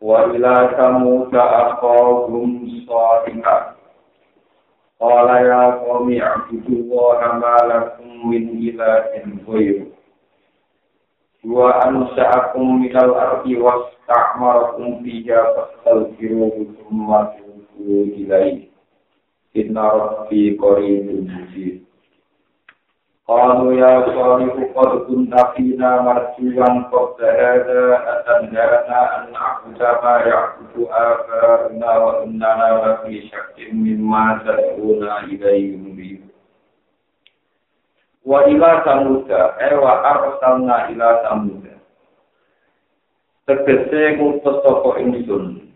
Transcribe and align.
Wa 0.00 0.30
ila 0.30 0.78
samuda 0.78 1.42
aqawhum 1.42 2.70
sadiqa. 2.86 3.74
Qala 4.98 5.36
ya 5.42 5.62
qawmi 5.82 6.22
a'budu 6.22 6.86
wa 6.86 7.18
hamalakum 7.18 8.30
min 8.30 8.62
ilahin 8.62 9.42
ghairu. 9.42 9.90
Wa 11.42 11.82
ansa'akum 11.90 12.82
minal 12.86 13.14
ardi 13.14 13.58
wasta'marakum 13.58 15.02
fiha 15.02 15.54
fastaghfiruhu 15.56 16.78
thumma 16.78 17.34
tubu 17.34 18.06
ilaihi. 18.14 18.70
Inna 19.58 19.82
rabbi 19.82 20.54
qaribun 20.54 21.26
mujib. 21.26 21.87
قالوا 23.27 23.73
يا 23.73 24.05
صالح 24.05 24.53
قد 24.75 24.91
كنت 25.07 25.33
فينا 25.55 26.01
مرجوا 26.01 26.65
قبل 26.91 27.25
هذا 27.25 27.81
أتنهانا 28.13 28.99
أن 29.17 29.31
نعبد 29.31 29.81
ما 30.03 30.15
يعبد 30.27 30.73
آباؤنا 30.91 31.97
وإننا 31.97 32.67
لفي 32.83 33.27
شك 33.27 33.55
مما 33.73 34.39
تدعونا 34.43 35.19
إليه 35.23 35.77
مريب 35.77 36.21
وإلى 38.25 38.81
ثمود 38.85 39.31
أي 39.31 39.75
وأرسلنا 39.75 40.89
إلى 40.89 41.07
ثمود 41.29 41.63
Tegese 43.43 44.15
ngutus 44.15 44.63
sapa 44.63 45.03
ingsun. 45.03 45.67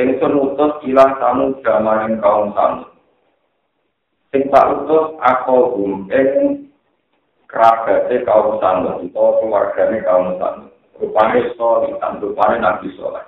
Ingsun 0.00 0.32
utus 0.40 0.80
ila 0.88 1.04
samud 1.20 1.60
maring 1.60 2.16
kaum 2.24 2.56
samud. 2.56 2.88
Sing 4.31 4.43
tak 4.51 4.67
utus 4.75 5.15
aku 5.23 5.57
hum 5.79 6.11
ing 6.11 6.67
kerabate 7.47 8.27
kaum 8.27 8.59
samud 8.59 9.07
utawa 9.07 9.39
keluargane 9.39 10.03
kaum 10.03 10.35
samud 10.35 10.71
rupane 10.99 11.41
soli 11.55 11.95
tan 12.03 12.19
rupane 12.19 12.59
nabi 12.59 12.91
soleh. 12.99 13.23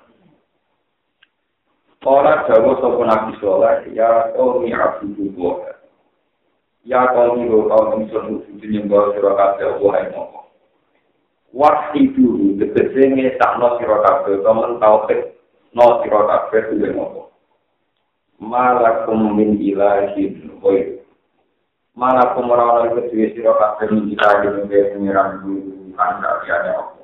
Ora 2.04 2.48
jawa 2.48 2.80
sapa 2.84 3.04
nabi 3.06 3.32
soleh 3.40 3.76
ya 3.96 4.36
abudu 4.36 5.32
wa 5.40 5.72
ya 6.84 7.08
kaumi 7.16 7.48
ro 7.48 7.70
kaum 7.72 8.04
ingsun 8.04 8.44
utuh 8.44 8.68
nyembah 8.68 9.16
sira 9.16 9.32
kabeh 9.40 9.66
Allah 9.80 9.94
ing 10.04 10.10
mopo 10.16 10.40
Waktu 11.50 12.14
itu, 12.14 12.62
tegese 12.62 13.34
sakno 13.42 13.82
sira 13.82 13.98
kabeh 14.06 14.44
kamen 14.44 14.78
tauhid 14.84 15.20
no 15.72 16.04
sira 16.04 16.22
kabeh 16.28 16.62
duwe 16.76 16.90
mopo 16.92 17.29
malakum 18.40 19.36
min 19.36 19.60
ilahin 19.60 20.56
ghair 20.64 21.04
malakum 21.96 22.48
ora 22.48 22.88
ana 22.88 22.96
kedue 22.96 23.36
sira 23.36 23.52
kabeh 23.60 23.92
min 23.92 24.16
ilahin 24.16 24.66
ghair 24.72 24.96
pengiran 24.96 25.44
guru 25.44 25.92
kanda 26.00 26.40
liyane 26.48 26.72
apa 26.72 27.00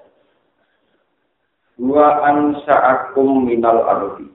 wa 1.80 2.24
ansa'akum 2.24 3.44
minal 3.52 3.84
ardi. 3.84 4.32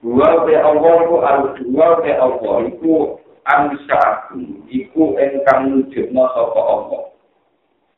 Wa 0.00 0.46
be 0.48 0.54
Allah 0.56 0.94
iku 1.04 1.16
ardi 1.20 1.62
wa 1.68 1.88
be 2.00 2.10
Allah 2.16 2.56
iku 2.72 3.20
ansa'akum 3.44 4.64
iku 4.72 5.12
engkang 5.20 5.68
nujudna 5.76 6.24
sapa 6.32 6.60
Allah. 6.64 7.02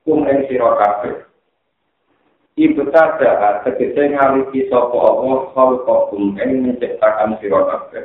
Kum 0.02 0.26
ing 0.26 0.50
sira 0.50 0.74
kabeh 0.82 1.29
ibtada 2.60 3.64
tegese 3.64 4.12
ngaliki 4.12 4.68
sapa 4.68 4.92
Allah 4.92 5.48
khalqakum 5.56 6.36
ing 6.36 6.50
menciptakan 6.68 7.40
sira 7.40 7.60
kabeh. 7.64 8.04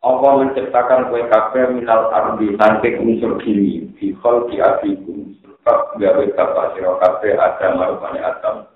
Allah 0.00 0.32
menciptakan 0.40 1.12
kowe 1.12 1.22
kabeh 1.28 1.64
minal 1.76 2.08
ardi 2.12 2.56
saking 2.56 3.04
unsur 3.04 3.36
bumi. 3.40 3.92
Di 4.00 4.16
khalqi 4.24 4.60
abikum 4.60 5.36
sebab 5.44 6.00
gawe 6.00 6.24
bapak 6.32 6.66
sira 6.72 6.92
kabeh 7.00 7.32
ada 7.36 7.66
marupane 7.76 8.20
Adam. 8.24 8.68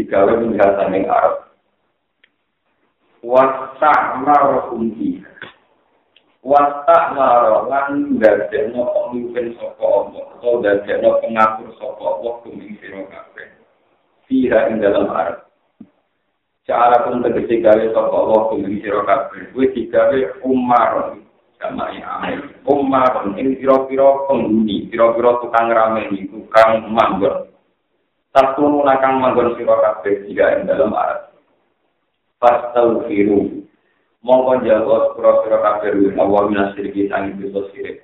Digawe 0.00 0.32
minggal 0.40 0.76
saking 0.80 1.04
Arab 1.08 1.46
wasa'marukum 3.26 4.94
di 4.94 5.18
wasa'maru 6.46 7.66
lan 7.66 8.22
dadekno 8.22 8.86
pemimpin 8.86 9.58
sapa 9.58 9.82
Allah 9.82 10.24
atau 10.38 10.62
dadekno 10.62 11.18
pengatur 11.18 11.74
sapa 11.74 12.02
Allah 12.06 12.32
kuming 12.46 12.78
sira 12.78 13.02
kabeh 13.10 13.55
fiha 14.26 14.70
ing 14.70 14.82
dalam 14.82 15.10
arah. 15.10 15.46
Cara 16.66 17.06
pun 17.06 17.22
tegesi 17.22 17.62
gawe 17.62 17.84
sapa 17.94 18.10
Allah 18.10 18.40
kuwi 18.50 18.82
sira 18.82 19.06
kabeh. 19.06 19.54
Kuwi 19.54 19.70
digawe 19.70 20.18
umar 20.42 21.14
sama 21.62 21.94
ya 21.94 22.36
Umar 22.66 23.32
ing 23.38 23.56
pira-pira 23.56 24.26
penghuni, 24.28 24.90
pira-pira 24.90 25.40
tukang 25.40 25.70
rameni, 25.72 26.26
tukang 26.28 26.90
manggon. 26.90 27.48
Satu 28.34 28.82
nakang 28.82 29.22
manggon 29.22 29.54
sira 29.54 29.78
kabeh 29.78 30.26
tiga 30.26 30.58
ing 30.58 30.66
dalam 30.66 30.90
arah. 30.90 31.30
Fastaghfiru. 32.42 33.62
Mongko 34.26 34.66
jawab 34.66 35.14
pira-pira 35.14 35.58
kabeh 35.62 36.18
Allah 36.18 36.42
minasirki 36.50 37.06
sang 37.06 37.38
dosa 37.38 37.70
sirik. 37.72 38.02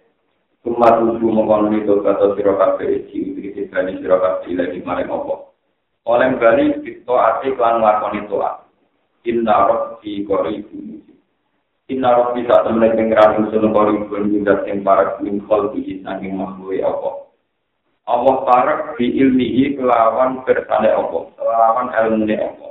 Kumar 0.62 1.02
tuju 1.02 1.26
mongko 1.26 1.66
nito 1.66 1.98
kata 1.98 2.38
iki 2.38 3.34
dikene 3.34 3.98
sira 3.98 4.22
kabeh 4.22 4.54
lagi 4.54 4.78
maring 4.86 5.10
Allah. 5.10 5.51
Oleh 6.02 6.28
bali 6.34 6.64
kita 6.82 7.14
ati 7.14 7.54
klan 7.54 7.78
lakoni 7.78 8.26
toa 8.26 8.66
inna 9.22 9.54
rabbi 9.70 10.26
qaribu 10.26 10.98
inna 11.86 12.08
rabbi 12.10 12.42
sak 12.48 12.66
temne 12.66 12.90
pengiran 12.94 13.46
sun 13.50 13.70
qaribu 13.70 14.10
juga 14.26 14.66
sing 14.66 14.82
para 14.82 15.18
ing 15.22 15.38
iki 15.78 16.02
saking 16.02 16.34
makhluk 16.34 16.80
apa? 16.82 17.10
Allah 18.02 18.34
parak 18.42 18.98
bi 18.98 19.14
ilmihi 19.14 19.78
kelawan 19.78 20.42
bersane 20.42 20.90
apa? 20.90 21.18
Kelawan 21.38 21.86
ilmune 21.94 22.34
apa? 22.34 22.68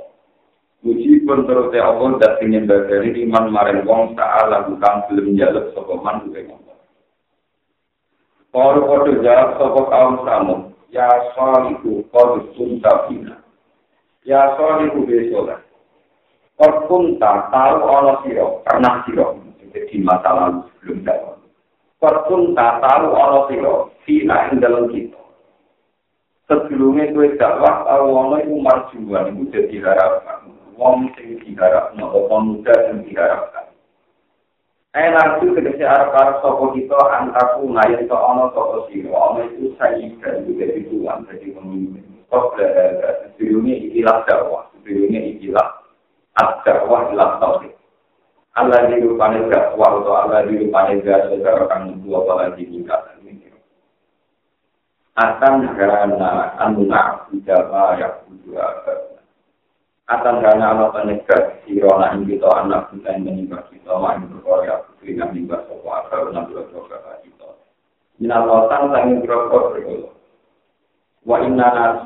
Uji 0.82 1.22
pun 1.22 1.46
terus 1.46 1.70
Allah 1.78 2.18
dan 2.18 2.42
ingin 2.42 2.66
dari 2.66 3.14
iman 3.24 3.54
maring 3.54 3.86
wong 3.86 4.18
ta'ala 4.18 4.66
bukan 4.66 4.94
belum 5.08 5.38
jaluk 5.38 5.70
sopaman 5.72 6.26
gue 6.26 6.42
ngomong. 6.42 6.80
Kau 8.50 9.06
jawab 9.22 9.56
sopok 9.56 9.86
kaum 9.88 10.14
samud, 10.26 10.71
ya 10.92 11.08
sholihu 11.32 12.04
qad 12.12 12.52
kunta 12.54 13.08
fina. 13.08 13.40
Ya 14.22 14.54
sholihu 14.54 15.08
be 15.08 15.32
sholah 15.32 15.58
qad 16.60 16.74
kunta 16.86 17.48
tahu 17.48 17.78
ana 17.88 18.12
sira 18.22 18.46
pernah 18.62 19.02
sira. 19.08 19.26
Di 19.72 19.96
masa 20.04 20.30
lalu 20.36 20.68
sebelum 20.68 21.00
dakwah 21.08 21.36
qad 21.98 22.16
kunta 22.28 22.66
tahu 22.84 23.06
ana 23.16 23.40
sira 23.48 23.74
fina 24.04 24.36
ing 24.52 24.60
dalam 24.60 24.92
kita. 24.92 25.20
Sebelumnya 26.46 27.08
kue 27.16 27.32
dakwah 27.40 27.88
tahu 27.88 28.06
ana 28.12 28.36
iku 28.44 28.56
marjuan 28.60 29.32
iku 29.32 29.42
dadi 29.48 29.76
harapan 29.80 30.52
wong 30.76 31.12
sing 31.14 31.38
diharapno 31.44 32.10
apa 32.10 32.36
muda 32.42 32.74
sing 32.88 33.06
diharapkan 33.06 33.61
Enak 34.92 35.40
itu 35.40 35.56
kedesi 35.56 35.80
arah-arah 35.88 36.44
sopo 36.44 36.76
kita 36.76 37.00
antaku 37.16 37.64
ngayon 37.64 38.04
ke 38.04 38.12
ono 38.12 38.52
sopo 38.52 38.92
siro. 38.92 39.16
Ono 39.16 39.40
itu 39.40 39.72
saya 39.80 40.04
dan 40.20 40.44
juga 40.44 40.68
di 40.68 40.84
Tuhan 40.84 41.24
jadi 41.32 41.48
pemimpin. 41.56 42.04
Kok 42.28 42.60
berada 42.60 43.24
sebelumnya 43.24 43.72
ikilah 43.88 44.20
dakwah. 44.28 44.68
Sebelumnya 44.76 45.20
ikilah 45.32 45.68
ad-dakwah 46.36 47.08
ilah 47.08 47.40
tauhid. 47.40 47.72
Allah 48.52 48.84
di 48.92 49.00
rupanya 49.00 49.48
dakwah 49.48 49.96
atau 49.96 50.12
Allah 50.12 50.44
di 50.44 50.60
rupanya 50.60 51.00
gak 51.00 51.20
saudara 51.32 51.64
kami 51.72 51.96
dua 52.04 52.28
apalagi 52.28 52.68
tingkatan 52.68 53.16
ini. 53.24 53.48
Akan 55.16 55.72
karena 55.72 56.52
anunak 56.60 57.32
ijabah 57.32 57.96
yang 57.96 58.16
berdua 58.28 58.64
akan 60.10 60.42
karena 60.42 60.74
Allah 60.74 60.90
penegas 60.90 61.62
si 61.62 61.78
rona 61.78 62.18
ini 62.18 62.34
kita 62.34 62.48
anak 62.50 62.90
kita 62.90 63.14
yang 63.14 63.22
menimba 63.22 63.62
kita 63.70 63.94
main 64.02 64.26
berkorea 64.26 64.82
putri 64.82 65.14
yang 65.14 65.30
menimba 65.30 65.62
sopa 65.70 66.02
akal 66.02 66.34
enam 66.34 66.50
belas 66.50 66.66
dosa 66.74 67.22
kita. 67.22 67.48
Minalotan 68.18 68.90
sangin 68.90 69.22
berokor 69.22 69.78
berkolo 69.78 70.10
wa 71.22 71.38
inna 71.38 71.68
nas 71.70 71.96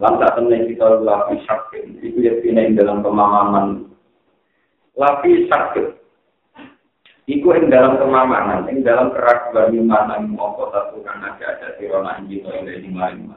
lantak 0.00 0.40
temen 0.40 0.64
kita 0.72 1.04
lapi 1.04 1.36
sakit. 1.44 2.00
Itu 2.00 2.18
ya 2.24 2.40
pina 2.40 2.64
dalam 2.72 3.04
pemahaman. 3.04 3.92
Lapi 4.96 5.44
sakit. 5.52 6.00
Iku 7.24 7.56
ing 7.56 7.72
dalam 7.72 7.96
kemamanan, 7.96 8.68
ing 8.68 8.84
dalam 8.84 9.08
keraguan 9.08 9.72
mana 9.88 10.20
yang 10.20 10.36
mau 10.36 10.52
kota 10.60 10.92
Tuhan 10.92 11.24
ada 11.24 11.56
ada 11.56 11.72
si 11.80 11.88
rona 11.88 12.20
ini 12.20 12.36
kita 12.36 12.52
yang 12.52 12.84
lima 12.84 13.04
lima. 13.16 13.36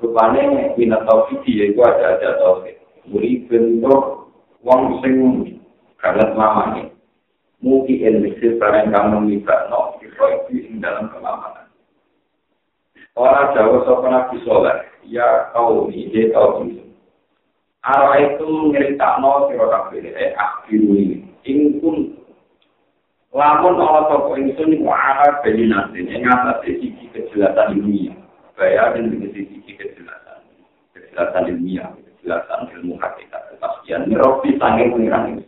Rupanya 0.00 0.72
bina 0.72 1.04
tauhid 1.04 1.44
ya, 1.44 1.68
itu 1.68 1.84
ada 1.84 2.16
ada 2.16 2.40
tauhid. 2.40 2.79
Muri 3.08 3.46
bentuk 3.48 4.28
wong 4.60 5.00
sing 5.00 5.16
kaget 6.00 6.30
mamane 6.36 6.90
mugi 7.60 8.00
endisi 8.04 8.56
barang 8.56 8.88
kamu 8.88 9.16
mitra 9.28 9.68
no 9.68 10.00
kiro 10.00 10.48
ing 10.48 10.80
dalam 10.80 11.12
kelamanan. 11.12 11.68
Orang 13.16 13.52
jauh 13.52 13.84
sopan 13.84 14.16
nabi 14.16 14.40
soleh 14.48 14.80
ya 15.04 15.52
kau 15.52 15.92
ini 15.92 16.32
kau 16.32 16.64
ini. 16.64 16.88
Arah 17.84 18.16
itu 18.16 18.48
ngerita 18.72 19.20
no 19.20 19.52
kafe 19.52 20.00
eh 20.08 20.32
akhiru 20.36 20.96
ini. 20.96 21.18
Ingkun 21.44 22.16
lamun 23.30 23.78
Allah 23.78 24.10
toko 24.10 24.34
ingsun 24.36 24.82
wa'ala 24.82 25.40
beli 25.46 25.70
nasin 25.70 26.10
yang 26.10 26.26
atas 26.26 26.66
sisi 26.66 27.06
kejelasan 27.14 27.78
dunia 27.78 28.12
bayarin 28.58 29.06
dengan 29.06 29.30
sisi 29.30 29.62
kejelasan 29.70 30.42
kejelasan 30.92 31.48
ilmiah 31.54 31.94
kejelasan 32.20 32.68
ilmu 32.76 33.00
hakikat 33.00 33.42
kepastian 33.56 34.12
robi 34.12 34.60
sanging 34.60 34.92
pengiran 34.92 35.24
ini 35.32 35.44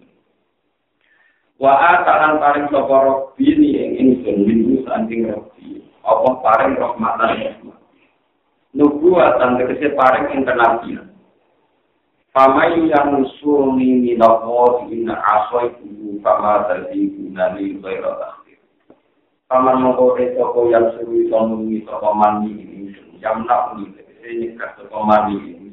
wa 1.61 1.77
atalan 1.77 2.41
paring 2.41 2.67
sapa 2.73 2.97
robi 3.05 3.47
ni 3.61 3.77
ing 3.77 3.91
ingsun 4.01 4.49
minggu 4.49 4.89
saking 4.89 5.29
robi 5.29 5.85
apa 6.01 6.29
paring 6.41 6.75
rahmatan 6.81 7.61
nubuatan 8.73 9.61
tegese 9.61 9.93
paring 9.93 10.33
internasional 10.33 11.13
Pamai 12.33 12.89
yang 12.89 13.29
usulni 13.29 14.01
minallah 14.01 14.89
inna 14.89 15.21
asoi 15.21 15.69
kubu 15.77 16.17
pama 16.25 16.65
tadi 16.65 17.13
gunani 17.13 17.77
takhir. 17.77 18.57
Paman 19.53 19.85
mengkode 19.85 20.33
toko 20.41 20.73
yang 20.73 20.97
suruh 20.97 21.13
itu 21.13 21.29
mengungi 21.29 21.85
toko 21.85 22.17
mandi 22.17 22.57
ini. 22.57 22.89
Yang 23.21 23.37
nak 23.45 23.77
ini, 23.77 23.93
tegese 23.93 24.29
nyekah 24.33 24.71
toko 24.81 25.05
mandi 25.05 25.37
ini. 25.45 25.72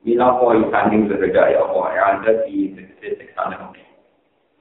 Minallah 0.00 0.56
ikan 0.64 0.92
yang 0.96 1.12
berada 1.12 1.42
ya 1.52 1.60
Allah, 1.60 1.86
yang 1.92 2.08
ada 2.24 2.32
di 2.48 2.72
teksana 3.04 3.68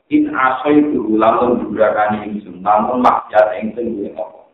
In 0.10 0.34
asoi 0.34 0.84
kubu 0.90 1.16
lamun 1.22 1.70
durakani 1.70 2.28
ini, 2.28 2.42
namun 2.60 3.00
maksiat 3.00 3.56
yang 3.56 3.78
sendiri 3.78 4.12
Allah. 4.18 4.50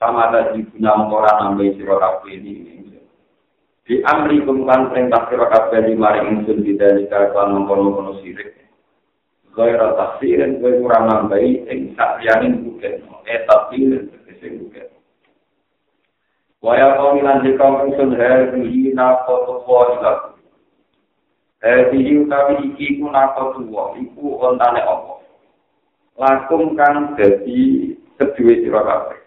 Sama 0.00 0.32
tadi 0.32 0.64
guna 0.74 0.96
mengkoran 0.96 1.36
nambai 1.38 1.76
sirah 1.76 2.18
ini. 2.26 2.82
Di 3.82 3.98
amri 4.06 4.38
kumkan 4.46 4.94
perintah 4.94 5.26
sira 5.26 5.50
kabeh 5.50 5.90
di 5.90 5.94
mari 5.98 6.22
ingsun 6.22 6.62
bidali 6.62 7.10
kan 7.10 7.50
mengkono-kono 7.50 8.22
sirik. 8.22 8.54
Gaira 9.52 9.92
tafsirin 9.98 10.62
kowe 10.62 10.72
ora 10.86 11.02
nambahi 11.02 11.66
ing 11.68 11.92
sakliyane 11.98 12.62
bukan 12.62 13.04
eh 13.28 13.42
tafsir 13.44 14.06
tegese 14.08 14.48
bukan. 14.56 14.91
Waya 16.62 16.94
kau 16.94 17.18
milan 17.18 17.42
di 17.42 17.58
kaum 17.58 17.90
ingsun 17.90 18.14
hadihi 18.14 18.94
naqatu 18.94 19.66
wa 19.66 19.82
ila. 19.98 20.12
Hadihi 21.58 22.22
utawi 22.22 22.54
iki 22.70 23.02
ku 23.02 23.10
naqatu 23.10 23.66
wa 23.66 23.98
iku 23.98 24.38
ontane 24.38 24.78
apa. 24.78 25.14
Lakum 26.16 26.78
kan 26.78 27.18
dadi 27.18 27.92
kedue 28.14 28.62
sira 28.62 28.80
kabeh. 28.86 29.20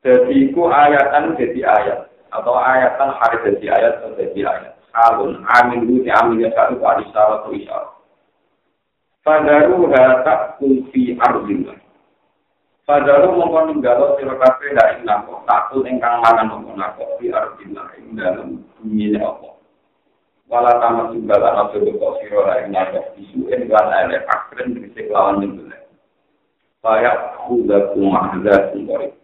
Dadi 0.00 0.48
iku 0.48 0.72
ayatan 0.72 1.36
dadi 1.36 1.60
ayat. 1.60 2.10
atau 2.30 2.54
ayatan 2.56 3.10
hari 3.18 3.36
jadi 3.50 3.66
ayat 3.74 3.92
atau 4.00 4.14
jadi 4.14 4.40
ayat. 4.46 4.72
Alun 4.90 5.42
amin 5.46 5.86
bu 5.86 6.02
di 6.02 6.10
amin 6.10 6.46
ya 6.46 6.50
satu 6.54 6.78
kali 6.78 7.06
syarat 7.10 7.42
atau 7.42 7.54
isyarat. 7.54 7.90
Fadaru 9.22 9.90
tak 10.26 10.58
kulfi 10.58 11.14
arzillah. 11.18 11.76
Fadaru 12.90 13.38
mongkon 13.38 13.70
ninggalo 13.70 14.18
sira 14.18 14.34
kabeh 14.34 14.74
dak 14.74 14.98
ing 14.98 15.06
nako, 15.06 15.46
takut 15.46 15.86
ingkang 15.86 16.18
mangan 16.26 16.50
mongkon 16.50 16.74
nako 16.74 17.06
fi 17.22 17.30
arzillah 17.30 17.86
ing 18.02 18.18
dalem 18.18 18.66
bumi 18.82 19.14
apa. 19.14 19.62
Wala 20.50 20.74
tamat 20.82 21.14
juga 21.14 21.38
ana 21.38 21.70
sebe 21.70 21.94
kok 21.94 22.18
sira 22.18 22.50
ra 22.50 22.54
ing 22.66 22.74
nako 22.74 22.98
disuen 23.14 23.70
lan 23.70 23.94
ele 23.94 24.26
akren 24.26 24.74
dise 24.74 25.06
lawan 25.06 25.38
nyembelih. 25.38 25.86
Kayak 26.82 27.38
kudaku 27.46 28.02
mahzatun 28.10 28.82
korek. 28.90 29.14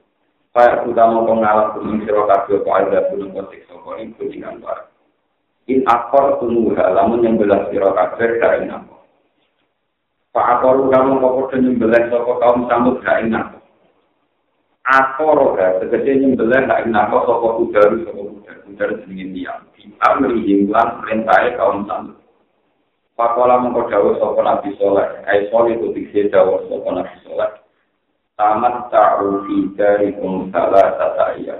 Kaya 0.54 0.86
kuda 0.86 1.02
mau 1.10 1.26
pengalah 1.26 1.74
kuning 1.74 2.06
siro 2.06 2.22
kabel 2.30 2.62
kok 2.62 2.70
ada 2.70 3.10
kuning 3.10 3.34
kotik 3.34 3.66
soko 3.66 3.98
ini 3.98 4.14
kuningan 4.14 4.62
barang. 4.62 4.94
In 5.66 5.82
akor 5.90 6.38
tumuha, 6.38 6.94
lamun 6.94 7.26
yang 7.26 7.34
belas 7.34 7.66
siro 7.74 7.90
kabel 7.90 8.30
dari 8.38 8.70
nako. 8.70 8.94
Pak 10.30 10.46
akor 10.54 10.86
kamu 10.86 11.18
kok 11.18 11.34
kudu 11.34 11.56
nyembelah 11.66 12.02
soko 12.14 12.38
kaum 12.38 12.70
sambut 12.70 13.02
dari 13.02 13.26
nako. 13.26 13.55
Akor 14.86 15.58
ga 15.58 15.82
tegese 15.82 16.22
nyembelah 16.22 16.62
dari 16.62 16.86
nako 16.94 17.26
soko 17.26 17.48
kudaru 17.58 18.06
soko 18.06 18.22
kudaru 18.38 18.60
kudaru 18.70 18.94
sedingin 19.02 19.34
diam. 19.34 19.60
Di 19.74 19.90
amri 19.98 20.46
hinggulan 20.46 21.02
perintahnya 21.02 21.58
kaum 21.58 21.82
sambut. 21.90 22.22
Pakola 23.18 23.58
mengkodawu 23.66 24.14
soko 24.22 24.38
nabi 24.46 24.70
soleh, 24.78 25.26
ai 25.26 25.50
soleh 25.50 25.74
itu 25.74 25.90
dikse 25.90 26.30
dawu 26.30 26.62
soko 26.70 26.86
nabi 26.94 27.18
soleh. 27.26 27.50
tamat 28.36 28.92
ta'u 28.92 29.48
fi 29.48 29.56
dari 29.74 30.12
salah 30.52 30.86
tata 31.00 31.26
iya. 31.40 31.56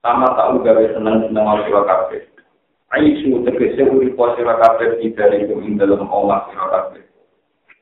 Tamat 0.00 0.32
ta'u 0.34 0.64
gawe 0.64 0.84
senang 0.96 1.28
senang 1.28 1.46
al 1.46 1.60
sira 1.68 1.84
kabeh. 1.84 2.24
Aisu 2.96 3.44
tegese 3.44 3.84
urip 3.84 4.16
sira 4.34 4.56
kabeh 4.56 4.98
di 4.98 5.12
dari 5.12 5.44
ing 5.44 5.76
dalam 5.76 6.08
omah 6.08 6.48
sira 6.48 6.66
kabeh. 6.72 7.04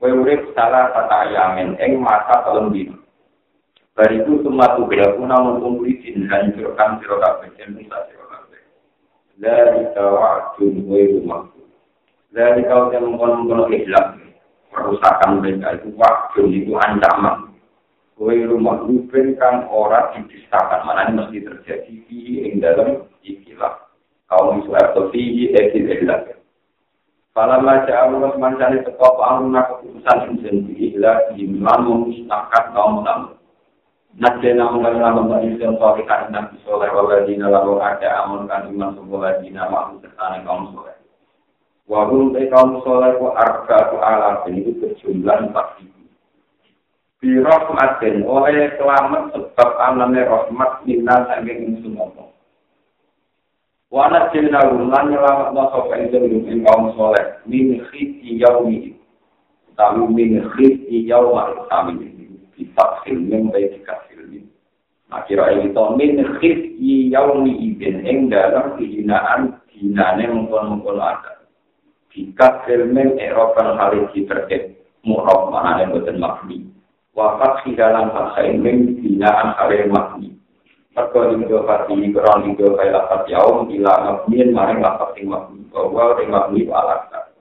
Kowe 0.03 0.11
urip 0.11 0.53
salah 0.59 0.91
tata 0.91 1.31
ing 1.81 2.03
masa 2.03 2.43
telung 2.45 2.75
dino. 2.75 3.04
Bariku 3.95 4.43
sumatu 4.43 4.91
bila 4.91 5.15
kuna 5.15 5.39
mumpuni 5.39 6.03
din 6.03 6.27
hancurkan 6.27 6.99
sira 6.99 7.15
kabeh 7.15 7.55
dan 7.55 7.79
bisa 7.79 7.95
kabeh. 8.11 8.63
Dari 9.39 9.87
tawa'dun 9.95 10.83
wa 10.91 10.99
rumahku. 10.99 11.63
Dari 12.35 12.67
kau 12.67 12.91
yang 12.91 13.07
mengkonon-konon 13.07 13.71
ikhlas. 13.71 14.19
Perusakan 14.75 15.39
mereka 15.39 15.79
itu 15.79 15.95
waktu 15.95 16.43
itu 16.51 16.75
ancaman. 16.75 17.55
Kue 18.19 18.43
rumah 18.43 18.83
rubin 18.83 19.39
kan 19.39 19.71
ora 19.71 20.11
dipistakan 20.11 20.83
mana 20.83 21.07
ini 21.07 21.15
mesti 21.15 21.39
terjadi 21.47 21.95
di 22.11 22.51
ing 22.51 22.59
dalam 22.59 23.07
ikilah 23.23 23.79
kaum 24.27 24.59
Israel 24.59 24.91
atau 24.91 25.15
di 25.15 25.55
ekil 25.55 25.87
ikhlas. 25.87 26.35
Kalau 27.31 27.63
baca 27.63 27.95
Allah 27.95 28.35
mancani 28.39 28.83
teko 28.83 29.19
pangruna 29.23 29.67
keputusan 29.71 30.35
insen 30.35 30.67
di 30.67 30.91
ikhlas 30.91 31.31
di 31.39 31.47
mana 31.47 31.87
memusnahkan 31.87 32.75
kaum 32.75 33.07
tamu. 33.07 33.39
Najena 34.15 34.71
mengenai 34.71 35.03
nama 35.03 35.43
insen 35.43 35.75
soal 35.75 35.99
ikan 35.99 36.31
nabi 36.31 36.55
soleh 36.63 36.87
waladina 36.95 37.51
lalu 37.51 37.83
ada 37.83 38.23
amun 38.23 38.47
kan 38.47 38.71
iman 38.71 38.95
sebuah 38.95 39.21
ladina 39.43 39.67
makhluk 39.67 40.07
serta 40.07 40.39
kaum 40.47 40.71
soleh. 40.71 40.97
Wahum 41.91 42.31
kaum 42.31 42.79
soleh 42.87 43.11
ku 43.19 43.35
arba 43.35 43.91
ku 43.91 43.99
alam 43.99 44.47
ini 44.47 44.71
berjumlah 44.79 45.51
empat 45.51 45.83
ribu. 45.83 45.95
birahmatin 47.25 48.21
oleh 48.29 48.77
selamat 48.77 49.33
sebab 49.33 49.71
anane 49.81 50.29
rahmat 50.29 50.85
minna 50.85 51.25
saking 51.25 51.73
ingsun 51.73 51.97
apa 51.97 52.29
wana 53.89 54.29
jina 54.29 54.61
lan 54.69 55.09
nyelamat 55.09 55.57
sapa 55.57 56.05
ingsun 56.05 56.45
ing 56.45 56.61
kaum 56.69 56.93
saleh 56.93 57.41
min 57.49 57.81
khiti 57.89 58.37
yaumi 58.37 58.93
tahu 59.73 60.05
min 60.13 60.45
khiti 60.53 61.09
yauma 61.09 61.65
tamin 61.73 62.13
kita 62.53 62.85
film 63.09 63.49
baik 63.49 63.81
kasih 63.89 64.04
ini 65.05 65.13
akhirnya 65.13 65.63
itu 65.69 65.85
min 65.95 66.13
khiti 66.41 67.13
yaumi 67.13 67.53
ibn 67.73 68.05
ing 68.05 68.19
dalam 68.33 68.81
kehinaan 68.81 69.61
dinane 69.71 70.25
mengkon-mengkon 70.31 70.99
ada 70.99 71.45
jika 72.15 72.65
filmen 72.65 73.19
Eropa 73.19 73.75
hal 73.75 73.93
ini 73.93 74.25
terkait 74.25 74.79
murah 75.03 75.51
mana 75.51 75.83
yang 75.83 75.99
betul 75.99 76.17
makni 76.17 76.75
wafat 77.15 77.63
di 77.65 77.79
dalam 77.79 78.11
bahasa 78.11 78.43
ini 78.45 78.99
binaan 79.01 79.55
kalian 79.57 79.91
makni. 79.91 80.35
Mereka 80.95 81.35
hingga 81.35 81.59
pati 81.67 81.95
kurang 82.15 82.47
hingga 82.47 82.67
kaya 82.79 82.95
lapat 82.95 83.27
yaum 83.27 83.67
bila 83.67 83.93
makniin 83.99 84.55
maring 84.55 84.79
lapat 84.79 85.19
sing 85.19 85.27
makni 85.27 85.67
bahwa 85.75 86.15
sing 86.19 86.31
makni 86.31 86.61
alaksa. 86.71 87.35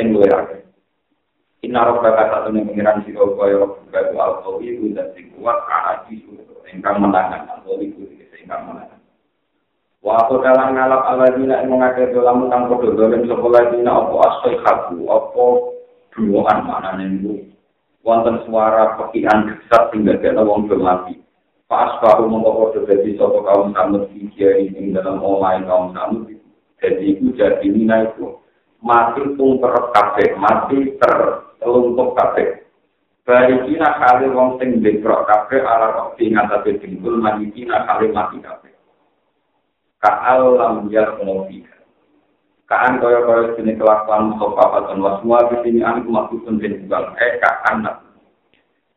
Sing 0.00 0.16
luwe 0.16 0.28
ake. 0.32 0.64
Inna 1.60 1.84
roh 1.84 2.00
kata 2.00 2.24
satu 2.32 2.56
nih 2.56 2.64
pengiran 2.64 3.04
si 3.04 3.12
roh 3.12 3.36
kaya 3.36 3.68
kaya 3.92 4.16
al-qawi 4.16 4.96
dan 4.96 5.12
sing 5.12 5.28
kuat 5.36 5.60
aji 5.68 6.24
engkang 6.70 7.02
menangan 7.02 7.46
al-qawi 7.58 7.90
engkang 8.40 8.62
menangan. 8.66 9.00
Wa 10.00 10.24
aku 10.24 10.40
dalam 10.40 10.72
ngalap 10.72 11.02
ala 11.12 11.28
dina 11.36 11.60
yang 11.60 11.76
mengakai 11.76 12.08
dalam 12.16 12.48
tentang 12.48 12.72
kodoh 12.72 12.96
dolim 12.96 13.28
sekolah 13.28 13.62
dina 13.76 13.92
apa 14.00 14.14
asoi 14.32 14.56
khabu 14.64 14.96
apa 15.12 15.46
duaan 16.16 16.58
mana 16.64 16.96
nenggu 16.96 17.50
wonten 18.00 18.40
suara 18.48 18.96
pekian 18.96 19.44
besar 19.44 19.92
sehingga 19.92 20.16
kena 20.20 20.40
wong 20.40 20.66
bermati. 20.68 21.20
Pas 21.70 22.00
baru 22.02 22.26
mengkokor 22.26 22.82
terjadi 22.82 23.14
sopo 23.14 23.46
kaum 23.46 23.70
samud 23.70 24.10
fikir 24.10 24.58
ini 24.58 24.90
dalam 24.90 25.22
online 25.22 25.68
kaum 25.70 25.94
samud. 25.94 26.26
Jadi 26.80 27.14
itu 27.14 27.30
jadi 27.36 27.62
mina 27.70 28.10
itu 28.10 28.40
mati 28.82 29.22
pun 29.36 29.60
terkafe, 29.60 30.34
mati 30.40 30.96
terlumpuh 31.60 32.16
kafe. 32.16 32.66
Bari 33.30 33.62
kina 33.62 33.94
kali 33.94 34.26
wong 34.34 34.58
sing 34.58 34.82
dekrok 34.82 35.22
kafe 35.30 35.62
ala 35.62 35.94
rokti 35.94 36.34
ngatasi 36.34 36.82
tinggal 36.82 37.14
mati 37.22 37.46
kina 37.54 37.86
kali 37.86 38.10
mati 38.10 38.42
kafe. 38.42 38.74
Kaal 40.02 40.58
lam 40.58 40.90
yak 40.90 41.14
ngobika. 41.22 41.78
kaan 42.66 43.02
kaya 43.02 43.22
kaya 43.26 43.54
sini 43.54 43.74
kelakuan 43.74 44.34
sopa 44.38 44.86
dan 44.86 45.02
wasmua 45.02 45.46
di 45.50 45.56
sini 45.62 45.82
an 45.82 46.06
maksudun 46.06 46.62
den 46.62 46.86
bang 46.86 47.06
eh 47.18 47.38
kaan 47.42 47.82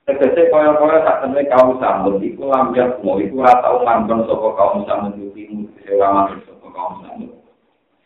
Tegese 0.05 0.49
kaya 0.49 0.77
kaya 0.81 0.97
tak 1.05 1.25
temui 1.25 1.45
kaum 1.49 1.77
sambut 1.77 2.17
iku 2.21 2.49
lambiak 2.49 3.01
mau 3.05 3.21
iku 3.21 3.41
ora 3.41 3.53
tau 3.61 3.85
manggon 3.85 4.25
saka 4.25 4.49
kaum 4.57 4.81
sambut 4.89 5.13
mesti 5.29 5.89
ora 5.93 6.09
manggon 6.09 6.41
saka 6.41 6.67
kaum 6.73 6.93
sambut. 7.05 7.33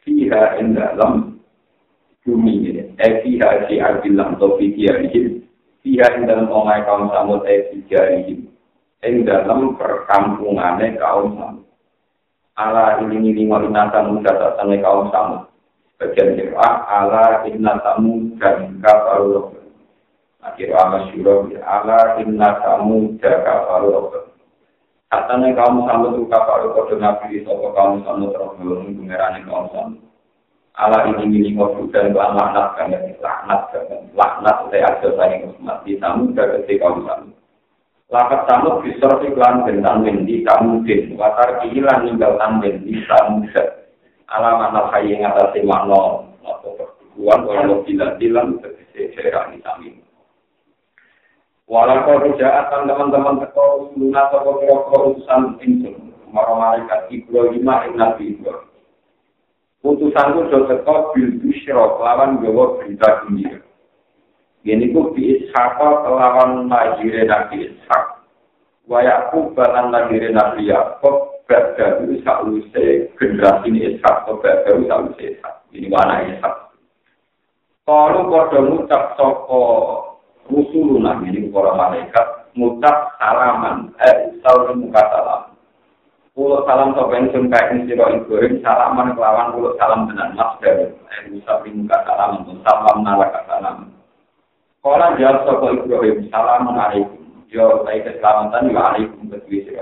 Fiha 0.03 0.59
ing 0.59 0.75
dalam 0.75 1.39
bumi 2.27 2.67
ini, 2.67 2.83
eh 2.99 3.23
fiha 3.23 3.71
si 3.71 3.79
arbilang 3.79 4.35
to 4.35 4.59
fiha 4.59 5.07
ini, 5.87 5.95
fiha 5.95 6.07
ing 6.19 6.23
dalam 6.27 6.51
omai 6.51 6.83
kaum 6.83 7.07
sambut 7.15 7.47
eh 7.47 7.71
fiha 7.71 8.01
ini, 8.19 8.43
ing 9.07 9.15
dalam 9.23 9.79
perkampungane 9.79 10.99
kaum 10.99 11.39
sambut. 11.39 11.63
Ala 12.59 12.99
ini 13.07 13.31
ini 13.31 13.47
ngalina 13.47 13.87
tamu 13.95 14.19
datang 14.19 14.75
kaum 14.83 15.07
sambut. 15.15 15.47
Bagian 15.95 16.35
kira 16.35 16.67
ala 16.85 17.47
inna 17.47 17.79
tamu 17.79 18.35
dan 18.35 18.83
kafaru 18.83 19.57
akhir 20.47 20.69
amal 20.71 21.03
syuro 21.11 21.51
ala 21.65 22.21
inna 22.23 22.49
kamu 22.63 23.19
jaga 23.19 23.67
faru 23.67 24.23
Katanya 25.07 25.55
kamu 25.55 25.87
sama 25.87 26.11
tuh 26.11 26.27
kapal 26.27 26.67
kode 26.75 26.99
nabi 26.99 27.39
sopo 27.47 27.71
kamu 27.71 28.03
sama 28.03 28.27
terus 28.27 28.51
belum 28.59 28.91
pengerane 28.91 29.39
kamu 29.47 29.67
sama. 29.71 29.95
Ala 30.77 31.09
ini 31.09 31.25
milik 31.25 31.57
ngobrol 31.57 31.89
dan 31.89 32.13
bahan 32.13 32.37
laknat 32.37 32.67
kan 32.77 32.93
laknat 33.17 33.61
kan 33.73 33.85
laknat 34.13 34.57
saya 34.69 34.85
ada 34.93 35.09
saya 35.17 35.49
mati 35.57 35.97
kamu 35.97 36.37
jaga 36.37 36.61
si 36.69 36.77
kamu 36.77 37.01
sama. 37.01 37.33
Lakat 38.13 38.45
sama 38.45 38.85
bisa 38.85 39.09
iklan 39.25 39.65
bentang 39.65 40.05
di 40.05 40.45
kamu 40.45 40.85
din 40.85 41.17
watar 41.17 41.65
kehilangan 41.65 42.05
ninggal 42.05 42.37
tanden 42.37 42.85
di 42.85 42.93
kamu 43.09 43.49
Ala 44.27 44.59
mana 44.59 44.91
kaya 44.91 45.07
yang 45.07 45.31
atas 45.31 45.55
makna 45.63 46.27
atau 46.43 46.75
perbuatan 46.75 47.47
kalau 47.47 47.79
tidak 47.87 48.19
bilang 48.19 48.59
terkese 48.59 49.15
cerah 49.15 49.47
di 49.55 49.63
samping. 49.63 50.03
Walau 51.67 52.03
kau 52.03 52.35
jaatan 52.35 52.91
teman-teman 52.91 53.43
teko 53.43 53.91
luna 53.95 54.27
toko 54.31 54.63
kira 54.63 54.77
utusan 54.87 55.59
insun, 55.63 56.15
maro 56.31 56.59
malaikat 56.59 57.11
Ibrahim 57.11 57.67
ing 57.67 57.93
Nabi 57.95 58.35
Ibrahim. 58.35 58.66
Utusan 59.85 60.33
ku 60.33 60.41
do 60.49 60.65
teko 60.65 61.13
bil 61.13 61.37
busyra 61.41 61.85
kelawan 61.97 62.41
gawa 62.41 62.81
berita 62.81 63.23
gembira. 63.23 63.61
Gini 64.65 64.89
ku 64.93 65.13
bi 65.13 65.37
Ishaq 65.37 65.77
kelawan 65.77 66.69
lahire 66.69 67.25
Nabi 67.29 67.69
Ishaq. 67.69 68.05
Wa 68.89 69.05
Yaqub 69.05 69.53
balan 69.53 69.93
lahire 69.93 70.33
Nabi 70.33 70.69
Yaqub 70.73 71.45
badawi 71.45 72.19
sakwise 72.25 73.13
generasi 73.15 73.69
ini 73.69 73.79
Ishaq 73.95 74.25
atau 74.25 74.41
badawi 74.41 74.89
sakwise 74.89 75.37
Ishaq. 75.37 75.55
Ini 75.71 75.87
mana 75.93 76.25
Ishaq. 76.25 76.55
Kalau 77.87 78.27
kau 78.27 78.51
ngucap 78.51 79.15
soko 79.15 79.63
rusuluna 80.51 81.23
ini 81.23 81.51
para 81.51 81.75
malaikat 81.75 82.51
ngucap 82.55 83.15
salaman 83.19 83.91
eh 84.03 84.35
salam 84.43 84.79
muka 84.79 84.99
salam 84.99 85.46
Pulau 86.37 86.69
salam 86.69 86.93
sopen 86.93 87.33
sun 87.33 87.49
kain 87.49 87.89
siro 87.89 88.13
ibrahim 88.13 88.61
salaman 88.61 89.17
kelawan 89.17 89.57
pulau 89.57 89.73
salam 89.81 90.05
dengan 90.05 90.37
mas 90.37 90.53
dari 90.61 90.85
eh 90.85 91.33
bisa 91.33 91.65
muka 91.65 91.97
salam 92.05 92.45
untuk 92.45 92.61
salam 92.61 93.01
nalaka 93.01 93.41
salam 93.49 93.89
Kalau 94.85 95.17
jawab 95.17 95.49
sopo 95.49 95.65
ibrahim 95.73 96.29
salam 96.29 96.69
alaikum. 96.77 97.41
Jawab 97.49 97.89
saya 97.89 98.05
keselamatan 98.05 98.69
ya 98.69 98.81
alaikum 98.85 99.33
betul 99.33 99.65
siro 99.65 99.81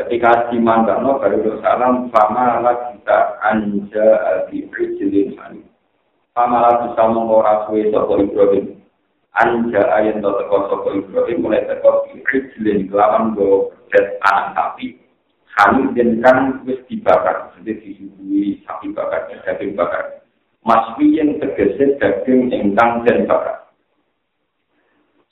Ketika 0.00 0.48
dimandangno 0.48 1.20
baru 1.20 1.60
salam 1.60 2.08
fama 2.08 2.64
la 2.64 2.72
kita 2.96 3.18
anja 3.44 4.08
di 4.48 4.64
rijlin 4.72 5.36
hani. 5.36 5.68
Fama 6.32 6.64
la 6.64 6.70
bisa 6.80 7.04
mengora 7.12 7.68
suwe 7.68 7.92
ibrahim 7.92 8.80
anja 9.38 9.82
ayen 9.98 10.22
to 10.22 10.30
teko 10.30 10.56
saka 10.70 10.88
Ibrahim 10.94 11.38
mulai 11.42 11.66
teko 11.66 12.06
Ijlin 12.10 12.86
kelawan 12.90 13.34
go 13.34 13.74
jet 13.90 14.18
anak 14.22 14.54
sapi 14.54 14.98
kami 15.54 15.94
dan 15.94 16.18
kan 16.18 16.38
wis 16.66 16.82
dibakar. 16.90 17.54
Jadi 17.62 17.78
disuguhi 17.78 18.62
sapi 18.66 18.90
bakar 18.90 19.30
daging 19.30 19.78
bakar. 19.78 20.22
Maswi 20.66 21.20
yang 21.20 21.38
tergeser 21.38 21.94
daging 22.02 22.50
ingkang 22.50 23.06
dan 23.06 23.28
bakar. 23.30 23.70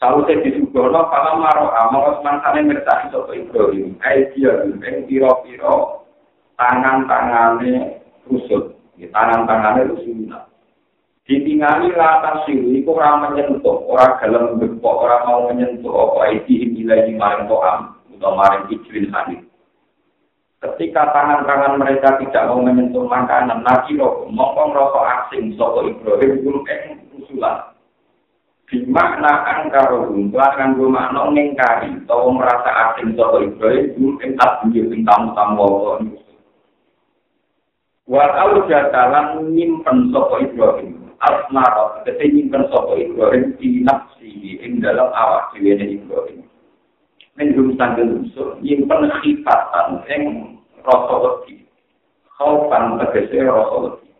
Kalau 0.02 0.26
saya 0.26 0.42
disuguhno, 0.42 0.98
kalau 1.14 1.38
marah 1.38 1.70
amal 1.86 2.18
semangsane 2.18 2.66
mertahi 2.66 3.06
sapa 3.14 3.38
Ibrahim, 3.38 3.94
ae 4.02 4.34
dia 4.34 4.66
ing 4.66 5.06
pira-pira 5.06 6.02
tangan-tangane 6.58 8.02
rusut, 8.26 8.74
tangan-tangane 8.98 9.94
rusuna. 9.94 10.51
Ditingali 11.22 11.94
latar 11.94 12.42
siru 12.44 12.74
itu 12.74 12.90
orang 12.90 13.30
menyentuh, 13.30 13.86
orang 13.86 14.18
dalam 14.18 14.58
bepok, 14.58 15.06
orang 15.06 15.22
mau 15.26 15.40
menyentuh 15.46 15.94
apa 15.94 16.34
itu 16.34 16.66
nilai 16.66 17.14
maring 17.14 17.46
to'am 17.46 17.94
atau 18.18 18.32
maring 18.34 18.64
ijlin 18.74 19.06
hadis. 19.14 19.42
Ketika 20.62 21.10
tangan-tangan 21.10 21.74
mereka 21.74 22.22
tidak 22.22 22.46
mau 22.46 22.62
menyentuh 22.62 23.02
makanan, 23.02 23.66
nabi 23.66 23.98
roh, 23.98 24.30
mongkong 24.30 24.70
rokok 24.70 25.02
asing, 25.02 25.58
soko 25.58 25.90
Ibrahim, 25.90 26.38
guru 26.46 26.62
eng 26.70 27.02
usulan. 27.18 27.74
Di 28.70 28.86
makna 28.86 29.42
angkar 29.42 29.90
roh, 29.90 30.14
belakang 30.14 30.78
gue 30.78 30.86
makna 30.86 31.34
ngengkari, 31.34 32.06
atau 32.06 32.30
merasa 32.30 32.94
asing 32.94 33.18
soko 33.18 33.42
Ibrahim, 33.42 33.90
guru 33.98 34.22
eng 34.22 34.38
tak 34.38 34.62
bunyi, 34.62 34.86
eng 34.86 35.02
tamu-tamu 35.02 35.62
Allah. 35.66 35.98
Walau 38.06 38.62
jatalan 38.70 39.50
nyimpen 39.58 40.14
soko 40.14 40.46
Ibrahim, 40.46 41.01
asmara 41.22 42.02
kete 42.02 42.34
nyimpen 42.34 42.66
sapa 42.66 42.98
Ibrahim 42.98 43.54
di 43.62 43.86
nafsi 43.86 44.58
ing 44.58 44.82
dalam 44.82 45.14
awak 45.14 45.54
dhewe 45.54 45.78
Ibrahim. 45.78 46.42
Ning 47.38 47.48
rumah 47.54 47.94
unsur 47.94 48.58
nyimpen 48.58 49.06
khifatan 49.22 50.02
ing 50.10 50.22
rasa 50.82 51.14
wedi. 51.22 51.62
Khaufan 52.34 52.98
tegese 52.98 53.38
rasa 53.38 53.76
wedi. 53.86 54.10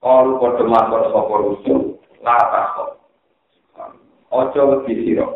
Kalau 0.00 0.40
padha 0.40 0.64
makon 0.64 1.02
sapa 1.12 1.34
rusul 1.44 1.78
la 2.24 2.38
takho 2.48 2.84
ojo 4.32 4.60
wedi 4.80 4.94
sira. 5.04 5.28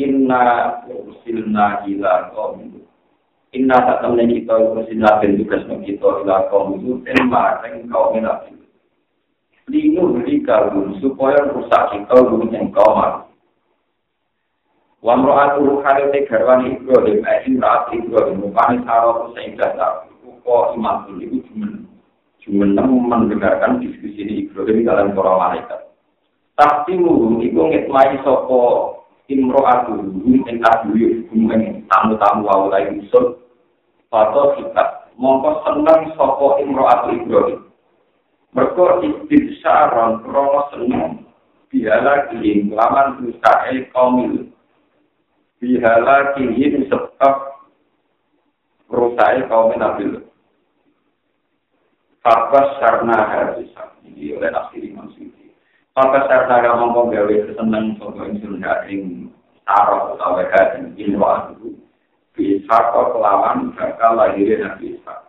Inna 0.00 0.80
usilna 0.88 1.84
ila 1.84 2.32
qaum 2.32 2.80
inna 3.52 3.76
temen 4.00 4.30
kita 4.30 4.54
usilna 4.72 5.18
ben 5.20 5.36
tugas 5.36 5.66
kita 5.66 6.08
ila 6.24 6.48
qaum 6.48 6.78
itu 6.78 7.02
maring 7.26 7.90
kaum 7.90 8.14
nabi 8.16 8.57
linu 9.68 10.16
beli 10.16 10.40
kalbun 10.42 10.96
supaya 10.98 11.48
rusak 11.52 11.92
kita 11.92 12.16
lu 12.24 12.48
yang 12.48 12.72
kau 12.72 12.96
mau. 12.96 13.28
Wamro 14.98 15.30
atu 15.38 15.78
kali 15.86 16.10
te 16.10 16.26
garwan 16.26 16.66
Ibrahim, 16.66 17.22
eh 17.22 17.46
imrat 17.46 17.86
Ibrahim, 17.94 18.42
rupanya 18.42 18.82
sarau 18.82 19.30
sehingga 19.30 19.70
tak 19.78 20.10
kok 20.42 20.74
imam 20.74 21.22
itu 21.22 21.38
cuma 21.46 21.68
cuma 22.42 22.82
mendengarkan 22.82 23.78
diskusi 23.78 24.26
ini 24.26 24.34
Ibrahim 24.50 24.88
dalam 24.88 25.14
para 25.14 25.38
malaikat. 25.38 25.80
Tapi 26.58 26.98
mu 26.98 27.38
itu 27.38 27.54
ngitmai 27.54 28.18
sopo 28.26 28.90
imro 29.30 29.62
atu 29.62 30.02
yang 30.26 30.58
aduyuk 30.66 31.30
yang 31.30 31.86
tamu-tamu 31.86 32.50
awalai 32.50 32.98
usul 32.98 33.38
atau 34.10 34.58
kita 34.58 35.06
mongko 35.14 35.62
senang 35.62 36.10
sopo 36.18 36.58
imro 36.58 36.90
Ibrahim. 37.06 37.67
Mereka 38.56 39.04
istibsaron 39.04 40.24
krono 40.24 40.72
seneng 40.72 41.28
bihala 41.68 42.32
kihin 42.32 42.72
laman 42.72 43.28
usahe 43.28 43.84
komil. 43.92 44.48
Bihala 45.60 46.32
kihin 46.32 46.88
sebab 46.88 47.34
rusahe 48.88 49.44
kaum 49.52 49.76
nabil. 49.76 50.24
Fakas 52.24 52.80
sarna 52.80 53.18
harisa. 53.28 53.92
Ini 54.08 54.40
oleh 54.40 54.48
nafsir 54.48 54.80
Imam 54.80 55.12
Suci. 55.12 55.52
Fakas 55.92 56.24
sarna 56.32 56.64
ramong 56.64 57.12
gawe 57.12 57.34
keseneng 57.52 58.00
sopa 58.00 58.32
insun 58.32 58.64
haring 58.64 59.28
taruh 59.68 60.16
utawa 60.16 60.44
haring 60.56 60.96
ilwa 60.96 61.52
dulu. 61.52 61.76
Bisa 62.32 62.94
kau 62.94 63.12
kelawan 63.12 63.74
bakal 63.76 64.16
lahirin 64.16 64.64
Nabi 64.64 64.96
Isa. 64.96 65.26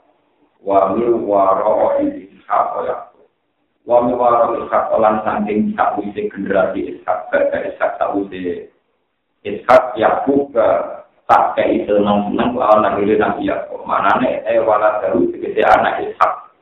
Wa 0.64 0.94
mil 0.96 1.20
waro 1.26 2.00
ini 2.00 2.30
ya. 2.48 3.09
Wa 3.90 4.06
miwara 4.06 4.54
ishak 4.62 4.94
lan 5.02 5.26
saking 5.26 5.74
sakwise 5.74 6.30
generasi 6.30 6.94
ishak 6.94 7.26
pada 7.34 7.74
ishak 7.74 7.98
sakwise 7.98 8.70
ishak 9.42 9.98
yakub 9.98 10.54
tak 11.26 11.58
kayak 11.58 11.90
itu 11.90 11.98
nong 11.98 12.38
nong 12.38 12.54
lawan 12.54 12.86
lahir 12.86 13.18
nabi 13.18 13.50
yakub. 13.50 13.82
Mana 13.90 14.22
nih 14.22 14.46
eh 14.46 14.62
wala 14.62 15.02
baru 15.02 15.34
segede 15.34 15.66
anak 15.66 16.06
ishak 16.06 16.54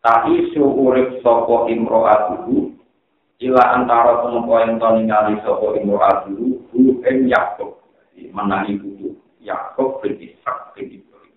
tapi 0.00 0.48
suurip 0.56 1.20
sopo 1.20 1.68
imro'atuhu 1.68 2.72
ila 3.44 3.64
antara 3.76 4.24
tempo 4.24 4.52
yang 4.56 4.80
to 4.80 4.88
ningali 4.96 5.36
sopo 5.44 5.76
imro'atuhu 5.76 6.64
hu 6.72 6.80
em 7.04 7.28
yakub. 7.28 7.76
Menangi 8.16 8.80
buku 8.80 9.20
yakub 9.44 10.00
bin 10.00 10.16
ishak 10.16 10.72
bin 10.72 10.96
ibrahim 10.96 11.36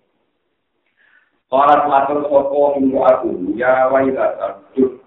sopo 1.52 2.80
minggu 2.80 2.96
aku, 2.96 3.28
ya 3.60 3.92
duh. 4.72 5.01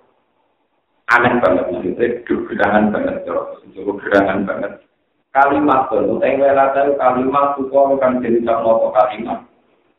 Aneh 1.06 1.38
banget, 1.38 1.70
maksudnya, 1.70 2.18
gerangan 2.26 2.90
banget, 2.90 3.30
cukup 3.78 4.02
gerangan 4.02 4.42
banget. 4.42 4.82
Kalimat 5.30 5.92
itu, 5.94 6.18
tengwe 6.18 6.50
lata 6.50 6.82
kalimat, 6.98 7.54
suko 7.54 7.94
kan 8.02 8.24
jadi 8.26 8.42
sama 8.42 8.90
kalimat. 8.90 9.40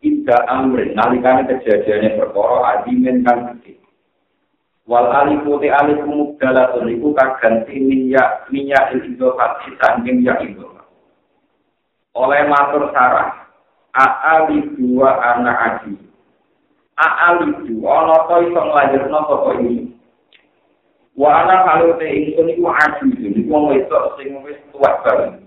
Tidak 0.02 0.42
amrin, 0.50 0.98
nalikane 0.98 1.46
kejadiannya 1.46 2.18
perkara, 2.18 2.82
adimin 2.82 3.22
kan. 3.22 3.54
Wal 4.86 5.06
alifu 5.10 5.62
te 5.62 5.70
alifu 5.70 6.10
mugdalatun, 6.10 6.90
iku 6.90 7.14
kaganti 7.14 7.78
minyak, 7.78 8.50
minyak 8.50 8.90
indofat, 8.90 9.62
sangking 9.78 10.26
ya 10.26 10.34
indofat. 10.42 10.86
Oleh 12.18 12.50
matur 12.50 12.90
sarah, 12.90 13.46
Aali 13.96 14.76
dua 14.76 15.08
anak 15.24 15.56
aji, 15.56 15.96
a'alidu 17.00 17.80
ana 17.80 18.28
to 18.28 18.36
iso 18.44 18.60
nglajerno 18.60 19.20
sapa 19.24 19.50
ini 19.56 19.95
wa 21.16 21.42
ana 21.42 21.64
kalau 21.64 21.96
te 21.96 22.06
ingsun 22.06 22.52
iku 22.52 22.68
aju 22.68 23.04
iki 23.16 23.42
wong 23.48 23.72
wedok 23.72 24.20
sing 24.20 24.36
wis 24.44 24.60
tuwa 24.70 25.00
banget 25.00 25.46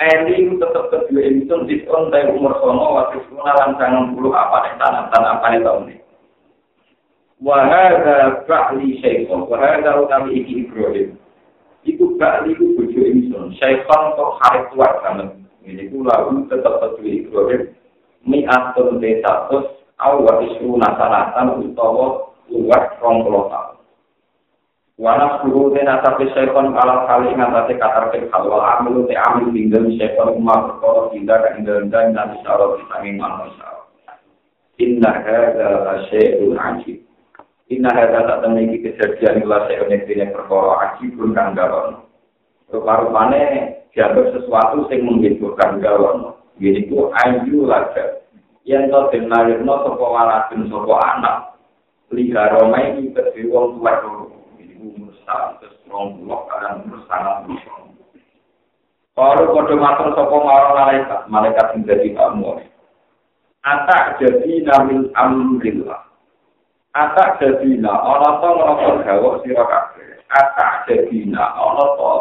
Eli 0.00 0.56
tetep 0.56 0.84
kedua 0.88 1.28
ingsun 1.28 1.68
di 1.68 1.84
tahun 1.84 2.08
dari 2.08 2.32
umur 2.32 2.56
sono 2.64 2.96
waktu 2.96 3.20
sekolah 3.20 3.52
lancangan 3.52 4.16
bulu 4.16 4.32
apa 4.32 4.64
nih 4.64 4.74
tanah 4.80 5.12
tanah 5.12 5.30
apa 5.36 5.46
nih 5.52 5.60
tahun 5.60 5.82
ini. 5.92 5.96
Wahada 7.44 8.40
ba'li 8.48 8.96
syaikhon, 9.04 9.44
wahada 9.44 10.00
utami 10.00 10.40
iki 10.40 10.64
Ibrahim. 10.64 11.20
Iku 11.84 12.16
ba'li 12.16 12.56
iku 12.56 12.80
bojo 12.80 13.00
ingsun, 13.04 13.52
syaikhon 13.60 14.16
kok 14.16 14.40
hari 14.40 14.64
tua 14.72 14.88
banget. 15.04 15.36
Ini 15.68 15.92
ku 15.92 16.00
lalu 16.00 16.48
tetep 16.48 16.80
kedua 16.80 17.04
Ibrahim. 17.04 17.62
Mi'atun 18.24 19.04
te 19.04 19.20
status 19.20 19.84
au 20.00 20.24
wa 20.24 20.40
isu 20.48 20.80
nasanatan 20.80 21.60
utawa 21.60 22.32
luwat 22.48 22.96
rong 23.04 23.28
Wana 25.00 25.40
suhu 25.40 25.72
te 25.72 25.80
nasapi 25.80 26.28
syaiton 26.36 26.76
kalah 26.76 27.08
kali 27.08 27.32
ngatasi 27.32 27.80
katar 27.80 28.12
ke 28.12 28.28
halwa 28.28 28.76
amil 28.76 29.08
te 29.08 29.16
amil 29.16 29.48
tinggal 29.48 29.88
syaiton 29.96 30.36
umar 30.36 30.76
tidak 31.16 31.40
kan 31.40 31.64
dalam 31.64 31.88
dan 31.88 32.12
nanti 32.12 32.36
syarot 32.44 32.76
di 32.76 32.84
sanging 32.92 33.16
manusia. 33.16 33.68
Inna 34.76 35.24
hadza 35.24 35.68
la 35.88 35.94
syai'un 36.12 36.52
ajib. 36.52 37.00
Inna 37.72 37.88
hadza 37.96 38.28
tak 38.28 38.44
temiki 38.44 38.84
kejadian 38.84 39.48
la 39.48 39.64
syai'un 39.72 39.88
yang 39.88 40.36
perkara 40.36 40.72
ajib 40.92 41.16
pun 41.16 41.32
kang 41.32 41.56
galon. 41.56 42.04
Rupa-rupane 42.68 43.40
dianggap 43.96 44.36
sesuatu 44.36 44.84
yang 44.92 45.08
menghiburkan 45.08 45.80
galon. 45.80 46.36
Jadi 46.60 46.92
ku 46.92 47.08
ayu 47.24 47.64
lagi. 47.64 48.20
yen 48.64 48.92
to 48.92 49.00
den 49.10 49.32
lahirno 49.32 49.74
sapa 49.82 50.04
waladun 50.04 50.68
sapa 50.68 50.94
anak 51.16 51.36
liha 52.12 52.42
roma 52.52 52.78
iki 52.92 53.10
kedhe 53.16 53.48
wong 53.48 53.80
iki 53.80 54.19
rong 55.90 56.22
puluh 56.22 56.42
kan 56.48 56.80
umur 56.86 57.00
sangat 57.10 57.46
Kalau 59.18 59.52
kode 59.52 59.74
matur 59.76 60.16
sapa 60.16 60.36
marang 60.40 60.74
malaikat, 60.80 61.20
malaikat 61.28 61.66
sing 61.74 61.84
dadi 61.84 62.16
kamu. 62.16 62.62
Atak 63.60 64.16
jadi 64.16 64.64
namil 64.64 65.12
amrillah. 65.12 66.08
Atak 66.96 67.36
jadi 67.36 67.76
na 67.76 68.00
to 68.40 68.48
ngrasa 68.48 69.04
gawok 69.04 69.44
sira 69.44 69.64
kabeh. 69.68 70.24
Atak 70.32 70.88
jadi 70.88 71.28
na 71.28 71.52
to 71.52 72.12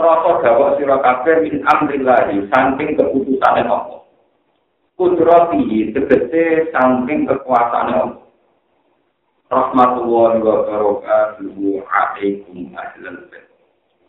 ngrasa 0.00 0.30
gawok 0.40 0.70
sira 0.80 0.96
kabeh 1.04 1.34
min 1.44 1.60
amrillah 1.68 2.32
saking 2.32 2.96
keputusane 2.96 3.68
Allah. 3.68 4.00
kudrati 4.96 5.92
tegese 5.92 6.72
saking 6.72 7.28
kekuasaan 7.28 7.92
Allah. 7.92 8.23
Rahmatullahi 9.54 10.42
wa 10.42 10.66
barakatuhu 10.66 11.86
alaikum 11.86 12.74
ahlal 12.74 13.22
bait. 13.30 13.46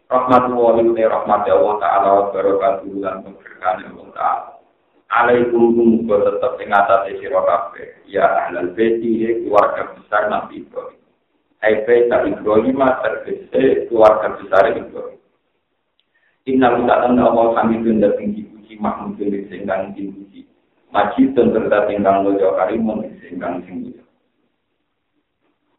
Rahmatullahi 0.09 0.89
wa 0.89 1.05
rahmati 1.21 1.49
Allah 1.53 1.73
taala 1.77 2.07
wa 2.17 2.23
barakatuhu 2.33 2.97
lan 2.97 3.21
keberkahan 3.21 3.93
Allah 3.93 4.07
taala. 4.17 4.51
Alaikum 5.13 6.01
tetep 6.09 6.53
ing 6.65 6.73
atase 6.73 7.21
sira 7.21 7.45
kabeh 7.45 7.93
ya 8.09 8.25
ahlal 8.25 8.73
bait 8.73 8.97
keluarga 8.97 9.93
besar 9.93 10.33
Nabi 10.33 10.65
Ibrahim. 10.65 11.01
Hai 11.61 11.85
bait 11.85 12.09
Ibrahim 12.09 12.81
tegese 13.05 13.85
keluarga 13.85 14.41
besar 14.41 14.73
Ibrahim. 14.73 15.21
Inna 16.49 16.73
wa 16.73 17.05
inna 17.05 17.29
ilaihi 17.29 18.01
raji'un 18.01 18.01
tinggi 18.17 18.73
makmum 18.81 19.13
sing 19.21 19.61
kang 19.69 19.93
tinggi 19.93 20.41
majidun 20.89 21.53
serta 21.53 21.85
tingkang 21.85 22.25
lojo 22.25 22.57
karimun 22.57 23.05
tingkang 23.21 23.61
sing 23.69 23.85
lojo. 23.93 24.04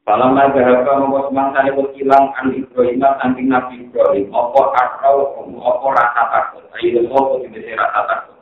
Falam 0.06 0.38
ma 0.38 0.46
jahaka 0.54 1.02
mongko 1.02 1.34
semangsa 1.34 1.66
iku 1.66 1.90
ilang 1.98 2.30
an 2.38 2.54
Ibrahim 2.54 3.02
saking 3.02 3.50
Nabi 3.50 3.74
Ibrahim. 3.90 4.30
Apa 4.30 4.60
akal 4.78 5.16
apa 5.58 5.86
rasa 5.98 6.22
takut? 6.30 6.64
Ayo 6.78 7.02
opo 7.10 7.42
dibese 7.42 7.74
rasa 7.74 8.06
takut? 8.06 8.38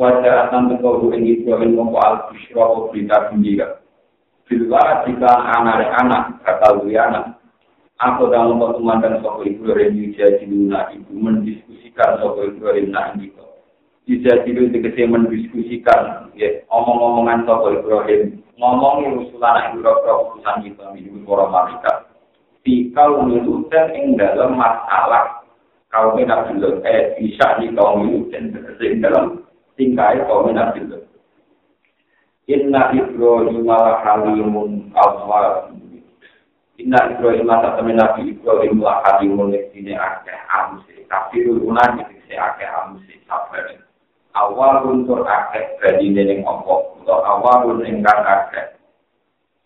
Wajah 0.00 0.48
akan 0.48 0.72
tengkau 0.72 1.12
ing 1.12 1.28
Ibrahim 1.28 1.76
mongko 1.76 2.00
al 2.00 2.16
bishra 2.32 2.64
o 2.64 2.88
berita 2.88 3.28
gembira? 3.28 3.84
Bila 4.48 5.04
jika 5.04 5.28
bakal 5.28 6.88
anak 6.88 7.36
Aku 7.96 8.28
dalam 8.28 8.60
pertemuan 8.60 9.00
dan 9.00 9.24
sopo 9.24 9.40
Ibrahim 9.44 9.96
Yujah 9.96 10.36
Jiluna 10.36 10.92
Ibu 10.92 11.16
mendiskusikan 11.16 12.20
sopo 12.20 12.44
Ibrahim 12.44 12.92
nah 12.92 13.12
ini 13.16 13.32
bisa 14.06 14.44
tidur 14.46 14.70
tegese 14.70 15.08
mendiskusikan 15.08 16.30
ya 16.38 16.62
omong-omongan 16.68 17.48
toko 17.48 17.72
Ibrahim 17.72 18.45
ngomongi 18.56 19.28
usulan 19.28 19.72
ibu 19.72 19.84
rokok 19.84 20.40
urusan 20.40 20.64
kita 20.64 20.84
minum 20.96 21.22
malaikat. 21.28 22.08
Di 22.64 22.90
kaum 22.96 23.30
dan 23.70 23.94
ing 23.94 24.18
dalam 24.18 24.58
masalah. 24.58 25.44
Kaum 25.92 26.18
Nabi 26.18 26.58
Lut 26.58 26.82
eh 26.82 27.14
bisa 27.14 27.62
di 27.62 27.70
kaum 27.76 28.04
tegese 28.32 28.84
ing 28.84 29.00
dalam 29.04 29.46
tingkai 29.78 30.18
kaum 30.26 30.50
Lut 30.50 31.06
Inna 32.46 32.94
Ibrahim 32.94 33.66
ala 33.66 34.02
halimun 34.02 34.90
awal 34.98 35.74
Inna 36.78 37.00
Ibrahim 37.14 37.50
ala 37.50 37.74
temen 37.78 37.98
Nabi 37.98 38.34
Ibrahim 38.34 38.82
ala 38.82 39.02
halimun 39.02 39.54
Ini 39.54 39.94
akeh 39.94 40.38
amusi 40.50 41.06
Kafirul 41.10 41.62
unani 41.62 42.06
Ini 42.06 42.34
akeh 42.38 42.66
amusi 42.66 43.18
Sabarin 43.26 43.85
awal 44.36 44.84
untuk 44.92 45.24
akeh 45.24 45.80
badi 45.80 46.12
ning 46.12 46.44
opo 46.44 47.00
atau 47.02 47.24
awal 47.24 47.80
ingkang 47.80 48.20
akeh. 48.20 48.76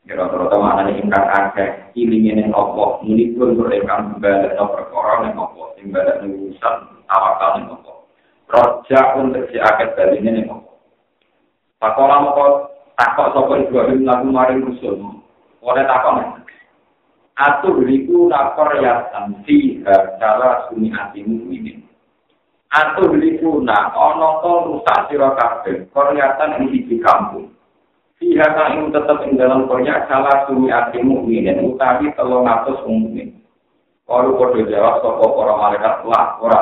Kira-kira 0.07 0.57
mana 0.57 0.87
nih 0.87 1.03
ingkang 1.03 1.27
akeh 1.27 1.91
ilinge 1.99 2.39
ning 2.39 2.55
opo 2.55 3.03
muni 3.03 3.35
pun 3.35 3.59
untuk 3.59 3.75
ingkang 3.75 4.23
balik 4.23 4.55
no 4.55 4.71
perkara 4.71 5.27
ning 5.27 5.35
opo 5.35 5.75
sing 5.75 5.91
balik 5.91 6.23
urusan 6.23 6.75
tawakal 7.11 7.51
ning 7.59 7.67
opo 7.67 8.07
roja 8.47 9.01
untuk 9.19 9.51
si 9.51 9.59
akeh 9.59 9.91
badi 9.99 10.23
ning 10.23 10.47
opo 10.47 10.79
pakola 11.83 12.17
moko 12.23 12.45
takok 12.95 13.33
sapa 13.35 13.53
Ibrahim 13.59 14.07
lagu 14.07 14.29
maring 14.31 14.65
rusul 14.71 14.95
oleh 15.61 15.85
takok 15.85 16.41
Atuh 17.41 17.73
riku 17.89 18.29
nakor 18.29 18.69
ya 18.85 19.09
tansi 19.17 19.81
cara 20.21 20.69
suni 20.69 20.93
hatimu 20.93 21.49
ini. 21.49 21.81
Atuh 22.71 23.19
likuna 23.19 23.91
ana 23.91 24.39
to 24.47 24.53
rusak 24.71 25.11
sira 25.11 25.35
kabeh 25.35 25.91
koryatan 25.91 26.63
ing 26.63 26.71
iki 26.71 27.03
kampung. 27.03 27.51
Iya 28.23 28.47
ing 28.71 28.95
tetep 28.95 29.27
ing 29.27 29.35
dalam 29.35 29.67
korya 29.67 30.07
salah 30.07 30.47
sumi 30.47 30.71
ati 30.71 31.03
mukmin 31.03 31.51
utawi 31.67 32.15
300 32.15 32.87
mukmin. 32.87 33.43
Kalau 34.07 34.39
kode 34.39 34.71
jawab 34.71 35.03
sapa 35.03 35.23
para 35.23 35.55
malaikat 35.59 35.95
lah 36.07 36.39
ora. 36.39 36.61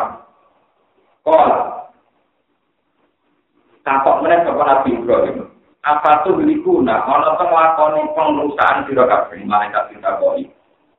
Kol. 1.28 1.52
Takok 3.84 4.20
meneh 4.24 4.40
sapa 4.48 4.62
Nabi 4.64 4.90
Ibrahim. 4.96 5.44
Apa 5.84 6.24
tuh 6.24 6.40
likuna 6.40 7.04
ana 7.04 7.36
to 7.36 7.44
nglakoni 7.44 8.00
pengrusakan 8.16 8.88
sira 8.88 9.04
kabeh 9.04 9.44
malaikat 9.44 9.92
sing 9.92 10.00
takoki. 10.00 10.48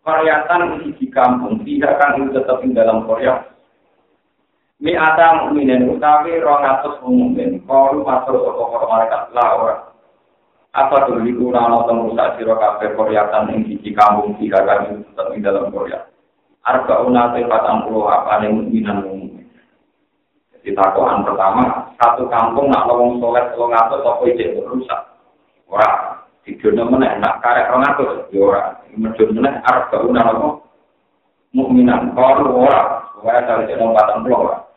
Koryatan 0.05 0.85
ing 0.85 0.93
iki 0.93 1.09
kampung 1.09 1.65
iya 1.65 1.97
kang 1.97 2.21
ing 2.21 2.29
tetep 2.29 2.61
ing 2.61 2.77
dalam 2.77 3.09
korya 3.09 3.57
Mi 4.79 4.95
ada 4.95 5.43
mukminin 5.43 5.91
utawi 5.91 6.39
rong 6.39 6.63
atus 6.63 7.03
mukmin. 7.03 7.59
Kalau 7.67 7.99
matur 7.99 8.39
sapa 8.47 8.63
para 8.63 8.85
malaikat 8.87 9.23
la 9.35 9.45
ora. 9.59 9.75
Apa 10.71 11.03
tuh 11.03 11.19
di 11.19 11.35
kuna 11.35 11.67
nonton 11.67 12.07
rusak 12.07 12.39
siro 12.39 12.55
kafe 12.55 12.95
koryatan 12.95 13.51
yang 13.51 13.67
siji 13.67 13.91
kampung 13.91 14.39
tiga 14.39 14.63
kali 14.63 15.03
tetap 15.03 15.35
di 15.35 15.43
dalam 15.43 15.67
Korea. 15.67 16.07
Arba 16.63 17.03
unate 17.03 17.43
patang 17.51 17.91
puluh 17.91 18.07
apa 18.07 18.39
nih 18.39 18.55
mukminan 18.55 19.03
mukmin. 19.03 19.51
Jadi 20.55 20.71
takoan 20.71 21.27
pertama 21.27 21.91
satu 21.99 22.31
kampung 22.31 22.71
nak 22.71 22.87
lowong 22.87 23.19
soleh 23.19 23.51
lowong 23.59 23.75
atus 23.75 23.99
apa 23.99 24.23
ijek 24.31 24.63
rusak. 24.63 25.01
Ora. 25.67 26.23
Di 26.47 26.55
dunia 26.55 26.87
mana 26.87 27.19
nak 27.19 27.43
karek 27.43 27.67
rong 27.67 27.83
atus 27.83 28.31
ya 28.31 28.47
ora. 28.47 28.79
Medun 28.95 29.43
mana 29.43 29.59
arba 29.67 30.07
unate 30.07 30.63
mukminan. 31.51 32.15
Kalau 32.15 32.63
ora. 32.63 33.11
Supaya 33.19 33.43
cari 33.43 33.67
jenong 33.67 33.91
patang 33.91 34.23
puluh 34.23 34.68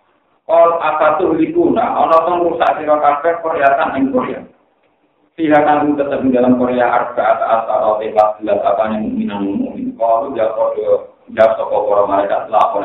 Kol 0.42 0.74
apa 0.82 1.22
tuh 1.22 1.38
libuna, 1.38 2.02
ono 2.02 2.16
tong 2.26 2.42
rusak 2.50 2.82
siro 2.82 2.98
kafe 2.98 3.38
koryatan 3.46 3.94
ing 3.94 4.10
Korea. 4.10 4.42
Kamu 5.38 5.94
tetap 5.96 6.22
di 6.22 6.34
dalam 6.34 6.58
Korea 6.58 6.86
Arba 6.86 7.24
atau 7.40 7.46
atau 7.72 7.92
tepat 7.98 8.42
jelas 8.42 8.60
apa 8.62 8.94
yang 8.94 9.10
minang 9.16 9.42
mungkin. 9.48 9.94
Kalau 9.94 10.34
jawab 10.34 10.54
kode 10.54 10.82
jawab 11.34 11.56
toko 11.56 11.76
para 11.88 12.02
malaikat 12.10 12.42
lapor. 12.50 12.84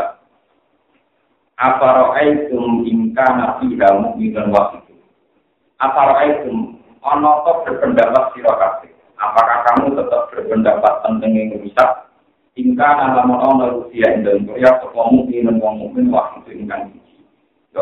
Apa 1.58 1.88
roaitum 1.98 2.86
ingkana 2.86 3.58
fiha 3.58 3.90
mu'minun 4.00 4.54
wasitu. 4.54 4.94
Apa 5.82 6.14
roaitum 6.14 6.78
ono 7.02 7.32
to 7.42 7.52
berpendapat 7.66 8.38
sira 8.38 8.54
kabeh. 8.54 8.94
Apakah 9.18 9.58
kamu 9.66 9.98
tetap 9.98 10.30
berpendapat 10.30 10.94
tentang 11.02 11.34
yang 11.34 11.58
rusak? 11.58 11.90
Ingkana 12.54 13.18
lamun 13.18 13.42
ono 13.42 13.66
rusia 13.82 14.14
ing 14.14 14.22
dalam 14.22 14.46
Korea 14.46 14.78
sapa 14.78 15.02
mukmin 15.10 15.50
wong 15.58 15.74
mukmin 15.82 16.14
wasitu 16.14 16.54
ingkang 16.54 16.94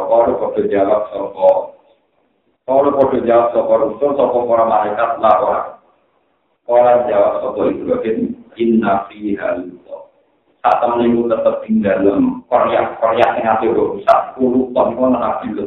kalau 0.03 0.35
kode 0.39 0.67
jawab 0.67 1.07
sapa 1.13 1.75
Kalau 2.65 2.97
kode 2.97 3.21
jawab 3.29 3.53
sopo 3.53 3.73
rusul, 3.77 4.17
sopo 4.17 4.49
para 4.49 4.65
malaikat 4.65 5.21
lapor. 5.21 5.77
Kalau 6.65 7.05
jawab 7.05 7.33
sopo 7.45 7.61
Ibrahim, 7.69 8.41
inna 8.57 9.05
fi 9.05 9.37
haluto. 9.37 10.09
Saat 10.65 10.81
temen 10.81 11.13
itu 11.13 11.29
tetap 11.29 11.61
tinggal 11.61 12.01
dalam 12.01 12.41
koryak-koryak 12.49 13.37
yang 13.37 13.45
nanti 13.45 13.69
rusak, 13.69 14.33
puluh 14.33 14.73
ton 14.73 14.97
itu 14.97 15.05
nabi 15.05 15.47
lu. 15.53 15.65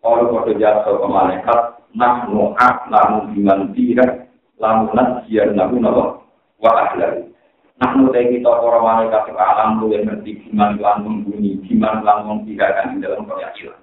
Kalau 0.00 0.32
kode 0.32 0.56
jawab 0.56 0.88
sopo 0.88 1.12
malaikat, 1.12 1.60
nah 1.92 2.24
nu'ak 2.24 2.88
lamu 2.88 3.28
biman 3.28 3.76
tira, 3.76 4.24
lamu 4.56 4.96
nasjiyar 4.96 5.52
nabu 5.52 5.76
nabo, 5.76 6.24
wa 6.56 6.72
ahlari. 6.88 7.33
Nah 7.82 7.90
nutai 7.98 8.30
kita 8.30 8.46
para 8.46 8.78
malaikat 8.78 9.34
alam 9.34 9.82
lu 9.82 9.90
yang 9.90 10.06
ngerti 10.06 10.46
gimana 10.46 10.78
lan 10.78 11.02
membunyi, 11.02 11.58
gimana 11.66 12.06
lan 12.06 12.18
mengkirakan 12.30 13.02
dalam 13.02 13.26
koryak 13.26 13.50
hilang. 13.58 13.82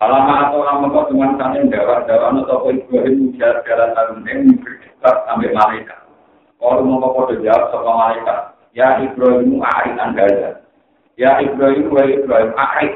Alama 0.00 0.48
atau 0.48 0.64
orang 0.64 0.80
mengkau 0.80 1.12
dengan 1.12 1.36
kalian 1.36 1.68
dakwah-dakwah 1.68 2.32
atau 2.40 2.72
Ibrahim 2.72 3.36
ujar 3.36 3.60
jalan 3.68 3.92
tahun 3.92 4.24
ini 4.24 4.56
berdebat 4.56 5.16
sampai 5.28 5.52
malaikat. 5.52 6.00
Kalau 6.56 6.84
mau 6.88 7.12
kau 7.12 7.28
jawab 7.36 7.68
soal 7.68 7.84
malaikat, 8.00 8.38
ya 8.72 8.96
Ibrahim 9.04 9.60
arik 9.60 10.00
anda 10.00 10.56
Ya 11.20 11.36
Ibrahim, 11.44 11.92
wa 11.92 12.00
Ibrahim 12.08 12.52
arik 12.56 12.92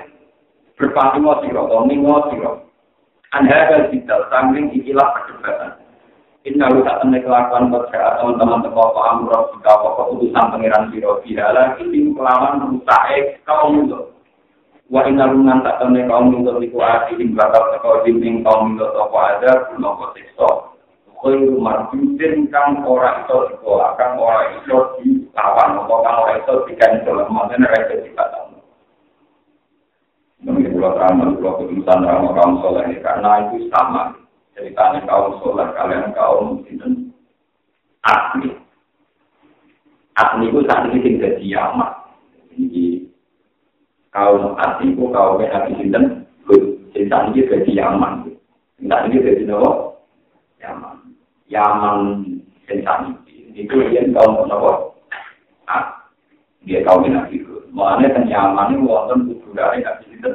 berpaling 0.80 1.28
siro, 1.44 1.68
atau 1.68 1.84
ningo 1.84 2.24
siro. 2.32 2.52
Anda 3.36 3.52
ada 3.52 3.92
detail, 3.92 4.24
samping 4.32 4.72
ikilah 4.72 5.12
perdebatan. 5.12 5.83
Inna 6.44 6.68
lu 6.68 6.85
tak 6.85 7.00
temen 7.00 7.24
kelakuan 7.24 7.72
berkata 7.72 8.20
teman-teman 8.20 8.61
teko 8.61 8.92
paham 8.92 9.24
roh 9.24 9.48
jika 9.57 9.80
keputusan 9.80 10.52
pangeran 10.52 10.92
siro 10.92 11.16
bihala 11.24 11.72
ini 11.80 12.12
kelawan 12.12 12.61
rusak 12.68 13.40
kaum 13.48 13.88
itu. 13.88 14.12
wa 14.92 15.00
inna 15.09 15.24
lungan 15.33 15.64
tak 15.64 15.80
temne 15.80 16.04
kaum 16.04 16.28
minggu 16.28 16.61
iku 16.68 16.85
ati 16.85 17.16
ing 17.16 17.33
bakal 17.33 17.64
teko 17.72 18.04
dinding 18.04 18.44
kaum 18.44 18.76
minggu 18.76 18.85
toko 18.92 19.16
ada 19.16 19.72
nopo 19.80 20.12
sikso 20.12 20.76
koi 21.16 21.48
rumah 21.48 21.88
judin 21.88 22.44
kang 22.52 22.85
ora 22.85 23.24
iso 23.24 23.48
sekolah 23.48 23.96
kang 23.96 24.20
ora 24.20 24.52
iso 24.61 25.00
di 25.00 25.24
lawan 25.33 25.80
atau 25.80 26.04
kang 26.04 26.28
ora 26.28 26.44
iso 26.44 26.68
dikantor 26.68 27.24
maksudnya 27.33 27.72
rasa 27.72 27.94
di 28.04 28.12
kata 28.12 28.40
Mungkin 30.44 30.76
pulau 30.76 30.92
terang, 30.92 31.40
pulau 31.40 31.57
ketulisan 31.57 32.04
ramah 32.04 32.37
kaum 32.37 32.61
soleh 32.61 33.00
karena 33.00 33.48
itu 33.48 33.64
sama 33.72 34.12
ceritanya 34.54 35.02
kaum 35.04 35.38
soleh 35.42 35.68
kalian 35.74 36.14
kaum 36.14 36.62
muslim 36.62 37.12
asli 38.06 38.50
asli 40.14 40.44
itu 40.46 40.60
saat 40.66 40.88
ini 40.90 40.98
tinggal 41.02 41.34
di 41.38 41.46
Yaman 41.50 41.92
jadi 42.54 42.86
kaum 44.14 44.54
atiku 44.54 45.10
kaum 45.10 45.42
nabi 45.42 45.74
sinten? 45.78 46.22
Cerita 46.94 47.26
ini 47.26 47.42
jadi 47.50 47.70
Yaman. 47.82 48.30
Cerita 48.78 48.96
ini 49.10 49.18
jadi 49.18 49.42
nopo? 49.50 49.98
Yaman. 50.62 51.18
Yaman 51.50 51.98
cerita 52.70 53.02
ini. 53.02 53.58
Itu 53.58 53.74
dia 53.90 54.06
kaum 54.14 54.46
nopo? 54.46 54.94
Ah 55.66 56.06
dia 56.62 56.86
kaum 56.86 57.02
nabi 57.10 57.42
mana 57.74 58.06
kan 58.06 58.30
Yaman 58.30 58.78
ini 58.78 58.86
wonten 58.86 59.34
budaya 59.42 59.82
nabi 59.82 60.04
sinten? 60.14 60.34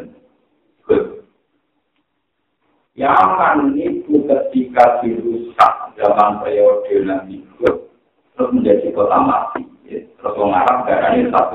Yaman 2.99 3.79
itu 3.79 3.98
ketika 4.29 5.01
dirusak 5.01 5.73
zaman 5.97 6.37
periode 6.45 6.93
Nabi 7.01 7.41
Hud 7.57 7.89
terus 8.37 8.49
menjadi 8.53 8.93
kota 8.93 9.17
mati. 9.17 9.65
Terus 9.89 10.37
orang 10.37 10.61
Arab 10.61 10.85
ini 11.17 11.33
tak 11.33 11.49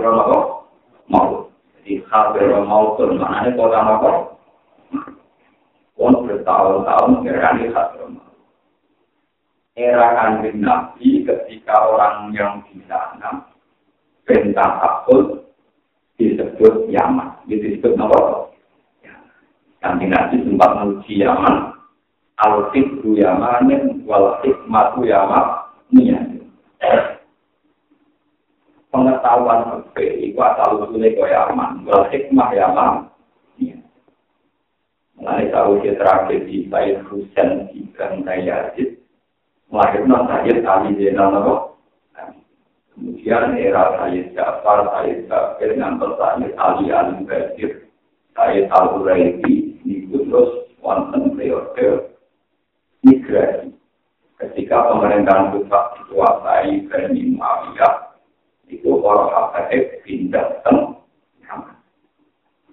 mau 1.07 1.47
di 1.85 2.01
khabar 2.09 2.65
mautun 2.65 3.21
mana 3.21 3.53
kota 3.55 3.79
apa? 3.79 4.11
Pun 5.95 6.15
bertahun-tahun 6.27 7.23
kerani 7.23 7.71
khabar 7.71 8.11
Era 9.75 10.07
kanjeng 10.15 10.63
Nabi 10.63 11.27
ketika 11.27 11.75
orang 11.91 12.31
yang 12.31 12.63
di 12.71 12.79
sana 12.87 13.43
bentang 14.23 14.79
takut 14.79 15.51
disebut 16.15 16.91
Yaman. 16.91 17.43
Disebut 17.51 17.99
apa? 17.99 18.55
Kanjeng 19.83 20.15
Nabi 20.15 20.47
sempat 20.47 20.71
menguji 20.79 21.27
Yaman. 21.27 21.74
Al-Fikru 22.42 23.14
Yamanin 23.14 24.03
wal-Hikmatu 24.09 25.07
Yaman. 25.07 25.64
pengetahuan 28.94 29.83
fikih 29.90 30.31
itu 30.31 30.38
asal 30.38 30.87
usulnya 30.87 31.11
kaya 31.18 31.51
aman. 31.51 31.83
Wal 31.83 32.07
hikmah 32.14 32.55
ya 32.55 32.70
aman. 32.70 33.11
Mulai 35.18 35.51
tahu 35.51 35.83
dia 35.83 35.99
terakhir 35.99 36.47
di 36.47 36.70
Said 36.70 37.03
Husain 37.11 37.70
di 37.75 37.87
Gantai 37.99 38.47
Yazid. 38.47 39.03
Melahirkan 39.73 40.31
Sayyid 40.31 40.62
Ali 40.62 40.94
Zainal 41.01 41.35
Nabi. 41.35 41.55
Kemudian 42.94 43.59
era 43.59 43.99
Sayyid 43.99 44.38
Jafar, 44.38 44.87
Sayyid 44.87 45.27
Jafir, 45.27 45.75
ngantar 45.75 46.14
Sayyid 46.14 46.55
Ali 46.55 46.94
Ali 46.94 47.27
Basir, 47.27 47.90
Sayyid 48.38 48.70
Al-Huraidi, 48.70 49.83
itu 49.83 50.14
terus 50.31 50.70
wonten 50.79 51.35
periode 51.35 52.13
migrasi. 53.25 53.73
Ketika 54.37 54.93
pemerintahan 54.93 55.57
Kufah 55.57 55.97
dikuasai 55.97 56.85
Bani 56.93 57.33
Muawiyah, 57.33 58.13
itu 58.69 58.93
orang 59.01 59.33
habaib 59.33 60.05
pindah 60.05 60.61
teng 60.61 61.01
Yaman. 61.41 61.77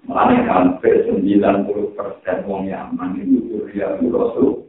Mana 0.03 0.43
hampir 0.51 1.07
90 1.07 1.95
persen 1.95 2.37
wong 2.43 2.67
Yaman 2.67 3.23
itu 3.23 3.39
Surya 3.47 3.95
Rasul. 4.03 4.67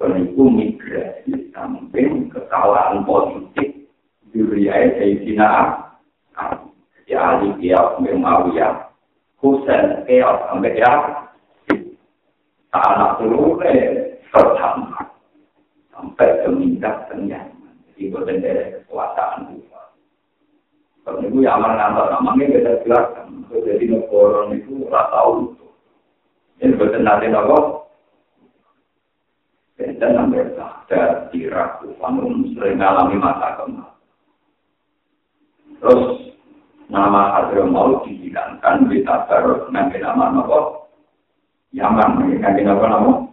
Dan 0.00 0.16
itu 0.16 0.42
migrasi 0.46 1.50
samping 1.50 2.30
kesalahan 2.30 3.02
politik 3.02 3.90
Surya 4.30 4.94
Sayyidina 4.96 5.48
Ali. 6.38 6.70
Ali 7.10 7.48
Kiai 7.58 8.14
Muawiyah. 8.14 8.86
Husain 9.42 10.06
Kiai 10.06 10.36
sampai 10.46 10.78
ya. 10.78 10.92
Anak 12.70 13.18
turunnya 13.18 14.09
pertama 14.30 15.10
sampai 15.90 16.28
kemindah 16.46 17.06
ternyata. 17.10 17.60
Jadi 17.92 18.08
berdendera 18.08 18.80
kekuasaan 18.80 19.60
Kalau 21.04 21.20
itu 21.24 21.42
ya 21.44 21.56
aman 21.56 21.76
ngantar 21.76 22.06
namanya 22.12 22.44
kita 22.48 22.72
jelaskan. 22.86 23.44
Jadi 23.50 23.84
negara 23.90 24.48
itu 24.54 24.86
rata 24.88 25.10
tahu. 25.10 25.32
Ini 26.60 26.76
betul 26.76 27.02
nanti 27.02 27.26
nopo. 27.32 27.58
Dan 29.80 29.96
sampai 29.96 30.44
ada 30.56 31.28
tirak, 31.32 31.80
panun 31.96 32.52
sering 32.52 32.76
mengalami 32.76 33.16
masa 33.16 33.56
kemal. 33.56 33.90
Terus 35.80 36.36
nama 36.92 37.32
Hadra 37.32 37.64
mau 37.64 38.04
dihilangkan 38.04 38.92
di 38.92 39.00
tabar 39.04 39.72
nanti 39.72 39.96
nama 40.04 40.36
nopo. 40.36 40.88
Yaman 41.72 42.28
nanti 42.44 42.60
nopo 42.60 42.84
nopo. 42.84 43.29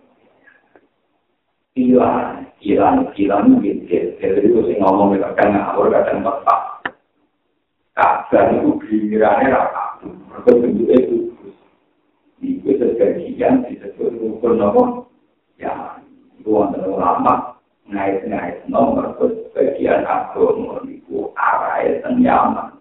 Hilang, 1.77 2.49
hilang, 2.57 3.05
hilang 3.13 3.61
gitu. 3.61 3.85
Jadi 4.17 4.49
itu 4.49 4.65
sih 4.65 4.81
ngomong 4.81 5.13
kan 5.37 5.53
ngawur 5.53 5.93
kadang 5.93 6.25
tepat. 6.25 6.81
Ka'bah 7.93 8.49
itu 8.49 8.81
gilirannya 8.81 9.53
raka. 9.53 10.01
Mereka 10.01 10.57
bentuknya 10.57 10.97
kudus. 11.05 11.57
Itu 12.41 12.69
sebagian 12.81 13.65
disebut 13.69 14.09
rukun 14.17 14.57
apa? 14.57 14.83
Ya, 15.61 16.01
itu 16.37 16.49
wonten 16.49 16.81
ulama 16.85 17.57
ngait-ngait 17.89 18.65
nomor 18.69 19.13
sebagian 19.17 20.01
agama 20.05 20.81
itu 20.89 21.33
arahnya 21.33 22.01
senyaman. 22.05 22.77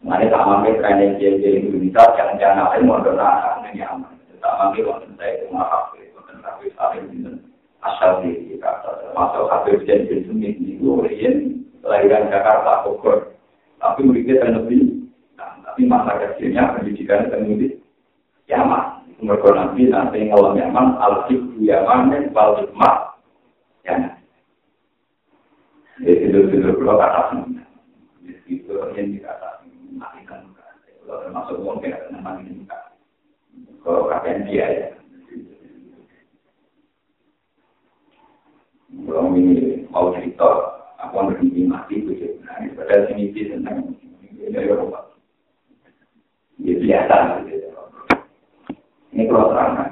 Mengenai 0.00 0.28
sama 0.28 0.64
kita 0.64 0.88
yang 0.92 1.20
jadi 1.20 1.48
Indonesia, 1.60 2.04
jangan-jangan 2.20 2.68
ada 2.68 2.84
modal 2.84 3.16
arahnya 3.16 3.68
nyaman. 3.76 4.12
Sama 4.40 4.76
kita 4.76 4.88
wonten 4.88 5.12
saya 5.20 5.40
itu 5.40 5.46
maaf, 5.52 5.92
wonten 5.92 6.36
tapi 6.40 6.72
saling 6.76 7.51
asal 7.82 8.22
di 8.22 8.56
kata 8.62 9.02
termasuk 9.02 9.50
habis 9.50 9.82
jadi 9.86 10.22
seni 10.26 10.54
itu 10.56 11.02
lahiran 11.82 12.30
Jakarta 12.30 12.86
Bogor 12.86 13.32
tapi 13.82 14.06
muridnya 14.06 14.38
kan 14.38 14.54
lebih, 14.62 15.10
nah, 15.34 15.58
tapi 15.66 15.90
masa 15.90 16.14
kecilnya 16.14 16.78
pendidikan 16.78 17.26
kan 17.26 17.42
lebih 17.42 17.82
Yaman. 18.46 19.02
Mereka 19.22 19.54
nanti 19.54 19.86
nanti 19.86 20.18
ngelam 20.26 20.58
yaman, 20.58 20.98
al-hikmu 20.98 21.62
yaman, 21.62 22.10
wal-hikmah, 22.34 23.14
ya. 23.86 24.18
Jadi 26.02 26.26
itu-itu 26.26 26.74
kalau 26.82 26.98
kata 26.98 27.30
semuanya. 27.30 27.62
Itu 28.50 28.82
yang 28.98 29.14
dikata, 29.14 29.62
matikan. 29.94 30.50
Kalau 31.06 31.22
termasuk 31.22 31.62
orang 31.62 31.86
yang 31.86 31.94
kata, 31.94 32.18
matikan. 32.18 32.82
Kalau 33.86 34.10
kata 34.10 34.42
dia 34.50 34.66
ya. 34.66 34.86
Ini 39.32 39.88
mau 39.88 40.12
cerita, 40.12 40.48
aku 41.00 41.32
berhenti 41.32 41.64
mati, 41.64 42.04
itu 42.04 42.12
nah, 42.44 42.60
padahal 42.76 43.08
sini 43.08 43.32
dia 43.32 43.52
tentang 43.56 43.96
ini 44.36 44.52
Eropa. 44.52 45.12
Ya 46.60 46.74
biasa. 46.78 47.16
Ini 49.12 49.22
kalau 49.28 49.50
terangan. 49.52 49.90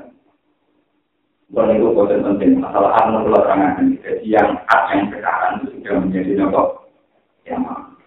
Dan 1.50 1.76
itu 1.76 1.88
konten 1.92 2.22
penting. 2.22 2.62
Masalah 2.62 2.94
anu 3.05 3.26
kalau 3.26 3.42
terangan. 3.42 3.90
Jadi 4.00 4.24
yang 4.29 4.48
hak 4.68 4.83
yang 4.94 5.11
sekarang 5.11 5.53
itu 5.61 5.66
sudah 5.81 5.94
menjadi 5.98 6.33
nopo. 6.38 6.62
Ya, 7.48 7.57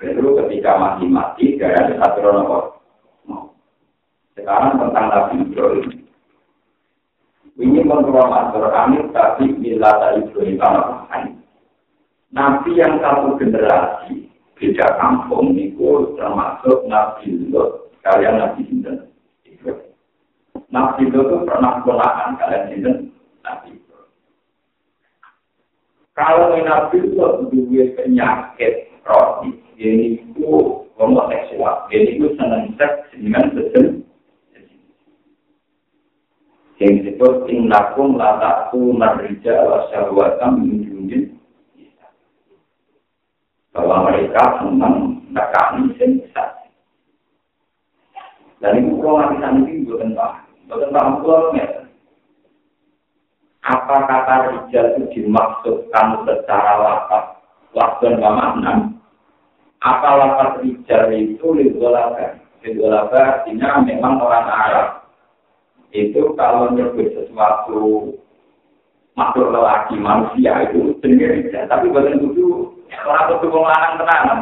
Lalu 0.03 0.35
ketika 0.45 0.75
masih 0.75 1.07
mati, 1.07 1.55
gaya 1.59 1.79
ada 1.79 1.93
satu 1.99 2.19
nopo. 2.23 2.59
Sekarang 4.33 4.81
tentang 4.81 5.05
Nabi 5.11 5.33
Ibrahim. 5.45 6.02
Ini 7.53 7.85
menurut 7.85 8.09
masyarakat 8.09 8.73
kami, 8.73 8.97
tapi 9.13 9.45
bila 9.61 9.93
tadi 10.01 10.25
Ibrahim 10.25 11.37
Nabi 12.33 12.73
yang 12.73 12.97
satu 12.97 13.37
generasi, 13.37 14.25
beda 14.57 14.97
kampung, 14.97 15.53
itu 15.53 16.17
termasuk 16.17 16.81
Nabi 16.89 17.45
Lot, 17.53 17.93
kalian 18.01 18.41
Nabi 18.41 18.65
Sinten. 18.65 19.05
Nabi 20.73 21.13
Lot 21.13 21.29
itu 21.29 21.37
pernah 21.45 21.77
kenakan 21.85 22.41
kalian 22.41 22.63
Sinten, 22.73 22.97
Nabi 23.45 23.77
Kalau 26.17 26.57
Nabi 26.57 26.97
Lot 27.13 27.53
dua 27.53 27.83
penyakit 28.01 28.89
roti, 29.05 29.53
ini 29.77 30.25
itu 30.25 30.89
homoseksual, 30.97 31.85
itu 31.93 32.33
senang 32.33 32.73
seks 32.81 33.13
dengan 33.13 33.45
sesen 33.53 34.01
yang 36.83 36.99
disebut 36.99 37.47
innakum 37.47 38.19
la 38.19 38.35
ta'tu 38.43 38.91
marrija 38.91 39.55
wa 39.63 39.87
syahwatam 39.87 40.67
min 40.67 41.31
bahwa 43.71 44.11
mereka 44.11 44.61
senang 44.61 45.23
nekani 45.31 45.95
sensat 45.95 46.63
dan 48.63 48.79
itu 48.79 48.95
kalau 49.03 49.27
bisa 49.35 49.43
nanti 49.43 49.83
bukan 49.83 50.15
paham. 50.15 50.47
Bukan 50.71 50.89
paham 50.95 51.19
pulau 51.19 51.51
apa 53.63 53.95
kata 54.07 54.35
rijal 54.51 54.85
itu 54.95 55.03
dimaksudkan 55.19 56.23
secara 56.27 56.73
lapas 56.79 57.43
waktu 57.75 58.11
dan 58.19 58.23
makna? 58.23 58.73
Apa 59.83 60.09
lapas 60.15 60.63
rijal 60.63 61.11
itu 61.11 61.43
lidolaga 61.51 62.39
lidolaga 62.63 63.19
artinya 63.19 63.83
memang 63.83 64.19
orang 64.23 64.47
Arab 64.47 65.02
itu 65.93 66.33
kalau 66.33 66.73
nyebut 66.73 67.13
sesuatu 67.13 68.17
makhluk 69.13 69.53
lelaki 69.53 69.95
manusia 70.01 70.65
itu 70.69 70.97
sendiri 71.05 71.45
ya. 71.53 71.69
tapi 71.69 71.93
bukan 71.93 72.17
itu 72.17 72.73
orang 73.05 73.29
itu 73.37 73.47
lanang 73.53 73.93
tenanan. 74.01 74.39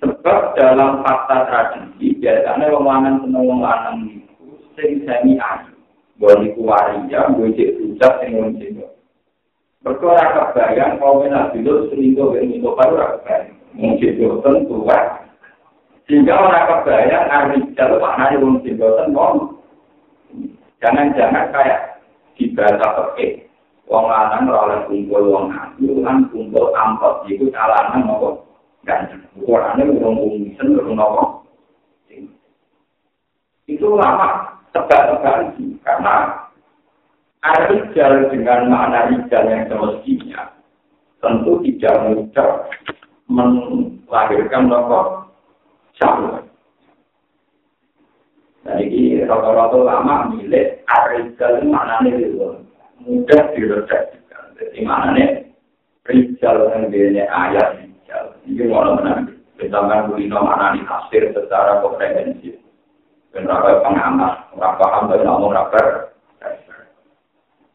Sebab 0.00 0.56
dalam 0.56 1.04
fakta 1.06 1.46
tradisi 1.46 2.18
biasanya 2.18 2.66
lanang 2.72 3.22
seneng 3.22 3.62
lanang 3.62 3.98
itu 4.10 4.44
sing 4.74 5.06
semi 5.06 5.38
ayu. 5.38 5.74
Boleh 6.18 6.52
kuwaria 6.52 7.30
boleh 7.32 7.54
cek 7.56 7.78
rujak 7.78 8.12
sing 8.20 8.30
wong 8.36 8.58
cek 8.58 8.90
Berkora 9.80 10.36
kebayang, 10.36 11.00
kalau 11.00 11.24
nabi 11.24 11.64
itu 11.64 11.88
selingkuh 11.88 12.36
dengan 12.36 12.52
itu 12.52 12.68
baru 12.68 13.16
kebayang. 13.16 13.56
Mungkin 13.72 14.12
itu 14.12 14.36
tentu, 14.44 14.76
Sehingga 16.04 16.36
orang 16.36 16.68
kebayang, 16.68 17.24
Arijal 17.32 17.96
maknanya 17.96 18.44
wong 18.44 18.60
cinta, 18.60 19.08
wong 19.08 19.49
Jangan-jangan 20.80 21.52
kayak 21.52 21.80
di 22.36 22.52
bahasa 22.56 22.88
peke. 22.96 23.46
Wong 23.90 24.06
lanang 24.06 24.46
ora 24.48 24.86
kumpul 24.86 25.34
wong 25.34 25.50
ayu 25.50 25.98
kan 26.06 26.24
kumpul 26.30 26.70
angkot 26.72 27.26
iku 27.26 27.50
calanan 27.50 28.06
apa 28.06 28.28
ganjeng. 28.86 29.22
Ukurane 29.36 29.82
wong 29.98 30.14
umisen 30.18 30.78
lho 30.78 30.94
napa. 30.94 31.42
Itu 33.66 33.86
lama 33.94 34.58
tebak-tebakan 34.74 35.78
karena 35.84 36.14
Arijal 37.40 38.28
dengan 38.28 38.68
makna 38.68 39.08
rijal 39.08 39.48
yang 39.48 39.64
semestinya 39.64 40.52
tentu 41.24 41.56
tidak 41.64 41.96
mudah 42.04 42.68
melahirkan 43.32 44.68
nopo 44.68 45.24
syahwat. 45.96 46.49
Jadi 48.80 49.28
rata-rata 49.28 49.76
lama 49.76 50.32
milik 50.32 50.80
Arijal 50.88 51.60
mana 51.68 52.00
nih 52.00 52.16
itu 52.16 52.64
mudah 53.04 53.52
diredaksikan. 53.52 54.56
Jadi 54.56 54.80
mana 54.80 55.12
nih 55.12 55.52
Rijal 56.08 56.72
yang 56.72 56.88
dia 56.88 57.28
ayat 57.28 57.76
Rijal. 57.76 58.40
Ini 58.48 58.72
mau 58.72 58.96
menang. 58.96 59.36
Ditambah 59.60 60.08
kulino 60.08 60.40
mana 60.40 60.72
nih 60.72 60.88
tafsir 60.88 61.28
secara 61.36 61.84
komprehensif. 61.84 62.56
Kenapa 63.36 63.84
pengamat, 63.84 64.48
orang 64.56 64.74
paham 64.80 65.02
dari 65.12 65.28
ngomong 65.28 65.52
rapper. 65.52 66.16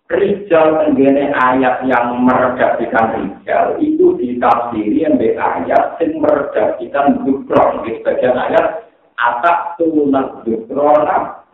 Rijal 0.10 0.82
tenggene 0.82 1.38
ayat 1.38 1.86
yang 1.86 2.18
meredaksikan 2.26 3.14
Rijal 3.14 3.78
itu 3.78 4.18
ditafsiri 4.18 5.06
yang 5.06 5.22
ayat 5.22 6.02
yang 6.02 6.18
meredaksikan 6.18 7.22
Bukron 7.22 7.86
di 7.86 8.02
sebagian 8.02 8.42
ayat 8.42 8.85
atak 9.16 9.80
tunak 9.80 10.44
dukrona 10.44 11.46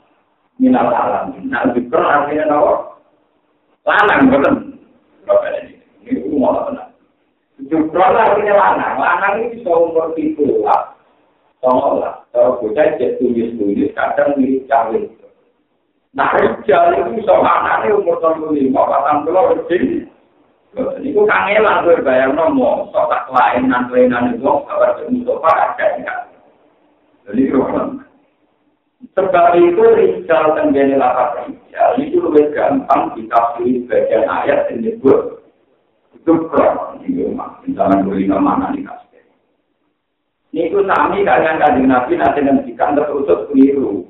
minal 0.62 0.90
alam. 0.94 1.34
Nah, 1.50 1.70
dukron 1.74 2.06
artinya 2.06 2.54
apa? 2.54 2.74
Lanang, 3.82 4.30
betul. 4.30 4.56
Ini 6.06 6.22
umum 6.30 6.54
apa? 6.54 6.94
Dukron 7.66 8.18
artinya 8.18 8.54
lanang. 8.58 8.94
Lanang 9.02 9.34
ini 9.42 9.58
bisa 9.58 9.70
umur 9.74 10.14
itu 10.18 10.62
lah. 10.62 10.94
Tolong 11.62 12.02
lah. 12.02 12.26
Kalau 12.34 12.58
bocah 12.58 12.98
jadi 12.98 13.22
tulis-tulis, 13.22 13.94
kadang 13.94 14.34
mirip 14.38 14.66
cawin. 14.66 15.10
Nah, 16.12 16.28
rijal 16.36 16.92
itu 16.98 17.22
bisa 17.22 17.34
lanangnya 17.38 17.96
umur 17.96 18.18
tahun 18.20 18.52
lima, 18.52 18.84
patang 18.84 19.24
puluh 19.24 19.56
lebih. 19.56 20.10
Ini 20.72 21.20
kangelan 21.28 21.84
gue 21.84 22.00
bayar 22.00 22.32
nomor, 22.32 22.88
sotak 22.96 23.28
lain, 23.28 23.68
nanti-nanti, 23.68 24.40
kabar 24.40 24.96
Mustafa 25.12 25.52
ada 25.52 25.86
enggak? 26.00 26.31
Jadi 27.32 27.48
Sebab 29.18 29.58
itu 29.58 29.84
Rizal 29.98 30.54
tenggene 30.54 31.00
lapat 31.00 31.48
Rizal 31.48 31.92
itu 32.04 32.22
lebih 32.22 32.54
gampang 32.54 33.16
ditafsiri 33.18 33.88
bagian 33.90 34.30
ayat 34.30 34.70
yang 34.70 34.86
disebut 34.86 35.42
itu 36.22 36.32
kron. 36.52 37.02
Ini 37.02 37.34
misalnya 37.66 38.06
kulino 38.06 38.38
mana 38.38 38.70
nih 38.70 38.86
kasih. 38.86 39.26
Ini 40.54 40.70
itu 40.70 40.86
sami 40.86 41.26
kalian 41.26 41.58
kajian 41.58 41.90
nabi 41.90 42.14
nanti 42.20 42.40
nantikan 42.46 42.94
terusut 42.94 43.50
keliru. 43.50 44.06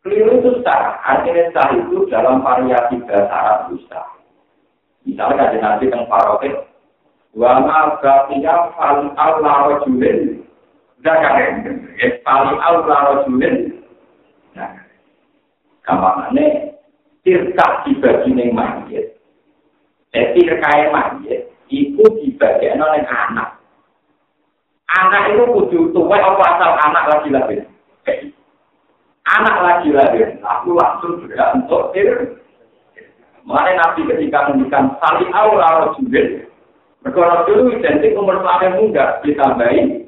Keliru 0.00 0.40
itu 0.40 0.50
sah. 0.64 0.96
Artinya 1.04 1.52
sah 1.52 1.68
itu 1.76 2.08
dalam 2.08 2.40
variasi 2.40 3.04
bahasa 3.04 3.28
Arab 3.28 3.58
itu 3.68 3.84
sah. 3.92 4.08
Misalnya 5.04 5.50
kajian 5.50 5.60
nabi 5.60 5.84
yang 5.92 6.08
parokin. 6.08 6.54
Wa 7.36 7.60
ma 7.60 8.00
baqiya 8.00 8.54
fal 8.80 9.12
Allah 9.18 9.76
rajulin 9.76 10.42
Zakaren, 11.02 11.82
ya 11.98 12.14
paling 12.22 12.58
awal 12.62 12.86
rojulin. 12.86 13.74
Nah, 14.54 14.70
kamarane 15.82 16.78
tirta 17.26 17.82
dibagi 17.82 18.30
neng 18.30 18.54
mayit. 18.54 19.18
Eh, 20.14 20.26
tirkaya 20.38 20.94
mayit, 20.94 21.50
itu 21.66 22.04
dibagi 22.22 22.70
oleh 22.70 23.02
anak. 23.02 23.58
Anak 24.92 25.34
itu 25.34 25.42
kudu 25.42 25.78
tua 25.90 26.22
apa 26.22 26.42
asal 26.54 26.70
anak 26.78 27.04
lagi 27.10 27.28
lahir. 27.34 27.60
Anak 29.26 29.56
lagi 29.58 29.88
lahir, 29.90 30.38
aku 30.38 30.76
langsung 30.78 31.18
juga 31.18 31.50
untuk 31.58 31.90
tir. 31.90 32.38
Mengenai 33.42 33.74
nabi 33.74 34.06
ketika 34.06 34.54
mendikan 34.54 34.94
sali 35.02 35.26
awal 35.34 35.90
rojulin. 35.90 36.46
Mereka 37.02 37.42
dulu 37.50 37.74
identik 37.74 38.14
umur 38.14 38.38
selama 38.38 38.78
muda 38.78 39.18
ditambahin 39.26 40.01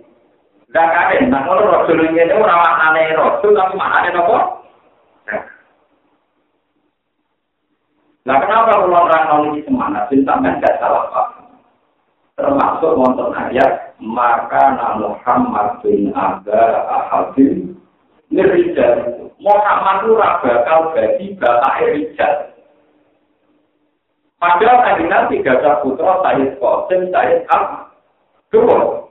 Zakare, 0.75 1.23
nah 1.31 1.47
kalau 1.47 1.71
rasul 1.71 2.03
ini 2.03 2.27
itu 2.27 2.35
orang 2.35 2.59
maknanya 2.59 3.15
rasul, 3.15 3.55
tapi 3.55 3.79
maknanya 3.79 4.11
apa? 4.19 4.39
Nah 8.27 8.37
kenapa 8.43 8.83
kalau 8.83 9.07
orang 9.07 9.55
ini 9.55 9.63
semana, 9.63 10.11
sampai 10.11 10.59
tidak 10.59 10.75
salah 10.83 11.07
paham. 11.15 11.47
Termasuk 12.35 12.99
wonten 12.99 13.31
ayat, 13.39 13.95
maka 14.03 14.75
Muhammad 14.99 15.79
bin 15.87 16.11
Aga 16.11 16.91
Ahadin 16.91 17.79
Nirijal 18.35 19.31
Muhammad 19.39 20.09
itu 20.09 20.17
bakal 20.17 20.81
jadi 20.97 21.27
bapak 21.37 21.77
Rijal. 21.93 22.35
Padahal 24.41 24.79
tadi 24.83 25.05
nanti 25.07 25.35
gada 25.45 25.85
putra 25.85 26.21
Sayyid 26.25 26.57
Qasim, 26.59 27.01
Sayyid 27.13 27.45
Abdul. 27.53 29.04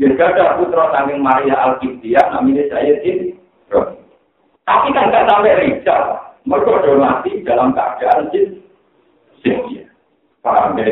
Ya 0.00 0.08
gada 0.16 0.56
putra 0.56 0.88
saking 0.96 1.20
Maria 1.20 1.60
Al-Qibtiyah, 1.60 2.32
namanya 2.32 2.72
Sayyid 2.72 3.04
Ibrahim. 3.04 4.00
Tapi 4.64 4.88
kan 4.96 5.12
gak 5.12 5.28
sampai 5.28 5.60
Rijal. 5.60 6.02
Mereka 6.48 6.72
sudah 6.72 6.96
mati 6.96 7.44
dalam 7.44 7.76
keadaan 7.76 8.32
jin. 8.32 8.64
Paham 10.40 10.80
ya? 10.80 10.88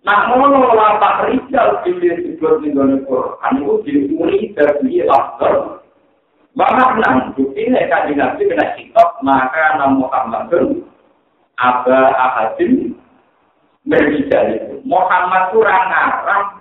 Nah, 0.00 0.32
ngono 0.32 0.72
lapak 0.72 1.28
Rijal 1.28 1.84
pilih 1.84 2.16
disebut 2.24 2.64
di 2.64 2.72
dalam 2.72 3.04
Quran 3.04 3.52
itu 3.60 3.74
diuri 3.84 4.48
dari 4.56 5.04
Abdul. 5.04 5.84
Bahkan 6.56 7.04
nang 7.04 7.36
bukti 7.36 7.68
ini 7.68 7.84
kan 7.92 8.08
dinasti 8.08 8.48
kena 8.48 8.72
kitab 8.80 9.20
maka 9.20 9.76
nama 9.76 9.92
Muhammadun 9.92 10.88
Aba 11.60 12.16
Ahadin 12.16 12.96
Berijal 13.84 14.56
itu. 14.56 14.80
Muhammad 14.88 15.52
kurang 15.52 15.84
ngarang 15.92 16.55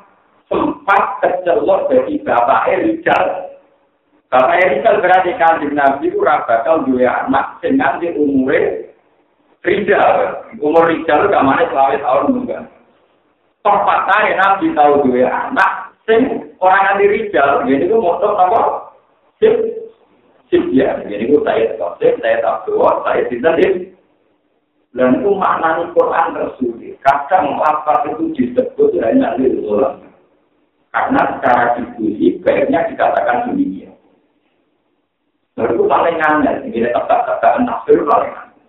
sempat 0.50 1.02
kecelok 1.22 1.90
dari 1.90 2.22
Bapak 2.22 2.70
Rijal. 2.82 3.26
Bapak 4.30 4.58
Rijal 4.62 4.96
berarti 5.02 5.32
kanjeng 5.38 5.74
Nabi 5.74 6.14
kurang 6.14 6.46
bakal 6.46 6.86
dua 6.86 7.26
anak 7.26 7.62
dengan 7.62 7.98
di 7.98 8.14
umurnya 8.14 8.90
Rijal. 9.66 10.46
Umur 10.62 10.86
Rijal 10.90 11.30
gak 11.30 11.46
mana 11.46 11.66
selawet 11.70 12.02
tahun 12.02 12.46
enggak. 12.46 12.64
Tempat 13.66 14.00
Nabi 14.10 14.66
tahu 14.78 14.94
dua 15.10 15.26
anak 15.50 15.72
sing 16.06 16.54
orang 16.62 16.84
nanti 16.94 17.06
Rijal. 17.10 17.66
Jadi 17.66 17.90
itu 17.90 17.98
motor 17.98 18.38
apa? 18.38 18.62
Sing 19.42 20.64
ya, 20.72 21.02
jadi 21.10 21.26
itu 21.26 21.42
saya 21.42 21.74
tafsir, 21.74 22.14
saya 22.22 22.38
tahu, 22.46 22.78
saya 23.02 23.26
tidak 23.34 23.58
Dan 24.96 25.20
itu 25.20 25.30
maknanya 25.36 25.92
Quran 25.92 26.38
tersulit. 26.38 26.96
Kadang 27.04 27.60
lapar 27.60 28.08
itu 28.08 28.32
disebut 28.32 28.96
hanya 29.04 29.36
lirulah. 29.36 30.05
Karena 30.96 31.28
secara 31.28 31.76
diskusi 31.76 32.40
baiknya 32.40 32.88
dikatakan 32.88 33.52
demikian. 33.52 33.92
Lalu 35.60 35.76
itu 35.76 35.84
paling 35.92 36.18
aneh, 36.24 36.56
ini 36.72 36.88
tetap-tetap 36.88 37.60
nafsir 37.68 38.00
paling 38.08 38.32
aneh. 38.32 38.64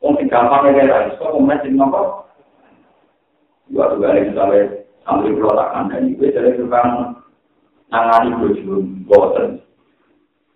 Mungkin 0.00 0.32
gampang 0.32 0.72
ya, 0.72 0.80
ya, 0.80 1.12
so 1.20 1.28
komen 1.28 1.60
sing 1.60 1.76
nopo. 1.76 2.24
Dua 3.68 3.92
dua 3.92 4.16
kali 4.16 4.32
misalnya 4.32 4.80
sambil 5.04 5.36
pelotakan 5.36 5.92
dan 5.92 6.08
itu 6.08 6.24
jadi 6.32 6.56
tukang 6.56 7.20
nangani 7.92 8.32
bojo 8.40 8.72
boten. 9.04 9.60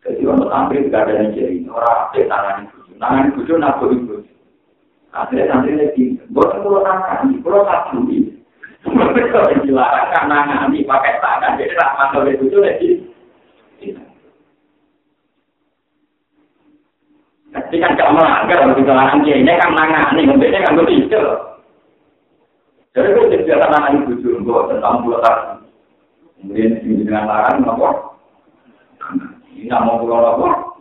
Jadi 0.00 0.24
untuk 0.24 0.48
tampil 0.48 0.88
tidak 0.88 1.02
ada 1.06 1.12
yang 1.12 1.28
jadi 1.36 1.56
orang 1.68 1.92
apa 2.08 2.20
tangan 2.24 2.56
itu, 2.64 2.78
tangan 2.96 3.24
itu 3.36 3.54
nak 3.60 3.76
beri 3.84 3.98
Akhirnya 5.16 5.44
nanti 5.48 5.70
lagi, 5.72 6.04
buat 6.32 6.60
pulau 6.60 6.84
tangan, 6.84 7.32
pulau 7.40 7.64
satu 7.64 8.04
ini. 8.12 8.35
Kalau 8.86 9.52
dilarang 9.66 10.08
kan 10.14 10.24
nangani 10.30 10.86
pakai 10.86 11.18
tangan, 11.18 11.58
jadi 11.58 11.74
tak 11.74 11.92
masuk 11.98 12.30
itu 12.30 12.56
lagi. 12.62 12.90
Tapi 17.50 17.74
kan 17.82 17.96
gak 17.98 18.12
melanggar 18.12 18.56
kalau 18.62 18.76
dilarang 18.78 19.20
dia 19.26 19.36
ini 19.42 19.52
kan 19.58 19.74
nangani, 19.74 20.20
ngomongnya 20.28 20.64
kan 20.64 20.78
begitu. 20.78 21.20
Jadi 22.96 23.08
itu 23.12 23.20
jadi 23.28 23.60
tangan 23.60 24.08
itu 24.08 24.12
juga 24.24 24.72
tentang 24.72 25.04
pulau 25.04 25.20
tangan. 25.20 25.60
Kemudian 26.40 26.80
dengan 26.80 27.28
larang, 27.28 27.64
ngomong. 27.64 27.96
Ini 29.56 29.72
mau 29.72 30.00
pulau 30.00 30.20
apa? 30.20 30.75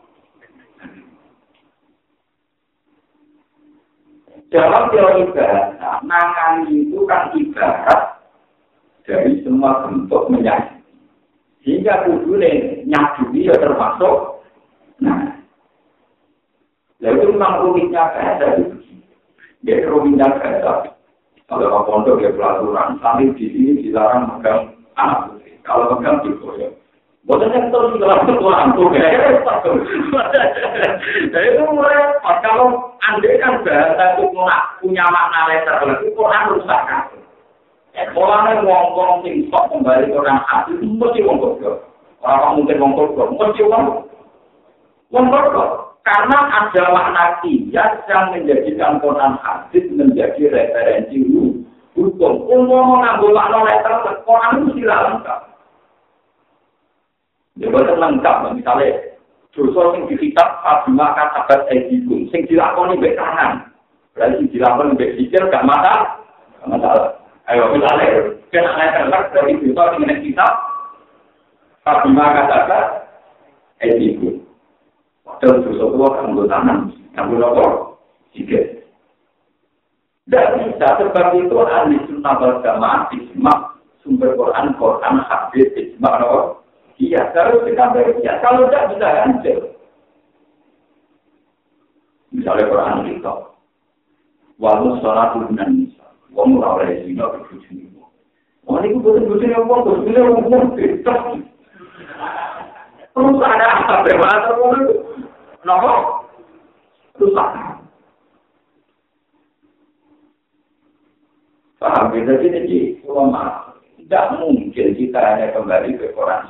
Dalam 4.53 4.93
teori 4.93 5.25
bahasa, 5.34 5.99
mangan 6.05 6.69
itu 6.69 7.01
kan 7.10 7.34
ibarat 7.34 8.21
dari 9.03 9.41
semua 9.41 9.89
bentuk 9.89 10.29
menyaji. 10.29 10.77
Sehingga 11.65 12.05
kudune 12.05 12.86
nyadui 12.86 13.49
ya 13.49 13.58
termasuk. 13.58 14.45
Nah, 15.01 15.41
lalu 17.01 17.34
memang 17.34 17.65
rumitnya 17.65 18.13
bahasa 18.13 18.62
itu. 18.62 18.77
Jadi 19.65 19.89
rumitnya 19.89 20.29
bahasa. 20.38 20.93
Kalau 21.49 21.86
pondok 21.86 22.21
ya 22.21 22.29
pelaturan, 22.34 23.01
sambil 23.01 23.34
di 23.38 23.49
sini 23.49 23.81
dilarang 23.81 24.29
megang 24.29 24.77
anak 24.97 25.29
putri. 25.29 25.58
Kalau 25.65 25.97
megang 25.97 26.21
digoyok. 26.21 26.74
Boten 27.25 27.49
yang 27.49 27.73
terus 27.73 27.97
dalam 27.97 28.21
tuh, 28.29 28.38
Jadi 31.33 31.47
itu 31.57 31.65
repot. 31.65 32.38
Kalau 32.45 32.93
anda 33.01 33.31
kan 33.41 33.65
bahasa 33.65 34.05
itu 34.13 34.29
punya 34.29 35.05
makna 35.09 35.49
letter, 35.49 35.89
itu 36.05 36.13
Quran 36.13 36.53
rusak 36.53 36.81
kan. 36.85 37.09
Mulanya 38.13 38.61
ngomong 38.61 39.25
sing 39.25 39.49
sok 39.49 39.73
kembali 39.73 40.13
ke 40.13 40.19
orang 40.21 40.38
hati, 40.45 40.77
mesti 40.77 41.25
ke. 41.25 41.71
Orang 42.21 42.61
mungkin 42.61 42.77
ngomong 42.77 43.17
ke, 43.17 43.23
mesti. 43.41 43.61
Ngomong 45.09 45.45
ke. 45.49 45.65
Karena 46.05 46.38
ada 46.53 46.83
makna 46.93 47.41
kias 47.41 48.05
yang 48.05 48.38
menjadikan 48.38 49.01
Quran 49.01 49.33
hadis 49.41 49.85
menjadi 49.97 50.53
referensi 50.53 51.25
hukum. 51.97 52.45
Umum 52.53 53.01
mengambil 53.01 53.33
makna 53.33 53.65
letter, 53.65 54.13
Quran 54.29 54.69
itu 54.69 54.85
lengkap. 54.85 55.54
Ya 57.55 57.71
boten 57.71 57.95
lengkap, 57.95 58.51
misalnya 58.51 59.15
dosa 59.55 59.95
sing 59.95 60.11
dikitab 60.11 60.59
Fabima 60.59 61.15
katabat 61.15 61.71
edikum, 61.71 62.27
sing 62.27 62.43
dilakoni 62.51 62.99
mbek 62.99 63.15
tangan. 63.15 63.71
Berarti 64.11 64.51
dilakoni 64.51 64.99
mbek 64.99 65.15
pikir 65.15 65.47
gak 65.47 65.63
masalah. 65.63 66.19
Gak 66.59 66.67
masalah. 66.67 67.15
Ayo 67.47 67.71
misalnya 67.71 68.35
kena 68.51 69.07
letter 69.07 69.31
dari 69.31 69.55
dosa 69.63 69.95
sing 69.95 70.03
nek 70.03 70.19
kitab 70.19 70.51
Fabima 71.87 72.35
katabat 72.35 72.85
edikum. 73.79 74.43
Padahal 75.23 75.63
dosa 75.63 75.83
itu 75.87 76.05
kan 76.11 76.35
gue 76.35 76.45
tangan, 76.51 76.77
yang 77.15 77.25
gue 77.31 77.39
nopo, 77.39 77.65
jika. 78.35 78.61
Bisa 80.27 80.87
sebab 81.01 81.33
itu 81.39 81.55
ahli 81.55 81.97
sunnah 82.05 82.35
wal 82.37 82.61
jamaah 82.61 83.09
sumber 84.05 84.37
Quran, 84.37 84.77
Quran, 84.77 85.15
hadis, 85.25 85.69
ijma, 85.73 86.21
nopo. 86.21 86.64
Iya, 86.95 87.27
harus 87.36 87.67
kita 87.67 87.91
bekerja. 87.91 88.39
Kalau 88.39 88.71
tidak 88.71 88.95
bisa 88.95 89.08
hancur. 89.19 89.60
Misalnya 92.31 92.71
Quran 92.71 92.99
kita. 93.12 93.34
Walau 94.55 94.95
sholat 95.03 95.36
dengan 95.36 95.69
nisa. 95.75 96.08
Wong 96.31 96.60
ora 96.60 96.79
oleh 96.79 97.03
zina 97.03 97.27
berbujuni. 97.27 97.91
Wong 98.63 98.79
ini 98.84 98.95
bukan. 98.95 99.27
Terus 103.15 103.39
ada 103.43 103.67
apa? 103.67 104.03
Bagaimana 104.03 104.51
wong 104.55 104.71
itu? 104.79 104.95
Rusak. 107.15 107.49
Paham? 111.79 112.12
Jadi 112.12 112.47
tidak 114.05 114.25
mungkin 114.38 114.88
kita 114.95 115.19
hanya 115.19 115.49
kembali 115.55 115.97
ke 115.97 116.13
Quran 116.13 116.45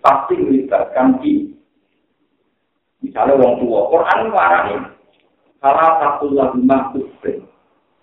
pasti 0.00 0.34
melibatkan 0.36 1.20
di 1.20 1.52
misalnya 3.04 3.36
wong 3.36 3.64
tua 3.64 3.80
Quran 3.92 4.32
warani 4.32 4.74
salah 5.60 6.00
satu 6.00 6.32
lagu 6.32 6.60
makhluk 6.60 7.08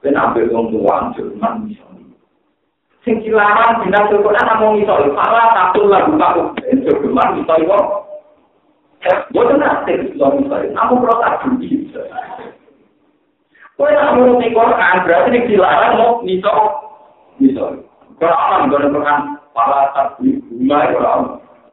ben 0.01 0.13
ambil 0.13 0.45
wong 0.53 0.65
tua 0.73 1.09
Jerman 1.17 1.65
misalnya. 1.65 2.05
Sing 3.01 3.23
dilarang 3.25 3.81
dina 3.81 4.09
Quran 4.09 4.45
namung 4.45 4.77
iso 4.77 4.93
salah 5.13 5.45
satu 5.53 5.89
lagu 5.89 6.13
makhluk 6.13 6.53
Jerman 6.61 7.41
misalnya 7.41 7.69
wong. 7.69 7.85
Boten 9.33 9.57
nate 9.61 9.93
iso 10.13 10.25
misalnya 10.37 10.73
namun 10.77 11.01
protak 11.01 11.45
judi 11.45 11.89
Kowe 13.77 13.93
nak 13.93 14.17
nuruti 14.17 14.49
Quran 14.57 14.95
berarti 15.05 15.29
nek 15.29 15.45
dilarang 15.45 15.93
mau 16.01 16.17
miso 16.25 16.53
miso. 17.37 17.65
Quran 18.17 18.73
ngono 18.73 18.89
Quran 18.89 19.21
para 19.53 19.93
tak 19.93 20.17
bunga 20.17 20.79
Quran 20.97 21.21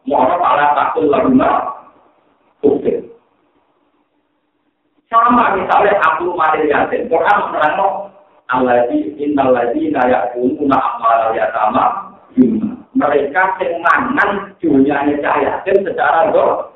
Mohon 0.04 0.36
para 0.40 0.66
takul 0.76 1.08
laguna 1.08 1.50
Oke. 2.64 2.92
Sama 5.12 5.56
misalnya 5.56 6.00
aku 6.00 6.32
mari 6.32 6.68
yasin. 6.68 7.08
Quran 7.12 7.38
menerangno 7.48 8.08
Alladzi 8.44 9.16
innal 9.16 9.56
ladzina 9.56 10.04
ya'kuluna 10.04 10.76
amal 10.76 11.32
yatama 11.32 12.12
mereka 12.94 13.42
yang 13.58 13.80
mangan 13.82 14.52
dunyanya 14.60 15.16
cahaya 15.22 15.52
secara 15.64 16.30
do 16.30 16.70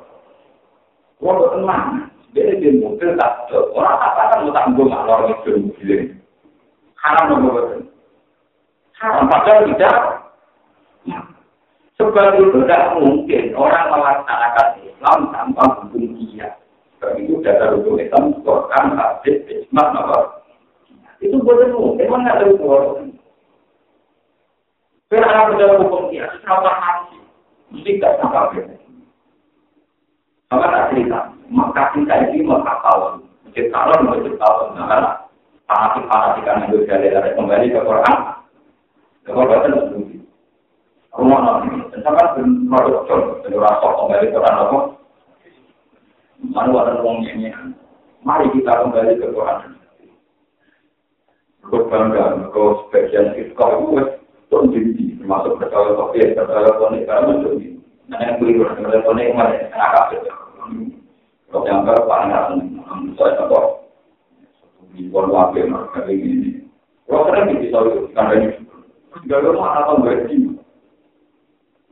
Wong 1.19 1.51
tenang, 1.51 2.07
dia 2.31 2.55
di 2.63 2.79
mobil 2.79 3.19
tak 3.19 3.51
orang 3.51 3.99
apa 3.99 4.23
kan 4.31 4.47
mau 4.47 4.55
tanggung 4.55 4.87
orang 4.87 5.35
itu 5.35 5.51
mobil. 5.67 6.15
Haram 6.95 7.43
nopo 7.43 7.59
haram 9.03 9.27
padahal 9.27 9.67
tidak 9.67 9.99
Sebab 11.99 12.39
itu 12.39 12.63
tidak 12.63 12.95
mungkin 12.95 13.45
orang 13.59 13.91
melaksanakan 13.91 14.69
Islam 14.87 15.19
tanpa 15.35 15.63
hukum 15.83 16.15
dia. 16.15 16.55
itu 17.19 17.43
dasar 17.43 17.75
hukum 17.75 17.99
Islam, 17.99 18.39
Quran, 18.47 18.95
hadis, 18.95 19.43
ijma, 19.51 19.83
apa? 19.99 20.47
Itu 21.19 21.43
boleh 21.43 21.75
mungkin, 21.75 22.07
memang 22.07 22.23
ada 22.23 22.47
hukum. 22.47 23.11
Karena 25.11 25.51
dalam 25.59 25.83
hukum 25.83 26.15
dia, 26.15 26.31
sama 26.47 26.71
hati, 26.71 27.19
mesti 27.75 27.99
tidak 27.99 28.23
sampai 28.23 28.63
Maka 30.49 30.67
tak 30.71 30.87
cerita, 30.95 31.19
maka 31.51 31.83
kita 31.93 32.15
ini 32.31 32.47
maka 32.47 32.79
tahun, 32.81 33.27
masjid 33.45 33.69
tahun, 33.69 34.07
masjid 34.09 34.35
tahun, 34.39 34.67
nah, 34.81 35.29
fanatik-fanatik 35.69 36.45
kan 36.47 36.65
itu 36.65 36.89
dari 36.89 37.37
kembali 37.37 37.69
ke 37.69 37.81
Quran, 37.85 38.17
Quran 39.29 39.67
itu. 39.69 40.08
Rumah 41.17 41.65
dan 41.89 42.01
sama 42.05 42.37
produk, 42.37 43.41
dan 43.43 43.53
rasok 43.57 43.93
kembali 43.97 44.29
ke 44.29 44.35
Quran 44.37 44.61
apa? 44.61 44.79
Mana 46.39 46.79
ada 46.79 47.03
uangnya 47.03 47.75
Mari 48.23 48.47
kita 48.55 48.85
kembali 48.85 49.19
ke 49.19 49.33
Quran. 49.33 49.79
Kau 51.69 51.85
bangga, 51.89 52.49
kau 52.53 52.87
sebagian 52.89 53.37
itu 53.37 53.53
kau 53.53 53.93
itu 53.93 54.17
pun 54.49 54.73
jadi 54.73 55.21
termasuk 55.21 55.61
percaya 55.61 55.93
kopi, 55.93 56.33
percaya 56.33 56.71
konek 56.81 57.05
karena 57.05 57.29
menjadi. 57.29 57.67
Nah 58.09 58.19
yang 58.25 58.35
beli 58.41 58.57
percaya 58.57 59.05
konek 59.05 59.37
mana 59.37 59.69
agak 59.77 60.05
beda. 60.17 60.33
Kau 61.53 61.69
yang 61.69 61.85
baru 61.85 62.09
paling 62.09 62.33
saya 63.21 63.37
tahu. 63.37 63.85
Di 64.97 65.05
pon 65.13 65.29
wakil 65.29 65.69
mereka 65.69 66.09
ini. 66.09 66.65
Kau 67.05 67.29
sering 67.29 67.61
bisa 67.61 67.79
karena 68.17 68.35
ini. 68.41 68.49
Gak 69.29 69.45
ada 69.45 69.51
mana 69.53 69.85
tahu 69.85 70.09
berarti. 70.09 70.58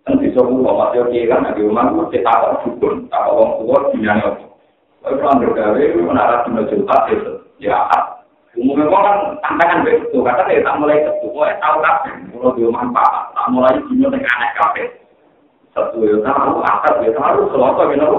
Kan 0.06 0.22
bisa 0.22 0.38
buka 0.38 0.70
masih 0.70 1.02
oke 1.02 1.20
kan? 1.26 1.50
Di 1.50 1.62
rumah 1.66 1.90
gue 1.90 2.14
kita 2.14 2.30
tak 2.30 2.62
cukup 2.62 3.10
tak 3.10 3.26
orang 3.26 3.58
tua 3.58 3.78
punya 3.90 4.14
apa 4.22 4.46
tapi 5.06 5.22
kalau 5.22 5.38
bergawe 5.38 5.82
menara 6.02 6.42
cuma 6.42 6.66
juta 6.66 6.96
itu 7.14 7.32
ya 7.62 7.78
umumnya 8.58 8.90
kok 8.90 9.02
kan 9.06 9.16
tantangan 9.38 9.86
begitu 9.86 10.18
kata 10.18 10.42
dia 10.50 10.66
tak 10.66 10.82
mulai 10.82 10.98
itu 10.98 11.26
gue 11.30 11.48
tahu 11.62 11.76
kan 11.78 11.96
kalau 12.34 12.50
di 12.58 12.62
rumah 12.66 12.90
pak 12.90 13.10
tak 13.34 13.46
mulai 13.54 13.78
punya 13.86 14.06
dengan 14.10 14.34
aneh 14.34 14.50
kafe. 14.58 14.84
Satu 15.70 16.02
ya 16.02 16.16
tahu 16.26 16.58
akar 16.58 17.06
ya 17.06 17.10
tahu 17.14 17.40
selalu 17.54 17.82
gitu 17.94 18.18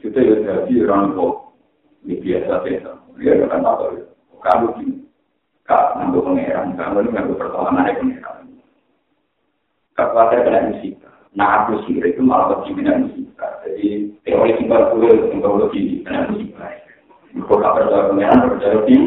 kita 0.00 0.18
ya 0.20 0.34
jadi 0.44 0.74
orang 0.84 1.16
kok 1.16 1.32
biasa 2.04 2.52
biasa 2.60 2.90
dia 3.16 3.48
kan 3.48 3.60
tahu 3.64 3.96
kamu 4.44 4.66
gini 4.76 4.94
kak 5.64 5.96
ngambil 5.96 6.20
pangeran 6.24 6.76
kamu 6.76 7.08
ngambil 7.08 7.36
pertolongan 7.40 7.96
pangeran 7.96 8.49
Kalau 10.08 10.26
saya 10.32 10.40
kena 10.46 10.68
musibah. 10.72 11.12
Nah, 11.36 11.48
aku 11.62 11.84
sih 11.84 12.00
itu 12.00 12.20
malah 12.24 12.56
lebih 12.56 12.80
kena 12.80 13.04
musibah. 13.04 13.50
Jadi, 13.66 14.08
teori 14.24 14.56
simpel 14.56 14.80
gue 14.96 15.10
untuk 15.36 15.54
lebih 15.60 16.00
kena 16.08 16.30
musibah. 16.32 16.72
Kalau 17.30 17.60
tak 17.60 17.72
percaya 17.76 18.08
pengeran, 18.08 18.48
percaya 18.56 18.74
lebih. 18.80 19.00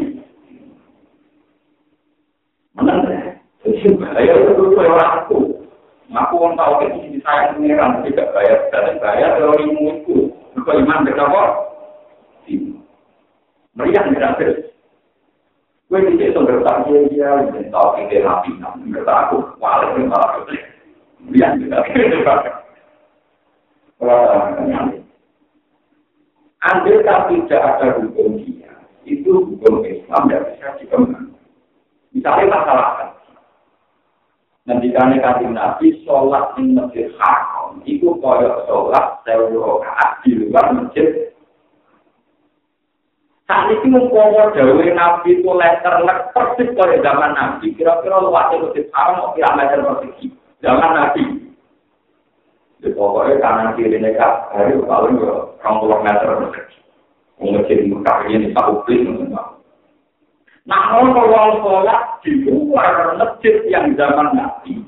Menang. 2.78 3.00
Jadi, 3.66 3.88
bahaya 3.98 4.32
itu 4.38 4.52
tuh 4.54 4.78
orang 4.78 5.12
aku. 5.24 5.38
Aku 6.14 6.34
orang 6.38 6.54
tahu 6.54 6.72
ke 6.78 6.86
sini 6.94 7.18
sayang 7.26 7.58
pengeran, 7.58 8.06
tidak 8.06 8.30
bayar, 8.36 8.58
tidak 8.70 9.02
bayar 9.02 9.30
teori 9.40 9.66
itu. 9.66 10.30
Kalau 10.54 10.80
iman 10.80 11.04
berapa? 11.04 11.42
Meriah 13.74 14.06
gratis. 14.14 14.70
Gue 15.90 16.00
tidak 16.14 16.32
sumber 16.34 16.62
tak 16.64 16.88
dia 16.88 17.06
dia, 17.10 17.30
tahu 17.70 17.88
kita 17.98 18.24
rapi, 18.24 18.50
nggak 18.58 19.04
tahu, 19.04 19.46
walau 19.58 19.98
malah 20.08 20.42
juga. 20.42 20.73
Andai 26.64 26.96
tidak 27.04 27.60
ada 27.60 27.86
hukum 28.00 28.40
dia, 28.40 28.72
itu 29.04 29.28
hukum 29.28 29.84
Islam 29.84 30.32
tidak 30.32 30.44
bisa 30.52 30.68
dikembangkan. 30.80 31.36
Misalnya 32.16 32.44
masalah 32.48 32.88
Nanti 34.64 34.88
kami 34.96 35.20
kasih 35.20 35.52
Nabi 35.52 35.92
sholat 36.08 36.56
di 36.56 36.72
masjid 36.72 37.12
haram, 37.20 37.84
itu 37.84 38.16
koyok 38.16 38.64
sholat 38.64 39.20
sewu 39.28 39.60
rokaat 39.60 40.24
di 40.24 40.40
luar 40.40 40.72
masjid. 40.72 41.28
Saat 43.44 43.76
itu 43.76 43.92
mengkongor 43.92 44.56
dawe 44.56 44.86
Nabi 44.88 45.36
itu 45.36 45.52
letter 45.52 46.00
persis 46.32 46.72
pada 46.72 46.96
zaman 46.96 47.36
Nabi, 47.36 47.76
kira-kira 47.76 48.16
luasnya 48.24 48.64
masjid 48.64 48.88
haram, 48.96 49.20
mau 49.20 49.36
kira 49.36 49.52
meter 49.52 49.84
persegi. 49.84 50.32
Zaman 50.64 50.90
Nabi. 50.96 51.22
Di 52.80 52.88
pokoknya 52.96 53.36
kanan 53.40 53.76
kiri 53.76 54.00
nekat, 54.00 54.48
hari 54.52 54.80
paling 54.80 55.20
ya, 55.20 55.52
orang 55.60 55.76
puluh 55.80 56.00
meter. 56.00 56.30
Mengecil 57.36 57.80
Mekah 57.92 58.18
ini 58.32 58.48
satu 58.56 58.80
plis, 58.88 59.04
Nah, 60.64 60.96
kalau 60.96 61.60
sholat 61.60 62.24
di 62.24 62.40
luar 62.48 63.20
masjid 63.20 63.60
yang 63.68 63.92
zaman 64.00 64.32
Nabi, 64.32 64.80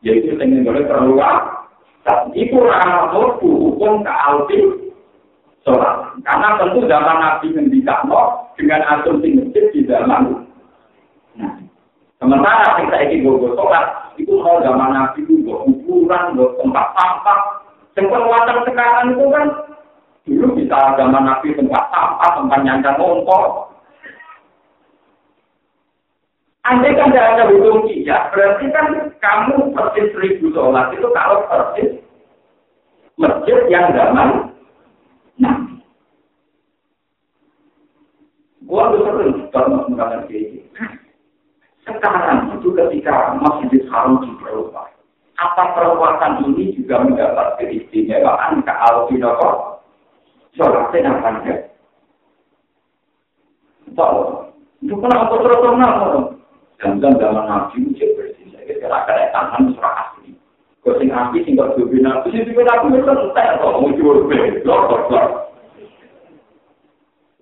yaitu 0.00 0.32
dengan 0.40 0.64
boleh 0.64 0.88
terluar, 0.88 1.68
dan 2.08 2.32
itu 2.32 2.56
ramah 2.56 3.12
hukum 3.12 4.00
ke 4.00 4.08
alfi 4.08 4.58
sholat. 5.68 6.16
Karena 6.24 6.56
tentu 6.56 6.80
zaman 6.88 7.16
Nabi 7.20 7.52
ngendikan 7.52 8.08
dengan 8.56 8.80
asumsi 8.88 9.36
masjid 9.36 9.64
di 9.76 9.80
zaman 9.84 10.48
Nah, 11.36 11.54
sementara 12.18 12.80
kita 12.80 12.96
ini 13.04 13.28
gue 13.28 13.52
sholat, 13.52 14.07
itu 14.18 14.34
mau 14.42 14.58
zaman 14.58 14.90
nabi 14.90 15.22
itu 15.22 15.46
buat 15.46 15.62
ukuran, 15.70 16.34
buat 16.34 16.58
tempat 16.58 16.86
sampah. 16.98 17.40
Yang 17.94 18.62
sekarang 18.70 19.06
itu 19.14 19.24
kan 19.30 19.46
dulu 20.26 20.46
bisa 20.58 20.78
zaman 20.98 21.22
nabi 21.22 21.54
tempat 21.54 21.84
sampah, 21.94 22.30
tempat 22.42 22.58
nyancar 22.66 22.94
motor. 22.98 23.70
Andai 26.68 26.92
kan 27.00 27.08
tidak 27.08 27.32
ada 27.32 27.44
hukum 27.48 27.88
iya, 27.88 28.28
berarti 28.28 28.68
kan 28.68 28.86
kamu 29.24 29.72
persis 29.72 30.12
seribu 30.12 30.52
sholat 30.52 30.92
itu 30.92 31.08
kalau 31.16 31.48
persis 31.48 31.96
masjid 33.16 33.56
yang 33.72 33.88
zaman 33.96 34.52
nabi. 35.40 35.80
Gua 38.68 38.92
tuh 38.92 39.00
sering 39.00 39.48
kalau 39.48 39.88
mengatakan 39.88 40.28
kayak 40.28 40.44
gitu. 40.52 40.57
Sekarang 41.88 42.52
itu 42.52 42.68
ketika 42.76 43.32
Masjidil 43.40 43.88
Haram 43.88 44.20
diperluas, 44.20 44.92
apa 45.40 45.72
perluasan 45.72 46.44
ini 46.44 46.76
juga 46.76 47.00
mendapat 47.00 47.56
keistimewaan 47.56 48.60
ke 48.60 48.72
Al-Qidoko? 48.76 49.80
Sholatnya 50.52 51.16
apa 51.16 51.28
enggak? 51.40 51.60
Tahu, 53.96 54.20
itu 54.84 54.94
apa 55.00 55.34
terus 55.40 55.60
terus 55.64 56.24
Dan 56.78 57.00
zaman 57.00 57.48
Nabi 57.48 57.90
itu 57.90 58.06
bersih, 58.14 58.54
saya 58.54 58.62
kira 58.68 58.98
ada 59.02 59.34
tangan 59.34 59.74
surah 59.74 59.94
asli. 59.98 60.30
Kau 60.86 60.94
sing 61.00 61.10
asli 61.10 61.42
sing 61.42 61.58
kau 61.58 61.74
tuh 61.74 61.90
bina, 61.90 62.22
terus 62.22 62.38
itu 62.38 62.54
bina 62.54 62.78
aku 62.78 62.94
itu 62.94 63.02
entek, 63.02 63.58
kau 63.58 63.82
mau 63.82 63.90
jual 63.98 64.30
beli, 64.30 64.62
lor 64.62 64.86
lor 64.86 65.02
lor. 65.10 65.26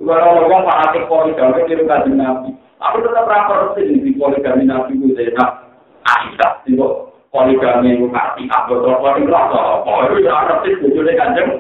Kalau 0.01 0.41
orang 0.49 0.65
fanatik 0.65 1.05
kau 1.05 1.29
itu, 1.29 1.37
dia 1.37 1.77
tidak 1.77 2.09
Nabi. 2.09 2.57
Aku 2.77 3.01
tetap 3.01 3.25
rapor 3.25 3.73
sih 3.73 3.89
di 3.89 4.13
poligami 4.21 4.69
nabi 4.69 5.01
itu 5.01 5.17
Zainab 5.17 5.65
Aisyah 6.05 6.61
itu 6.69 6.85
poligami 7.33 7.97
itu 7.97 8.07
kaki 8.13 8.45
aku 8.53 8.85
poligami 8.85 9.33
rasa 9.33 9.81
oh 9.81 10.05
itu 10.13 10.29
ya 10.29 10.45
rapor 10.45 10.61
sih 10.69 10.77
bujurnya 10.85 11.17
kanjeng 11.17 11.51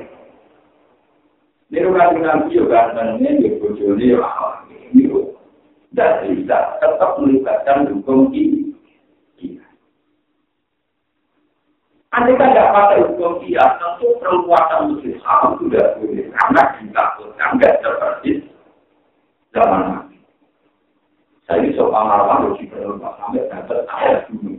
ini 1.72 1.88
kan 1.88 2.20
nabi 2.20 2.52
juga 2.52 2.92
gantengnya 2.92 3.40
di 3.40 3.48
bujurnya 3.56 4.20
lah 4.20 4.60
ini 4.92 5.08
tidak 5.90 6.12
bisa 6.28 6.58
tetap 6.84 7.16
melibatkan 7.16 7.88
hukum 7.88 8.28
ini 8.36 8.66
Anda 12.16 12.32
tidak 12.32 12.72
pakai 12.72 13.04
hukum 13.12 13.44
dia, 13.44 13.76
tentu 13.76 14.08
perluasan 14.24 14.88
muslim 14.88 15.20
sudah 15.60 16.00
boleh 16.00 16.24
karena 16.32 16.62
ditakutkan 16.80 17.60
tidak 17.60 17.76
seperti 17.84 18.30
zaman 19.52 20.05
Saya 21.46 21.70
sopan 21.78 22.10
marwah 22.10 22.42
di 22.58 22.66
rumah 22.74 23.14
sampai 23.22 23.46
dapat 23.46 23.86
ayat 23.86 24.26
dulu. 24.34 24.58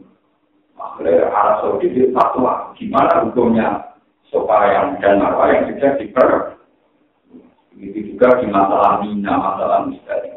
Makanya 0.79 1.27
Arab 1.35 1.55
Saudi 1.59 1.91
di 1.91 2.07
fatwa, 2.15 2.71
gimana 2.79 3.27
hukumnya 3.27 3.91
sopan 4.31 4.95
dan 5.03 5.19
marwah 5.19 5.51
yang 5.51 5.67
sudah 5.75 5.99
diper. 5.99 6.29
Begitu 7.75 8.15
juga 8.15 8.39
di 8.39 8.47
masalah 8.47 9.03
mina, 9.03 9.35
masalah 9.35 9.83
misteri. 9.83 10.31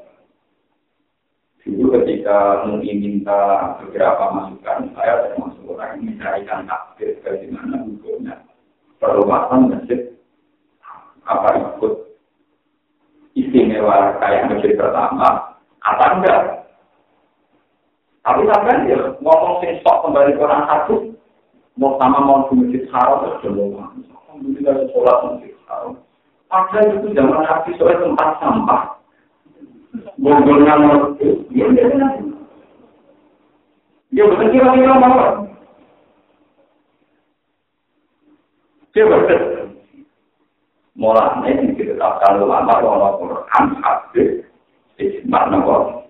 Dulu 1.63 1.95
ketika 2.03 2.67
mungkin 2.67 2.99
minta 2.99 3.79
beberapa 3.79 4.35
masukan, 4.35 4.91
saya 4.99 5.31
termasuk 5.31 5.71
orang 5.71 6.03
yang 6.03 6.19
mencarikan 6.19 6.67
takdir 6.67 7.15
bagaimana 7.23 7.87
hukumnya 7.87 8.43
perluasan 8.99 9.71
masjid 9.71 10.13
apa 11.25 11.49
ikut 11.57 11.95
istimewa 13.39 14.19
kayak 14.19 14.51
masjid 14.51 14.75
pertama 14.75 15.50
apa 15.81 16.05
enggak? 16.17 16.41
Tapi 18.21 18.43
sampai 18.45 18.85
ya 18.93 19.01
ngomong 19.25 19.65
sing 19.65 19.81
stok 19.81 20.05
kembali 20.05 20.37
ke 20.37 20.45
orang 20.45 20.69
satu, 20.69 20.95
mau 21.81 21.97
sama 21.97 22.21
mau 22.21 22.45
di 22.53 22.61
masjid 22.61 22.85
haram 22.93 23.25
terus 23.25 23.41
dulu 23.49 23.81
kita 24.61 24.73
sholat 24.93 25.17
mungkin. 25.25 25.53
Padahal 26.51 26.99
itu 26.99 27.09
zaman 27.15 27.47
nabi 27.47 27.71
soal 27.79 27.97
tempat 27.97 28.29
sampah. 28.43 28.83
Bonggolnya 30.21 30.75
itu, 31.17 31.49
ya 31.55 31.65
udah 31.67 32.11
Ya 34.11 34.27
betul 34.27 34.49
kira-kira 34.51 34.95
mau. 34.99 35.47
Dia 38.91 39.05
betul. 39.07 39.43
Mulanya 40.99 41.51
diceritakan 41.63 42.43
ulama 42.45 42.75
bahwa 42.83 43.17
Quran 43.23 43.65
hadis 43.81 44.50
ismat 45.01 45.49
nopo. 45.49 46.05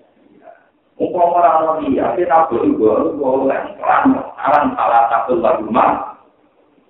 Umpama 1.00 1.40
orang 1.40 1.88
dia 1.88 2.12
kita 2.12 2.50
berubah 2.52 3.16
boleh 3.16 3.60
terang 3.80 4.20
alam 4.36 4.76
salah 4.76 5.08
satu 5.08 5.40
lagu 5.40 5.64
mah. 5.72 6.20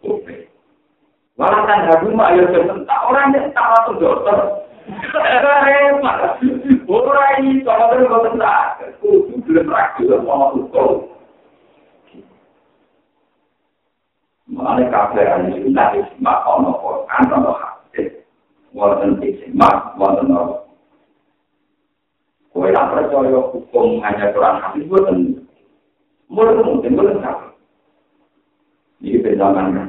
Oke. 0.03 0.51
Walaupun 1.39 1.87
lagu 1.87 2.09
mah 2.11 2.35
ya 2.35 2.43
sebentar 2.51 3.01
orang 3.07 3.31
yang 3.37 3.47
salah 3.55 3.87
tuh 3.87 3.95
dokter. 4.03 4.39
Ora 6.91 7.39
iki 7.39 7.63
kok 7.63 7.79
ora 7.79 8.03
kok 8.03 8.35
tak. 8.35 8.83
Kudu 8.99 9.39
belum 9.47 9.71
rakyat 9.71 10.21
mau 10.27 10.59
tuh. 10.75 11.07
Mengenai 14.51 14.91
kafe 14.91 15.23
ini 15.23 15.63
sudah 15.63 15.95
disembah 15.95 16.43
ono 16.43 16.75
Quran 16.83 17.25
ono 17.39 17.53
hadis, 17.55 18.11
wonten 18.75 19.23
disembah 19.23 19.95
wonten 19.95 20.27
ono. 20.35 20.70
Kue 22.61 22.77
tak 22.77 22.93
percaya 22.93 23.41
hukum 23.41 24.05
hanya 24.05 24.37
Quran 24.37 24.61
hadis 24.61 24.85
wonten. 24.93 25.49
Mungkin 26.29 26.61
mungkin 26.61 26.93
mungkin 26.93 27.25
tak. 27.25 27.57
Ini 29.01 29.17
penjaman 29.25 29.73
kan. 29.73 29.89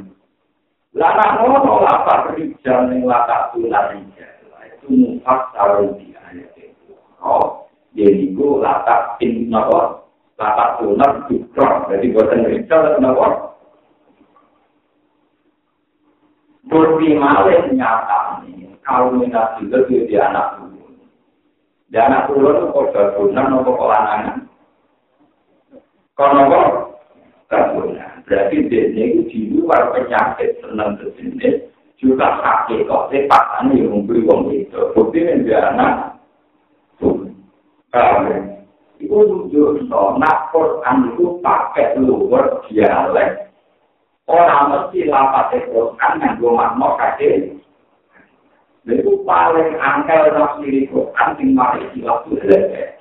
Lana 0.96 1.44
ngono 1.44 1.84
apa 1.84 2.32
kerja 2.32 2.88
ning 2.88 3.04
latak 3.04 3.52
tular 3.52 3.92
itu 3.92 4.88
mufak 4.88 5.52
taruh 5.52 6.00
di 6.00 6.16
ayat 6.16 6.48
itu. 6.56 6.96
Oh, 7.20 7.68
jadi 7.92 8.32
gue 8.32 8.64
latak 8.64 9.20
in 9.20 9.52
napa? 9.52 10.08
Latak 10.40 10.80
tular 10.80 11.28
juga. 11.28 11.92
Jadi 11.92 12.08
buatan 12.16 12.48
kerja 12.48 13.04
napa? 13.04 13.52
Bukti 16.72 17.20
malih 17.20 17.68
nyata 17.76 18.48
nih, 18.48 18.80
kalau 18.80 19.12
minat 19.12 19.60
juga 19.60 19.84
di 19.92 20.16
anak 20.16 20.71
Di 21.92 22.00
anak 22.00 22.32
turun 22.32 22.56
itu 22.56 22.72
kok 22.72 22.88
gagunan 22.96 23.52
atau 23.60 23.76
kok 23.76 23.90
lanangan? 23.92 24.38
Kalau 26.16 26.48
kok 26.48 26.68
gagunan, 27.52 28.12
berarti 28.24 28.56
dia 28.72 28.88
itu 28.96 29.28
di 29.28 29.40
luar 29.60 29.92
penyakit 29.92 30.56
senang 30.64 30.96
sejenis, 31.04 31.68
juga 32.00 32.40
sakit 32.40 32.88
kok 32.88 33.12
sepatan 33.12 33.76
yang 33.76 33.92
memberi 33.92 34.24
uang 34.24 34.56
itu. 34.56 34.80
Bukti 34.96 35.20
ini 35.20 35.44
di 35.44 35.52
anak. 35.52 36.16
Kalau 37.92 38.40
itu 38.96 39.18
tujuh, 39.28 39.92
nak 39.92 40.48
Quran 40.56 41.12
itu 41.12 41.44
pakai 41.44 42.00
luar 42.00 42.64
dialek 42.72 43.52
Orang 44.32 44.72
mesti 44.72 45.12
lapat 45.12 45.60
Quran 45.68 46.14
yang 46.24 46.40
gue 46.40 46.56
kake. 46.56 47.30
Itu 48.90 49.22
paling 49.30 49.78
angkel 49.78 50.34
nafsiri 50.34 50.90
Quran 50.90 51.30
sing 51.38 51.54
mari 51.54 51.86
silap 51.94 52.26
itu 52.26 52.42
lele. 52.42 52.98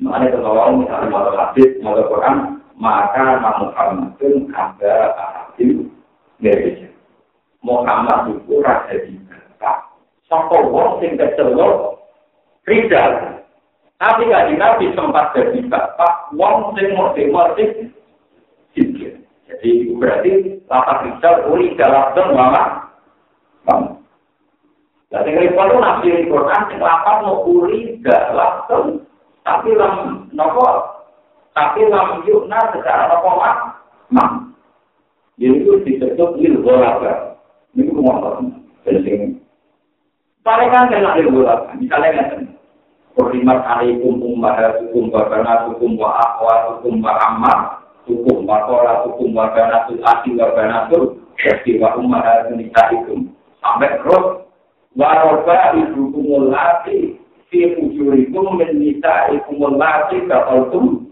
Makanya 0.00 0.40
kalau 0.40 0.78
misalnya 0.78 1.12
mau 1.12 1.28
hadis, 1.34 1.74
mau 1.82 1.98
Quran, 1.98 2.62
maka 2.78 3.42
Muhammadun 3.42 4.48
ada 4.54 4.94
hadis 5.18 5.84
dari 6.38 6.86
Muhammad 7.60 8.38
itu 8.38 8.62
rasa 8.62 8.94
di 9.04 9.18
Sampai 10.28 10.60
wong 10.68 11.00
sing 11.00 11.16
kecelok, 11.16 12.04
Rizal. 12.68 13.40
Tapi 13.98 14.30
gak 14.30 14.54
nabi 14.54 14.92
sempat 14.94 15.32
jadi 15.34 15.58
bapak, 15.66 16.30
wong 16.36 16.76
sing 16.76 16.94
murti-murti, 16.94 17.90
Jadi 19.48 19.70
berarti 19.96 20.62
lapak 20.70 21.02
rijal 21.02 21.50
uli 21.50 21.74
dalam 21.74 22.14
mama. 22.30 22.87
Jadi 25.08 25.30
repot 25.32 25.72
itu 25.72 25.76
nabi 25.80 26.28
Quran 26.28 26.68
yang 26.68 26.84
lapak 26.84 27.24
mau 27.24 27.40
uli 27.48 27.96
dalam 28.04 28.60
dan 28.68 29.00
tapi 29.40 29.72
lam 29.72 30.28
nopo 30.36 30.68
tapi 31.56 31.88
lam 31.88 32.20
yukna 32.28 32.60
secara 32.76 33.08
nopo 33.08 33.40
mak 33.40 33.56
mak. 34.12 34.30
Jadi 35.40 35.64
itu 35.64 35.80
disebut 35.86 36.36
lil 36.36 36.60
golaka. 36.60 37.40
Ini 37.72 37.88
kumah 37.88 38.36
penting. 38.84 39.40
Paling 40.44 40.68
kan 40.68 40.92
kena 40.92 41.16
lil. 41.16 41.40
Misalnya 41.78 42.20
kan 42.20 42.58
Kurimat 43.18 43.66
alaikum 43.66 44.22
ummahatukum 44.22 45.10
wa 45.10 45.26
banatukum 45.26 45.98
wa 45.98 46.22
akhwatukum 46.22 47.02
wa 47.02 47.18
ammah 47.18 47.82
hukum 48.06 48.46
makola 48.46 49.10
hukum 49.10 49.34
jadi 49.34 49.90
wa 51.82 51.98
sampai 53.62 54.00
terus 54.02 54.46
waroba 54.94 55.74
ibu 55.78 56.10
kumul 56.10 56.50
ati 56.54 57.18
fi 57.50 57.78
ujurikum 57.78 58.58
menita 58.58 59.30
ikumul 59.34 59.78
ati 59.78 60.26
kakultum 60.26 61.06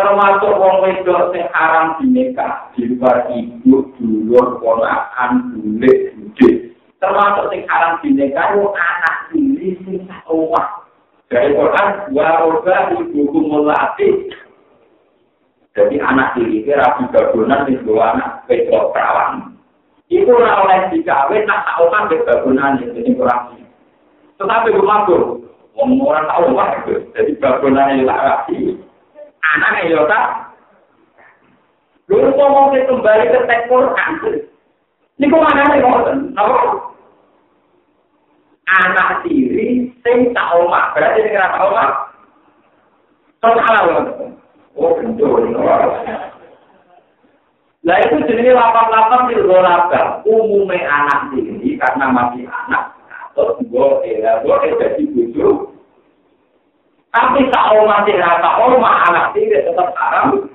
termasuk 0.00 0.56
wong 0.56 0.80
wedok 0.80 1.36
sing 1.36 1.44
haram 1.52 2.00
dinikah 2.00 2.72
di 2.72 2.88
luar 2.88 3.28
ibu 3.36 3.84
dulur 4.00 4.56
ponakan 4.64 5.52
bulik 5.52 6.16
bude 6.16 6.72
termasuk 6.98 7.52
sing 7.52 7.62
haram 7.68 8.00
dinikah 8.00 8.56
itu 8.56 8.64
anak 8.72 9.16
ini 9.36 9.68
sing 9.84 9.96
sakowah 10.08 10.88
dari 11.28 11.52
Quran 11.52 11.88
waroba 12.16 12.96
ibu 12.96 13.20
kumul 13.28 13.68
ati 13.68 14.32
Jadi 15.70 16.02
anak 16.02 16.34
diri 16.34 16.66
itu 16.66 16.74
rapi 16.74 17.06
gabungan 17.14 17.62
di 17.70 17.78
dua 17.86 18.18
anak 18.18 18.42
petro 18.50 18.90
perawan. 18.90 19.54
Itu 20.10 20.34
ora 20.34 20.66
oleh 20.66 20.90
dikawin 20.90 21.46
nak 21.46 21.78
kan 21.78 22.10
di 22.10 22.18
gabungan 22.26 22.82
itu 22.82 22.98
ini 22.98 23.14
kurang. 23.14 23.54
Tetapi 24.42 24.74
rumah 24.74 25.06
tuh, 25.06 25.38
orang 25.78 26.26
tahu 26.26 26.50
apa 26.58 26.82
itu. 26.82 26.98
Jadi 27.14 27.38
gabungan 27.38 27.94
yang 27.94 28.10
rapi. 28.10 28.74
Anaknya 29.40 29.94
ya 29.94 30.02
tak. 30.10 30.26
Lalu 32.10 32.34
mau 32.34 32.74
kembali 32.74 33.24
ke 33.30 33.40
teks 33.46 33.70
Quran. 33.70 34.12
Ini 35.22 35.30
kok 35.30 35.42
mana 35.46 35.62
nih? 35.70 35.86
Anak 38.70 39.22
diri 39.22 39.94
sing 40.02 40.34
tak 40.34 40.50
omah, 40.58 40.90
berarti 40.90 41.22
ora 41.30 41.54
tak 41.54 41.64
omah. 41.70 41.88
Kok 43.38 43.54
salah 43.62 43.82
ngoten? 43.86 44.30
Oh, 44.74 44.94
Lah 47.90 47.98
itu 48.06 48.22
jenis 48.22 48.54
lapang-lapang 48.54 49.26
di 49.26 49.34
luar 49.42 49.90
Umumnya 50.22 50.86
anak 50.86 51.34
ini 51.34 51.74
karena 51.74 52.06
masih 52.14 52.46
anak. 52.46 52.94
Atau 53.34 53.58
gue, 53.58 53.88
ya, 54.06 54.38
gue 54.46 54.56
jadi 54.78 55.02
bujuk. 55.10 55.74
Tapi 57.10 57.50
tak 57.50 57.74
masih 57.82 58.14
rata, 58.22 58.62
oma 58.62 59.10
anak 59.10 59.34
ini 59.34 59.58
tetap 59.58 59.90
haram. 59.98 60.46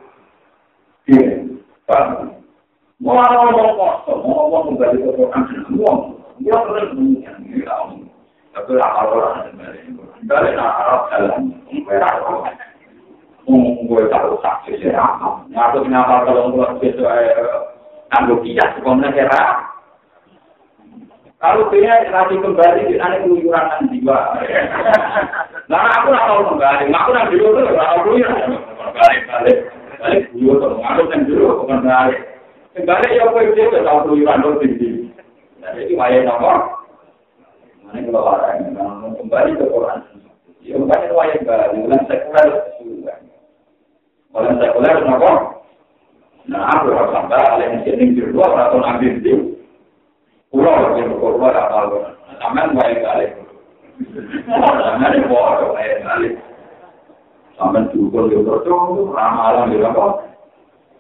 Iya, 1.12 1.44
Mau 3.04 3.20
ngomong 3.20 3.76
kosong, 3.76 4.24
mau 4.24 4.48
ngomong 4.48 4.80
kembali 4.80 5.04
ke 5.04 5.10
Quran, 5.20 5.44
ngomong. 5.76 6.16
Dia 6.40 6.56
terus 6.56 6.96
mengingat, 6.96 7.36
tapi 8.56 8.72
lah 8.80 8.92
orang 9.04 9.52
balik 10.24 10.56
nak 10.56 10.80
Arab 10.80 11.02
jalan, 11.12 11.42
merah 11.84 12.16
gue 13.46 14.04
tahu 14.10 14.42
saksi 14.42 14.82
saya 14.82 15.06
ngaku 15.54 15.86
kenapa 15.86 16.26
kalau 16.26 16.50
gue 16.50 16.68
besok 16.82 17.14
tangguh 18.10 18.42
kias 18.42 18.74
sekolah 18.82 19.10
kira 19.14 19.44
kalau 21.38 21.70
dia 21.70 21.94
nanti 22.10 22.42
kembali 22.42 22.90
di 22.90 22.98
sana 22.98 23.22
keluyuran 23.22 23.70
dan 23.70 23.86
jiwa 23.94 24.20
nah 25.70 25.94
aku 25.94 26.10
nggak 26.10 26.26
tahu 26.26 26.42
kembali 26.58 26.84
aku 26.90 27.10
nanti 27.14 27.34
dulu 27.38 27.50
tuh 27.54 27.62
nggak 27.70 27.78
tahu 27.78 28.12
ya 28.18 28.30
balik 29.30 29.58
balik 30.02 30.24
dulu 30.34 30.54
aku 30.82 31.02
kan 31.06 31.22
dulu 31.30 31.46
bukan 31.62 31.80
balik 31.86 32.20
kembali 32.74 33.08
ya 33.14 33.24
gue 33.30 33.42
dia 33.54 33.66
tuh 33.70 33.82
tahu 33.86 34.00
keluyuran 34.10 34.42
tinggi 34.58 34.90
jadi 35.62 35.94
wayang 35.94 36.26
nomor 36.26 36.58
mana 37.86 38.02
kalau 38.10 38.22
orang 38.26 38.58
kembali 39.22 39.52
ke 39.54 39.66
Quran 39.70 40.00
ya 40.66 40.74
bukan 40.82 41.14
wayang 41.14 41.42
balik 41.46 41.70
bukan 41.78 42.02
sekuler 42.10 42.75
Orang 44.36 44.60
sekuler 44.60 45.00
kenapa? 45.00 45.32
Nah, 46.52 46.62
aku 46.76 46.92
harus 46.92 47.16
sampai 47.16 47.40
alih 47.40 47.68
di 47.72 47.80
sini 47.88 48.14
di 48.14 48.22
luar 48.30 48.68
atau 48.68 48.84
ambil 48.84 49.16
di 49.24 49.34
pulau 50.52 50.94
yang 51.00 51.16
berkorban 51.16 51.56
apa 51.56 52.14
Taman 52.36 52.76
baik 52.76 53.00
kali. 53.00 53.26
Taman 54.46 55.16
itu 55.16 55.32
bodoh 55.32 55.72
baik 55.72 56.04
kali. 56.04 56.30
Taman 57.56 57.90
cukup 57.96 58.28
di 58.28 58.36
bertemu 58.44 59.16
ramalan 59.16 59.72
di 59.72 59.80
apa? 59.80 60.06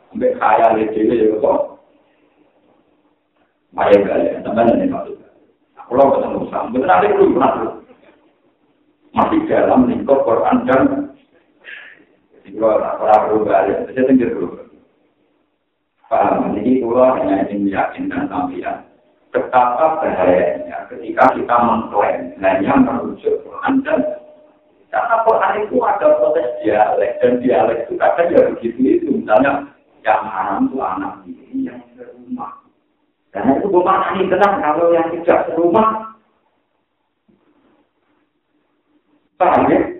Sampai 0.09 0.31
kaya 0.39 0.67
di 0.79 0.83
sini 0.95 1.19
juga 1.27 1.37
kok. 1.43 1.59
Maya 3.75 3.99
balik, 3.99 4.39
sampai 4.47 4.63
nanti 4.63 4.87
masuk. 4.87 5.19
Kalau 5.75 6.15
ketemu 6.15 6.39
sama, 6.47 6.71
betul 6.71 6.87
ada 6.87 7.07
belum 7.11 7.35
pernah 7.35 7.51
Masih 9.11 9.39
dalam 9.51 9.91
lingkup 9.91 10.23
Quran 10.23 10.57
dan 10.63 11.04
sampean 18.35 18.77
betapa 19.31 19.99
bahayanya 19.99 20.87
ketika 20.87 21.23
kita 21.35 21.55
mengklaim 21.59 22.31
hanya 22.39 22.73
merujuk 22.79 23.43
Quran 23.43 23.83
dan 23.83 23.99
karena 24.87 25.15
Quran 25.27 25.53
itu 25.67 25.75
ada 25.83 26.07
proses 26.19 26.47
dialek 26.63 27.19
dan 27.19 27.43
dialek 27.43 27.83
itu 27.83 27.99
kadang 27.99 28.31
ya 28.31 28.47
begitu 28.55 28.79
itu. 28.79 29.09
Misalnya 29.11 29.75
yang 30.07 30.23
haram 30.23 30.71
itu 30.71 30.77
anak 30.79 31.13
ini 31.27 31.67
yang 31.67 31.79
serumah 31.99 32.63
dan 33.35 33.59
itu 33.59 33.67
bukan 33.67 33.99
ini 34.15 34.31
tenang 34.31 34.55
kalau 34.63 34.95
yang 34.95 35.07
tidak 35.19 35.51
serumah 35.51 36.15
paham 39.35 39.67
ya 39.67 39.94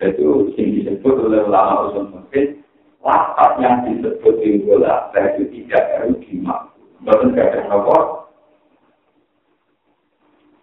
itu 0.00 0.48
yang 0.56 0.68
disebut 0.80 1.14
oleh 1.28 1.44
ulama 1.44 1.92
usul 1.92 2.08
mungkin 2.08 2.64
lapat 3.04 3.50
yang 3.60 3.84
disebut 3.84 4.34
di 4.40 4.64
bola 4.64 5.12
itu 5.12 5.44
tidak 5.52 5.84
harus 5.96 6.16
dimak 6.24 6.70
Bahkan 7.00 7.32
gak 7.32 7.48
ada 7.48 7.60
apa. 7.72 7.96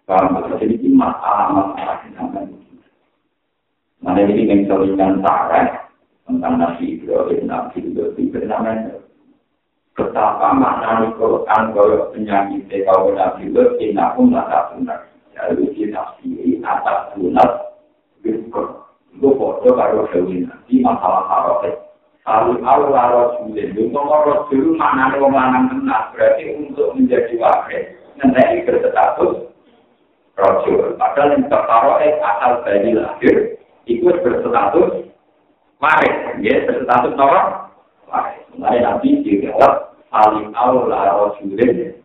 Paham, 0.06 0.40
jadi 0.56 0.72
ini 0.80 0.94
masalah-masalah 0.94 2.00
di 2.06 2.10
sana. 2.16 2.40
Mana 4.00 4.24
ini 4.24 4.48
yang 4.48 4.64
seringan 4.64 5.20
tarek 5.20 5.90
tentang 6.24 6.54
Nabi 6.56 6.96
Ibrahim, 6.96 7.44
Nabi 7.44 7.76
Ibrahim 7.84 8.26
bernama 8.32 8.94
Betapa 9.98 10.54
makna 10.54 11.10
Quran 11.18 11.62
kalau 11.74 12.08
penyakit 12.14 12.70
kalau 12.86 13.12
Nabi 13.12 13.50
Ibrahim, 13.50 13.98
aku 13.98 14.20
nggak 14.30 14.64
benar. 14.78 15.00
Jadi 15.34 15.64
kita 15.74 16.02
sendiri 16.22 16.62
atas 16.62 17.18
itu 19.18 19.34
foto 19.34 19.66
baru 19.74 20.06
Nabi 20.14 20.74
masalah 20.78 21.26
haroket. 21.26 21.74
Lalu 22.22 22.62
Allah 22.62 23.04
Rasulullah, 23.10 23.66
untuk 23.74 24.20
Rasul 24.30 24.64
mana 24.78 25.16
wong 25.18 25.34
lanang 25.34 25.66
tenar, 25.74 26.12
berarti 26.14 26.54
untuk 26.54 26.94
menjadi 26.94 27.34
wakil, 27.40 27.82
nanti 28.20 28.62
berstatus 28.62 29.48
Rasul. 30.38 30.94
Padahal 31.00 31.34
yang 31.34 31.50
tertaruh 31.50 31.98
asal 31.98 32.52
dari 32.62 32.94
lahir, 32.94 33.58
ikut 33.90 34.22
berstatus 34.22 35.10
waris, 35.82 36.14
ya 36.44 36.62
berstatus 36.68 37.16
apa? 37.18 37.40
Waris. 38.06 38.44
Mulai 38.54 38.86
nanti 38.86 39.18
dijawab, 39.24 39.98
paling 40.12 40.52
Allah 40.54 41.32
Rasulullah, 41.32 41.96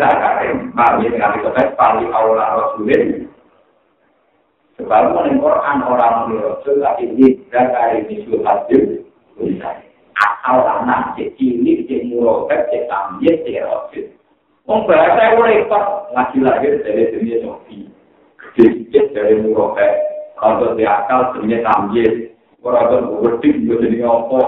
Zakarin, 0.00 0.72
paham 0.72 1.02
ya 1.02 1.12
dengan 1.12 1.38
itu 1.38 1.50
paling 1.76 2.08
Allah 2.14 2.46
Rasulullah. 2.62 3.33
Sebab 4.84 5.16
menurut 5.16 5.40
Quran 5.40 5.78
orang 5.80 6.14
menurut 6.28 6.60
Rasul, 6.60 6.84
ini 7.00 7.40
Zakarin 7.48 8.04
itu 8.04 8.36
hadir, 8.44 9.00
asal 10.44 10.60
anak 10.60 11.16
cek 11.16 11.32
cilik 11.40 11.88
cek 11.88 12.04
murokat 12.12 12.68
cek 12.68 12.84
tamjid 12.84 13.32
cek 13.48 13.64
rojit. 13.64 14.12
Wong 14.68 14.84
bahasa 14.84 15.32
itu 15.32 15.40
repot 15.40 16.12
lagi 16.12 16.36
lahir 16.44 16.84
dari 16.84 17.16
dunia 17.16 17.40
sofi. 17.40 17.88
Sedikit 18.52 19.16
dari 19.16 19.40
murokat 19.40 20.04
kalau 20.36 20.76
dia 20.76 21.00
akal 21.00 21.32
dunia 21.32 21.64
tamjid. 21.64 22.36
Orang 22.60 22.92
tuh 22.92 23.24
berarti 23.24 23.48
juga 23.64 23.88
jadi 23.88 24.04
apa? 24.04 24.40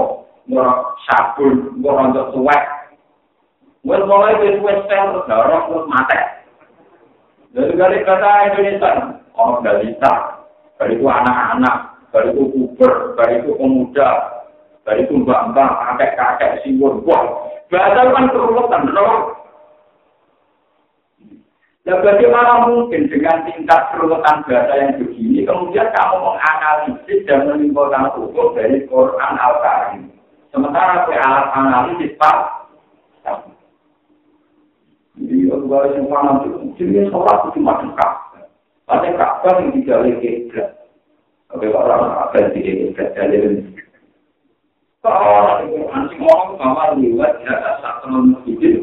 Orang 0.53 0.77
sabun 1.09 1.81
orang 1.81 2.13
tuh 2.13 2.29
suwek. 2.37 2.65
Wes 3.89 4.05
mulai 4.05 4.37
dari 4.37 4.61
wes 4.61 4.85
sel 4.85 5.25
darah 5.25 5.65
terus 5.65 5.89
mati. 5.89 6.21
Dari 7.57 7.73
kali 7.73 8.05
kata 8.05 8.53
Indonesia, 8.53 8.93
oh 9.37 9.61
balita, 9.61 10.43
itu 10.83 11.05
anak-anak, 11.05 11.77
dari 12.13 12.33
itu 12.33 12.45
puber, 12.53 13.17
itu 13.29 13.53
pemuda, 13.57 14.11
dari 14.85 15.05
itu 15.05 15.15
mbak-mbak, 15.21 15.71
kakek-kakek, 15.71 16.65
siwur, 16.65 17.01
wah. 17.05 17.49
Bahasa 17.67 18.15
kan 18.15 18.31
keruwetan, 18.31 18.83
loh. 18.95 19.35
Ya 21.87 22.03
bagaimana 22.03 22.67
mungkin 22.67 23.07
dengan 23.07 23.47
tingkat 23.47 23.95
keruwetan 23.95 24.43
bahasa 24.47 24.75
yang 24.75 24.99
begini, 24.99 25.47
kemudian 25.47 25.87
kamu 25.95 26.17
menganalisis 26.19 27.23
dan 27.31 27.47
menimbulkan 27.47 28.11
hukum 28.15 28.59
dari 28.59 28.83
Quran 28.91 29.35
Al-Karim. 29.39 30.11
Sementara 30.51 31.07
ke 31.07 31.15
alat 31.15 31.47
analisis 31.55 32.17
Pak, 32.17 32.67
jadi 35.17 35.49
aku 35.49 35.67
harus 35.73 35.97
yang 35.97 36.07
jadi 36.77 37.09
sholat 37.09 37.37
itu 37.49 37.49
cuma 37.57 37.81
dekat. 37.81 38.13
Ada 38.87 39.19
kakak 39.19 39.55
yang 39.59 39.71
tidak 39.83 39.99
boleh 39.99 40.15
keblat. 40.23 40.69
Tapi 41.51 41.67
orang 41.75 42.03
akan 42.07 42.45
tidak 42.55 42.75
keblat, 42.95 43.09
jadi 43.19 43.39
Kalau 45.03 45.55
nanti 45.91 46.15
ngomong 46.19 46.59
sama 46.59 46.95
liwat 46.99 47.39
jaga 47.47 47.79
satu 47.79 48.11
masjid, 48.11 48.83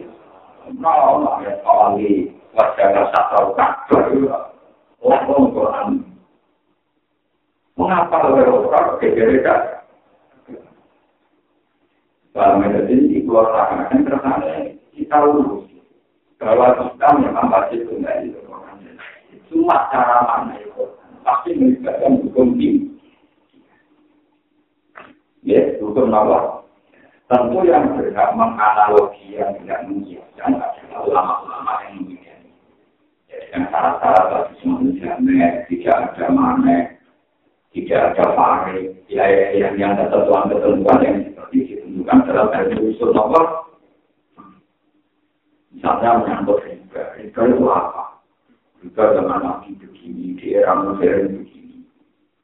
kalau 0.79 1.19
nggak 1.19 1.35
ya 1.43 1.51
kalau 1.63 1.99
liwat 1.99 2.67
jaga 2.79 3.01
satu 3.11 3.51
kakak, 3.55 4.03
ngomong 5.03 5.51
Quran. 5.51 5.89
Mengapa 7.75 8.15
orang 8.27 8.69
pakai 8.69 9.11
mereka? 9.17 9.55
Kalau 12.33 12.59
mereka 12.59 12.91
ini 12.91 13.23
keluar 13.25 13.49
kan 13.55 13.89
karena 13.89 14.31
kita 14.93 15.17
urus 15.21 15.65
bahwa 16.37 16.75
kita 16.75 17.07
wajib 17.49 17.79
kembali 17.89 18.27
ke 18.29 18.39
Quran. 18.45 18.52
Cuma 19.53 19.85
cara 19.93 20.25
mana 20.25 20.57
itu 20.57 20.81
pasti 21.21 21.53
melibatkan 21.53 22.25
hukum 22.25 22.57
tinggi. 22.57 22.89
Ya, 25.45 25.77
hukum 25.77 26.09
nawa. 26.09 26.65
Tentu 27.29 27.61
yang 27.61 27.93
berhak 27.93 28.33
menganalogi 28.33 29.37
yang 29.37 29.53
tidak 29.61 29.85
mengiyakan 29.85 30.57
adalah 30.57 30.99
ulama-ulama 31.05 31.73
yang 31.85 31.93
mengiyakan. 32.01 32.49
Ya, 33.29 33.37
yang 33.53 33.63
syarat-syarat 33.69 34.25
bagi 34.33 34.53
manusia 34.65 35.11
tidak 35.69 35.97
ada 36.01 36.25
mana, 36.33 36.77
tidak 37.77 38.01
ada 38.09 38.25
pare, 38.33 39.05
ya, 39.05 39.23
yang 39.53 39.77
yang 39.77 39.93
ada 39.93 40.09
ketentuan-ketentuan 40.09 40.99
yang 41.05 41.17
seperti 41.29 41.57
ditentukan 41.69 42.17
dalam 42.25 42.47
dari 42.49 42.75
usul 42.89 43.13
nawa. 43.13 43.69
Misalnya 45.69 46.25
menyangkut 46.25 46.57
riba, 46.65 47.01
riba 47.21 47.41
itu 47.53 47.65
apa? 47.69 48.12
Riba 48.83 49.15
dengan 49.15 49.39
nabi 49.39 49.79
begini, 49.79 50.35
di 50.35 50.59
era 50.59 50.75
modern 50.75 51.39
begini. 51.39 51.87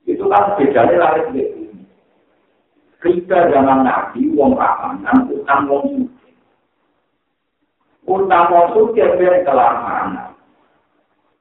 Itu 0.08 0.24
kan 0.32 0.56
bedanya 0.56 0.96
lari 0.96 1.22
begitu. 1.28 1.76
Riba 3.04 3.52
zaman 3.52 3.84
Nabi, 3.84 4.32
wong 4.40 4.56
ramanan, 4.56 5.28
utang 5.28 5.68
wong 5.68 5.84
suci. 5.92 6.32
Utang 8.08 8.56
wong 8.56 8.66
suci 8.72 9.04
biar 9.20 9.44
kelamaan. 9.44 10.32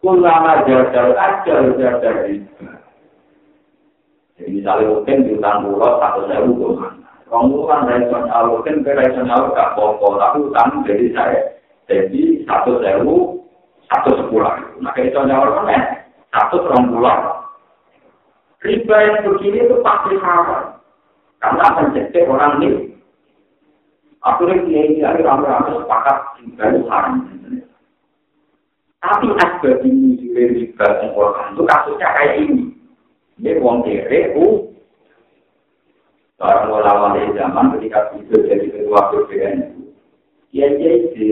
Kulama 0.03 0.67
jajal 0.67 1.15
ajal 1.15 1.79
jajal 1.79 2.15
riba. 2.27 2.71
Jadi 4.39 4.51
misalnya 4.51 4.91
mungkin 4.91 5.27
di 5.27 5.31
utang 5.39 5.67
pulau 5.67 5.99
satu 6.03 6.21
sewu 6.27 6.51
kemana. 6.59 7.11
Kamu 7.27 7.67
kan 7.71 7.87
reson 7.87 8.25
alukin 8.31 8.83
ke 8.83 8.95
aluk 8.95 9.55
gak 9.55 9.75
pokok, 9.79 10.19
tapi 10.19 10.39
utang 10.43 10.71
jadi 10.87 11.07
saya. 11.15 11.41
Jadi 11.91 12.47
satu 12.47 12.79
sewu, 12.83 13.38
satu 13.89 14.11
sepuluh. 14.21 14.53
Nah, 14.85 14.93
kayak 14.93 15.13
itu 15.13 15.21
nyawa 15.25 15.65
kan 15.65 15.83
satu 16.33 16.65
pulau. 16.69 17.39
Riba 18.59 18.97
yang 19.07 19.19
begini 19.23 19.65
itu 19.65 19.77
pasti 19.87 20.19
haram. 20.19 20.83
Karena 21.39 21.89
jadi 21.95 22.27
orang 22.27 22.59
ini. 22.59 22.91
Akhirnya 24.19 24.67
dia 24.67 24.81
ini 24.83 24.99
lagi 24.99 25.23
ramai-ramai 25.23 25.79
sepakat 25.79 26.19
dari 26.59 26.83
haram. 26.91 27.23
Tapi 28.99 29.31
asbab 29.31 29.79
ini 29.87 30.19
juga 30.19 30.43
riba 30.59 30.87
Quran 31.15 31.55
itu 31.55 31.63
kasusnya 31.63 32.09
kayak 32.19 32.35
ini. 32.43 32.65
Dia 33.39 33.63
uang 33.63 33.87
kere, 33.87 34.35
u. 34.35 34.75
Orang 36.43 36.71
ulama 36.71 37.15
dari 37.15 37.31
zaman 37.39 37.79
ketika 37.79 38.11
itu 38.19 38.35
jadi 38.47 38.67
ketua 38.67 39.11
BPN 39.15 39.55
itu. 39.71 39.83
Dia 40.51 40.67
jadi 40.75 41.31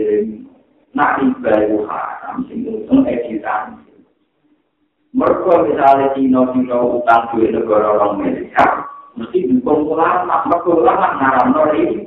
nak 0.95 1.19
riba 1.19 1.51
itu 1.67 1.77
haram. 1.91 2.16
Sehingga 2.45 2.71
itu 2.77 2.93
editan. 3.09 3.81
Mereka 5.17 5.65
misalnya 5.65 6.13
Cina-Cina 6.13 6.77
utang 6.77 7.33
duit 7.33 7.49
negara 7.49 7.97
orang 7.97 8.21
Amerika. 8.21 8.85
mesti 9.17 9.49
dukung 9.49 9.89
ulama, 9.89 10.45
mereka 10.45 10.69
ulama 10.69 11.07
ngaram 11.17 11.47
nori. 11.57 12.05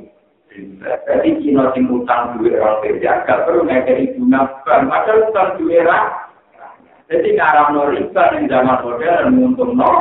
Jadi 0.79 1.29
Cina 1.43 1.71
sing 1.75 1.91
utang 1.91 2.39
duit 2.39 2.55
orang 2.55 2.79
kerja, 2.83 3.27
gak 3.27 3.43
perlu 3.43 3.67
ngekeri 3.67 4.15
guna 4.15 4.47
bank, 4.63 4.87
padahal 4.87 5.27
utang 5.27 5.59
duit 5.59 5.83
Jadi 7.11 7.29
ngaram 7.35 7.75
nori, 7.75 7.99
kan 8.15 8.39
yang 8.39 8.47
zaman 8.47 8.79
modern 8.79 9.35
untung 9.43 9.75
no. 9.75 9.91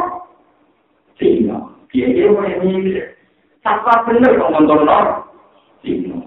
Cina, 1.18 1.58
dia 1.90 2.06
dia 2.14 2.30
mulai 2.30 2.62
mikir, 2.62 3.18
siapa 3.66 4.06
bener 4.06 4.38
untung 4.38 4.86
no? 4.86 5.26
Cina. 5.82 6.18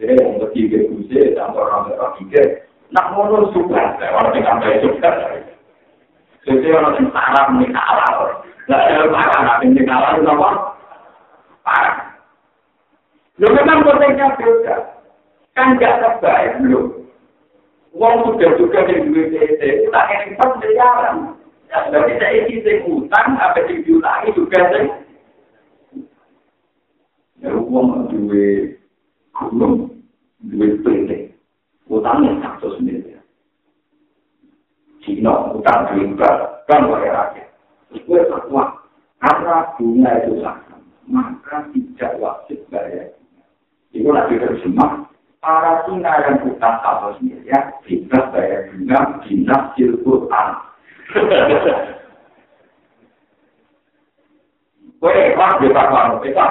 Jadi 0.00 0.16
yang 0.16 0.40
lebih 0.40 0.64
ke 0.72 0.78
kuse, 0.88 1.36
tanpa 1.36 1.68
orang 1.68 2.16
pikir, 2.16 2.64
nak 2.90 3.06
ngono 3.14 3.54
suka, 3.54 3.98
orang 4.02 4.34
yang 4.34 4.46
sampai 4.46 4.82
suka. 4.82 5.10
Jadi 6.46 6.66
orang 6.72 6.96
yang 6.98 7.06
salah 7.14 7.44
menikah 7.52 7.84
awal, 7.84 8.42
nggak 8.66 9.10
makan, 9.12 9.42
tapi 9.46 9.64
menikah 9.70 9.96
awal 9.98 10.12
itu 10.18 10.30
apa? 10.30 10.50
Parah. 11.62 11.96
Lo 13.38 13.46
memang 13.54 13.86
konteksnya 13.86 14.36
beda, 14.36 14.76
kan 15.54 15.78
nggak 15.78 15.98
terbaik 16.02 16.58
belum. 16.60 16.86
Uang 17.90 18.22
sudah 18.22 18.54
juga 18.54 18.86
di 18.86 19.02
duit 19.02 19.34
PT, 19.34 19.90
tak 19.90 20.30
empat 20.30 20.50
miliaran. 20.62 21.34
Jadi 21.70 22.12
saya 22.18 22.46
isi 22.50 22.72
utang, 22.86 23.38
apa 23.38 23.66
yang 23.66 23.82
diulangi 23.86 24.30
juga 24.34 24.60
sih. 24.74 24.86
Ya 27.40 27.54
uang 27.54 28.10
duit 28.10 28.78
gunung 29.34 29.90
duit 30.42 30.82
Utangnya 32.10 32.42
satu 32.42 32.74
sendiri 32.74 33.14
Cina 35.06 35.54
utang 35.54 35.94
riba 35.94 36.58
kan 36.66 36.90
oleh 36.90 37.06
rakyat 37.06 37.54
terus 37.86 38.02
gue 38.02 38.18
fatwa 38.26 38.82
karena 39.22 39.70
bunga 39.78 40.10
itu 40.18 40.42
sama 40.42 40.82
maka 41.06 41.70
tidak 41.70 42.18
wajib 42.18 42.58
bayar 42.66 43.14
itu 43.94 44.10
lagi 44.10 44.42
terjemah 44.42 45.06
para 45.38 45.86
Cina 45.86 46.10
yang 46.26 46.50
utang 46.50 46.82
satu 46.82 47.14
sendiri 47.22 47.46
ya 47.46 47.78
tidak 47.86 48.26
bayar 48.34 48.74
bunga 48.74 49.00
dinas 49.22 49.70
Quran 49.78 50.48
Gue 55.00 55.14
ikhlas 55.16 55.64
di 55.64 55.72
pasar, 55.72 56.12
kita 56.20 56.44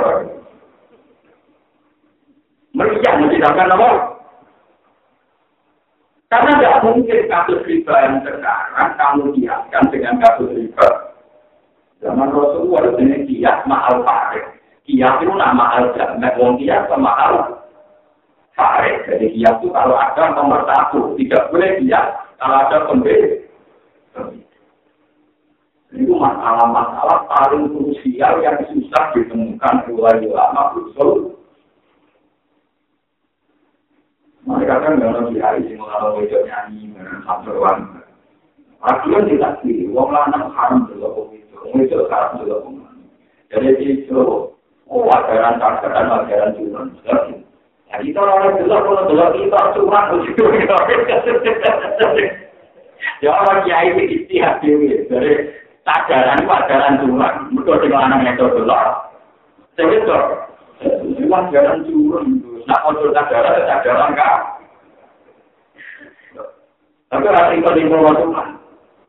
Meriah 2.73 3.13
mencidakkan 3.21 3.77
apa? 3.77 4.18
Karena 6.29 6.61
tidak 6.61 6.81
mungkin 6.85 7.25
kasus 7.25 7.65
riba 7.65 7.93
yang 8.05 8.21
sekarang 8.21 8.89
kamu 9.01 9.33
kiaskan 9.33 9.83
dengan 9.89 10.21
kasus 10.21 10.53
riba. 10.53 10.87
Zaman 12.05 12.29
Rasulullah 12.29 12.93
ini 13.01 13.25
kias 13.25 13.65
mahal 13.65 14.05
farid. 14.05 14.45
Kias 14.85 15.17
itu 15.25 15.33
nama 15.33 15.81
al 15.81 15.89
jamet, 15.97 16.37
wong 16.37 16.61
kias 16.61 16.85
sama 16.85 17.17
al 17.17 17.35
farid. 18.53 19.09
Jadi 19.09 19.25
kias 19.33 19.57
itu 19.57 19.73
kalau 19.73 19.97
ada 19.97 20.23
nomor 20.37 20.69
satu, 20.69 21.17
tidak 21.17 21.49
boleh 21.49 21.81
kias 21.81 22.07
kalau 22.37 22.55
ada 22.61 22.77
pembeli. 22.85 23.49
Itu 25.89 26.13
masalah-masalah 26.13 27.25
paling 27.25 27.73
krusial 27.73 28.45
yang 28.45 28.61
susah 28.69 29.17
ditemukan 29.17 29.89
oleh 29.97 30.29
ulama 30.29 30.77
usul 30.77 31.38
Mereka 34.49 34.81
kan 34.81 34.97
nggak 34.97 35.13
ada 35.13 35.29
hari 35.45 35.61
sih 35.69 35.77
kalau 35.77 36.17
wajah 36.17 36.41
nyanyi 36.41 36.89
samperan. 37.21 38.01
Aturan 38.81 39.29
tidak 39.29 39.61
sih, 39.61 39.85
wong 39.93 40.09
lanang 40.09 40.49
haram 40.57 40.89
juga 40.89 41.13
kok 41.13 41.29
itu, 41.37 41.53
itu 41.85 41.95
haram 42.09 42.41
juga 42.41 42.65
kok. 42.65 42.73
Jadi 43.53 43.69
itu, 43.85 44.17
oh 44.89 45.05
ajaran 45.05 45.61
ajaran 45.61 46.25
ajaran 46.25 46.57
curang. 46.57 46.89
Jadi 47.93 48.09
kalau 48.09 48.41
orang 48.41 48.57
bilang 48.57 48.81
kalau 48.89 49.05
bilang 49.05 49.31
kita 49.37 49.61
curang 49.77 50.05
begitu, 50.17 50.43
ya 53.21 53.29
orang 53.29 53.61
kiai 53.69 53.93
itu 53.93 54.01
istihad 54.17 54.57
dewi 54.65 55.05
dari 55.13 55.45
ajaran 55.85 56.41
itu 56.41 56.49
ajaran 56.49 56.93
curang. 57.05 57.35
Mereka 57.53 57.85
dengan 57.85 58.17
anak 58.17 58.33
itu 58.33 58.45
bilang, 58.57 59.13
saya 59.77 59.93
itu, 59.93 60.17
itu 61.21 61.29
ajaran 61.29 61.85
curang. 61.85 62.48
Nak 62.69 62.85
kontrol 62.85 63.17
ajaran, 63.17 63.65
ajaran 63.65 64.13
kah? 64.13 64.61
Tapi 67.09 67.25
rasa 67.25 67.57
itu 67.57 67.69
di 67.73 67.89
bawah 67.89 68.13
Tuhan. 68.13 68.47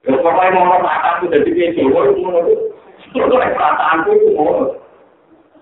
Ya, 0.09 0.17
pokoknya 0.17 0.57
mau 0.57 0.65
ngomong 0.65 0.81
mata 0.81 1.21
itu 1.21 1.29
dari 1.29 1.53
dia 1.53 1.77
Jawa 1.77 2.09
itu 2.09 2.25
mau 2.25 2.41
itu. 2.41 2.57
Itu 3.13 3.37
perasaan 3.37 4.09
itu 4.09 4.33
mau. 4.33 4.73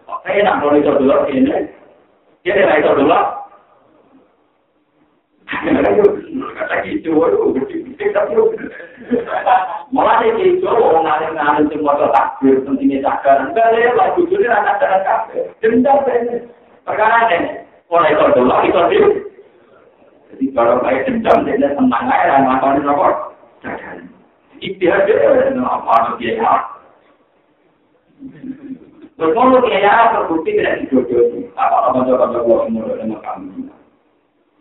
Oke, 0.07 0.31
nak 0.47 0.63
mau 0.63 0.71
itu 0.79 0.95
dulu 0.95 1.27
ini. 1.27 1.67
Dia 2.47 2.55
tidak 2.55 2.79
itu 2.87 3.03
dulu. 3.03 3.19
Kata 6.55 6.75
gitu, 6.87 7.19
waduh, 7.19 7.51
gede-gede 7.51 8.15
tapi 8.15 8.39
Malah 9.91 10.21
dia 10.21 10.37
gitu, 10.39 10.69
orang 10.69 11.03
ngalim-ngalim 11.03 11.73
semua 11.73 11.97
takbir, 12.13 12.61
pentingnya 12.63 13.03
cakar. 13.03 13.49
Enggak, 13.49 13.73
dia 13.73 13.97
lagu 13.97 14.21
itu 14.23 14.37
anak-anak 14.45 15.03
kafir. 15.03 15.49
Dendam, 15.65 16.05
perkara 16.85 17.27
ini. 17.33 17.68
Ora 17.89 18.13
iso 18.13 18.25
delok 18.37 18.65
iso 18.69 18.81
di. 18.93 18.99
Jadi 20.29 20.45
kalau 20.53 20.77
kayak 20.85 21.09
dendam 21.09 21.49
dia 21.49 21.73
senang 21.73 22.05
aja 22.05 22.37
lah 22.37 22.41
ngakoni 22.45 22.85
apa? 22.85 23.09
Jangan. 23.65 23.99
Ikhtiar 24.61 25.09
dia 25.09 25.57
apa 25.57 26.21
dia 26.21 26.37
ya. 26.37 26.53
Terus 29.17 29.33
kalau 29.33 29.65
dia 29.65 29.81
ya 29.81 30.13
terbukti 30.13 30.53
tidak 30.53 30.85
dijodohi. 30.85 31.49
Apa-apa 31.57 32.05
coba-coba 32.05 32.45
gua 32.45 32.59
umur 32.69 32.93
dengan 32.93 33.25
kami. 33.25 33.73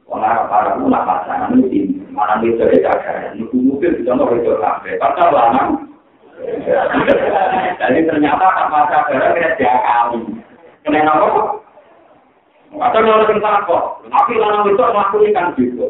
Orang 0.08 0.48
para 0.48 0.80
ulama 0.80 1.04
pasangan 1.04 1.60
itu 1.68 2.00
mana 2.16 2.40
bisa 2.40 2.64
dijaga. 2.72 3.36
Nuku 3.36 3.60
mungkin 3.60 4.00
bisa 4.00 4.16
mau 4.16 4.32
itu 4.32 4.56
sampai. 4.64 4.96
Pasal 5.04 5.36
lama. 5.36 5.84
Jadi 7.76 8.00
ternyata 8.08 8.46
apa 8.48 8.88
saja 8.88 9.12
kita 9.36 9.60
diakali. 9.60 10.22
Kenapa? 10.88 11.67
Atau 12.76 13.00
kalau 13.00 13.24
tentang 13.24 13.64
apa? 13.64 13.78
Tapi 14.12 14.34
lanang 14.36 14.68
itu 14.68 14.84
melakukan 14.84 15.32
kan 15.32 15.48
gitu. 15.56 15.86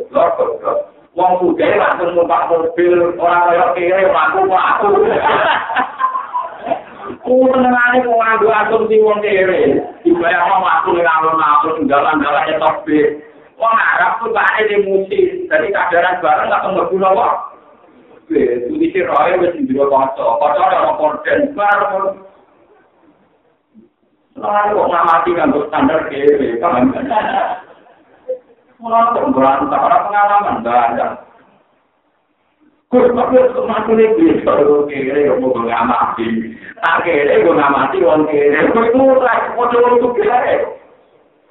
Wong 1.17 1.31
muda 1.41 1.65
langsung 1.81 2.13
numpak 2.13 2.45
mobil 2.53 3.17
orang 3.17 3.49
kaya 3.49 3.65
kiri 3.73 4.05
mlaku 4.05 4.45
mlaku. 4.45 4.87
Ku 7.25 7.49
senengane 7.49 8.05
wong 8.05 8.21
nganggo 8.21 8.53
asumsi 8.53 9.01
wong 9.01 9.17
kiri. 9.25 9.81
Dibayar 10.05 10.45
wong 10.45 10.61
mlaku 10.61 10.89
ning 10.93 11.09
alun-alun 11.09 11.89
dalan-dalane 11.89 12.53
topi. 12.61 13.17
Wong 13.57 13.73
Arab 13.73 14.21
tuh 14.21 14.29
kane 14.29 14.61
di 14.69 14.77
musik. 14.85 15.49
Jadi 15.49 15.73
kadaran 15.73 16.21
bareng 16.21 16.53
gak 16.53 16.61
temu 16.61 16.85
guna 16.93 17.09
kok. 17.17 17.33
Itu 18.29 18.73
di 18.77 19.01
roe 19.01 19.31
wis 19.41 19.57
ndiro 19.57 19.89
kanca. 19.89 20.21
Kanca 20.37 20.61
ora 20.69 20.93
korden 21.01 21.39
bareng. 21.57 22.26
Nah, 24.37 24.69
kok 24.69 24.89
ngamati 24.93 25.29
nganggo 25.33 25.65
standar 25.65 26.05
kiri, 26.13 26.61
paham? 26.61 26.93
Mulai 28.77 29.09
kok 29.09 29.33
berantak, 29.33 29.81
orang 29.81 30.03
pengalaman 30.05 30.57
banyak. 30.61 31.11
Kus, 32.87 33.09
tapi 33.17 33.35
untuk 33.35 33.65
mati 33.65 33.91
ini 33.97 34.05
bisa, 34.13 34.45
kalau 34.45 34.85
kiri, 34.85 35.25
kok 35.25 35.41
mau 35.41 35.57
ngamati. 35.57 36.53
Kiri, 37.01 37.41
kok 37.41 37.57
ngamati, 37.57 37.97
orang 38.05 38.29
kiri. 38.29 38.69
Kok 38.69 38.85
itu, 38.85 39.01
kok 39.17 39.69
coba 39.73 39.87
untuk 39.97 40.13
kiri. 40.13 40.55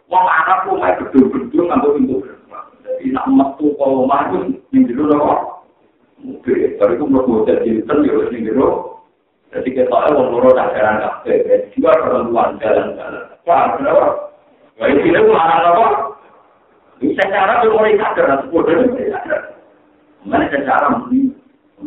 Wong 0.07 0.22
anak 0.22 0.62
pun 0.62 0.78
main 0.78 0.95
betul-betul 1.03 1.66
nganggo 1.66 1.99
pintu 1.99 2.22
Jadi 2.87 3.11
nak 3.11 3.26
metu 3.26 3.74
kalau 3.74 4.07
maju, 4.07 4.55
ini 4.70 4.95
dulu 4.95 5.18
kok. 5.18 5.41
Oke, 6.22 6.55
tapi 6.78 6.95
itu 6.95 7.05
menurut 7.11 7.45
gue 7.45 7.51
jadi, 7.51 7.70
kan, 7.91 8.07
ya, 8.07 8.14
ini 8.30 8.55
dulu. 8.55 8.95
Jadi 9.57 9.72
kita 9.72 9.88
tahu 9.88 10.12
orang 10.12 10.28
loro 10.36 10.50
tak 10.52 10.76
jalan 10.76 11.00
kafe, 11.00 11.32
juga 11.72 11.96
perempuan 12.04 12.61
jalan-jalan. 12.61 13.24
Wah, 13.48 13.72
kenapa? 13.80 14.04
Wah, 14.76 14.86
ini 14.92 15.09
itu 15.09 15.32
mana 15.32 15.72
apa? 15.72 15.86
Bisa 17.00 17.24
cara 17.32 17.64
mulai 17.64 17.96
sadar, 17.96 18.44
sepuluh 18.44 18.84
Mana 20.28 20.44
cara 20.52 20.92
mungkin? 20.92 21.32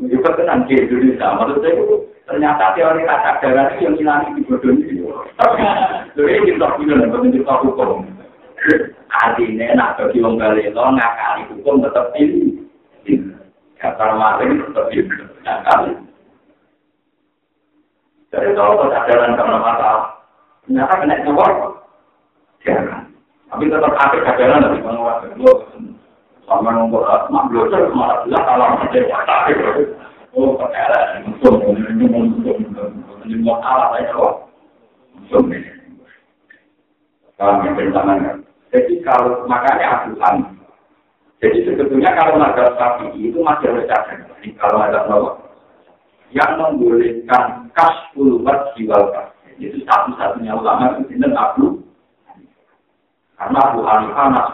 Juga 0.10 0.34
tenang 0.34 0.66
di 0.66 0.82
Indonesia, 0.82 1.34
menurut 1.38 1.62
saya 1.62 1.82
ternyata 2.30 2.78
teori 2.78 3.02
kata 3.10 3.42
darah 3.42 3.74
itu 3.74 3.90
yang 3.90 3.96
hilang 3.98 4.22
di 4.38 4.46
bodoh 4.46 4.70
ini. 4.70 5.02
Jadi 6.14 6.46
kita 6.46 6.68
punya 6.78 6.94
dan 7.02 7.34
kita 7.34 7.54
hukum. 7.66 8.06
Artinya, 9.10 9.66
nak 9.74 9.98
bagi 9.98 10.22
orang 10.22 10.94
ngakali 10.94 11.42
hukum 11.58 11.82
tetap 11.82 12.14
ini. 12.18 12.62
Kata 13.82 14.14
maling 14.14 14.62
tetap 14.62 14.86
ini. 14.94 15.16
Ngakali. 15.42 15.92
Jadi 18.30 18.54
kalau 18.54 18.78
kesadaran 18.86 19.34
karena 19.34 19.58
masalah, 19.58 20.22
ternyata 20.62 21.02
kena 21.02 21.18
keluar, 21.26 21.52
jangan. 22.62 23.10
Tapi 23.50 23.66
tetap 23.66 23.94
ada 23.98 24.18
kesadaran 24.22 24.66
dari 24.70 24.86
penguasa. 24.86 25.26
Sama 26.46 26.70
nomor 26.74 27.06
asma, 27.10 27.50
belajar 27.50 27.90
malah 27.94 28.26
kalau 28.26 28.66
ada 28.78 29.00
wakil. 29.02 29.58
Oh, 30.38 30.54
kesadaran. 30.62 31.26
Ini 33.26 33.36
mau 33.42 33.58
kalah 33.66 33.98
kok. 34.14 34.34
Kalau 37.40 37.64
yang 37.66 38.44
Jadi 38.70 38.94
kalau 39.02 39.42
makanya 39.50 40.06
asuhan. 40.06 40.60
Jadi 41.42 41.66
sebetulnya 41.66 42.14
kalau 42.14 42.38
ada 42.38 42.78
sapi 42.78 43.10
itu 43.18 43.42
masih 43.42 43.74
ada 43.74 43.82
cadangan. 43.90 44.38
Kalau 44.62 44.78
ada 44.86 45.00
nomor 45.10 45.49
yang 46.30 46.62
membolehkan 46.62 47.70
kasful 47.74 48.42
jiwa 48.78 49.00
itu 49.60 49.84
satu-satunya 49.84 50.56
ulama 50.56 50.96
itu 50.96 51.20
tidak 51.20 51.36
Abu 51.36 51.84
Karena 53.36 53.60
Abu 53.72 53.80
Hanifah 53.84 54.52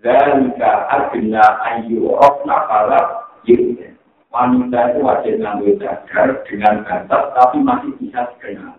Zalika 0.00 0.88
agna 0.88 1.44
ayu 1.66 2.08
rofna 2.08 2.56
pala 2.64 3.00
yudin. 3.44 3.94
Wanita 4.30 4.94
itu 4.94 4.98
wajib 5.02 5.34
ngambil 5.42 5.76
jagar 5.76 6.40
dengan 6.46 6.86
batas 6.86 7.22
tapi 7.36 7.58
masih 7.60 7.92
bisa 7.98 8.30
dikenal. 8.34 8.78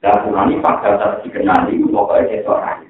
Dan 0.00 0.14
Abu 0.22 0.30
Hanifah 0.32 0.74
batas 0.80 1.12
dikenali 1.26 1.82
pokoknya 1.90 2.40
itu 2.40 2.48
orang. 2.48 2.86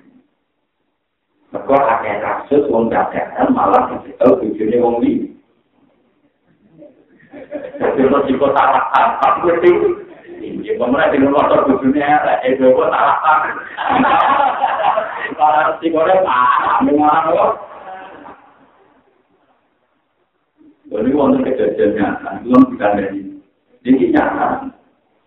Mereka 1.49 1.77
ada 1.81 2.13
kasus 2.21 2.69
wong 2.69 2.93
dadakan 2.93 3.57
malah 3.57 3.89
tahu 4.21 4.33
tujuannya 4.45 4.85
wong 4.85 4.97
ini. 5.01 5.33
Kalau 7.79 8.27
di 8.27 8.35
kota 8.35 8.63
apa 8.75 9.39
berarti 9.39 9.71
ini 10.43 10.75
pemerintah 10.75 11.15
di 11.15 11.19
motor 11.23 11.63
tujuannya 11.71 12.43
itu 12.51 12.67
kota 12.75 12.99
apa? 12.99 13.33
Kalau 15.39 15.79
di 15.79 15.89
kota 15.95 16.15
apa? 16.19 16.83
Mengarang 16.83 17.27
loh. 17.31 17.53
Jadi 20.89 21.13
wonten 21.13 21.45
kejadian 21.45 22.01
nyata, 22.01 22.41
belum 22.43 22.63
kita 22.73 22.87
dari. 22.97 23.21
Jadi 23.85 24.05
nyata, 24.09 24.73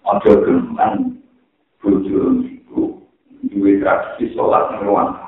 ojo 0.10 0.32
geman, 0.42 1.22
bujur 1.78 2.42
ibu, 2.42 2.98
duwe 3.46 3.78
tradisi 3.78 4.34
sholat 4.34 4.74
ngeruang 4.74 5.22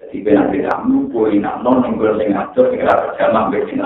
Jadi 0.00 0.24
beda-beda 0.24 0.80
poin 1.12 1.44
non 1.44 1.84
yang 1.84 2.00
gue 2.00 2.16
sing 2.16 2.32
ngatur 2.32 2.72
sing 2.72 2.80
berjamaah 2.80 3.48
mbek 3.52 3.68
sing. 3.68 3.80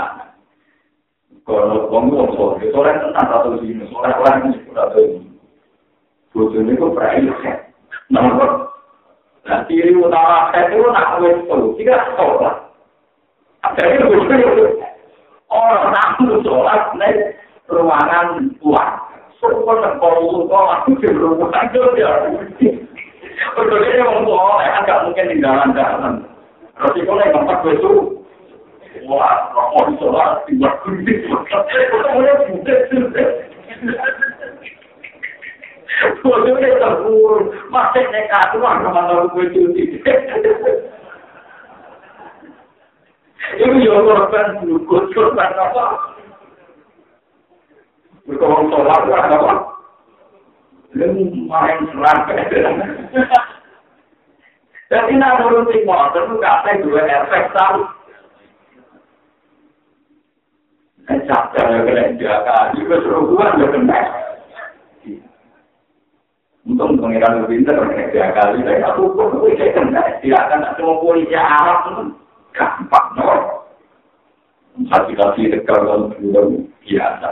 Tahu. 4.79 5.25
Bojone 6.37 6.77
kok 6.77 6.95
prai 6.95 7.25
set. 7.43 7.59
Nomor 8.13 8.69
Nah, 9.49 9.65
ciri 9.65 9.97
utama 9.97 10.53
set 10.53 10.77
itu 10.77 10.85
nak 10.93 11.25
wes 11.25 11.41
tuh, 11.49 11.73
tiga 11.81 11.97
sholat. 12.21 12.69
Ada 13.65 13.97
itu 13.97 14.05
bojone 14.13 14.45
orang 15.49 15.89
namun 15.97 16.45
sholat 16.45 16.93
naik 17.01 17.33
ruangan 17.73 18.53
tua. 18.61 19.09
Semua 19.41 19.81
terpolu 19.81 20.45
kok 20.53 20.69
aku 20.69 21.01
di 21.01 21.09
ruangan 21.17 21.73
itu 21.73 21.81
ya. 21.97 22.11
Berdua 23.57 24.05
wong 24.05 24.29
tua, 24.29 24.61
kan 24.61 24.85
gak 24.85 25.03
mungkin 25.09 25.31
tinggalan 25.33 25.73
dalam. 25.73 26.15
Resiko 26.77 27.13
nih 27.17 27.33
tempat 27.33 27.59
besu. 27.65 28.18
Jadi 54.89 55.21
nak 55.21 55.45
nuruti 55.45 55.85
motor 55.85 56.25
itu 56.25 56.37
kata 56.41 56.81
dua 56.81 57.05
efek 57.05 57.53
tahu. 57.53 57.98
Capek 61.09 61.65
ya 61.65 61.81
kena 61.89 62.05
jaga, 62.21 62.77
juga 62.77 63.01
seruan 63.01 63.57
ya 63.57 63.67
kena. 63.73 63.99
Untung 66.69 67.01
pengiran 67.01 67.49
lebih 67.49 67.65
pintar 67.65 67.81
kena 67.81 68.13
jaga, 68.13 68.53
tapi 68.53 68.85
aku 68.85 69.17
pun 69.17 69.41
saya 69.57 69.73
kena. 69.73 70.03
Tidak 70.21 70.37
akan 70.37 70.77
semua 70.77 71.01
polisi 71.01 71.33
Arab 71.33 72.13
gampang, 72.53 73.09
no. 73.17 73.25
Satu 74.93 75.17
kali 75.17 75.49
dekat 75.49 75.81
kalau 75.81 76.13
biasa. 76.85 77.29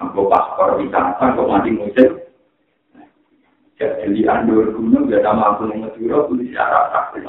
Aku 0.00 0.24
paspor 0.32 0.80
wisata, 0.80 1.36
kok 1.36 1.44
mati 1.44 1.76
musik. 1.76 2.08
Jadi 3.80 4.24
andur 4.28 4.64
gunung 4.76 5.08
aku 5.12 5.68
yang 5.72 5.84
Madura 5.84 6.28
tulis 6.28 6.56
Arab 6.56 6.92
takut 6.92 7.24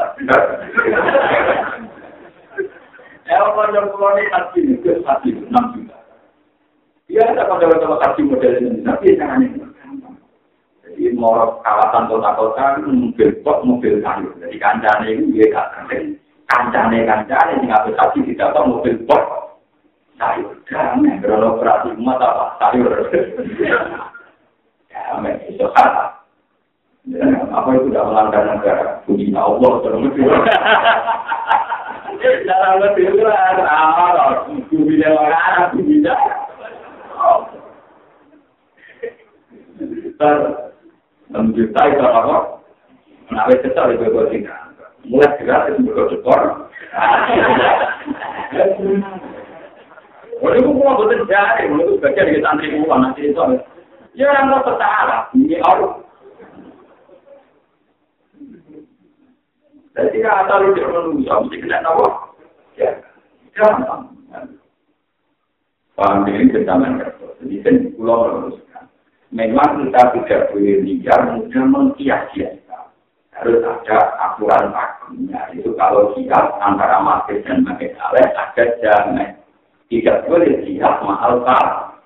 Allah 3.39 3.71
yang 3.71 3.87
pulau 3.95 4.11
ini 4.19 4.27
hati 4.27 4.59
itu 4.75 4.91
hati 5.07 5.31
enam 5.31 5.65
juta. 5.71 5.97
Iya 7.07 7.31
ada 7.31 7.47
pada 7.47 7.71
pada 7.71 7.95
hati 8.03 8.21
model 8.27 8.53
ini 8.59 8.83
tapi 8.83 9.15
jangan 9.15 9.43
ini 9.47 9.63
Jadi 10.83 11.15
mau 11.15 11.59
kawasan 11.63 12.11
kota-kota 12.11 12.83
mobil 12.83 13.29
kok 13.39 13.63
mobil 13.63 14.03
kayu. 14.03 14.27
Jadi 14.43 14.55
kancane 14.59 15.07
ini 15.07 15.31
dia 15.31 15.47
katakan 15.55 16.19
kancane 16.51 17.07
kancane 17.07 17.53
yang 17.63 17.71
habis 17.71 17.95
hati 17.95 18.19
tidak 18.27 18.51
tahu 18.51 18.79
mobil 18.79 18.95
kok 19.07 19.23
sayur. 20.19 20.55
Jangan 20.67 21.23
beroperasi 21.23 21.95
umat 21.95 22.19
apa 22.19 22.45
sayur. 22.59 22.91
Ya, 24.91 25.15
memang 25.15 25.39
itu 25.47 25.63
salah. 25.71 26.19
apa 27.51 27.67
itu 27.73 27.89
tidak 27.89 28.07
melanggar 28.11 28.43
negara 28.45 29.01
puji 29.07 29.33
Allah 29.33 29.71
terus 29.81 30.11
dalam 32.45 32.73
lebih 32.85 33.17
berat 33.17 33.57
Allah 33.65 34.45
puji 34.47 35.01
orang 35.05 35.73
puji 35.73 36.05
ter 40.21 40.35
menjutai 41.31 41.97
apa 41.97 42.61
menarik 43.31 43.63
kesal 43.65 43.89
itu 43.89 44.05
gue 44.05 44.25
tinggal 44.29 44.61
mulai 45.07 45.33
gratis 45.41 45.77
Oleh 50.41 50.57
itu 50.57 50.73
mau 50.73 50.97
betul 50.97 51.21
jadi, 51.29 51.69
oleh 51.69 51.85
itu 51.85 52.01
bagian 52.01 52.25
dari 52.25 52.41
santri 52.41 52.73
gua 52.73 52.97
nanti 52.97 53.29
itu. 53.29 53.37
Ya 54.17 54.27
yang 54.33 54.49
mau 54.49 54.65
setara, 54.65 55.29
ini 55.37 55.61
Allah. 55.61 56.01
Jadi 59.91 60.17
kata 60.23 60.53
lu 60.63 60.71
dia 60.71 60.87
manusia 60.87 61.35
mesti 61.35 61.57
kena 61.59 61.83
apa? 61.83 62.05
Ya, 62.79 62.89
jangan. 63.51 64.07
Paham 65.99 66.23
ini 66.31 66.47
kecaman 66.47 67.03
Jadi 67.43 67.55
kan 67.59 67.75
pulau 67.99 68.23
meluruskan. 68.23 68.87
Memang 69.35 69.83
kita 69.83 70.01
tidak 70.15 70.41
boleh 70.55 70.79
liar 70.87 71.21
mudah 71.35 71.63
mengkias-kiaskan. 71.67 72.85
Harus 73.35 73.59
ada 73.67 73.97
aturan 74.31 74.71
pakemnya. 74.71 75.41
Itu 75.51 75.75
kalau 75.75 76.15
siap 76.15 76.55
antara 76.63 77.03
market 77.03 77.43
dan 77.43 77.67
market 77.67 77.91
aleh 77.99 78.23
ada 78.31 78.63
jamin. 78.79 79.35
Tidak 79.91 80.23
boleh 80.31 80.63
siap 80.63 81.03
mahal 81.03 81.43
kalah. 81.43 81.99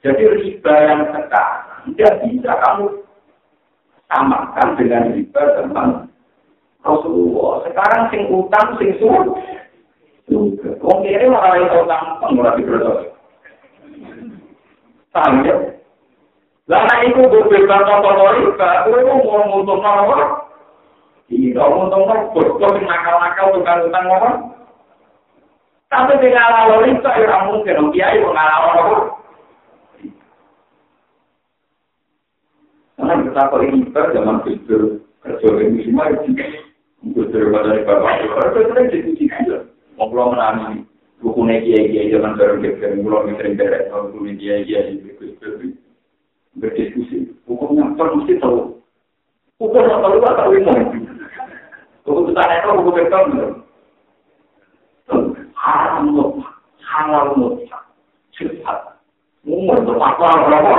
Jadi 0.00 0.24
riba 0.24 0.74
yang 0.84 1.00
sekarang 1.12 1.92
tidak 1.92 2.12
bisa 2.24 2.52
kamu 2.60 2.86
samakan 4.08 4.68
dengan 4.76 5.04
riba 5.16 5.42
tentang 5.60 5.90
Rasulullah. 6.84 7.64
Sekarang 7.64 8.02
sing 8.12 8.28
utang 8.28 8.76
sing 8.76 8.92
suruh. 9.00 9.34
Wong 10.84 10.98
kiri 11.04 11.28
malah 11.28 11.56
itu 11.56 11.76
utang 11.80 12.20
pengurang 12.20 12.60
berdoa. 12.60 13.08
Paham 15.12 15.44
ya? 15.44 15.56
Lama 16.64 16.94
itu 17.04 17.20
berbeda 17.28 17.76
kotor 17.84 18.40
riba, 18.40 18.88
itu 18.88 18.98
mau 19.04 19.44
nguntung 19.52 19.84
apa? 19.84 20.48
Tidak 21.28 21.60
nguntung 21.60 22.08
apa? 22.08 22.32
Bosku 22.32 22.66
sing 22.72 22.84
nakal-nakal 22.88 23.52
tukang 23.52 23.84
utang 23.84 24.04
apa? 24.08 24.30
Tapi 25.92 26.12
tidak 26.24 26.52
lalu 26.56 26.76
riba, 26.88 27.10
ya 27.20 27.36
mungkin. 27.52 27.92
Kiai 27.92 28.16
mengalami 28.16 28.68
apa? 28.80 28.96
Karena 32.96 33.12
kita 33.28 33.42
kalau 33.52 33.60
riba 33.60 34.00
zaman 34.16 34.36
itu 34.48 34.78
kerja 35.20 35.48
ini 35.60 35.84
semua 35.84 36.08
itu 36.16 36.32
itu. 39.44 39.56
Mau 39.94 40.10
berdiskusi. 46.54 47.34
Hukumnya 47.44 47.92
kan 47.98 48.14
mesti 48.14 48.38
tahu. 48.38 48.78
Hukum 49.58 49.82
nggak 49.84 50.00
tahu 50.00 50.14
nggak 50.22 50.36
tahu 50.38 50.50
ini. 50.54 50.74
Hukum 52.06 52.22
kita 52.30 52.42
itu 52.42 52.70
hukum 52.78 52.94
kita 52.94 53.18
haram 55.54 56.12
loh, 56.12 56.30
halal 56.84 57.32
loh, 57.40 57.52
cepat. 58.36 59.00
Umur 59.44 59.80
itu 59.80 59.92
apa 59.96 60.28
berapa? 60.44 60.74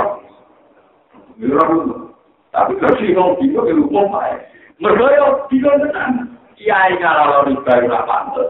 Tapi 2.54 2.72
kalau 2.80 2.96
sih 2.98 3.12
kalau 3.12 3.36
bingung, 3.38 3.84
hukum 3.86 4.10
baik. 4.10 4.40
Mergo 4.40 4.55
mergo 4.80 5.06
yo 5.12 5.26
dilontekan 5.48 6.36
kiai 6.56 6.96
ngalalo 7.00 7.48
riba 7.48 7.72
yo 7.80 7.86
ora 7.88 8.02
pantes. 8.08 8.48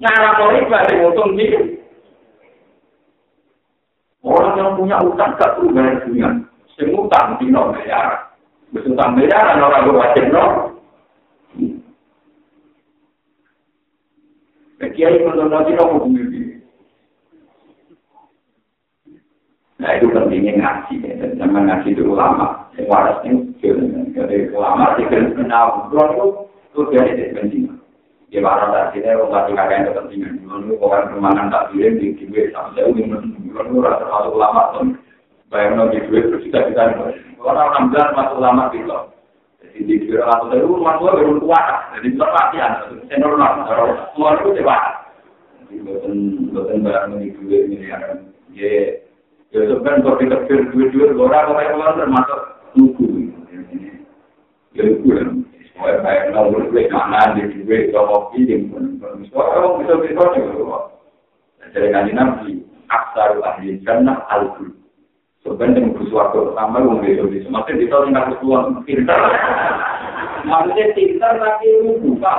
Ngalalo 0.00 0.44
riba 0.52 0.78
sing 0.88 0.98
untung 1.04 1.36
iki. 1.36 1.60
Orang 4.26 4.58
yang 4.58 4.74
punya 4.74 4.98
utang 5.06 5.38
gak 5.38 5.54
perlu 5.54 5.70
bayar 5.70 6.02
bunga 6.02 6.30
sing 6.74 6.90
utang 6.90 7.38
di 7.38 7.46
no 7.46 7.70
bayar. 7.70 8.34
Wis 8.74 8.82
utang 8.84 9.14
bayar 9.14 9.54
ana 9.54 9.70
ora 9.70 9.86
kuwat 9.86 10.16
no? 10.28 10.44
Kiai 14.96 15.20
kudu 15.20 15.44
nanti 15.52 15.76
kok 15.76 15.92
kudu 15.92 16.24
Nah 19.76 19.92
itu 19.92 20.08
pentingnya 20.08 20.56
ngaji, 20.56 21.04
ya. 21.04 21.36
jangan 21.36 21.68
ngaji 21.68 21.92
dulu 21.92 22.16
lama. 22.16 22.65
Yang 22.76 22.92
waras 22.92 23.24
ini, 23.24 23.56
jadi 24.12 24.52
ulama 24.52 25.00
kan 25.00 25.32
kenal, 25.32 25.88
itu 25.88 26.28
itu 26.76 26.80
jadi 26.92 27.32
penting. 27.32 27.72
Di 28.28 28.36
waras 28.44 28.68
tadi 28.68 29.00
saya 29.00 29.16
mau 29.16 29.32
kasih 29.32 29.56
kakek 29.56 29.88
kepentingan, 29.88 30.44
belum 30.44 30.60
itu 30.68 30.74
orang 30.84 31.08
kemana 31.08 31.48
tak 31.48 31.72
bilang 31.72 31.96
di 31.96 32.12
duit 32.20 32.52
sampai 32.52 32.84
jauh, 32.84 32.92
belum 32.92 33.66
itu 33.72 33.78
rasa 33.80 34.04
masuk 34.04 34.36
ulama 34.36 34.62
tuh, 34.76 34.84
bayang 35.48 35.88
di 35.88 36.04
duit 36.04 36.28
berjuta-juta, 36.28 36.84
orang 37.40 37.68
enam 37.72 37.84
belas 37.94 38.08
masuk 38.12 38.36
ulama 38.36 38.62
gitu. 38.76 38.98
Jadi 39.64 39.78
di 39.88 39.94
duit 40.04 40.20
atau 40.20 40.52
dari 40.52 40.60
rumah 40.60 41.00
tua 41.00 41.16
baru 41.16 41.40
kuat, 41.40 41.66
jadi 41.96 42.08
perhatian, 42.12 42.72
senior 43.08 43.40
normal, 43.40 43.64
semua 44.12 44.36
itu 44.36 44.52
dewasa. 44.52 44.92
Jadi 45.64 45.74
bukan 45.80 46.12
bukan 46.52 46.84
barang 46.84 47.16
di 47.24 47.28
duit 47.40 47.62
miliaran, 47.72 48.28
ya 48.52 49.00
Ya 49.54 49.62
sebenarnya 49.62 50.02
kalau 50.02 50.18
kita 50.18 50.36
duit-duit 50.74 51.14
orang 51.14 51.48
orang 51.54 51.78
orang 51.78 51.96
termasuk 52.02 52.40
nuku. 52.76 53.04
Ya 54.76 54.82
nuku 54.84 55.08
ya. 55.16 55.24
Soalnya 55.76 56.00
kayak 56.04 56.24
nol 56.32 56.52
duit 56.72 56.88
mana 56.88 57.36
di 57.36 57.42
duit 57.64 57.92
kalau 57.92 58.32
pilih 58.32 58.68
pun. 58.72 59.00
Soalnya 59.32 59.56
orang 59.60 59.74
bisa 59.84 59.94
bisa 60.04 60.24
juga. 60.36 60.78
Jadi 61.74 61.92
kan 61.92 62.08
nabi 62.14 62.62
aksar 62.88 63.36
ahli 63.42 63.80
jannah 63.84 64.24
al 64.32 64.56
kul. 64.56 64.72
Sebenarnya 65.44 65.94
butuh 65.94 66.10
waktu 66.10 66.38
pertama 66.50 66.82
yang 66.82 66.98
bisa 67.04 67.22
bisa. 67.30 67.46
Maksudnya 67.52 67.80
kita 67.86 67.96
tinggal 68.02 68.24
kesuwan 68.34 68.64
pintar. 68.82 69.20
Maksudnya 70.42 70.84
pintar 70.96 71.32
tapi 71.38 71.68
buka. 72.02 72.32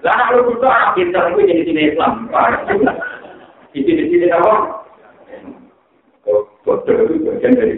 Lah 0.00 0.16
kalau 0.32 0.48
buka 0.48 0.96
pintar 0.96 1.28
itu 1.28 1.40
jadi 1.44 1.62
tidak 1.68 1.86
Islam. 1.92 2.12
Di 3.70 3.80
sini-sini 3.84 4.32
apa? 4.32 4.80
Bodoh 6.64 6.96
itu 7.08 7.24
bagian 7.24 7.56
dari 7.56 7.76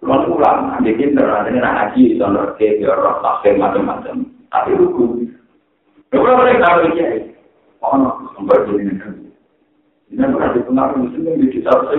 sebab. 0.00 0.28
Kalau 0.28 0.28
pulang, 0.36 0.58
nanti 0.68 0.92
kita 0.96 1.22
nanti 1.24 1.56
ngaji, 1.56 2.02
soal 2.20 2.52
ke 2.60 2.84
roh 2.84 3.16
tafsir 3.24 3.56
macam-macam. 3.56 4.28
Tapi 4.52 4.70
lugu. 4.76 5.26
Kalau 6.12 6.38
mereka 6.38 6.64
tahu 6.64 6.94
dia, 6.94 7.08
oh 7.82 7.94
no, 7.98 8.10
sumber 8.36 8.62
jadi 8.68 8.82
negara. 8.88 9.26
Ini 10.06 10.22
berarti 10.22 10.62
pengaruh 10.62 10.96
muslim 11.02 11.26
yang 11.26 11.42
di 11.42 11.48
kita 11.50 11.66
saya 11.66 11.98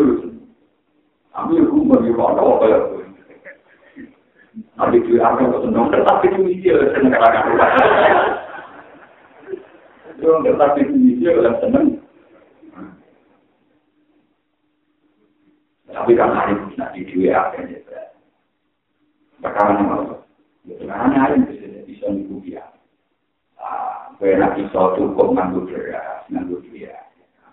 Tapi 1.35 1.53
aku 1.59 1.85
bagi 1.91 2.11
mana 2.15 2.39
apa 2.39 2.65
ya? 2.65 2.79
Tapi 4.79 4.95
itu 5.03 5.19
apa 5.19 5.37
yang 5.43 5.59
senang, 5.59 5.91
tetapi 5.91 6.25
itu 6.33 6.39
dia 6.63 6.75
senang 6.95 7.13
katakan. 7.13 7.43
Tetapi 10.17 10.79
itu 10.87 10.95
dia 11.19 11.51
senang. 11.61 12.06
Tapi 15.87 16.11
kan 16.19 16.35
hari 16.35 16.53
ini 16.55 16.75
nanti 16.75 16.99
di 17.07 17.15
WA 17.23 17.55
kan 17.55 17.71
ya. 17.71 17.79
Bakalan 19.39 19.87
mau. 19.87 20.19
Ya 20.67 20.75
karena 20.83 21.15
hari 21.15 21.35
ini 21.39 21.47
bisa 21.87 22.07
bisa 22.11 22.37
dia. 22.43 22.63
Ah, 23.55 24.11
gue 24.19 24.35
nak 24.35 24.59
bisa 24.59 24.99
cukup 24.99 25.31
nganggo 25.31 25.63
beras, 25.63 26.27
nganggo 26.27 26.59
dia. 26.67 26.91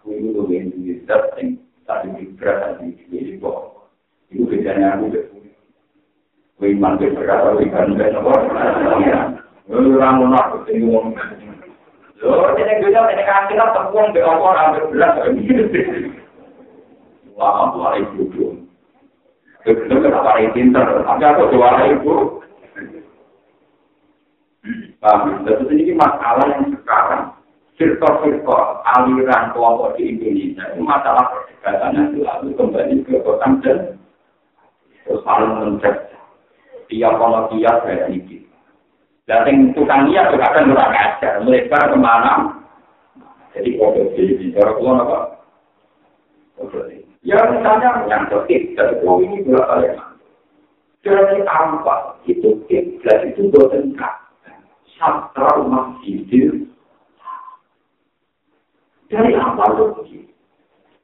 Aku 0.02 0.18
itu 0.18 0.42
yang 0.50 0.74
di 0.74 0.98
setting 1.06 1.62
tadi 1.86 2.10
di 2.18 2.24
beras 2.34 2.74
tadi 2.74 2.98
di 3.06 3.38
bawah. 3.38 3.86
Itu 4.34 4.50
bedanya 4.50 4.98
aku 4.98 5.14
deh. 5.14 5.24
Gue 6.58 6.74
iman 6.74 6.98
ke 6.98 7.14
beras, 7.14 7.54
gue 7.54 7.70
ikan 7.70 7.94
gue 7.94 8.06
nopo. 8.10 8.34
Gue 9.64 9.94
orang 9.94 10.14
mau 10.20 10.26
nak 10.28 10.46
ketemu 10.66 10.90
ngomong. 10.90 11.16
Lo, 12.24 12.56
ini 12.56 12.80
gue 12.80 12.88
jauh, 12.88 13.10
ini 13.12 13.22
kan 13.28 13.52
kita 13.52 13.68
tepung 13.76 14.08
di 14.16 14.20
opor 14.24 14.56
Wah, 17.34 17.74
dua 17.74 17.98
ibu 17.98 18.30
tuh. 18.30 18.54
Itu 19.66 19.90
kenapa 19.90 20.38
pinter? 20.54 20.86
Tapi 21.02 21.22
aku 21.24 21.42
dua 21.50 21.70
ibu. 21.90 22.14
Paham? 25.02 25.44
Jadi 25.44 25.74
ini 25.76 25.92
masalah 25.92 26.48
yang 26.56 26.72
sekarang 26.72 27.36
firqa-firqa 27.76 28.58
aliran 28.96 29.52
kelompok 29.52 30.00
di 30.00 30.16
Indonesia 30.16 30.64
itu 30.72 30.80
masalah 30.80 31.28
perdebatan 31.28 32.08
itu 32.08 32.24
lalu 32.24 32.48
kembali 32.56 32.94
ke 33.04 33.20
kota 33.20 33.44
dan 33.60 33.78
terus 35.04 35.20
paling 35.20 35.52
mencet 35.60 35.96
tiap 36.88 37.12
kalau 37.20 37.52
tiap 37.52 37.84
kayak 37.84 38.08
ini. 38.08 38.48
Dan 39.28 39.72
tukang 39.76 40.08
niat 40.08 40.32
juga 40.32 40.52
kan 40.52 40.68
kurang 40.68 40.92
ajar, 40.92 41.40
melebar 41.44 41.82
ke 41.92 41.96
mana? 41.96 42.32
Jadi 43.56 43.76
kode 43.76 44.12
di 44.16 44.52
cara 44.52 44.72
keluar 44.76 45.04
apa? 45.04 45.18
Kode 46.60 47.03
Ya 47.24 47.40
misalnya 47.48 48.04
yang 48.04 48.28
ketiga 48.28 48.92
itu 48.92 49.08
ini 49.24 49.40
berapa 49.48 49.80
ya? 49.80 49.96
Jadi 51.00 51.40
apa? 51.48 52.20
Itu 52.28 52.60
kiblat 52.68 53.32
itu 53.32 53.48
bertengkar. 53.48 54.28
Satra 55.00 55.64
masjidil. 55.64 56.68
Dari 59.08 59.32
apa 59.40 59.64
itu? 59.72 60.20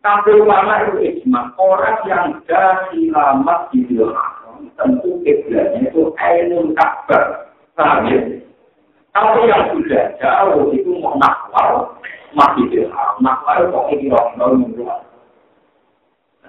Tapi 0.05 0.31
ulama 0.45 0.93
itu 0.93 1.01
ijma. 1.09 1.57
Orang 1.57 2.05
yang 2.05 2.37
dari 2.45 3.09
lama 3.09 3.73
di 3.73 3.81
tentu 4.77 5.11
kiblatnya 5.25 5.89
itu 5.89 6.13
ainun 6.21 6.77
kabar. 6.77 7.49
Paham 7.73 8.13
ya? 8.13 8.21
Kalau 9.17 9.41
yang 9.49 9.73
sudah 9.73 10.05
jauh 10.21 10.69
itu 10.77 11.01
mau 11.01 11.17
nakwal, 11.17 11.97
masjidil 12.37 12.93
haram. 12.93 13.17
Nakwal 13.25 13.73
kok 13.73 13.89
ini 13.97 14.13
orang-orang 14.13 15.09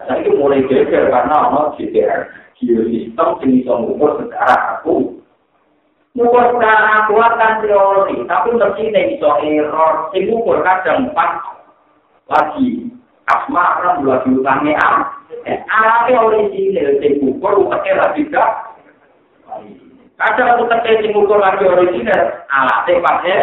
Nah, 0.09 0.15
itu 0.17 0.33
mulai 0.33 0.65
geger 0.65 1.13
karena 1.13 1.35
ono 1.51 1.77
GDR, 1.77 2.25
geosistem 2.57 3.27
yang 3.37 3.49
bisa 3.53 3.71
mengukur 3.77 4.11
secara 4.17 4.55
aku. 4.77 5.21
Mengukur 6.17 6.43
secara 6.57 7.05
aku 7.05 7.21
kan 7.21 7.61
teori, 7.61 8.15
tapi 8.25 8.49
mesti 8.57 8.81
ini 8.81 9.15
bisa 9.15 9.29
error. 9.45 10.09
Yang 10.17 10.23
mengukur 10.33 10.57
kadang 10.65 11.13
empat 11.13 11.29
lagi. 12.29 12.89
Asma 13.29 13.79
kan 13.79 14.01
dua 14.01 14.25
diutangnya 14.25 14.75
am. 14.81 14.95
Alatnya 15.47 16.21
orisinil, 16.21 16.99
yang 16.99 17.13
mengukur 17.21 17.61
umatnya 17.61 18.01
lagi 18.01 18.25
gak. 18.29 18.51
Kadang 20.17 20.53
aku 20.53 20.63
terkait 20.69 21.01
yang 21.01 21.13
mengukur 21.17 21.37
lagi 21.37 21.65
orisinil, 21.65 22.21
alatnya 22.49 23.01
pakai. 23.05 23.39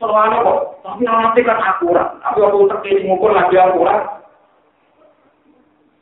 Soalnya 0.00 0.40
kok, 0.40 0.80
tapi 0.80 1.04
alatnya 1.04 1.40
kan 1.44 1.58
akurat. 1.60 2.08
Tapi 2.24 2.38
aku 2.40 2.68
terkait 2.72 3.04
yang 3.04 3.14
mengukur 3.14 3.32
lagi 3.36 3.56
akurat. 3.60 4.19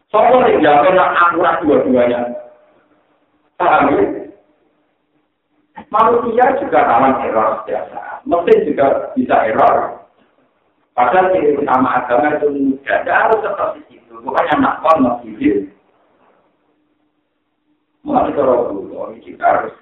Soalnya 0.08 0.48
yang 0.48 0.60
jawab 0.64 0.92
nak 0.96 1.16
akurat 1.20 1.54
dua-duanya. 1.60 2.20
Paham 3.60 3.92
ya? 3.92 4.02
Manusia 5.88 6.44
juga 6.60 6.84
rawan 6.84 7.20
error 7.24 7.64
biasa. 7.64 8.24
Mesin 8.24 8.58
juga 8.68 9.12
bisa 9.16 9.36
error. 9.48 10.04
Padahal 10.96 11.30
ciri 11.30 11.54
utama 11.60 12.02
agama 12.02 12.34
itu 12.34 12.48
mudah. 12.50 12.96
Tidak 13.04 13.14
harus 13.14 13.40
seperti 13.44 13.80
itu. 14.00 14.14
Bukannya 14.18 14.54
nak 14.58 14.82
kon 14.82 14.98
masjid. 15.06 15.64
Mulai 18.02 18.32
kalau 18.32 18.72
dulu, 18.72 19.12
kita 19.20 19.44
harus 19.44 19.74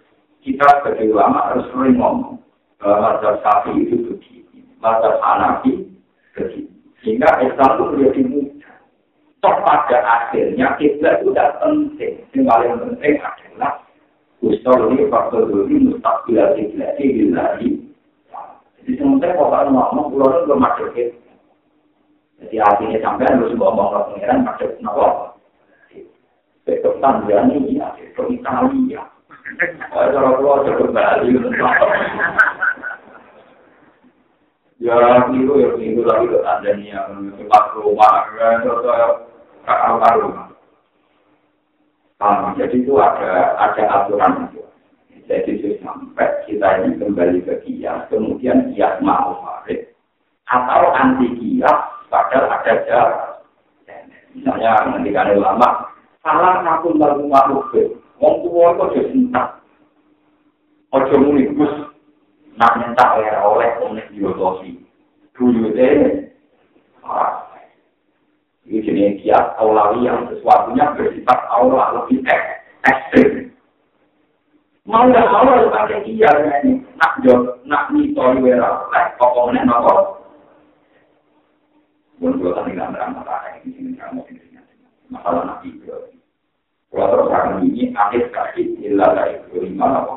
kita 0.42 0.66
sebagai 0.82 1.10
ulama 1.14 1.50
harus 1.50 1.66
sering 1.70 1.98
ngomong 1.98 2.38
bahwa 2.78 3.18
mazhab 3.18 3.38
sapi 3.42 3.86
itu 3.86 3.98
begini, 4.06 4.66
mazhab 4.82 5.18
hanafi 5.22 5.90
begini. 6.34 6.70
Sehingga 7.02 7.28
Islam 7.42 7.70
itu 7.78 7.84
menjadi 7.94 8.20
Toh 9.46 9.62
pada 9.62 10.02
akhirnya 10.02 10.74
kita 10.74 11.22
itu 11.22 11.30
tidak 11.30 11.62
penting. 11.62 12.18
Yang 12.34 12.44
paling 12.50 12.72
penting 12.82 13.14
adalah 13.22 13.78
usul 14.42 14.90
ini 14.90 15.06
faktor 15.06 15.46
ini 15.70 15.86
mustakbilah 15.86 16.50
kiblat 16.58 16.98
bilahi. 16.98 17.70
Jadi 18.82 18.92
sementara 18.98 19.38
kalau 19.38 19.70
ngomong 19.70 20.06
pulau 20.10 20.34
itu 20.34 20.50
belum 20.50 20.58
masuk 20.58 20.90
Jadi 22.42 22.56
artinya 22.58 22.98
sampai 23.06 23.30
harus 23.30 23.54
ngomong 23.54 23.86
ke 23.94 23.98
pengiran 24.10 24.42
masuk 24.42 24.70
nopo. 24.82 25.06
Besok 26.66 26.98
Tanzania, 26.98 27.86
besok 27.94 28.26
Italia. 28.26 29.02
Kalau 29.94 30.42
pulau 30.42 30.66
itu 30.66 30.74
kembali. 30.74 31.30
Ya, 34.82 34.98
itu 35.30 35.52
ya, 35.54 35.70
itu 35.78 36.02
lagi 36.02 36.26
ke 36.34 36.38
Tanzania, 36.42 36.98
ke 37.14 37.78
rumah, 37.78 38.26
terus 39.66 39.82
karu-karu. 39.82 40.28
Um, 42.16 42.56
jadi 42.56 42.76
itu 42.80 42.94
ada 42.96 43.58
ada 43.60 43.82
aturan 44.00 44.48
itu. 44.48 44.62
Jadi 45.26 45.82
sampai 45.82 46.46
kita 46.46 46.86
ini 46.86 47.02
kembali 47.02 47.42
ke 47.42 47.54
kias, 47.66 48.06
kemudian 48.08 48.70
kias 48.72 49.02
mau 49.02 49.42
farid, 49.42 49.90
atau 50.46 50.94
anti 50.94 51.34
kias, 51.34 51.76
padahal 52.06 52.46
ada 52.46 52.72
jarak. 52.86 53.42
Misalnya 54.32 54.86
ketika 55.02 55.34
ulama, 55.34 55.68
salah 56.22 56.62
satu 56.62 56.94
lalu 56.94 57.26
makhluk, 57.26 57.98
wong 58.22 58.34
tua 58.46 58.66
itu 58.70 58.84
jadi 58.94 59.12
entah. 59.18 59.48
Ojo 60.94 61.14
muni 61.18 61.50
gus, 61.52 61.74
nak 62.54 62.78
era 63.18 63.42
oleh 63.42 63.82
oleh 63.82 64.06
diotosi. 64.14 64.78
Dulu 65.34 65.74
deh, 65.74 66.30
ini 68.66 68.82
jenis 68.82 69.22
kiat 69.22 69.54
aulawi 69.62 70.10
yang 70.10 70.26
sesuatunya 70.26 70.90
bersifat 70.98 71.38
aula 71.54 72.02
lebih 72.02 72.18
ek, 72.26 72.42
ekstrim. 72.82 73.54
Mau 74.90 75.06
nggak 75.06 75.30
mau 75.30 75.46
harus 75.46 75.70
pakai 75.70 76.02
iya 76.02 76.30
ini. 76.62 76.82
Nak 76.98 77.22
jod, 77.22 77.62
nak 77.62 77.94
nitori 77.94 78.42
wera, 78.42 78.86
oleh 78.90 79.06
pokoknya 79.22 79.62
nopo. 79.62 80.18
Pun 82.18 82.42
kalau 82.42 82.58
tadi 82.58 82.74
nggak 82.74 82.90
berang 82.90 83.14
masalah 83.14 83.54
ini 83.62 83.70
sini 83.70 83.92
kamu 83.94 84.26
ini 84.34 84.58
masalah 85.14 85.42
nabi 85.46 85.70
Ibrahim. 85.70 86.18
Kalau 86.90 87.06
terus 87.12 87.28
akan 87.30 87.54
ini 87.70 87.94
akhir 87.94 88.34
kaki 88.34 88.62
ilah 88.82 89.14
dari 89.14 89.38
lima 89.62 89.86
nopo. 89.94 90.14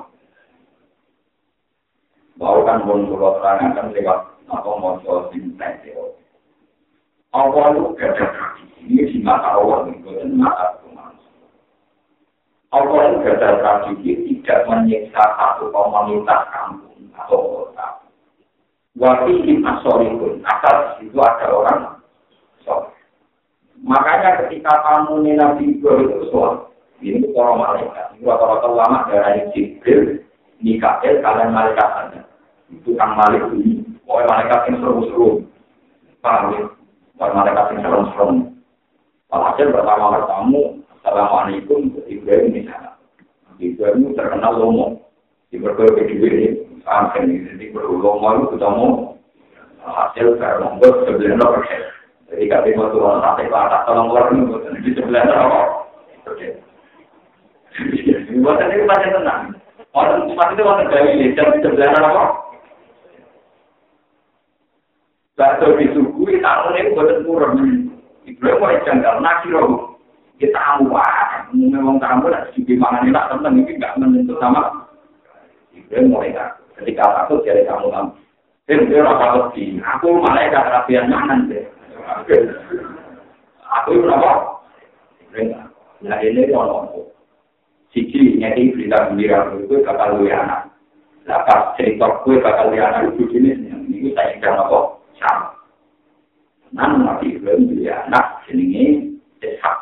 Bahwa 2.41 2.65
kan 2.65 2.81
pun 2.81 3.05
kalau 3.13 3.37
terangkan 3.45 3.93
lewat 3.93 4.19
apa 4.49 4.69
mau 4.81 4.97
sinten 5.29 5.73
teori. 5.85 6.17
Allah 7.29 7.65
itu 7.77 7.93
ada 8.01 8.25
tradisi. 8.33 8.81
Ini 8.89 9.03
di 9.05 9.17
mata 9.21 9.53
Allah, 9.53 9.85
bukan 9.85 10.33
mata 10.33 10.81
manusia. 10.89 11.45
Allah 12.73 13.01
itu 13.13 13.17
ada 13.29 13.49
tradisi 13.61 14.11
tidak 14.25 14.65
menyiksa 14.65 15.23
satu 15.37 15.69
komunitas 15.69 16.41
kampung 16.49 17.05
atau 17.13 17.37
kota. 17.69 17.87
Wafihi 18.97 19.61
asorikun, 19.61 20.41
asal 20.41 20.75
di 20.97 21.05
situ 21.05 21.17
ada 21.21 21.47
orang 21.53 21.81
soleh. 22.65 22.97
Makanya 23.85 24.43
ketika 24.43 24.73
kamu 24.81 25.23
Nabi 25.37 25.77
Ibrahim 25.77 26.09
itu 26.09 26.33
soal, 26.33 26.73
ini 26.99 27.29
para 27.31 27.55
malaikat. 27.55 28.17
Ini 28.17 28.27
rata-rata 28.27 28.67
ulama 28.67 29.07
dari 29.07 29.47
Jibril, 29.55 30.25
Mikael, 30.59 31.21
kalian 31.23 31.55
malaikat 31.55 31.87
saja. 31.87 32.21
Itu 32.73 32.97
kang 32.99 33.15
malik 33.15 33.45
ini. 33.55 33.85
Pokoknya 34.03 34.27
malaikat 34.27 34.59
yang 34.67 34.77
seru-seru. 34.83 35.29
Paham 36.19 36.43
ya? 36.57 36.63
Buat 37.19 37.35
malaikat 37.35 37.75
yang 37.75 37.83
serem-serem. 37.83 38.37
Walhasil 39.27 39.75
pertama 39.75 40.15
bertamu, 40.15 40.79
Assalamualaikum, 41.03 41.91
Ibrahim 42.07 42.55
di 42.55 42.63
sana. 42.63 42.95
Ibrahim 43.59 44.15
terkenal 44.15 44.55
lomo. 44.55 45.03
Di 45.51 45.59
berbagai 45.59 46.07
kedua 46.07 46.31
ini, 46.31 46.47
sampai 46.87 47.27
ini, 47.27 47.75
perlu 47.75 47.99
lomo 47.99 48.39
itu 48.39 48.55
ketemu. 48.55 48.87
Hasil 49.83 50.39
karena 50.39 50.63
membuat 50.63 50.95
sebelah 51.03 51.49
persen. 51.59 51.81
Jadi 52.31 52.45
kata 52.47 52.67
waktu 52.79 52.97
orang 53.03 53.23
sampai 53.25 53.51
ke 53.51 53.57
atas, 53.57 53.81
tolong 53.83 54.07
keluar 54.07 54.25
ini, 54.31 54.79
di 54.79 54.91
sebelah 54.95 55.23
apa? 55.27 55.61
Buatan 58.39 58.71
itu 58.71 58.83
pasti 58.87 59.07
tenang. 59.11 59.43
Orang 59.91 60.31
pasti 60.39 60.53
itu 60.55 60.63
orang 60.63 60.87
dari 60.87 61.35
jam 61.35 61.51
sebelah 61.59 61.91
apa? 61.99 62.23
Bakso 65.35 65.75
disuguhi 66.19 66.43
tahun 66.43 66.75
ini 66.75 66.91
buatan 66.91 67.23
kurang. 67.23 67.55
Ibrahim 68.27 68.59
mau 68.59 68.75
janggal 68.83 69.15
nakiro. 69.23 69.63
Kita 70.39 70.55
tamu 70.55 70.95
wah, 70.95 71.47
memang 71.51 71.99
kamu 71.99 72.31
lah 72.31 72.47
di 72.55 72.75
mana 72.79 73.03
nih 73.03 73.11
tak 73.11 73.27
temen 73.27 73.59
ini 73.59 73.75
nggak 73.75 73.95
menentu 73.99 74.35
sama. 74.39 74.87
Ibrahim 75.71 76.11
mulai 76.11 76.35
tak. 76.35 76.59
Ketika 76.79 77.23
aku 77.23 77.43
jadi 77.43 77.67
kamu 77.67 77.91
kamu. 77.91 78.11
Tim 78.67 78.87
dia 78.87 79.01
apa 79.03 79.25
lebih? 79.35 79.81
Aku 79.81 80.21
malah 80.21 80.45
gak 80.47 80.65
kerapian 80.69 81.09
mana 81.09 81.41
deh. 81.49 81.65
Aku 83.81 83.89
itu 83.97 84.07
apa? 84.07 84.31
Nah 86.03 86.19
ini 86.21 86.53
orang 86.53 86.87
Siji 87.89 88.37
nyati 88.37 88.69
berita 88.69 89.09
gembira 89.09 89.49
itu 89.57 89.81
bakal 89.81 90.21
lu 90.21 90.29
anak. 90.29 90.69
Lah 91.25 91.41
pas 91.49 91.73
cerita 91.73 92.05
gue 92.21 92.37
bakal 92.37 92.69
lu 92.69 92.77
anak 92.77 93.09
itu 93.17 93.25
jenis 93.33 93.57
ini 93.89 94.13
saya 94.13 94.37
ingin 94.37 94.53
apa? 94.53 94.98
Sama. 96.73 96.85
Nan 96.85 97.05
Nabi 97.05 97.37
Ibrahim 97.37 97.77
dia 97.77 98.05
anak 98.05 98.45
jenenge 98.45 99.17
Ishak. 99.41 99.77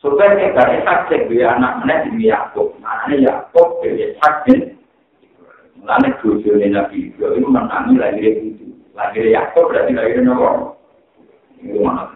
Supaya 0.00 0.34
kita 0.38 0.62
Ishak 0.80 0.98
cek 1.10 1.22
dia 1.28 1.56
anak 1.56 1.84
mana 1.84 2.08
di 2.08 2.28
Yakub. 2.28 2.72
Mana 2.80 3.14
Yakub 3.14 3.82
dia 3.84 4.12
Ishak 4.12 4.34
din. 4.48 4.78
Mulanya 5.82 6.14
tujuan 6.22 6.62
Nabi 6.72 7.10
Ibrahim 7.10 7.44
menangi 7.50 7.94
lahir 7.98 8.34
itu. 8.38 8.66
Lahir 8.94 9.24
Yakub 9.28 9.68
berarti 9.68 9.92
lahir 9.92 10.18
Nabi. 10.22 10.46
Itu 11.62 11.80
mana. 11.82 12.08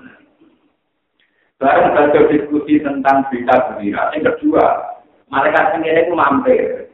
Barang 1.56 1.96
baca 1.96 2.20
diskusi 2.28 2.84
tentang 2.84 3.24
berita 3.32 3.56
gembira. 3.72 4.12
Yang 4.12 4.36
kedua, 4.36 4.92
malaikat 5.32 5.72
sendiri 5.72 6.04
itu 6.04 6.12
mampir. 6.12 6.92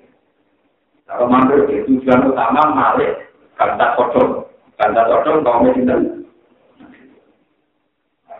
Kalau 1.02 1.26
mampir 1.26 1.66
itu 1.66 1.98
tujuan 1.98 2.30
utama 2.30 2.70
malik 2.70 3.26
kata 3.58 3.98
kotor. 3.98 4.46
Kata 4.78 5.02
cocok 5.02 5.42
kaum 5.42 5.66
itu. 5.66 6.21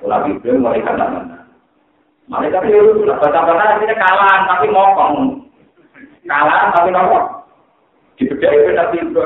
Lagi 0.02 0.34
itu 0.34 0.58
mulai 0.58 0.82
kata 0.82 1.06
mana? 1.06 1.38
Mereka 2.26 2.58
itu 2.66 3.02
sudah 3.02 3.18
baca-baca 3.18 3.78
akhirnya 3.78 3.98
kalah 3.98 4.38
tapi 4.50 4.66
ngomong. 4.70 5.14
Kalah 6.26 6.70
tapi 6.74 6.90
ngomong. 6.90 7.26
Di 8.18 8.26
beda 8.26 8.48
itu 8.50 8.70
tapi 8.74 8.96
itu 9.02 9.22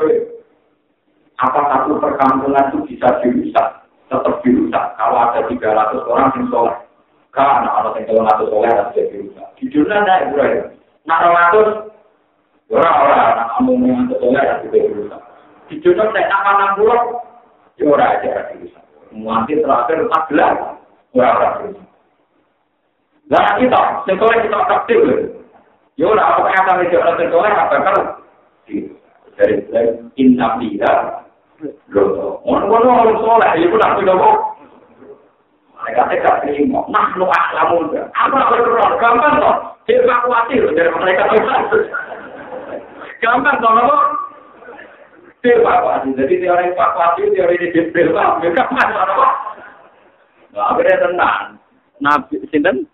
apa 1.37 1.59
satu 1.69 2.01
perkampungan 2.01 2.73
itu 2.73 2.77
bisa 2.89 3.21
dirusak, 3.21 3.85
tetap 4.09 4.35
dirusak. 4.41 4.83
Kalau 4.97 5.17
ada 5.29 5.45
300 5.45 6.09
orang 6.09 6.33
yang 6.33 6.49
soleh, 6.49 6.77
kan 7.29 7.69
anak 7.69 8.01
yang 8.01 8.25
300 8.25 8.49
soleh 8.49 8.69
harus 8.73 8.93
jadi 8.97 9.09
dirusak. 9.13 9.47
Di 9.61 9.65
dunia 9.69 10.01
ada 10.01 10.25
Ibrahim. 10.25 10.65
Nah, 11.05 11.17
200 11.21 12.73
orang-orang 12.73 13.21
anak 13.21 13.47
kamu 13.53 13.71
yang 13.85 14.01
soleh 14.17 14.41
harus 14.41 14.61
jadi 14.65 14.79
dirusak. 14.89 15.21
di 15.67 15.75
dunia 15.83 16.07
saya 16.15 16.31
nama 16.31 16.51
enam 16.55 16.71
puluh, 16.79 17.01
ya 17.75 17.83
orang 17.91 18.23
aja 18.23 18.55
bisa. 18.55 18.79
Nanti 19.17 19.57
terakhir 19.57 20.05
orang 21.17 21.53
bisa. 21.65 21.81
Nah 23.27 23.59
kita, 23.59 23.81
sekolah 24.07 24.35
kita 24.39 24.57
aktif, 24.71 24.99
ya 25.99 26.05
orang 26.07 26.23
apa 26.23 26.47
yang 26.47 26.63
akan 26.63 26.81
dijawab 26.85 27.19
sekolah 27.19 27.51
apa 27.51 27.75
kan? 27.83 27.97
Dari 29.37 29.91
inna 30.15 30.57
tidak, 30.57 31.27
loh, 31.91 32.39
orang 32.47 32.71
orang 32.71 33.19
soleh, 33.19 33.51
ya 33.59 33.67
pun 33.67 33.83
aku 33.83 34.01
jawab. 34.07 34.37
Mereka 35.77 36.03
tidak 36.09 36.35
terima, 36.41 36.81
nah 36.89 37.13
lu 37.19 37.29
aklamun, 37.29 37.93
apa 38.11 38.37
berdoa, 38.49 38.97
gampang 38.97 39.39
toh, 39.39 39.55
evakuasi 39.85 40.57
dari 40.73 40.89
mereka 40.89 41.29
gampang 43.21 43.55
toh, 43.61 44.01
evakuasi. 45.55 46.17
Jadi 46.17 46.33
teori 46.43 46.73
evakuasi 46.75 47.21
teori 47.31 47.55
ini 47.59 47.67
detail 47.71 48.09
lah. 48.11 48.39
Mereka 48.39 48.63
mana 48.71 49.05
Nah, 50.57 50.73
akhirnya 50.73 51.05
tenang. 51.05 51.43
Nabi 52.01 52.41
Sinten 52.49 52.89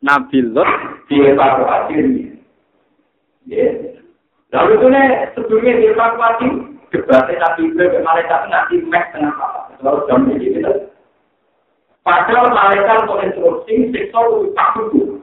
Nabi 0.00 0.38
Lot 0.50 0.68
dievakuasi. 1.12 2.32
Ya. 3.48 3.68
Lalu 4.50 4.72
itu 4.76 4.86
nih 4.90 5.06
sebelumnya 5.36 5.72
dievakuasi 5.78 6.46
debatnya 6.90 7.36
Nabi 7.38 7.60
Ibrahim 7.70 8.02
malaikat 8.02 8.40
nanti 8.50 8.74
meh 8.82 9.04
tengah 9.14 9.34
apa. 9.36 9.76
Lalu 9.84 9.98
jam 10.08 10.26
ini 10.26 10.56
gitu. 10.56 10.72
Padahal 12.00 12.48
malaikat 12.50 13.06
untuk 13.06 13.22
instruksi 13.22 13.92
siksa 13.92 14.18
itu 14.18 14.50
tak 14.56 14.72
cukup. 14.72 15.20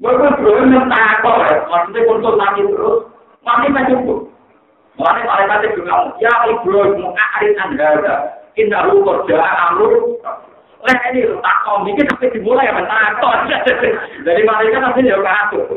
Gue 0.00 0.16
belum 0.16 0.72
mentakut, 0.72 1.44
maksudnya 1.68 2.08
konsultasi 2.08 2.62
terus, 2.72 3.04
masih 3.44 3.68
tak 3.68 3.86
cukup. 3.92 4.29
Mulane 5.00 5.24
malaikat 5.24 5.72
juga 5.72 6.12
ya 6.20 6.28
Ibrahim 6.44 7.16
arit 7.16 7.56
anda 7.56 8.36
indah 8.52 8.84
lu 8.92 9.00
kerja 9.00 9.40
amru 9.40 10.20
Lah 10.80 10.96
ini 11.12 11.28
tak 11.44 11.56
kau 11.64 11.84
bikin 11.84 12.08
tapi 12.08 12.32
dimulai 12.32 12.64
ya 12.64 12.72
menakut. 12.72 13.52
Dari 14.24 14.42
malaikat 14.48 14.80
nanti 14.80 15.04
ya 15.04 15.16
ngatur. 15.20 15.76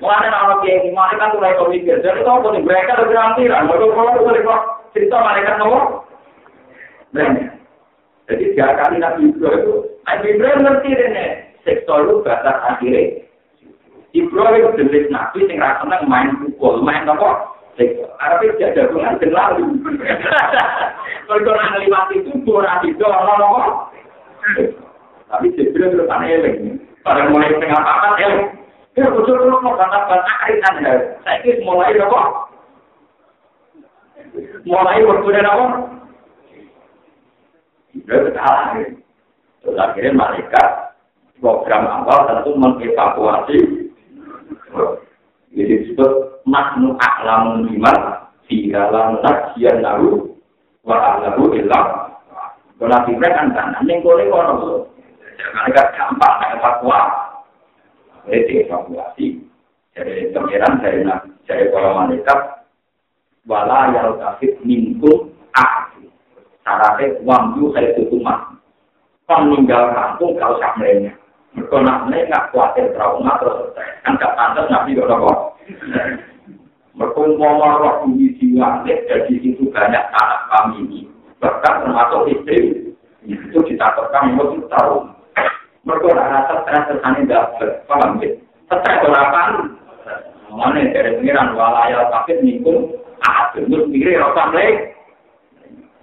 Mulane 0.00 0.32
orang 0.32 0.60
kiai 0.64 0.80
ini 0.80 0.96
malaikat 0.96 1.36
mulai 1.36 1.56
kau 1.60 1.68
mikir. 1.68 2.00
Jadi 2.00 2.24
kau 2.24 2.40
pun 2.40 2.56
mereka 2.56 3.00
lebih 3.00 3.20
rampiran. 3.20 3.68
Kalau 3.68 3.92
kalau 3.92 4.16
kalau 4.16 4.56
cerita 4.96 5.16
malaikat 5.20 5.56
nomor 5.60 6.04
Jadi 7.12 8.54
tiga 8.56 8.78
kali 8.80 8.96
Nabi 9.02 9.28
Ibrahim 9.28 9.60
itu, 9.60 9.74
Nabi 10.06 10.26
Ibrahim 10.30 10.60
ngerti 10.62 10.90
ini, 10.94 11.26
seksual 11.66 12.06
itu 12.06 12.14
batas 12.22 12.56
akhirnya. 12.62 13.26
Ibrahim 14.14 14.70
jenis 14.78 15.10
Nabi 15.10 15.50
yang 15.50 15.58
rasa 15.58 16.06
main 16.06 16.38
pukul, 16.38 16.78
main 16.86 17.10
apa? 17.10 17.59
Arab 18.20 18.40
itu 18.44 18.60
ada 18.66 18.90
dan 18.92 19.30
lalu. 19.32 19.66
Kalau 21.30 21.46
orang 21.46 21.78
lewat 21.80 22.10
itu, 22.12 22.32
kurang 22.42 22.82
itu 22.84 23.04
orang 23.06 23.88
Tapi 25.30 25.46
Jibril 25.54 25.94
itu 25.94 26.04
kan 26.10 26.26
eling. 26.26 26.82
Pada 27.06 27.30
mulai 27.30 27.54
tengah 27.56 27.80
pakat 27.80 28.14
eling. 28.20 28.50
Ya, 28.98 29.06
betul 29.06 29.38
betul 29.38 29.62
mau 29.62 29.78
bantah-bantah 29.78 30.36
kaitan 30.44 30.82
ya. 30.82 30.92
Saya 31.22 31.40
ini 31.46 31.62
mulai 31.62 31.94
apa? 31.94 32.22
Mulai 34.66 35.06
berkuda 35.06 35.40
apa? 35.40 35.66
Jibril 37.94 38.26
ketalah. 38.28 38.76
Terus 39.60 39.76
akhirnya 39.78 40.12
mereka 40.18 40.62
program 41.40 41.88
awal 41.88 42.28
tentu 42.28 42.52
mengevakuasi 42.56 43.58
Jadi 45.50 45.62
disebut 45.66 46.42
maknu 46.46 46.94
aklamun 47.02 47.66
iman 47.74 47.98
di 48.46 48.70
dalam 48.70 49.18
najian 49.18 49.82
lalu 49.82 50.30
wa 50.86 50.96
ahlahu 50.96 51.50
ilam. 51.58 52.10
Kalau 52.80 52.88
nabi 52.88 53.12
kan 53.20 53.52
tanah, 53.52 53.84
ini 53.84 54.00
boleh 54.00 54.24
kono. 54.32 54.88
Jangan 55.36 55.68
agak 55.68 55.88
gampang, 55.92 56.36
evakuasi. 56.56 57.20
Jadi 58.24 58.52
evakuasi. 58.64 59.26
Jadi 59.92 60.32
pengiran 60.32 60.80
dari 60.80 61.04
dari 61.44 61.64
para 61.68 61.92
malaikat 61.92 62.38
wala 63.44 63.92
yang 63.92 64.16
kafir 64.16 64.56
minkum 64.64 65.28
ahli. 65.52 66.08
Syaratnya 66.64 67.20
wamju 67.20 67.68
saya 67.76 67.92
tutumat. 68.00 68.56
Peninggal 69.28 69.92
kampung 69.92 70.40
kau 70.40 70.56
samrenya. 70.56 71.19
Mereka 71.50 71.76
nak 71.82 72.06
nggak 72.06 72.46
khawatir 72.54 72.94
trauma 72.94 73.34
terus 73.42 73.74
kan 74.06 74.14
gak 74.22 74.34
pantas 74.38 74.70
nabi 74.70 74.94
kok 74.94 75.10
kok. 75.10 75.38
Mereka 76.94 77.20
mau 77.34 77.58
roh 77.58 77.94
bumi 78.06 78.38
jiwa 78.38 78.86
dari 78.86 79.34
situ 79.42 79.66
banyak 79.74 80.04
anak 80.14 80.40
kami 80.50 80.78
ini 80.86 81.00
bahkan 81.40 81.82
termasuk 81.82 82.28
istri 82.30 82.92
itu 83.24 83.58
ditakutkan 83.66 84.36
mau 84.36 84.52
tahu. 84.68 84.96
Mereka 85.80 86.12
nak 86.12 86.28
rasa 86.28 86.54
stres 86.62 86.84
tersane 86.92 87.24
dapat 87.24 87.70
paham 87.88 88.20
ya? 88.20 88.36
Stres 88.68 89.00
berapa? 89.00 89.42
Mana 90.52 90.92
dari 90.92 91.16
pengiran 91.16 91.56
walaya 91.56 92.04
tapi 92.12 92.36
nikung 92.44 93.00
ah 93.24 93.48
terus 93.56 93.88
mikir 93.88 94.20
rasa 94.20 94.52
lagi. 94.52 94.92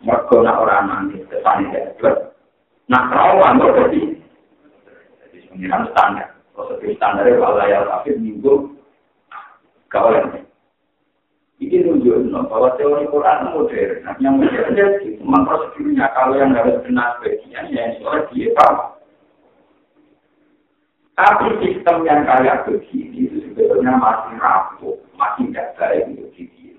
Mereka 0.01 0.35
nak 0.41 0.59
orang 0.65 0.85
nanti 0.89 1.21
tersane 1.29 1.69
dapat. 1.69 2.33
Nah 2.89 3.01
trauma 3.13 3.53
mereka 3.53 3.93
jadi 3.93 4.16
pengiran 5.57 5.89
standar. 5.89 6.29
Prosedur 6.53 6.93
standar 7.01 7.25
walaya 7.41 7.81
tapi 7.89 8.13
minggu 8.13 8.77
kau 9.89 10.13
yang 10.13 10.45
ini 11.57 11.81
nunjukkan 11.81 12.45
bahwa 12.53 12.69
teori 12.77 13.09
Quran 13.09 13.49
modern. 13.49 14.05
Yang 14.21 14.35
modern 14.45 14.77
itu 14.77 15.17
memang 15.25 15.43
prosedurnya. 15.49 16.05
Kalau 16.13 16.37
yang 16.37 16.53
harus 16.53 16.77
benar 16.85 17.17
bagian, 17.17 17.73
ya 17.73 17.97
soal 17.97 18.29
dia 18.29 18.53
paham. 18.53 18.93
Tapi 21.17 21.49
sistem 21.65 22.05
yang 22.05 22.29
kayak 22.29 22.61
begini 22.69 23.25
itu 23.25 23.41
sebetulnya 23.49 23.97
masih 23.97 24.37
rapuh, 24.37 25.01
masih 25.17 25.49
tidak 25.49 25.73
baik 25.81 26.05
untuk 26.13 26.29
diri. 26.37 26.77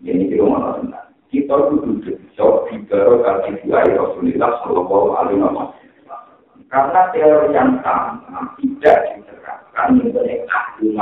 Ini 0.00 0.24
kita 0.32 0.40
mau 0.40 0.80
tentang. 0.80 1.12
Kita 1.28 1.68
duduk 1.68 2.16
jauh 2.32 2.64
di 2.72 2.80
baru 2.88 3.20
kali 3.20 3.60
dua 3.60 3.84
Rasulullah 3.84 4.56
Shallallahu 4.64 5.08
Alaihi 5.20 5.40
Wasallam. 5.44 5.68
Karena 6.66 7.00
teori 7.14 7.54
yang 7.54 7.78
sama 7.80 8.50
tidak 8.58 8.98
diterapkan 9.14 10.02
mengenai 10.02 10.42
ahli 10.50 10.98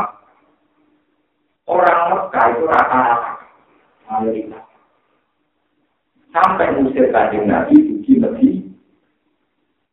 Orang 1.64 2.00
Mekah 2.12 2.46
itu 2.52 2.62
rata-rata 2.68 3.32
mayoritas. 4.04 4.64
Sampai 6.28 6.76
musir 6.76 7.08
kanjeng 7.08 7.48
Nabi 7.48 8.04
di 8.04 8.12
Nabi. 8.20 8.60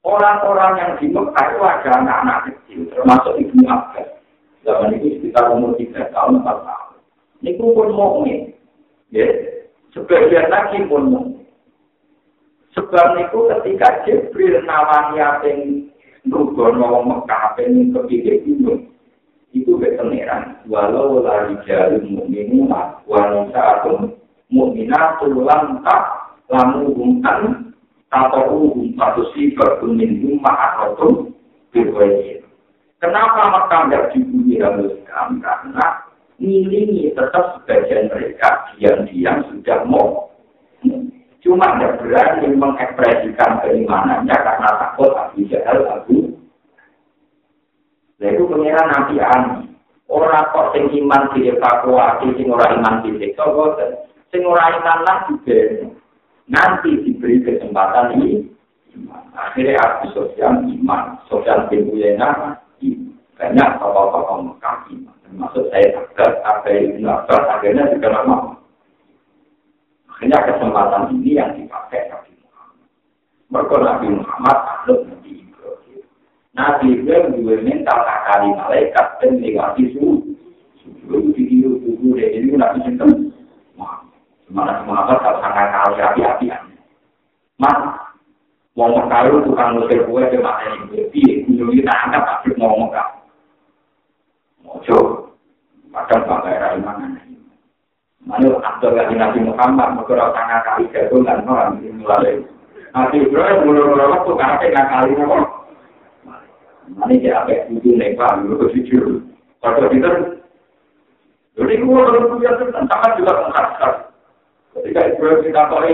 Orang-orang 0.03 0.71
yang 0.75 0.91
di 0.99 1.07
Mekah 1.07 1.45
itu 1.47 1.61
ada 1.63 1.89
anak-anak 2.03 2.39
kecil, 2.51 2.89
termasuk 2.91 3.39
ibu 3.39 3.55
Abbas. 3.69 4.19
Zaman 4.67 4.97
itu 4.99 5.17
sekitar 5.17 5.53
umur 5.55 5.77
3 5.79 6.11
tahun, 6.11 6.43
4 6.43 6.67
tahun. 6.67 6.97
Ini 7.41 7.57
pun 7.57 7.89
mukmin. 7.95 8.53
Ya, 9.09 9.25
sebagian 9.95 10.51
lagi 10.51 10.83
pun 10.85 11.03
mukmin. 11.07 11.40
Sebab 12.71 13.19
itu 13.19 13.39
ketika 13.51 14.07
Jibril 14.07 14.63
nawani 14.63 15.19
apa 15.19 15.43
yang 15.43 15.91
nugono 16.23 17.03
Mekah, 17.03 17.59
yang 17.59 17.91
kepikir 17.91 18.39
gunung, 18.47 18.87
itu 19.51 19.75
keteneran 19.75 20.63
walau 20.71 21.19
lari 21.19 21.59
jari 21.67 21.99
mu'minuna 22.07 23.03
wanita 23.03 23.83
atau 23.83 24.15
mu'minatul 24.47 25.43
tak 25.83 26.03
lamu 26.47 26.95
humkan 26.95 27.71
atau 28.11 28.43
uhum 28.51 28.95
atau 28.99 29.23
sifat 29.31 29.79
kuning 29.79 30.19
rumah 30.23 30.55
atau 30.75 31.31
berwajib. 31.71 32.43
Kenapa 32.99 33.51
mereka 33.51 33.87
tidak 33.87 34.05
dibunyi 34.15 34.59
Islam? 34.59 35.39
Karena 35.39 35.85
ngilingi 36.37 37.15
tetap 37.15 37.59
sebagian 37.59 38.11
mereka 38.11 38.67
diam-diam 38.75 39.47
sudah 39.47 39.79
mau. 39.87 40.27
Cuma 41.41 41.77
tidak 41.77 42.05
berani 42.05 42.53
mengekspresikan 42.53 43.65
keimanannya 43.65 44.35
karena 44.35 44.69
takut 44.77 45.09
Abu 45.17 45.41
Jahal 45.49 45.89
Abu 45.89 46.37
Nah 48.21 48.29
itu 48.29 48.45
pengiran 48.45 48.85
Nabi 48.85 49.17
Ani. 49.17 49.73
Orang 50.05 50.53
kok 50.53 50.77
sing 50.77 50.93
iman 51.01 51.33
dievakuasi, 51.33 52.37
sing 52.37 52.53
ora 52.53 52.69
iman 52.77 53.01
disiksa, 53.01 53.49
boten. 53.49 53.97
Sing 54.29 54.45
iman 54.45 54.99
lah 55.01 55.25
juga. 55.25 55.89
Nanti 56.45 57.01
diberi 57.01 57.41
kesempatan 57.41 58.21
ini. 58.21 58.45
Akhirnya 59.33 59.81
Abu 59.81 60.13
Sofyan 60.13 60.69
iman. 60.69 61.17
Sofyan 61.25 61.65
bin 61.73 61.89
banyak 63.41 63.69
tokoh-tokoh 63.81 64.53
Mekah 64.53 64.85
iman. 64.93 65.15
Termasuk 65.25 65.65
saya 65.73 65.97
agak 65.97 66.45
apa 66.45 66.69
yang 66.69 67.01
Abbas 67.09 67.43
akhirnya 67.57 67.89
juga 67.89 68.09
lama. 68.13 68.60
Akhirnya 70.21 70.53
kesempatan 70.53 71.17
ini 71.17 71.33
yang 71.33 71.49
dipakai 71.57 72.13
Nabi 72.13 72.37
Muhammad. 72.45 72.85
Mereka 73.49 73.75
Nabi 73.81 74.07
Muhammad 74.21 74.57
adalah 74.69 75.01
Nabi 75.09 75.33
Nabi 76.53 76.85
Ibrahim 76.93 77.41
juga 77.41 77.57
minta 77.65 77.95
kali 78.05 78.53
malaikat 78.53 79.17
dan 79.17 79.41
lewati 79.41 79.97
suhu. 79.97 80.21
Suhu 80.85 81.33
itu 81.33 81.73
suhu 81.73 82.13
dari 82.13 82.37
ini 82.37 82.53
Nabi 82.53 82.85
Sinten. 82.85 83.33
Mana 84.53 84.85
semua 84.85 85.09
apa 85.09 85.25
kalau 85.25 85.41
sangat 85.41 85.73
kali 85.73 85.97
api-apian. 86.05 86.69
Mas, 87.57 87.81
mau 88.77 88.93
mekaru 88.93 89.41
tukang 89.41 89.81
musir 89.81 90.05
kue 90.05 90.21
ke 90.29 90.37
mata 90.37 90.69
ini 90.69 90.85
berarti 90.85 91.21
gunung 91.49 91.73
kita 91.73 91.93
anggap 91.97 92.23
tapi 92.29 92.53
mau 92.61 92.77
mekar. 92.77 93.25
Mojo, 94.61 94.97
padahal 95.89 96.29
bangga 96.29 96.49
era 96.53 96.69
iman 96.77 97.30
Mana 98.31 98.47
aktor 98.63 98.95
lagi 98.95 99.11
Nabi 99.19 99.43
Muhammad, 99.43 99.99
mereka 99.99 100.15
orang 100.15 100.31
tengah 100.31 100.59
kali 100.63 100.83
jagung 100.95 101.27
dan 101.27 101.43
orang 101.43 101.83
mulai. 101.99 102.39
Nabi 102.95 103.27
Ibrahim 103.27 103.67
mulai-mulai 103.67 104.07
waktu 104.07 104.31
karena 104.39 104.81
kali 104.87 105.11
nopo. 105.19 105.37
Ini 106.91 107.23
dia 107.23 107.43
apa 107.43 107.67
itu 107.67 107.91
nempel 107.91 108.47
dulu 108.47 108.55
ke 108.71 108.79
jujur. 108.79 109.19
Pada 109.59 109.83
kita, 109.91 110.09
jadi 111.59 111.83
gua 111.83 112.07
kalau 112.07 112.31
punya 112.31 112.51
tentang 112.55 112.87
sangat 112.87 113.11
juga 113.19 113.31
mengharapkan. 113.35 113.93
Ketika 114.79 115.01
ibu 115.11 115.43
kita 115.43 115.61
tahu 115.67 115.91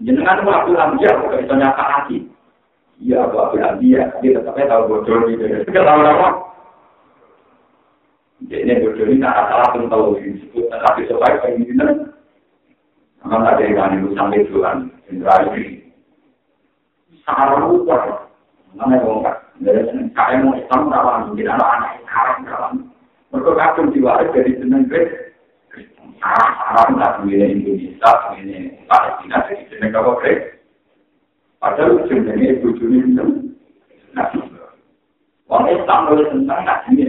jenengan 0.00 0.48
waktu 0.48 0.72
ambil 0.72 1.12
bukan 1.28 1.40
bisa 1.44 1.54
nyata 1.60 1.84
lagi. 1.84 2.18
Iya, 3.04 3.20
waktu 3.28 3.60
dia, 3.84 4.16
dia 4.24 4.32
tetapnya 4.40 4.70
tahu 4.72 4.82
bocor 4.88 5.28
gitu. 5.28 5.44
Kita 5.44 5.80
tahu 5.84 6.00
apa? 6.08 6.28
Jadi 8.44 8.60
ini 8.60 8.82
bocor 8.84 9.08
ini 9.08 9.20
nggak 9.20 9.46
salah 9.48 9.68
pun 9.72 9.88
tahu 9.88 10.20
disebut 10.20 10.68
tapi 10.68 11.08
supaya 11.08 11.40
kayak 11.40 11.56
gini 11.64 11.72
kan. 11.80 12.12
Memang 13.24 13.48
ada 13.48 13.64
yang 13.64 14.04
itu 14.04 14.12
sampai 14.12 14.44
Tuhan, 14.52 14.92
Indra 15.08 15.48
ini. 15.48 15.80
Sangat 17.24 17.56
lupa. 17.64 18.28
Mana 18.76 19.00
yang 19.00 19.06
ngomong 19.08 19.32
Kaya 20.12 20.42
mau 20.42 20.58
Islam 20.58 20.90
rawan, 20.90 21.30
mungkin 21.30 21.46
anak-anak 21.46 22.02
haram 22.10 22.38
rawan. 22.44 22.74
Mereka 23.30 23.50
kacung 23.54 23.88
diwaris 23.94 24.30
dari 24.34 24.58
jeneng 24.60 24.90
Kristen. 24.90 25.32
Haram 26.20 26.98
tak 27.00 27.22
dunia 27.22 27.48
Indonesia, 27.48 28.10
dunia 28.34 28.74
Palestina, 28.90 29.46
jadi 29.48 29.62
jeneng 29.72 29.94
apa 29.94 30.10
Kristen. 30.20 30.58
Padahal 31.62 32.04
jenengnya 32.12 32.60
ibu 32.60 32.68
juni 32.76 32.98
itu. 33.08 33.24
Orang 35.48 35.70
Islam 35.70 36.00
boleh 36.12 36.26
tentang 36.28 36.60
nabi 36.66 36.88
ini. 36.98 37.08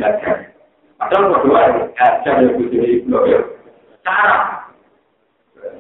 Padahal 1.06 1.32
berdua 1.38 1.60
aja 2.02 2.32
ibu 2.42 2.66
juni 2.74 3.06
itu. 3.06 3.14
Cara. 4.02 4.66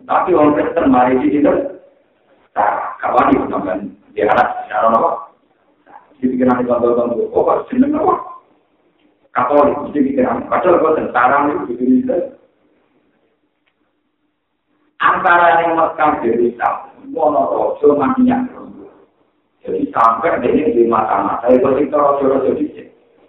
Tapi 0.06 0.30
orang 0.38 0.54
Kristen 0.54 0.86
mari 0.94 1.18
di 1.22 1.34
situ. 1.34 1.54
Cara. 2.54 2.94
Kawan 3.02 3.34
itu 3.34 3.46
namanya. 3.50 3.90
Dia 4.14 4.32
anak, 4.32 4.70
cara 4.72 4.88
apa? 4.94 5.26
dipikiran 6.26 6.64
itu 6.64 6.72
tonton 6.72 7.10
oh 7.32 7.44
pas 7.44 7.62
jeneng 7.70 7.94
apa 7.94 8.16
katolik 9.36 9.76
mesti 9.84 10.00
pikiran 10.00 10.48
padahal 10.48 10.80
kok 10.80 10.96
tentara 10.96 11.38
itu 11.52 11.74
bisa 11.76 12.18
antara 15.04 15.62
yang 15.62 15.76
Mekah 15.76 16.12
dari 16.24 16.50
Mono 17.12 17.42
Rojo 17.52 18.00
mandinya 18.00 18.42
jadi 19.62 19.82
sampai 19.92 20.42
dari 20.42 20.78
di 20.78 20.84
mata-mata 20.86 21.50
itu 21.50 21.66
kita 21.66 21.98
Rojo-Rojo 21.98 22.52
di 22.58 22.65
sini 22.65 22.65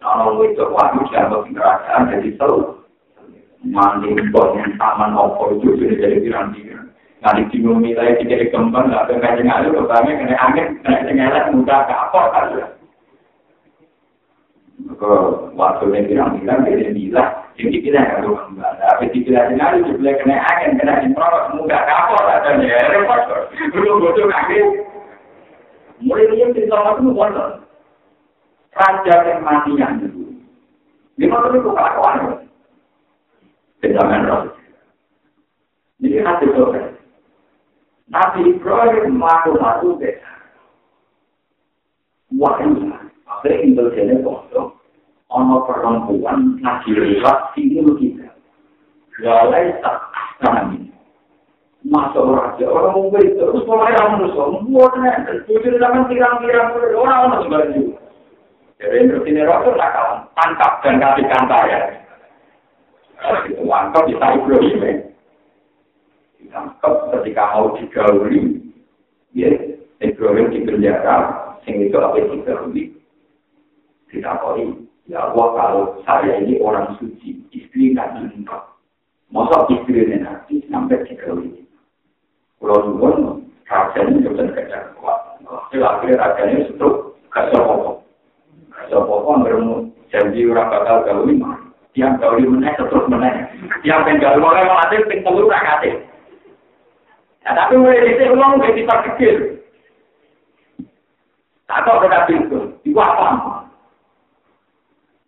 kalau 0.06 0.38
itu 0.46 0.62
waktu 0.70 1.02
dianggap 1.10 1.42
kerajaan 1.50 2.10
jadi 2.14 2.30
seru. 2.38 2.78
Mandi 3.66 4.14
bos 4.30 4.54
yang 4.54 4.78
taman 4.78 5.18
opo 5.18 5.58
itu 5.58 5.74
sudah 5.74 5.98
jadi 5.98 6.22
pikiran-pikiran 6.22 6.86
Nanti 7.18 7.42
bingung 7.50 7.82
nilai 7.82 8.14
tiga 8.22 8.38
kembang, 8.54 8.92
nggak 8.92 9.10
ada 9.10 9.14
kajian 9.18 9.50
ada, 9.50 9.72
pertama 9.72 10.14
kena 10.14 10.36
angin, 10.38 10.78
kena 10.84 11.02
cengelat, 11.02 11.44
mudah 11.50 11.80
ke 11.88 11.94
apa 11.96 12.20
kan 12.30 12.46
ke 14.76 15.12
waktu 15.56 15.84
yang 15.88 16.04
bilang-bilang 16.06 16.60
dia 16.68 16.92
bilang 16.92 17.30
yang 17.56 17.68
dipilih 17.72 17.96
kan 17.98 18.22
tuh 18.22 18.36
tapi 18.60 19.04
dipilih 19.10 19.42
sendiri 19.48 19.82
dipilih 19.88 20.14
kena 20.20 20.36
agen 20.36 20.76
kena 20.76 20.94
improv 21.02 21.56
mudah 21.56 21.80
kapal 21.88 22.20
katanya 22.22 22.92
repot. 22.92 23.20
Belum 23.72 24.04
bodoh 24.04 24.28
kaki 24.28 24.58
mulai 26.04 26.28
dia 26.28 26.52
cerita 26.52 26.76
apa 26.76 27.00
tuh 27.00 27.12
wonder 27.16 27.65
raja 28.76 29.14
yang 29.24 29.40
mati 29.40 29.72
yang 29.74 29.98
itu 30.04 30.36
lima 31.16 31.40
tahun 31.40 31.58
itu 31.58 31.70
kelakuan 31.72 32.16
Benjamin 33.80 34.28
Ross 34.28 34.52
ini 36.04 36.20
hati 36.20 36.46
sore 36.52 36.82
Nabi 38.06 38.40
Ibrahim 38.54 39.16
malu-malu 39.16 39.98
deh 39.98 40.16
Wah, 42.34 42.58
akhirnya 42.58 43.62
tinggal 43.62 43.86
jadi 43.94 44.18
kosong. 44.20 44.74
Ono 45.30 45.56
perempuan 45.66 46.58
ngaji 46.62 46.90
lewat 46.94 47.54
sini 47.54 47.82
lu 47.82 47.94
kita. 47.98 48.30
Galai 49.22 49.74
tak 49.82 49.98
kami. 50.42 50.90
Masuk 51.86 52.34
raja 52.34 52.66
orang 52.66 52.98
mau 52.98 53.14
terus 53.14 53.62
mulai 53.62 53.94
orang 53.94 54.26
musuh. 54.26 54.58
Buatnya 54.66 55.42
tujuh 55.46 55.78
zaman 55.78 56.10
tirang-tirang 56.10 56.74
orang 56.74 57.30
orang 57.30 57.42
sebenarnya. 57.46 57.82
Jadi 58.76 58.96
itu 59.08 59.16
ini 59.24 59.40
raja 59.40 59.72
nakal 59.72 60.08
tangkap 60.36 60.72
dan 60.84 61.00
kasih 61.00 61.24
kantar 61.32 61.62
ya. 61.64 61.80
Itu 63.48 63.64
angkau 63.64 64.04
bisa 64.04 64.26
Ibrahim 64.36 64.80
ya. 64.84 64.94
Ditangkap 66.40 66.92
ketika 67.16 67.44
mau 67.56 67.72
digauli. 67.80 68.60
Ya, 69.32 69.48
Ibrahim 70.04 70.52
di 70.52 70.60
penjara. 70.68 71.16
Sing 71.64 71.80
itu 71.80 71.96
apa 71.96 72.20
yang 72.20 72.36
digauli. 72.36 72.96
ditakoi, 74.06 74.70
ya 75.10 75.28
Allah 75.28 75.46
kalau 75.58 75.82
saya 76.06 76.38
ini 76.40 76.62
orang 76.62 76.94
suci, 76.96 77.42
istri 77.50 77.92
nabi 77.92 78.30
engkau. 78.32 78.62
Masa 79.34 79.66
istri 79.68 80.06
ini 80.06 80.22
nabi 80.22 80.62
sampai 80.70 81.02
tiga 81.04 81.34
kali. 81.34 81.66
Kalau 82.62 82.78
dulu, 82.86 83.42
rajanya 83.66 84.22
juga 84.22 84.48
kerja 84.54 84.94
kuat. 84.96 85.42
Hasil 85.46 85.82
akhirnya 85.82 86.22
rajanya 86.22 86.66
setruk, 86.70 87.18
gak 87.30 87.50
Gak 88.86 89.02
sopopo, 89.02 89.42
bermu 89.42 89.90
janji 90.14 90.46
orang 90.46 90.70
bakal 90.70 91.02
gauli 91.02 91.42
mah. 91.42 91.58
Tiang 91.90 92.22
gauli 92.22 92.46
meneh, 92.46 92.70
setruk 92.78 93.10
meneh. 93.10 93.50
Tiang 93.82 94.06
penggauli 94.06 94.38
mulai 94.38 94.62
mati, 94.62 95.02
pengtelur 95.10 95.50
rakate. 95.50 96.06
Ya, 97.42 97.50
tapi 97.50 97.82
mulai 97.82 98.06
di 98.06 98.14
sini, 98.14 98.30
uang 98.30 98.62
udah 98.62 98.70
diperkecil. 98.78 99.36
Tak 101.66 101.82
tahu 101.82 102.06
berapa 102.06 102.30
itu. 102.30 102.58
Itu 102.86 102.98
apa? 103.02 103.66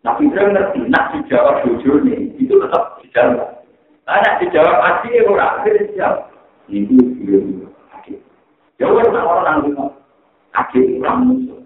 Tapi 0.06 0.30
dia 0.30 0.46
ngerti, 0.46 0.86
nak 0.86 1.10
dijawab 1.18 1.66
nih, 2.06 2.30
itu 2.38 2.54
tetap 2.54 3.02
dijawab. 3.02 3.58
Nak 4.06 4.38
dijawab 4.38 4.76
asli, 4.86 5.18
akhirnya 5.18 5.82
dijawab. 5.90 6.30
Itu 6.70 6.94
dia. 7.26 7.42
Ya 8.78 8.86
orang 8.86 9.10
orang 9.10 9.58
yang 9.66 9.90
akhir 10.54 10.86
orang 11.02 11.18
musuh. 11.26 11.57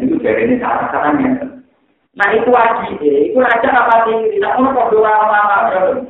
Itu 0.00 0.14
dari 0.20 0.48
ini 0.48 0.60
cara-caranya. 0.60 1.56
Nah 2.16 2.28
itu 2.32 2.48
wajib, 2.48 2.96
itu 3.04 3.36
raja 3.36 3.68
apa 3.76 4.08
sih? 4.08 4.16
Tidak 4.40 4.56
mau 4.56 4.72
kok 4.72 4.88
doa 4.88 5.04
lama-lama. 5.04 6.00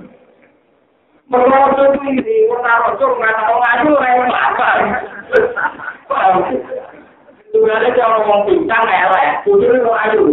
Merosot 1.26 1.98
ini, 2.06 2.46
orang 2.46 2.86
rosot 2.86 3.18
nggak 3.18 3.34
tahu 3.34 3.58
ngaju, 3.58 3.90
rewel 3.98 4.30
apa? 4.30 4.68
Sebenarnya 7.50 7.90
kalau 7.98 8.22
ngomong 8.22 8.42
pincang 8.46 8.86
elek, 8.86 9.42
kudu 9.42 9.66
itu 9.66 9.90
ayu. 9.90 10.24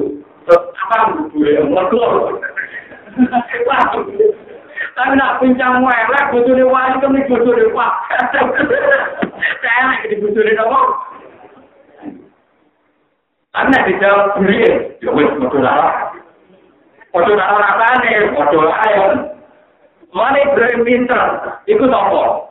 Apa 0.54 0.96
gue 1.34 1.58
ngomong 1.66 2.38
Tapi 4.94 5.14
nak 5.18 5.42
pincang 5.42 5.82
kudu 6.30 6.54
itu 6.54 6.70
wali 6.70 7.02
kan 7.02 7.18
kudu 7.26 7.50
itu 7.58 7.74
pak. 7.74 7.94
Saya 9.66 9.78
elek 9.90 10.02
di 10.14 10.16
kudu 10.22 10.46
itu 10.46 10.62
apa? 10.62 11.13
Tapi 13.54 13.70
nak 13.70 13.86
dijawab 13.86 14.42
beli, 14.42 14.66
ya 14.98 15.14
kudu 15.14 15.62
lah. 15.62 16.10
Kudu 17.14 17.38
lah 17.38 17.54
rasanya, 17.54 18.34
kudu 18.34 18.60
lah 18.66 18.78
ayo. 18.90 19.06
Mana 20.10 20.42
Ibrahim 20.42 20.82
pinter, 20.82 21.26
itu 21.70 21.86
apa? 21.86 22.50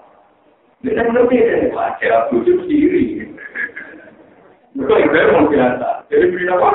Dia 0.86 1.02
ngerti 1.02 1.42
deh, 1.42 1.74
wajah 1.74 2.30
kudu 2.30 2.62
sendiri. 2.62 3.26
Mereka 4.78 4.94
Ibrahim 5.02 5.50
biasa. 5.50 6.06
Jadi 6.06 6.26
beri 6.30 6.46
apa? 6.54 6.70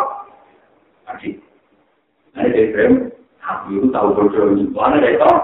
Haji. 1.08 1.30
Nah, 2.36 2.44
Ibrahim, 2.52 2.94
Haji 3.40 3.72
itu 3.80 3.88
tahu 3.96 4.08
bodoh 4.12 4.44
ini. 4.60 4.68
Mana 4.76 5.00
dia 5.00 5.16
tahu? 5.24 5.40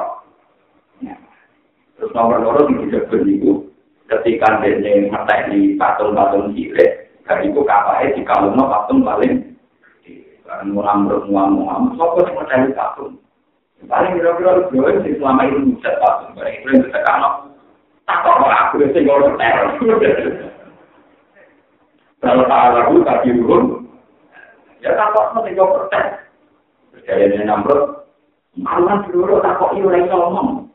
Terus 2.04 2.12
nomor 2.20 2.44
nomor 2.44 2.68
di 2.68 2.92
jago 2.92 3.16
itu, 3.24 3.64
ketika 4.12 4.60
dia 4.60 5.08
ngetek 5.08 5.56
di 5.56 5.80
patung-patung 5.80 6.52
cilik, 6.52 7.03
dan 7.24 7.40
itu 7.48 7.62
kapalnya 7.64 8.12
di 8.16 8.22
kalungnya 8.28 8.68
patung 8.68 9.00
paling 9.04 9.34
mulam 10.68 11.08
bermuam 11.08 11.50
muam, 11.56 11.82
sopo 11.96 12.22
sih 12.28 12.36
mencari 12.36 12.76
patung. 12.76 13.18
Paling 13.88 14.16
kira-kira 14.16 14.64
Ibrahim 14.72 15.04
sih 15.04 15.16
selama 15.20 15.44
ini 15.48 15.76
bisa 15.76 15.92
patung. 16.00 16.32
Barang 16.36 16.56
Ibrahim 16.56 16.84
bisa 16.88 17.00
kanok. 17.04 17.36
Tak 18.04 18.20
kok 18.24 18.36
aku 18.44 18.84
sih 18.92 19.02
ngorok 19.08 19.40
teror. 19.40 19.68
Kalau 22.24 22.44
tak 22.48 22.72
lagu 22.72 22.96
tadi 23.04 23.36
turun, 23.36 23.64
ya 24.80 24.96
tak 24.96 25.12
kok 25.12 25.36
nanti 25.36 25.56
kau 25.60 25.76
protes. 25.76 26.08
Jadi 27.04 27.36
ini 27.36 27.44
nomor, 27.44 28.08
malah 28.56 29.04
dulu 29.12 29.44
tak 29.44 29.60
kok 29.60 29.76
ini 29.76 30.08
ngomong. 30.08 30.72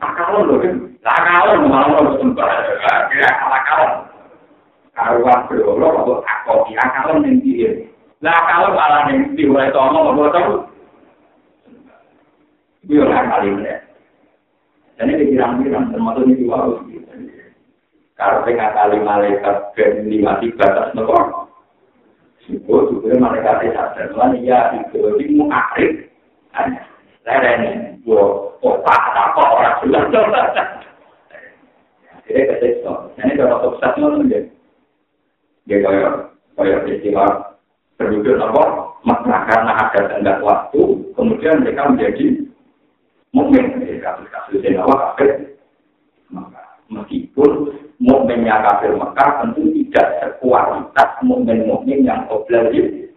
Tak 0.00 0.12
kalon 0.16 0.48
loh 0.48 0.56
kan, 0.60 0.76
tak 1.04 1.18
kalon 1.24 1.68
ya 3.12 3.30
kalah 3.40 3.62
kalon. 3.68 4.11
Karuan 4.92 5.48
tak 5.48 6.38
kok 6.44 6.68
dia 6.68 6.84
kalon 6.92 7.24
yang 7.24 7.40
dia. 7.40 7.70
Lah 8.20 8.36
kalau 8.44 8.76
malah 8.76 9.08
dia 9.08 9.48
mulai 9.48 9.72
ngomong, 9.72 10.14
mau 10.14 10.28
tahu. 10.28 10.68
Itu 12.84 13.00
yang 13.00 13.08
kali 13.08 13.56
ini. 13.56 13.72
Jadi 15.00 15.12
dikirang-kirang, 15.18 15.90
termasuk 15.90 16.28
ini 16.28 16.44
juga 16.44 16.54
harus 16.62 16.78
Karena 18.20 18.50
ngakali 18.52 18.98
malaikat 19.02 19.56
dan 19.74 20.06
mati 20.22 20.46
batas 20.54 20.92
nopo. 20.94 21.48
Sipo 22.44 22.92
juga 22.92 23.18
malaikat 23.18 23.72
sadar 23.72 24.12
lan 24.14 24.36
ya 24.44 24.76
itu 24.76 25.00
di 25.18 25.34
muakrib. 25.34 26.06
Lerene 27.24 27.98
yo 28.04 28.52
otak 28.60 29.02
apa 29.16 29.42
ora 29.42 29.70
jelas. 29.82 30.06
Jadi 32.28 32.40
kesekso. 32.46 33.10
Ini 33.18 33.34
kalau 33.34 33.74
sukses 33.74 33.98
ngono 33.98 34.22
Dia 35.66 35.78
kaya 35.78 36.08
kaya 36.58 36.76
istilah 36.90 37.58
penduduk 37.96 38.38
apa? 38.38 38.62
Karena 39.22 39.72
ada 39.74 40.00
tenggat 40.10 40.38
waktu, 40.42 40.82
kemudian 41.18 41.62
mereka 41.62 41.90
menjadi 41.90 42.26
mungkin 43.34 43.82
kasus-kasus 44.02 44.62
yang 44.62 44.82
awal 44.86 44.98
kafir. 45.14 45.58
Maka 46.30 46.62
meskipun 46.90 47.78
mukminnya 47.98 48.62
kafir 48.62 48.94
Mekah 48.94 49.30
tentu 49.42 49.62
tidak 49.74 50.06
sekualitas 50.22 51.10
mukmin-mukmin 51.26 52.06
yang 52.06 52.26
obligasi. 52.30 53.10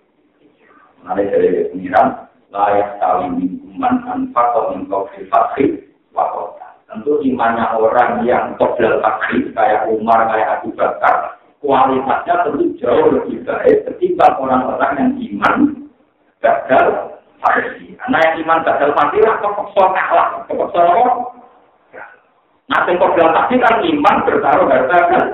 Nanti 1.05 1.29
dari 1.29 1.69
pengiran 1.69 2.25
layak 2.49 2.97
tahu 2.97 3.29
minuman 3.37 3.93
tanpa 4.07 4.41
komentar 4.57 5.05
fakir 5.29 5.85
wakota. 6.15 6.81
Tentu 6.89 7.21
imannya 7.21 7.77
orang 7.77 8.25
yang 8.25 8.57
qoblal 8.57 9.03
fakir 9.03 9.53
kayak 9.53 9.85
Umar, 9.91 10.25
kayak 10.31 10.61
Abu 10.61 10.73
Bakar, 10.73 11.34
kualitasnya 11.65 12.45
tentu 12.45 12.65
jauh 12.77 13.09
lebih 13.09 13.41
baik 13.41 13.89
ketimbang 13.89 14.37
orang-orang 14.37 14.93
yang 15.01 15.11
iman 15.17 15.57
gagal 16.39 17.17
fakir. 17.41 17.97
Karena 17.97 18.17
yang 18.21 18.35
iman 18.45 18.59
gagal 18.61 18.89
fakir, 18.93 19.25
kepeksa 19.25 19.83
kalah, 19.89 20.27
kepeksa 20.45 20.81
Nah, 22.65 22.81
yang 22.89 22.97
bilang 22.97 23.29
tadi 23.29 23.61
kan 23.61 23.77
iman 23.77 24.15
bertaruh 24.25 24.65
harta 24.65 24.97
kan? 25.13 25.25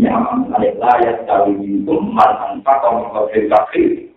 Ya, 0.00 0.16
alailah 0.16 0.96
ya 1.04 1.12
sekali 1.20 1.52
itu 1.60 1.94
mantan 2.00 2.64
kau 2.64 3.04
kau 3.12 3.28
kafir. 3.28 4.08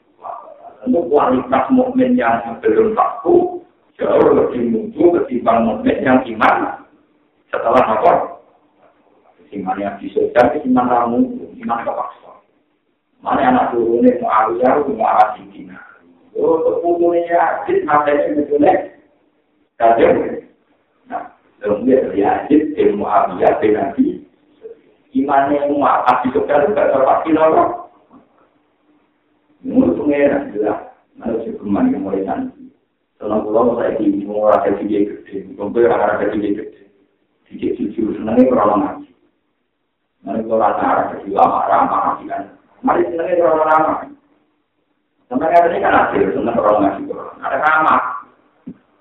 Tentu 0.79 0.99
kualitas 1.11 1.65
mukmin 1.75 2.15
yang 2.15 2.39
belum 2.63 2.95
takut 2.95 3.59
jauh 3.99 4.31
lebih 4.31 4.63
mutu 4.71 5.11
ketimbang 5.19 5.67
mukmin 5.67 5.99
yang 6.07 6.23
iman. 6.23 6.87
Setelah 7.51 7.83
apa? 7.83 8.34
Iman 9.55 9.79
yang 9.79 9.95
disodar, 10.03 10.51
iman 10.59 10.85
ramu, 10.91 11.19
iman 11.63 11.79
kepaksa. 11.87 12.31
Mana 13.23 13.41
anak 13.47 13.71
turunnya 13.71 14.19
mau 14.19 14.29
arusnya, 14.29 14.83
mau 14.83 15.07
arah 15.07 15.39
sidina. 15.39 15.79
Oh, 16.35 16.59
keputusannya, 16.59 17.31
hadis, 17.31 17.79
matanya, 17.87 18.35
betulnya. 18.35 18.73
Kajian, 19.79 20.43
Kemudian 21.63 22.13
Yazid 22.13 22.75
bin 22.77 22.99
Muawiyah 22.99 23.57
bin 23.63 23.73
Nabi. 23.73 24.05
Imannya 25.15 25.71
Mu'awiyah 25.71 26.15
di 26.21 26.27
Sukar 26.35 26.67
juga 26.67 26.91
terpaksa 26.91 27.31
nolong. 27.31 27.71
pengeran 29.65 30.53
jelas. 30.53 30.93
Mana 31.15 31.39
cukuman 31.41 31.89
yang 31.89 32.03
mulai 32.03 32.21
nanti. 32.27 32.69
Senang 33.17 33.47
pulau 33.47 33.79
saya 33.79 33.95
di 33.95 34.11
semua 34.21 34.51
rakyat 34.59 34.83
tinggi 34.83 35.07
gede. 35.07 35.35
Kumpul 35.55 35.87
rakyat 35.87 36.35
tinggi 36.35 36.59
gede. 36.59 36.83
Tinggi 37.47 37.67
jujur. 37.79 38.19
Senangnya 38.19 38.51
kurang 38.51 38.69
ngaji. 38.83 39.14
Kalau 40.25 40.57
rata 40.57 40.81
rakyat 40.81 41.21
tinggi 41.21 41.37
lama 41.37 41.69
ramah 41.69 42.17
kan. 42.17 42.43
Mari 42.81 43.05
senangnya 43.05 43.37
kurang 43.37 43.61
ramah. 43.61 43.97
Kata 45.29 45.69
ini 45.69 45.77
kan 45.85 45.93
hasil. 45.93 46.33
Kurang 46.33 46.77
ngaji 46.81 47.01
kurang. 47.05 47.37
Ada 47.45 47.57
ramah. 47.61 48.01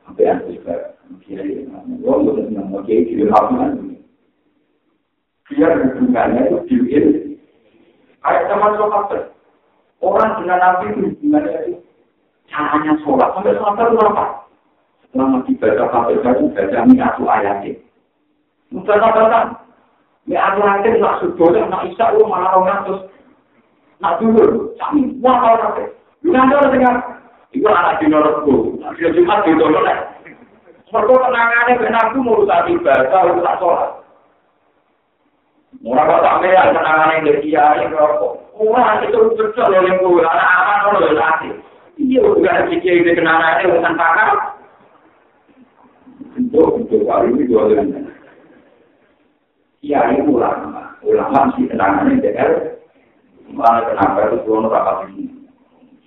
Sampai 0.04 0.28
yang 0.28 0.44
juga. 0.44 0.92
Kira-kira. 1.24 1.80
Gue 2.00 2.12
nggak 2.12 2.36
senang. 2.44 2.68
Oke, 2.76 2.92
kira-kira. 3.08 3.72
Biar 5.48 5.72
hubungannya 5.80 6.40
itu 6.44 6.58
diwil. 6.68 7.06
Kayak 8.20 8.46
zaman 8.52 8.76
sholat. 8.76 9.12
Orang 10.04 10.36
dengan 10.44 10.60
Nabi 10.60 10.84
itu 10.92 11.00
hubungannya 11.08 11.56
itu 11.64 11.80
caranya 12.52 12.92
sholat. 13.00 13.28
Sampai 13.32 13.56
sholat 13.56 13.80
itu 13.80 14.00
apa? 14.04 14.24
Selama 15.08 15.38
dibaca 15.48 15.84
sampai 15.88 16.20
baru 16.20 16.44
baca 16.52 16.78
mi'atu 16.84 17.24
ayatnya. 17.24 17.72
Mudah 18.74 18.98
kan? 20.24 20.32
Mi'atu 20.32 20.60
ayatnya 20.64 21.00
nak 21.04 21.20
sudah, 21.20 21.68
nak 21.68 21.84
isya, 21.84 22.16
lu 22.16 22.24
malah 22.24 22.56
orang 22.56 22.80
terus. 22.88 23.02
Nak 24.00 24.20
dulu, 24.20 24.72
kami, 24.80 25.16
wah 25.20 25.36
kalau 25.40 25.56
nanti. 25.60 25.84
Lu 26.24 26.32
nanti 26.32 26.52
orang 26.56 26.72
dengar. 26.72 26.96
Itu 27.54 27.68
anak 27.70 28.02
di 28.02 28.06
norotku. 28.10 28.82
Dia 28.98 29.14
cuma 29.14 29.44
di 29.44 29.52
norotku. 29.52 29.84
Mereka 30.94 31.10
kenangannya 31.10 31.80
dengan 31.82 32.00
aku 32.06 32.18
mau 32.22 32.46
tak 32.46 32.70
ibadah, 32.70 33.20
mau 33.26 33.42
tak 33.42 33.58
sholat. 33.58 33.90
Murah 35.82 36.06
kok 36.06 36.22
sampean 36.22 36.70
kenangannya 36.70 37.24
dari 37.26 37.40
kiai 37.42 37.90
kok. 37.90 38.38
Wah, 38.54 39.02
itu 39.02 39.18
betul 39.34 39.50
loh 39.58 39.82
yang 39.82 39.98
gue, 39.98 40.22
anak 40.22 40.50
aman 40.54 41.02
loh 41.02 41.12
nanti. 41.18 41.50
Iya, 41.98 42.22
ada 42.22 42.70
kiai 42.70 43.02
ini 43.02 43.10
kenangannya 43.18 43.74
bukan 43.74 43.94
pakar. 43.98 44.30
Untuk 46.38 46.78
untuk 46.78 47.02
kali 47.06 47.30
ini 47.30 47.46
dua 47.50 47.70
kali. 47.70 48.13
Kiai 49.84 50.16
ulama, 50.24 50.96
ulama 51.04 51.52
sih 51.52 51.68
kenangannya 51.68 52.24
DR. 52.24 52.80
Malah 53.52 53.84
kenapa 53.84 54.32
itu 54.32 54.40
gue 54.48 54.64
rapat 54.64 55.12
ini? 55.12 55.28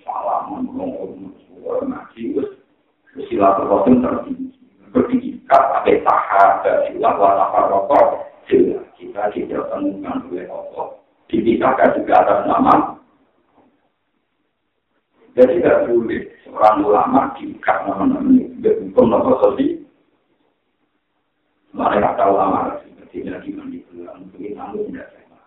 Salah, 0.02 0.50
ngomong, 0.50 1.30
ngaji, 1.86 2.22
terus 2.34 2.50
silaturahim 3.30 4.02
tertinggi. 4.02 4.50
Berdikat, 4.90 5.62
ada 5.78 5.94
tahap, 5.94 6.66
silah, 6.90 7.14
watafar, 7.22 7.70
rokok, 7.70 8.26
jelas. 8.50 8.82
kita 8.98 9.30
tidak 9.30 9.70
temukan 9.70 10.26
oleh 10.26 10.50
Allah. 10.50 10.98
Dipisahkan 11.30 12.02
juga 12.02 12.14
atas 12.18 12.40
nama. 12.50 12.74
Jadi 15.38 15.62
tidak 15.62 15.86
boleh 15.86 16.26
seorang 16.42 16.82
ulama 16.82 17.30
diikat 17.38 17.86
nama-nama 17.86 18.26
ini. 18.26 18.58
Hukum 18.58 19.06
nama 19.06 19.38
sosial. 19.38 19.86
Mereka 21.78 22.18
tahu 22.18 22.34
ulama 22.34 22.87
tidak 23.10 23.42
dimandi 23.44 23.82
pulang. 23.88 24.28
Mungkin 24.28 24.56
kamu 24.56 24.76
tidak 24.88 25.06
sama. 25.12 25.38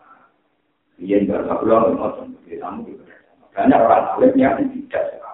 Dia 1.01 1.17
tidak 1.21 1.59
pulang, 1.61 1.83
mungkin 1.95 2.57
kamu 2.59 2.79
tidak 2.87 3.09
sama. 3.17 3.49
Banyak 3.51 3.79
orang 3.83 4.05
alim 4.15 4.33
yang 4.39 4.55
tidak 4.69 5.03
sama. 5.17 5.31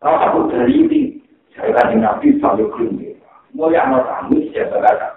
Kalau 0.00 0.18
aku 0.22 0.38
dari 0.52 0.74
ini, 0.76 1.00
saya 1.56 1.72
tadi 1.72 1.94
nabi 1.98 2.36
selalu 2.38 2.64
keluar. 2.74 3.14
Mau 3.56 3.72
yang 3.72 3.88
mau 3.88 4.04
kamu, 4.04 4.52
siapa 4.52 4.76
kata 4.76 5.16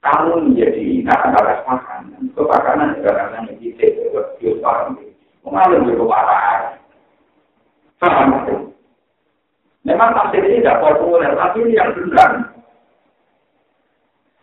kamu 0.00 0.48
menjadi 0.48 1.04
nakal 1.04 1.44
makan. 1.68 2.32
Kepakanan 2.32 2.96
juga 2.96 3.10
karena 3.20 3.52
kita 3.60 3.84
itu 4.40 4.56
paham. 4.64 4.96
Mengalir 5.44 5.84
juga 5.84 6.04
parah. 6.08 6.60
Paham 8.00 8.28
itu. 8.44 8.56
Memang 9.84 10.12
tafsir 10.12 10.44
ini 10.44 10.60
tidak 10.60 10.80
populer, 10.84 11.32
tapi 11.36 11.64
ini 11.64 11.76
yang 11.76 11.92
benar. 11.96 12.52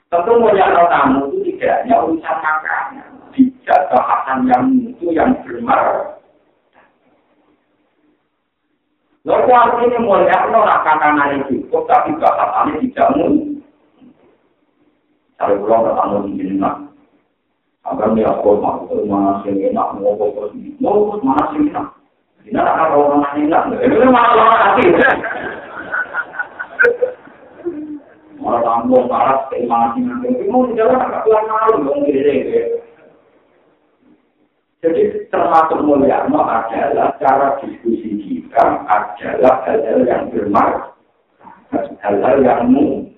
Tentu 0.07 0.39
mulia 0.39 0.71
tamu 0.87 1.27
itu 1.35 1.51
tidak 1.59 1.83
hanya 1.83 1.95
urusan 2.07 2.37
makanan. 2.39 3.07
Tidak 3.35 3.79
bahasan 3.91 4.47
yang 4.47 4.63
itu 4.87 5.11
yang 5.11 5.35
bermar. 5.43 6.15
Lalu 9.27 9.51
artinya 9.51 9.99
mulia 9.99 10.47
makanan 10.47 11.43
itu 11.43 11.67
cukup, 11.67 11.91
tapi 11.91 12.15
bahasannya 12.15 12.79
tidak 12.87 13.07
mungkin. 13.19 13.59
Kalau 15.37 15.59
pulang 15.61 15.85
ke 15.85 15.91
tamu 15.93 16.17
di 16.25 16.31
sini 16.39 16.53
nak, 16.57 16.75
agar 17.85 18.09
dia 18.17 18.31
kau 18.41 18.57
mau 18.57 18.89
mana 19.05 19.45
sih 19.45 19.53
enak 19.69 19.87
mau 20.01 20.17
kau 20.17 20.49
mau 20.81 21.13
mana 21.21 21.53
sih 21.53 21.61
enak. 21.67 21.87
Tidak 22.41 22.63
ada 22.63 22.89
orang 22.89 23.21
mana 23.21 23.37
enak, 23.37 23.63
itu 23.85 24.07
mana 24.07 24.33
orang 24.33 24.49
lagi. 24.55 24.85
Malah 28.47 28.63
tamu 28.63 29.03
malas 29.11 29.43
mana 29.67 29.91
sih 29.91 30.07
enak, 30.07 30.47
mau 30.47 30.63
di 30.71 30.79
jalan 30.79 30.95
agak 30.95 31.27
pulang 31.27 31.51
malu 31.51 31.83
dong 31.83 32.07
Jadi 34.79 35.03
termasuk 35.27 35.83
mulia 35.83 36.23
adalah 36.23 37.11
cara 37.19 37.59
diskusi 37.59 38.15
kita 38.23 38.87
adalah 38.87 39.67
hal-hal 39.67 39.99
yang 40.07 40.31
bermakna, 40.31 40.95
hal-hal 41.99 42.39
yang 42.39 42.71
mu 42.71 43.11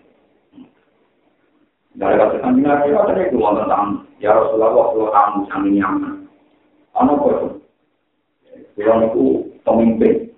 Dari 1.94 2.16
kata 2.18 2.42
kami 2.42 2.66
nabi, 2.66 2.90
kata 2.90 3.12
itu 3.22 3.38
mau 3.38 3.54
tentang 3.54 4.08
ya 4.18 4.34
Rasulullah, 4.34 4.72
kalau 4.72 5.14
kamu 5.14 5.40
sangat 5.52 5.72
nyaman. 5.78 6.14
Ano 6.98 7.12
kok? 7.22 7.60
Kalau 8.80 9.06
itu 9.06 9.26
pemimpin, 9.62 10.32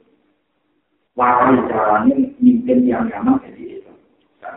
warai 1.13 1.63
caranya 1.69 2.17
mimpin 2.41 2.89
yang 2.89 3.05
nyaman 3.07 3.37
jadi 3.45 3.60
itu. 3.60 3.60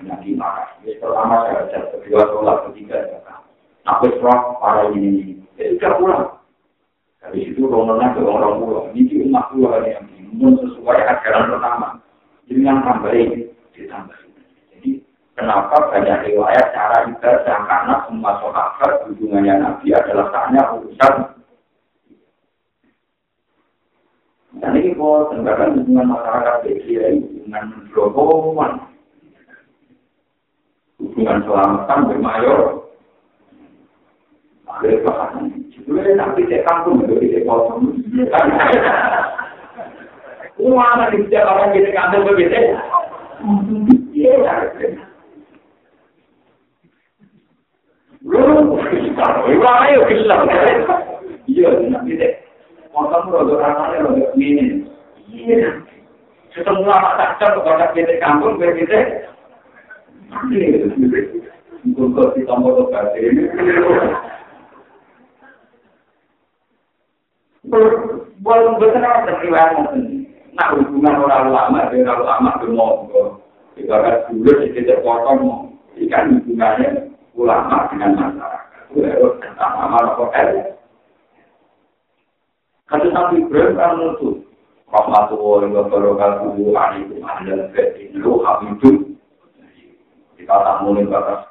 Nabi 0.04 0.36
marah. 0.36 0.68
Jadi 0.80 1.00
pertama 1.00 1.44
saya 1.44 1.64
baca 1.64 1.78
kedua 1.96 2.20
sholat 2.30 2.56
ketiga 2.70 2.96
ya 3.08 3.18
kan. 3.24 3.40
Aku 3.84 4.08
serah 4.16 4.56
para 4.60 4.82
ini 4.92 5.40
Jadi 5.56 5.76
tidak 5.76 6.00
pulang. 6.00 6.40
Dari 7.24 7.40
situ 7.48 7.64
rononnya 7.64 8.12
ke 8.12 8.20
orang 8.24 8.60
pulau. 8.60 8.88
Ini 8.92 9.28
umat 9.28 9.48
pulau 9.52 9.80
yang 9.84 10.04
sesuai 10.60 10.98
ajaran 11.04 11.52
pertama. 11.52 11.88
Jadi 12.48 12.60
yang 12.60 12.84
tambahin 12.84 13.48
ditambah. 13.72 14.24
Kenapa 15.34 15.90
banyak 15.90 16.30
riwayat 16.30 16.70
cara 16.70 17.10
ibadah 17.10 17.58
karena 17.66 17.94
semua 18.06 18.38
sahabat 18.38 19.02
hubungannya 19.10 19.58
Nabi 19.58 19.90
adalah 19.90 20.30
tanya 20.30 20.62
urusan. 20.78 21.14
Dan 24.62 24.78
ini 24.78 24.94
kok 24.94 25.34
hubungan 25.74 26.06
masyarakat 26.06 26.70
hubungan 27.18 27.64
berhubungan. 27.90 28.93
Hubungan 31.04 31.44
selamatan 31.44 32.08
bermayor. 32.08 32.60
Akhirnya 34.64 35.04
bahasan. 35.04 35.68
Sebenarnya 35.76 36.16
nanti 36.16 36.48
saya 36.48 36.64
kampung 36.64 37.04
itu 37.04 37.20
bisa 37.20 37.44
kosong. 37.44 37.92
Uang 40.64 41.00
di 41.12 41.18
setiap 41.28 41.44
orang 41.44 41.76
kita 41.76 41.92
kampung 41.92 42.24
begitu. 42.24 42.56
Iya. 44.16 44.32
Lho, 48.24 48.80
iku 49.52 49.66
ayo 49.68 50.00
kisah. 50.08 50.40
Iya, 51.44 51.68
nanti 51.92 52.16
deh. 52.16 52.32
Motor 52.96 53.28
rodo 53.28 53.60
ramane 53.60 54.00
rodo 54.00 54.32
ngene. 54.32 54.88
Iya. 55.28 55.84
Ketemu 56.56 56.88
lama 56.88 57.20
tak 57.20 57.36
cocok 57.42 57.66
kalau 57.68 57.88
kita 57.92 58.16
kampung 58.24 58.56
begitu. 58.56 58.96
Ini. 60.30 60.88
Belum 61.84 62.16
betul 68.76 69.00
apa 69.00 69.26
terkiwan 69.26 69.72
Nah 70.54 70.70
hubungan 70.78 71.18
orang. 71.18 71.50
Itu 71.90 72.06
Rafael. 80.14 80.78
Kalau 82.86 83.10
wa 85.74 85.82
barakatuhu 85.90 86.70
alaikum 86.70 87.18
ahlal 87.26 87.66
batin 87.74 88.14
lu 88.22 88.38
habibun. 88.46 89.03
Kita 90.44 90.60
tak 90.60 90.84
mulai 90.84 91.08
batas. 91.08 91.48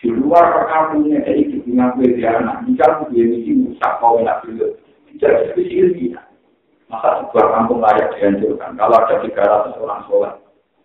Di 0.00 0.08
luar 0.08 0.48
perkampungannya, 0.56 1.28
jadi 1.28 1.42
di 1.44 1.58
tengah 1.60 1.92
gue 2.00 2.16
dia 2.16 2.40
anak. 2.40 2.64
Aku 2.64 3.12
dia 3.12 3.28
misi 3.28 3.52
musak 3.52 4.00
kau 4.00 4.16
enak 4.16 4.40
dulu. 4.48 4.72
Tidak 5.12 5.52
spesial 5.52 5.92
dia. 5.92 6.20
Masa 6.88 7.20
sebuah 7.20 7.46
kampung 7.52 7.84
layak 7.84 8.16
dihancurkan. 8.16 8.80
Kalau 8.80 8.96
ada 8.96 9.20
300 9.20 9.76
orang 9.76 10.02
sholat. 10.08 10.34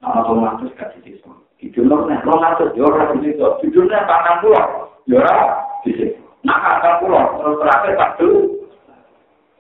Nama 0.04 0.20
sholat 0.28 0.52
itu 0.60 0.68
gak 0.76 0.92
disitu. 1.00 1.32
Jujurnya 1.60 2.08
nek 2.08 2.24
rong 2.24 2.44
atus 2.44 2.72
yo 2.76 2.88
ora 2.88 3.12
di 3.16 3.20
situ. 3.20 3.44
Jujurnya 3.64 4.08
patang 4.08 4.40
pulau 4.40 4.96
yo 5.08 5.20
ora 5.20 5.64
di 5.84 5.92
situ. 5.92 6.20
Nah 6.48 6.56
patang 6.56 7.04
pulau 7.04 7.40
terus 7.40 7.60
terakhir 7.60 7.94
satu. 8.00 8.30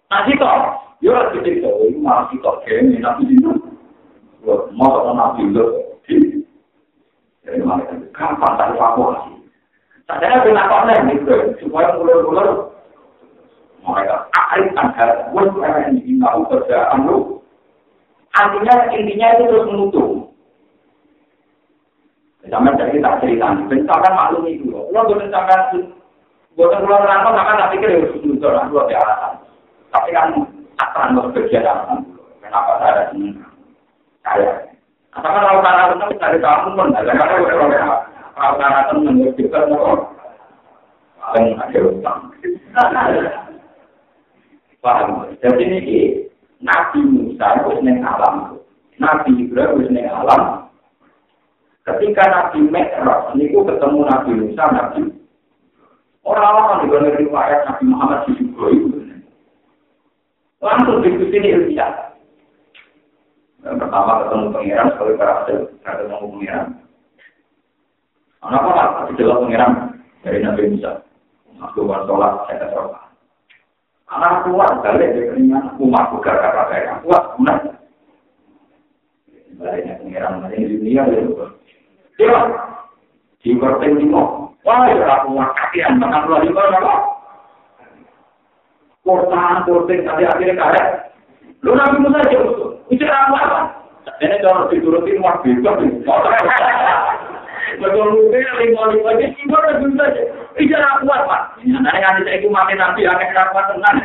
Nah 0.07 0.23
situ 0.27 0.43
yo 0.43 0.67
Yo 0.99 1.09
ora 1.15 1.31
dicek 1.31 1.63
to, 1.63 1.71
iki 1.87 1.99
malah 1.99 2.27
sitok 2.31 2.59
kene 2.63 2.99
nabi 2.99 3.27
dino. 3.27 3.51
Yo 4.43 4.67
mau 4.75 5.03
to 5.03 5.11
nabi 5.11 5.43
lho. 5.51 5.78
Tak 7.57 8.69
evakuasi? 8.75 9.33
Apa 10.09 10.89
nih 10.89 11.17
supaya 11.61 11.93
mulur-mulur 11.95 12.73
mereka 13.85 14.29
tahu 16.19 16.39
kerjaan 16.51 17.07
lu. 17.07 17.17
Artinya 18.35 18.73
intinya 18.93 19.27
itu 19.33 19.43
terus 19.49 19.67
menutup. 19.69 20.09
Zaman 22.49 22.77
dari 22.79 22.97
kita 22.97 23.19
cerita, 23.21 23.53
bentakan 23.67 24.13
maklum 24.15 24.45
itu. 24.49 24.73
Kalau 24.73 25.11
bentakan, 25.11 25.93
buatan 26.57 26.81
keluar 26.81 27.05
rantau, 27.05 27.35
maka 27.35 27.61
tak 27.61 27.69
pikir 27.77 27.93
harus 27.93 28.15
menutup, 28.25 28.57
luar 28.73 28.85
biasa. 28.89 29.27
Tapi 29.89 30.09
kan 30.13 30.27
akan 30.79 31.17
bekerja 31.29 31.65
dalam 31.65 32.05
kenapa 32.39 32.71
saya 32.79 32.91
ada 32.95 33.03
sini 33.11 33.29
saya 34.23 34.68
apakah 35.15 35.41
kalau 35.41 35.61
karena 35.65 35.83
tenang 35.93 36.11
dari 36.17 36.39
kamu 36.41 36.67
pun 36.77 36.89
ada 36.93 37.11
karena 37.13 37.35
kalau 38.35 38.55
karena 38.57 38.81
tenang 38.89 39.17
juga 39.35 39.59
mau 39.69 39.93
paling 41.19 41.57
ada 41.57 41.79
utang 41.85 42.19
paham? 44.79 45.27
Jadi 45.43 45.63
ini 45.67 45.99
nabi 46.63 46.99
Musa 47.03 47.47
itu 47.59 47.71
neng 47.83 47.99
alam. 48.03 48.59
Nabi 48.99 49.47
Ibrahim 49.47 49.83
itu 49.83 49.89
neng 49.91 50.07
alam. 50.07 50.67
Ketika 51.83 52.23
nabi 52.29 52.59
Mekraf 52.67 53.33
ini 53.35 53.51
ketemu 53.51 53.99
nabi 54.07 54.31
Musa 54.35 54.63
nabi. 54.71 55.01
Orang-orang 56.19 56.85
di 56.85 57.25
riwayat 57.25 57.65
Nabi 57.65 57.83
Muhammad 57.89 58.19
di 58.27 58.37
Ibrahim. 58.37 58.85
Langsung 60.59 60.99
diskusi 61.01 61.39
ini 61.39 61.55
ilmiah. 61.55 62.11
Pertama 63.59 64.23
ketemu 64.23 64.45
pengiran, 64.55 64.87
sekali 64.95 65.13
berhasil 65.19 65.57
ketemu 65.83 66.27
pengiran. 66.31 66.67
Anak 68.39 68.63
apa? 68.63 68.83
Tapi 69.03 69.19
jelas 69.19 69.39
pengiran 69.43 69.71
dari 70.23 70.39
Nabi 70.39 70.71
Musa. 70.71 71.03
Aku 71.59 71.83
buat 71.83 72.07
sholat, 72.07 72.47
saya 72.47 72.71
sholat. 72.71 73.03
Anak 74.09 74.47
kuat, 74.47 74.79
balik 74.79 75.11
dari 75.11 75.27
keringan, 75.27 75.75
umat 75.75 76.09
buka 76.15 76.31
kata 76.31 76.63
saya, 76.71 77.03
kuat, 77.03 77.23
benar. 77.35 77.57
Baliknya 79.59 79.99
pengiran, 79.99 80.47
ini 80.55 80.71
dunia, 80.71 81.03
ya. 81.03 81.19
Dia, 82.15 82.39
di 83.43 83.59
berpen 83.59 83.99
lima, 83.99 84.49
wah, 84.63 84.87
ya 84.87 85.03
aku 85.03 85.35
makakian, 85.35 85.99
makan 85.99 86.25
luar 86.31 86.41
di 86.47 86.51
bawah, 86.55 86.99
Kortan, 89.03 89.63
korting, 89.67 90.05
tadi 90.05 90.23
akhirnya 90.27 90.59
karet. 90.59 90.87
Lu 91.63 91.75
nabi 91.75 91.97
Musa 92.03 92.19
aja 92.23 92.39
Bicara 92.89 93.29
apa? 93.29 93.41
Ini 94.19 94.41
kalau 94.41 94.67
diturutin 94.73 95.21
wah 95.21 95.37
bebas. 95.45 95.77
Betul 97.79 98.07
ini 98.33 98.39
lima 98.65 98.83
lima 98.91 99.09
ini 99.15 99.31
gimana 99.37 99.77
bisa 99.77 100.03
aja? 100.09 100.23
Bicara 100.57 100.99
kuat 101.05 101.21
pak. 101.29 101.41
Nah 101.69 101.95
yang 101.95 102.19
saya 102.25 102.41
itu 102.41 102.49
mati 102.49 102.73
nabi 102.73 103.05
akan 103.05 103.29
dapat 103.31 103.63
tenang. 103.71 103.97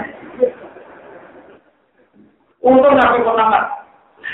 Untung 2.61 2.95
nabi 2.95 3.25
pertama. 3.25 3.61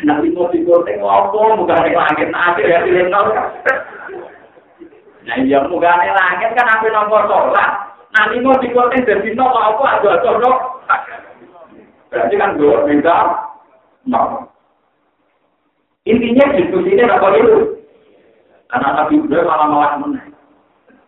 Nabi 0.06 0.34
mau 0.34 0.50
dikorting 0.50 0.98
apa? 1.02 1.40
Bukan 1.56 1.86
di 1.86 1.92
langit 1.94 2.28
nabi 2.34 2.62
ya 2.66 2.82
di 2.82 2.90
lentol. 2.90 3.30
Nah 5.24 5.36
iya 5.38 5.62
bukan 5.64 6.02
di 6.02 6.10
langit 6.10 6.50
kan 6.58 6.82
nomor 6.90 7.22
sholat. 7.30 7.90
nanti 8.10 8.42
mau 8.42 8.58
dikuatin 8.58 9.06
dari 9.06 9.30
no 9.38 9.46
apa 9.54 10.02
ada 10.02 10.18
ada 10.18 10.30
no 10.42 10.52
berarti 12.10 12.34
kan 12.34 12.58
dua 12.58 12.82
beda 12.82 13.18
no. 14.06 14.48
Intinya 16.08 16.56
diskusi 16.56 16.96
ini 16.96 17.04
apa 17.04 17.28
itu? 17.36 17.76
Karena 18.70 18.88
nabi 19.02 19.20
Ibrahim 19.20 19.46
malah 19.50 19.68
malah 19.68 19.92
menang. 20.00 20.30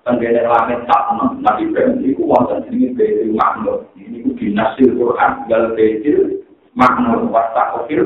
Penggede 0.02 0.42
langit 0.42 0.82
tak 0.90 1.14
nabi 1.38 1.70
Ibrahim 1.70 2.02
itu 2.02 2.22
wonten 2.26 2.66
ini 2.74 2.90
dari 2.98 3.30
makhluk 3.30 3.86
ini 3.94 4.26
dinasir 4.34 4.90
Quran 4.98 5.46
gal 5.46 5.72
bejil 5.78 6.42
makhluk 6.74 7.30
wasta 7.30 7.78
kofir 7.78 8.02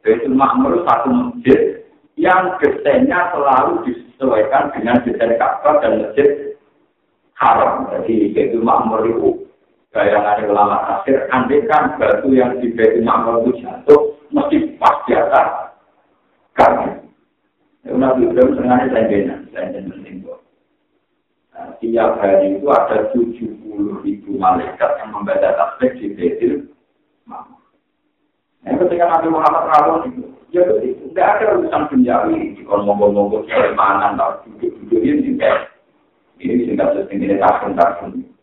bejil 0.00 0.32
makhluk 0.32 0.80
satu 0.88 1.12
masjid 1.12 1.84
yang 2.16 2.56
desainnya 2.62 3.30
selalu 3.34 3.84
disesuaikan 3.84 4.70
dengan 4.72 5.02
desain 5.02 5.34
Ka'bah 5.36 5.82
dan 5.82 6.08
masjid 6.08 6.54
haram. 7.36 7.90
Jadi 7.90 8.32
itu 8.32 8.58
makmur 8.62 9.04
itu 9.04 9.43
ada 9.94 10.42
ulama 10.50 10.76
akhir, 10.98 11.30
andekan 11.30 11.94
batu 12.02 12.34
yang 12.34 12.58
di 12.58 12.74
Baitul 12.74 13.06
Makmur 13.06 13.46
itu 13.46 13.62
jatuh, 13.62 14.18
mesti 14.34 14.74
pas 14.74 14.98
di 15.06 15.14
atas 15.14 15.48
kami. 16.58 16.90
Nabi 17.94 18.26
Ibrahim 18.26 18.58
sengaja 18.58 18.90
selanjutnya, 18.90 19.36
selanjutnya 19.54 19.92
penting 19.94 20.16
nah, 21.54 21.68
Tiap 21.78 22.10
hari 22.18 22.58
itu 22.58 22.66
ada 22.66 22.96
70 23.14 24.02
ribu 24.02 24.30
malaikat 24.34 24.90
yang 24.98 25.14
membaca 25.14 25.54
tasbih 25.54 25.90
di 26.02 26.06
Baitul 26.18 26.54
Makmur. 27.30 27.62
Nah, 28.66 28.74
ketika 28.74 29.04
Nabi 29.06 29.28
Muhammad 29.30 29.64
rawon 29.70 30.00
itu, 30.10 30.22
ya 30.50 30.66
itu 30.82 31.06
tidak 31.14 31.38
ada 31.38 31.44
urusan 31.54 31.82
penjari, 31.86 32.58
kalau 32.66 32.82
ngomong-ngomong 32.90 33.46
keimanan, 33.46 34.18
duduk-duduk 34.18 35.00
ini, 35.06 35.38
ini 36.42 36.62
singkat 36.66 36.98
ini 37.14 37.38
tahun 37.38 37.78
tahun. 37.78 38.33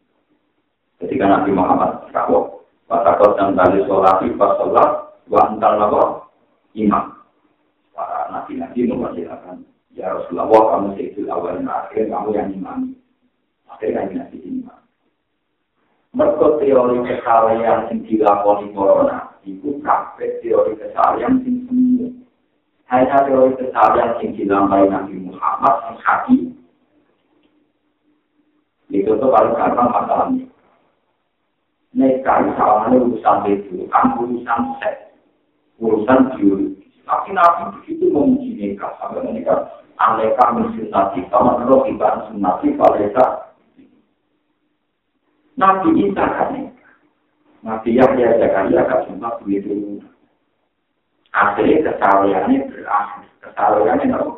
Ketika 1.01 1.25
Nabi 1.25 1.49
Muhammad 1.49 2.05
kau 2.13 2.61
watakot 2.85 3.33
dan 3.33 3.57
tali 3.57 3.81
sholat 3.89 4.21
pas 4.37 4.53
sholat 4.61 4.89
wa 5.25 5.49
imam. 6.77 7.05
Para 7.91 8.29
nabi-nabi 8.31 8.87
mempersilakan 8.87 9.65
ya 9.91 10.13
Rasulullah 10.13 10.47
kamu 10.47 10.95
seitul 10.95 11.27
awal 11.27 11.59
dan 11.59 11.67
akhir 11.67 12.07
kamu 12.07 12.29
yang 12.37 12.49
imam. 12.53 12.79
Akhirnya 13.67 14.07
nabi 14.07 14.37
imam. 14.45 14.79
Mereka 16.11 16.47
teori 16.59 16.97
kesalahan 17.07 17.87
yang 17.89 17.99
dilakoni 18.03 18.67
corona 18.75 19.31
itu 19.47 19.79
kafe 19.81 20.37
teori 20.43 20.75
kesalahan 20.77 21.39
yang 21.41 21.65
semu. 21.65 22.07
Hanya 22.91 23.23
teori 23.23 23.55
kesalahan 23.55 24.19
yang 24.19 24.31
dilakukan 24.35 24.91
Nabi 24.91 25.15
Muhammad 25.23 25.75
yang 25.87 25.97
hakiki 26.03 26.51
itu 28.91 29.07
tuh 29.07 29.31
paling 29.31 29.55
gampang 29.55 29.87
masalahnya. 29.87 30.50
Nikah 31.91 32.47
misalnya 32.47 33.03
urusan 33.03 33.51
itu, 33.51 33.83
kan 33.91 34.15
urusan 34.15 34.59
seks, 34.79 35.11
urusan 35.75 36.39
biologis. 36.39 36.87
Tapi 37.03 37.35
nabi 37.35 37.75
begitu 37.75 38.07
memuji 38.07 38.55
nikah 38.55 38.95
sampai 39.03 39.27
menikah. 39.27 39.67
Aneka 39.99 40.55
mensunati, 40.55 41.27
sama 41.27 41.61
roh 41.67 41.83
ibarat 41.85 42.31
sunati, 42.31 42.71
paleta. 42.79 43.51
Nabi 45.59 46.07
Isa 46.07 46.23
kan 46.23 46.49
nikah. 46.55 46.91
Nabi 47.61 47.99
Yahya 47.99 48.39
Zakaria 48.39 48.87
kan 48.87 49.05
cuma 49.11 49.35
begitu. 49.43 49.99
Akhirnya 51.35 51.91
kesalahannya 51.91 52.71
berakhir. 52.71 53.27
Kesalahannya 53.43 54.15
apa? 54.15 54.33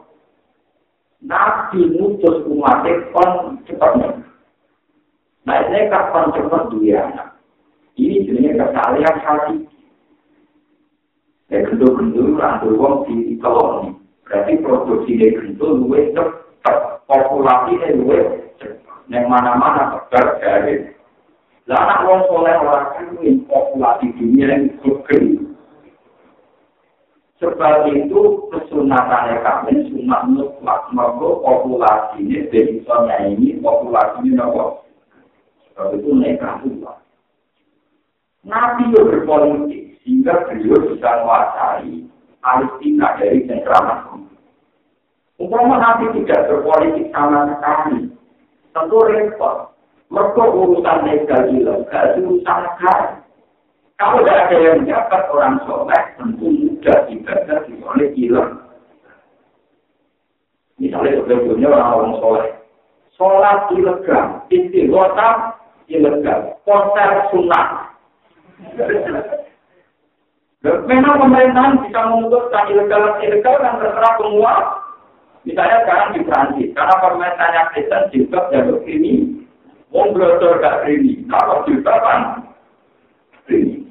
Nabi 1.23 1.80
mutus 1.95 2.43
umatnya 2.49 3.13
kon 3.15 3.61
cepatnya. 3.69 4.19
Nah, 5.43 5.59
ini 5.67 5.91
kapan 5.91 6.31
cepat 6.35 6.71
dia 6.75 7.03
anak. 7.03 7.32
Ini 7.94 8.26
jenisnya 8.26 8.57
kesalahan 8.57 9.18
hati. 9.22 9.57
Ya, 11.53 11.61
gendul-gendul, 11.70 12.34
rantul 12.41 12.74
wong 12.82 13.06
di 13.06 13.38
koloni. 13.38 13.94
Berarti 14.26 14.57
produksi 14.65 15.22
dari 15.22 15.38
gendul 15.38 15.86
luwe 15.86 16.10
cepat. 16.18 17.06
Populasi 17.06 17.78
ini 17.78 18.02
luwe 18.02 18.18
cepat. 18.57 19.06
Yang 19.14 19.30
mana-mana 19.30 19.94
tegar 19.94 20.41
dari. 20.41 20.90
Lah 21.70 21.80
anak 21.80 22.03
wong 22.10 22.20
soleh 22.26 22.56
orang 22.57 23.14
ini 23.22 23.45
populasi 23.45 24.10
dunia 24.18 24.49
yang 24.49 24.74
gede. 24.82 25.20
Sebab 27.38 27.91
itu 27.91 28.49
kesunatan 28.49 29.38
kami 29.44 29.86
sunat 29.91 30.22
mutlak. 30.34 30.90
Maka 30.95 31.28
populasi 31.44 32.24
ini, 32.24 32.49
dari 32.49 32.82
ini 33.36 33.61
populasi 33.61 34.26
ini 34.26 34.34
nopo. 34.34 34.82
Sebab 35.70 36.02
itu 36.02 36.10
mereka 36.15 36.57
tua. 36.65 37.02
Nabi 38.44 38.91
itu 38.91 38.99
berpolitik 39.07 39.84
sehingga 40.03 40.44
beliau 40.52 40.84
bisa 40.91 41.10
menguasai 41.24 42.03
Palestina 42.44 43.15
dari 43.15 43.48
cengkraman. 43.48 44.28
Umpama 45.40 45.80
Nabi 45.80 46.11
tidak 46.22 46.52
berpolitik 46.52 47.07
sama 47.15 47.56
sekali, 47.56 48.11
tentu 48.76 48.98
repot. 48.99 49.72
Mereka 50.14 50.44
urusan 50.45 50.99
legal 51.10 51.41
ilegal, 51.49 52.06
urusan 52.22 52.61
kaya. 52.78 53.24
Kalau 53.98 54.20
tidak 54.22 54.40
ada 54.52 54.57
yang 54.60 54.80
dapat 54.86 55.22
orang 55.32 55.57
soleh, 55.64 56.03
tentu 56.20 56.48
mudah 56.52 56.99
ibadah 57.07 57.60
oleh 57.65 58.10
hilang. 58.14 58.53
Misalnya 60.78 61.24
sebelumnya 61.24 61.68
orang-orang 61.72 62.14
soleh. 62.20 62.52
Sholat 63.15 63.72
ilegal, 63.72 64.44
istighotah 64.52 65.56
ilegal, 65.88 66.60
konser 66.68 67.11
sunat. 67.32 67.82
Memang 70.64 71.19
pemerintahan 71.19 71.84
bisa 71.84 71.99
memutuskan 72.07 72.72
ilegal 72.72 73.19
ilegal 73.19 73.56
kan 73.60 73.84
terserah 73.84 74.14
semua. 74.15 74.53
Misalnya 75.44 75.84
sekarang 75.84 76.10
di 76.15 76.22
Prancis, 76.23 76.72
karena 76.72 76.95
pemerintahannya 77.03 77.64
Kristen 77.76 78.03
juga 78.15 78.48
jalur 78.48 78.80
ini, 78.88 79.44
Wong 79.91 80.15
blodor 80.15 80.64
gak 80.64 80.88
ini, 80.88 81.27
kalau 81.27 81.68
juga 81.68 81.99
kan 81.99 82.48
ini. 83.52 83.84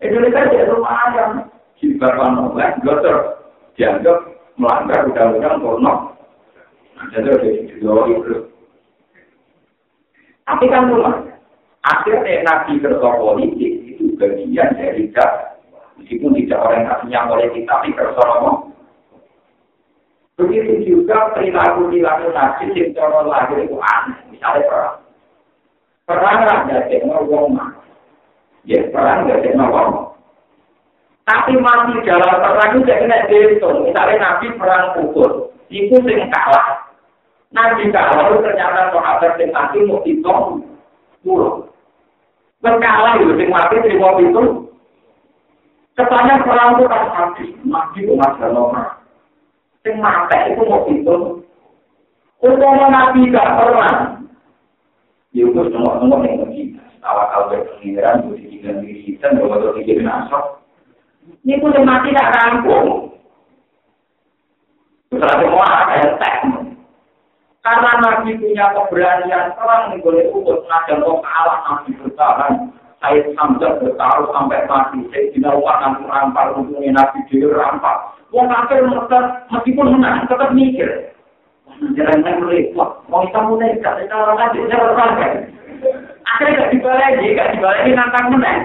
Indonesia 0.00 0.48
jadi 0.48 0.64
lumayan, 0.64 1.44
juga 1.76 2.08
kan 2.08 2.40
oleh 2.40 2.72
blodor 2.80 3.36
dianggap 3.76 4.16
melanggar 4.56 5.04
undang-undang 5.04 5.60
porno. 5.60 5.94
Jadi 7.12 7.68
itu. 7.76 8.34
Tapi 10.48 10.64
kan 10.72 10.88
lumayan. 10.88 11.29
Akhirnya 11.80 12.44
Nabi 12.44 12.76
kerja 12.76 13.08
politik 13.16 13.72
itu 13.88 14.12
bagian 14.20 14.76
dari 14.76 15.08
dak. 15.16 15.56
Meskipun 15.96 16.36
tidak 16.36 16.64
orientasinya 16.64 17.28
politik, 17.28 17.64
tapi 17.64 17.88
kerja 17.96 18.24
Begitu 20.40 20.72
juga 20.88 21.36
perilaku 21.36 21.92
perilaku 21.92 22.32
Nabi 22.32 22.72
yang 22.72 22.96
cara 22.96 23.20
lahir 23.28 23.60
itu 23.60 23.76
aneh. 23.76 24.16
Misalnya 24.32 24.64
perang. 24.68 24.96
Perang 26.08 26.38
ada 26.48 26.80
ngomong. 27.04 27.76
Ya 28.64 28.80
perang 28.88 29.28
ada 29.28 29.36
ngomong. 29.36 30.16
Tapi 31.28 31.52
masih 31.60 32.00
dalam 32.08 32.40
perang 32.40 32.72
itu 32.72 32.88
kena 32.88 33.28
dihitung. 33.28 33.84
Misalnya 33.84 34.16
Nabi 34.16 34.46
perang 34.56 34.96
pukul. 34.96 35.52
Itu 35.68 36.00
yang 36.08 36.32
kalah. 36.32 36.88
Nabi 37.52 37.92
kalah 37.92 38.32
ternyata 38.40 38.96
sahabat 38.96 39.36
yang 39.36 39.52
mati 39.52 39.78
mau 39.84 40.00
hitung. 40.08 40.64
Pulau. 41.20 41.69
Berkala 42.60 43.16
itu, 43.16 43.32
sing 43.40 43.48
mati 43.48 43.80
terima 43.80 44.20
itu. 44.20 44.68
Kesannya 45.96 46.44
perang 46.44 46.76
itu 46.76 46.84
kan 46.88 47.02
mati, 47.08 47.44
mati 47.64 47.98
itu 48.04 48.12
nomor. 48.16 49.00
Sing 49.80 49.96
mati 49.96 50.36
itu 50.52 50.62
mau 50.68 50.84
itu. 50.88 51.16
Umpama 52.40 52.88
nabi 52.88 53.28
gak 53.32 53.52
pernah. 53.56 54.16
Ya 55.36 55.44
itu 55.44 55.60
semua-semua 55.72 56.24
yang 56.24 56.44
ngerti. 56.44 56.76
Awal-awal 57.00 57.48
berpengiran, 57.48 58.28
itu 58.28 58.44
dikirim 58.44 58.84
diri 58.84 59.00
kita, 59.08 59.32
bahwa 59.40 59.56
itu 59.56 59.68
dikirim 59.80 60.04
asok. 60.04 60.60
Ini 61.48 61.60
pun 61.64 61.72
mati 61.80 62.12
gak 62.12 62.32
rampung. 62.36 63.16
Terus 65.08 65.36
semua 65.42 65.64
ada 65.64 65.94
yang 65.96 66.12
Karena 67.60 68.00
Nabi 68.00 68.40
punya 68.40 68.72
keberanian 68.72 69.52
perang 69.52 69.92
boleh 70.00 70.32
ukur 70.32 70.64
ngajar 70.64 70.96
kok 70.96 71.20
kalah 71.20 71.60
Nabi 71.68 71.90
bertahan. 72.00 72.54
Saya 73.00 73.20
sambil 73.36 73.80
bertaruh 73.80 74.28
sampai 74.32 74.64
mati. 74.64 75.00
Saya 75.12 75.28
tidak 75.32 75.56
lupa 75.56 75.72
nanti 75.80 76.04
rampar 76.08 76.56
untungnya 76.56 76.96
Nabi 76.96 77.20
dia 77.28 77.48
rampar. 77.52 78.16
Wong 78.32 78.48
kafir 78.48 78.80
meskipun 79.52 79.92
menang 79.92 80.24
tetap 80.24 80.56
mikir. 80.56 81.12
Jangan 81.96 82.44
repot. 82.48 83.04
Mau 83.12 83.24
kita 83.28 83.40
mulai 83.44 83.76
kita 83.76 84.12
orang 84.12 84.36
lagi 84.40 84.58
saya 84.68 84.84
berpakai. 84.84 85.32
Akhirnya 86.28 86.56
gak 86.60 86.70
dibalik, 86.76 87.36
gak 87.36 87.50
dibalik 87.56 87.92
nantang 87.96 88.26
menang. 88.32 88.60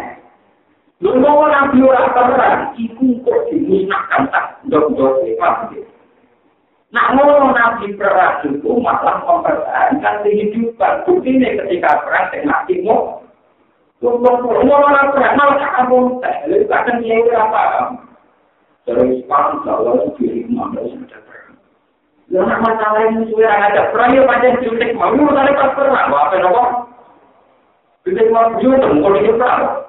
Lu 1.03 1.19
mau 1.19 1.43
nabi 1.47 1.83
orang 1.83 2.11
perang, 2.15 2.59
iku 2.79 3.19
kok 3.27 3.39
dimusnahkan 3.51 4.31
tak 4.31 4.45
dok-dok 4.71 5.27
Ngono 6.95 7.51
nabi 7.51 7.91
perang 7.99 8.39
itu 8.47 8.71
malah 8.79 9.19
mempertahankan 9.27 10.23
kehidupan. 10.23 11.03
Bukti 11.03 11.35
ini 11.35 11.59
ketika 11.59 11.99
perang 12.07 12.31
saya 12.31 12.47
mati 12.47 12.79
mau. 12.87 13.19
Ngono 13.99 14.63
orang 14.63 15.11
perang 15.11 15.35
malah 15.35 15.69
kamu 15.75 16.23
teh. 16.23 16.35
Lalu 16.47 16.65
kadang 16.71 17.03
dia 17.03 17.35
apa? 17.35 17.63
Terus 18.87 19.27
perang 19.27 19.59
kalau 19.67 20.07
diri 20.15 20.47
mana 20.47 20.79
sudah 20.87 21.19
perang. 21.27 21.59
Lalu 22.31 22.63
masalah 22.63 23.03
ini 23.11 23.27
sudah 23.27 23.51
ada 23.51 23.91
perang 23.91 24.15
ya 24.15 24.23
panjang 24.23 24.55
cintik 24.63 24.95
mau 24.95 25.11
tadi 25.11 25.51
pas 25.51 25.75
perang. 25.75 26.07
Apa 26.15 26.35
nopo? 26.39 26.63
Cintik 28.07 28.31
mau 28.31 28.55
juga 28.63 28.87
mau 28.87 29.11
ini 29.19 29.35
perang. 29.35 29.83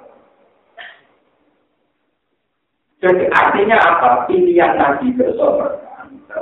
Jadi 2.99 3.31
artinya 3.31 3.79
apa? 3.79 4.27
Pilihan 4.27 4.75
nabi 4.75 5.15
bersama 5.15 5.86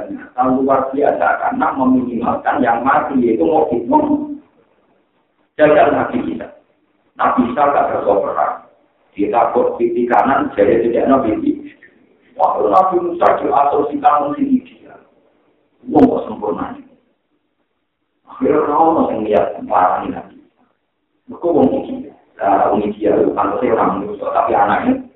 ternyata 0.05 0.41
luar 0.61 0.93
biasa 0.93 1.27
karena 1.41 1.67
meminimalkan 1.73 2.61
yang 2.61 2.85
mati 2.85 3.17
itu 3.25 3.41
mau 3.41 3.65
hitung 3.73 4.37
jaga 5.57 5.89
nabi 5.89 6.21
kita. 6.29 6.49
Nabi 7.17 7.41
kita 7.49 7.63
gak 7.73 7.89
bersoperan 7.89 8.53
kita 9.15 9.55
kok 9.55 9.79
pipi 9.79 10.05
kanan 10.11 10.51
jadi 10.53 10.85
tidak 10.85 11.07
nabi 11.07 11.55
waktu 12.35 12.63
nabi 12.67 12.95
Musa 13.01 13.27
kamu 13.41 14.29
sini 14.37 14.59
dia 14.67 14.95
mau 15.89 16.03
kok 16.03 16.23
sempurna. 16.29 16.75
Akhirnya 18.25 18.67
kau 18.67 18.91
masih 18.99 19.19
lihat 19.31 19.55
parah 19.69 20.03
ini 20.03 20.09
nabi. 20.11 20.37
Kau 21.39 21.55
mau 21.55 21.71
mikir, 21.71 22.11
nah, 22.37 22.75
ini 22.75 22.91
dia 22.99 23.15
itu 23.15 23.31
kan 23.33 23.57
orang 23.57 24.05
Musa, 24.05 24.27
tapi 24.35 24.53
anaknya, 24.53 25.07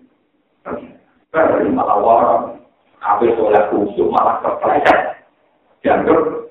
dari 1.35 1.69
malah 1.69 1.98
warang, 2.01 2.57
Apa 2.99 3.25
soleh 3.39 3.62
khusyuk 3.70 4.11
malah 4.11 4.43
kepleset. 4.43 5.23
Dianggap 5.87 6.51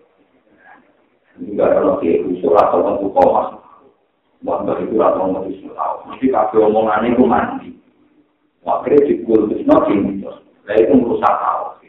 enggak 1.38 1.70
kalau 1.76 2.00
dia 2.00 2.24
khusyuk 2.24 2.56
atau 2.56 2.80
bentuk 2.84 3.12
komas. 3.12 3.58
Wah, 4.46 4.62
itu 4.80 4.96
atau 5.02 5.34
mau 5.34 5.44
tahu. 5.44 5.96
Mesti 6.14 6.26
kakek 6.30 6.62
omongan 6.62 7.10
itu 7.10 7.24
mandi. 7.26 7.70
Akhirnya 8.68 9.08
dikul 9.08 9.48
terus 9.48 9.64
nanti 9.64 9.96
Nah 10.68 10.76
itu 10.76 10.94
merusak 11.00 11.34
tahu. 11.40 11.80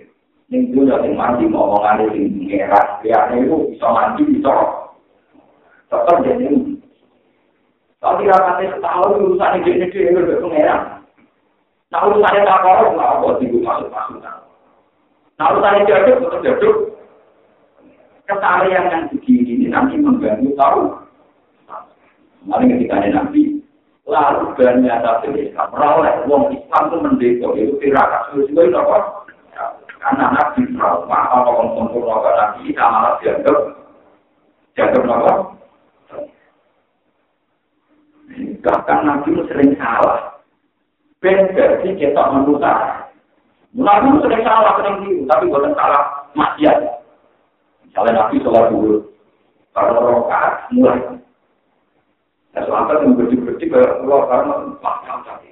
Ini 0.48 0.70
itu 0.70 0.80
yang 0.86 1.12
mandi 1.18 1.44
omongan 1.50 2.08
itu 2.08 2.24
ngeras. 2.46 3.02
Lihatnya 3.02 3.42
itu 3.44 3.74
bisa 3.74 3.86
mandi 3.90 4.22
bisa. 4.24 4.54
Tetap 5.90 6.16
jadi. 6.24 6.46
Tapi 7.98 8.30
rapatnya 8.30 8.78
setahun 8.78 9.18
urusan 9.18 9.58
ini 9.58 9.82
jadi 9.82 9.86
dia 9.90 10.38
itu 10.38 10.46
ngeras. 10.46 10.82
Nah 11.90 12.00
urusannya 12.06 12.46
tak 12.46 12.62
korup, 12.62 12.90
nggak 12.94 13.10
apa 13.10 13.28
sih 13.42 13.48
masuk-masuk. 13.58 14.37
Nah, 15.38 15.54
urusan 15.54 15.86
jaduk, 15.86 16.18
tetap 16.18 16.40
jaduk. 16.42 16.76
Kesalahan 18.26 18.90
yang 18.90 19.04
begini 19.14 19.54
ini 19.54 19.66
nanti 19.70 19.94
mengganggu 19.96 20.50
tahu. 20.58 20.98
Mari 22.44 22.70
ketika 22.74 23.00
ada 23.00 23.08
nabi, 23.22 23.62
lalu 24.04 24.52
banyak 24.58 24.98
satu 25.00 25.30
Islam, 25.32 25.68
rawleh, 25.74 26.14
wong 26.26 26.50
Islam 26.54 26.82
itu 26.86 26.96
mendekor, 27.02 27.52
itu 27.54 27.72
tirakat, 27.82 28.34
sesuai 28.34 28.68
itu 28.68 28.78
apa? 28.78 28.98
Karena 29.98 30.26
nabi 30.30 30.62
trauma, 30.74 31.18
apa 31.26 31.50
orang 31.50 31.70
sempurna 31.74 32.22
ke 32.22 32.30
nabi, 32.38 32.58
kita 32.70 32.84
malah 32.86 33.14
dianggap, 33.18 33.58
dianggap 34.74 35.02
apa? 35.06 35.32
Bahkan 38.58 38.98
nabi 39.02 39.28
itu 39.34 39.42
sering 39.50 39.70
salah. 39.78 40.38
Beda 41.18 41.82
sih 41.82 41.98
kita 41.98 42.22
menutup 42.30 42.62
Nabi 43.76 44.08
sering 44.24 44.42
salah, 44.48 44.72
sering 44.80 44.94
keliru, 45.04 45.28
tapi 45.28 45.44
bukan 45.52 45.76
salah 45.76 46.02
maksiat. 46.32 46.78
Misalnya 47.84 48.12
Nabi 48.16 48.40
sholat 48.40 48.64
dulu, 48.72 48.96
kalau 49.76 50.00
rokaat 50.00 50.72
mulai. 50.72 51.20
Ya 52.56 52.64
selama 52.64 52.96
yang 53.04 53.12
berdik-berdik 53.12 53.68
ke 53.68 53.80
keluar 54.00 54.24
karena 54.32 54.56
maksiat 54.80 55.18
tadi. 55.28 55.50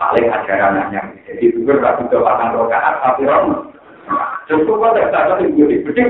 Paling 0.00 0.26
ajaran 0.32 0.78
anaknya. 0.80 1.02
Jadi 1.28 1.44
juga 1.52 1.72
nggak 1.76 1.96
bisa 2.08 2.16
makan 2.24 2.56
rokaat, 2.56 2.94
tapi 3.04 3.22
rom. 3.28 3.46
Cukup 4.48 4.80
kok 4.80 4.92
tidak 4.96 5.12
ada 5.12 5.34
yang 5.44 5.52
berdik-berdik. 5.52 6.08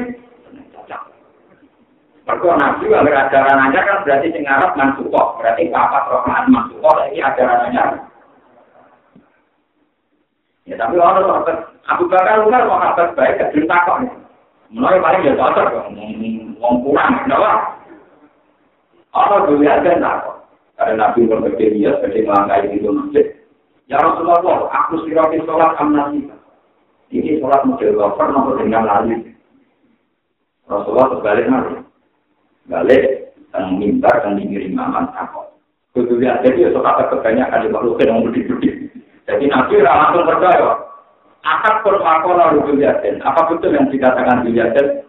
Perkara 2.29 2.61
Nabi 2.61 2.93
kalau 2.93 3.09
ajaran 3.09 3.65
aja 3.67 3.81
kan 3.89 4.05
berarti 4.05 4.29
sing 4.37 4.45
Arab 4.45 4.77
mansukok, 4.77 5.41
berarti 5.41 5.73
papat 5.73 6.13
rokaat 6.13 6.45
mansukok, 6.53 7.09
ini 7.09 7.25
ajaran 7.25 7.73
aja. 7.73 8.05
Ya 10.69 10.77
tapi 10.77 11.01
orang 11.01 11.25
sahabat 11.25 11.57
Abu 11.89 12.05
Bakar 12.13 12.45
Umar 12.45 12.69
mau 12.69 12.77
kabar 12.77 13.17
baik 13.17 13.41
cerita 13.57 13.89
kok. 13.89 14.05
Mulai 14.69 15.01
paling 15.01 15.25
ya 15.25 15.33
cocok 15.33 15.65
kok, 15.73 15.87
ngomong 15.97 16.85
kurang, 16.85 17.25
kenapa? 17.25 17.81
Orang 19.17 19.49
dulu 19.49 19.65
aja 19.65 19.97
tak 19.97 20.17
Karena 20.77 21.09
Nabi 21.09 21.25
berbeda 21.25 21.67
dia 21.73 21.97
sebagai 21.97 22.29
melangkai 22.29 22.69
itu 22.77 22.93
masjid. 22.93 23.27
Ya 23.89 23.97
Rasulullah, 23.97 24.69
aku 24.69 25.09
sirati 25.09 25.41
sholat 25.49 25.73
amnasika. 25.81 26.37
Ini 27.09 27.41
sholat 27.41 27.65
model 27.65 27.97
wafer 27.97 28.29
nomor 28.29 28.61
dengan 28.61 28.85
lali. 28.85 29.17
Rasulullah 30.69 31.17
terbalik 31.17 31.49
nanti. 31.49 31.77
Balik, 32.69 33.33
dan 33.57 33.81
minta 33.81 34.13
dan 34.21 34.37
dikirim 34.37 34.77
aman 34.77 35.09
takut. 35.17 35.49
Kudu 35.97 36.21
lihat 36.21 36.45
jadi 36.45 36.69
ya 36.69 36.77
sholat 36.77 37.09
kebanyakan 37.09 37.65
di 37.65 37.69
makhluk 37.73 38.05
yang 38.05 38.21
berdiri 38.21 38.93
Jadi 39.29 39.45
Nabi 39.53 39.85
langsung 39.85 40.25
percaya. 40.25 40.89
Akad 41.45 41.85
permakola 41.85 42.57
rukun 42.57 42.81
yaden. 42.81 43.21
Apa 43.23 43.53
betul 43.53 43.77
yang 43.77 43.93
dikatakan 43.93 44.43
di 44.49 44.57
yaden? 44.57 45.05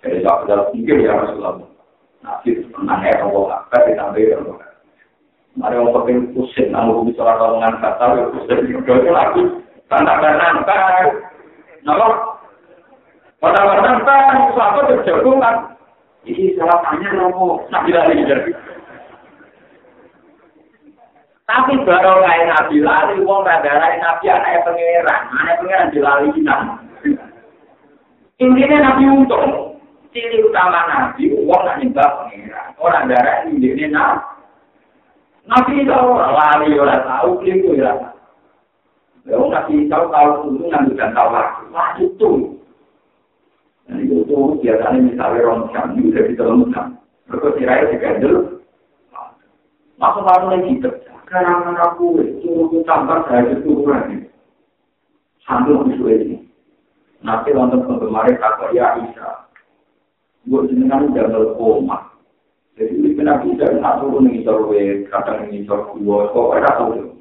Jadi 0.00 0.24
dalam 0.24 0.70
mungkin 0.72 1.04
ya 1.04 1.18
Rasulullah. 1.18 1.66
Nabi 2.22 2.50
menang 2.70 3.02
ya 3.02 3.18
Allah. 3.20 3.66
Akad 3.66 3.82
ditambah 3.90 4.22
ya 4.22 4.38
Allah. 4.38 4.70
Mari 5.58 5.82
orang 5.82 6.06
pengen 6.06 6.30
pusing, 6.30 6.70
namun 6.70 7.10
bisa 7.10 7.26
orang 7.26 7.58
ngomong 7.58 7.82
kata, 7.82 8.04
ya 8.14 8.22
pusing. 8.30 8.70
Itu 8.70 9.10
lagi, 9.10 9.42
tanda-tanda, 9.90 10.62
Nama, 11.82 12.06
tanda-tanda, 13.42 14.16
apa 14.54 14.80
terjagung 14.86 15.42
kan? 15.42 15.74
Ini 16.22 16.54
salah 16.54 16.84
tanya 16.86 17.08
nopo, 17.16 17.64
nabi 17.72 17.90
lali 17.90 18.22
jadi. 18.28 18.52
Tapi 21.50 21.82
baru 21.82 22.22
nabi 22.22 22.78
lali, 22.78 23.18
wong 23.26 23.42
radarai 23.42 23.98
nabi 23.98 24.30
anaknya 24.30 24.62
pangeran, 24.62 25.22
anaknya 25.34 25.58
pangeran 25.58 25.90
dilali 25.90 26.28
kita. 26.30 26.54
Intinya 28.38 28.78
nabi 28.78 29.04
untung, 29.10 29.74
ciri 30.14 30.46
utama 30.46 30.86
nabi, 30.86 31.34
wong 31.34 31.60
nak 31.66 31.82
nyembah 31.82 32.10
pangeran, 32.22 32.68
orang 32.78 33.10
darah 33.10 33.50
ini 33.50 33.66
nabi. 33.90 34.22
Nabi 35.50 35.82
tahu 35.90 36.08
lari 36.14 36.70
orang 36.78 37.02
tahu 37.02 37.42
keliru 37.42 37.74
ya. 37.74 37.98
Lalu 39.26 39.46
nabi 39.50 39.74
tahu 39.90 40.04
tahu 40.06 40.30
itu 40.54 40.64
nanti 40.70 40.94
dan 40.94 41.10
tahu 41.10 41.34
lagi. 41.34 41.66
Wah 41.74 41.90
itu. 41.98 42.30
Nah 43.90 43.98
itu 43.98 44.22
tuh 44.30 44.54
biasanya 44.62 45.02
misalnya 45.02 45.42
orang 45.50 45.66
jam 45.74 45.86
itu 45.98 46.14
udah 46.14 46.24
bisa 46.30 46.42
lemukan. 46.46 46.86
Mereka 47.26 47.48
tirai 47.58 47.90
digandel. 47.90 48.62
Masuk 49.98 50.22
lalu 50.22 50.46
lagi 50.54 50.78
gitu. 50.78 50.90
Karena 51.30 51.78
aku 51.78 52.18
itu 52.26 52.82
tambah 52.82 53.22
saya 53.30 53.54
itu 53.54 53.70
kurang. 53.70 54.26
Sambil 55.46 55.86
musuh 55.86 56.10
ini. 56.10 56.42
Nanti 57.22 57.54
nonton 57.54 57.86
penggemar 57.86 58.26
kata 58.34 58.74
ya 58.74 58.98
Isa. 58.98 59.46
Gue 60.50 60.66
jenengan 60.66 61.06
udah 61.06 61.54
koma. 61.54 62.10
Jadi 62.74 62.96
ini 62.96 63.12
kena 63.14 63.38
bisa 63.44 63.76
nak 63.78 64.00
turun 64.00 64.26
nih 64.26 64.40
sorwe, 64.40 65.04
kadang 65.12 65.52
nih 65.52 65.68
sorwe, 65.68 66.32
kok 66.32 66.50
ada 66.56 66.70
tahu 66.80 67.12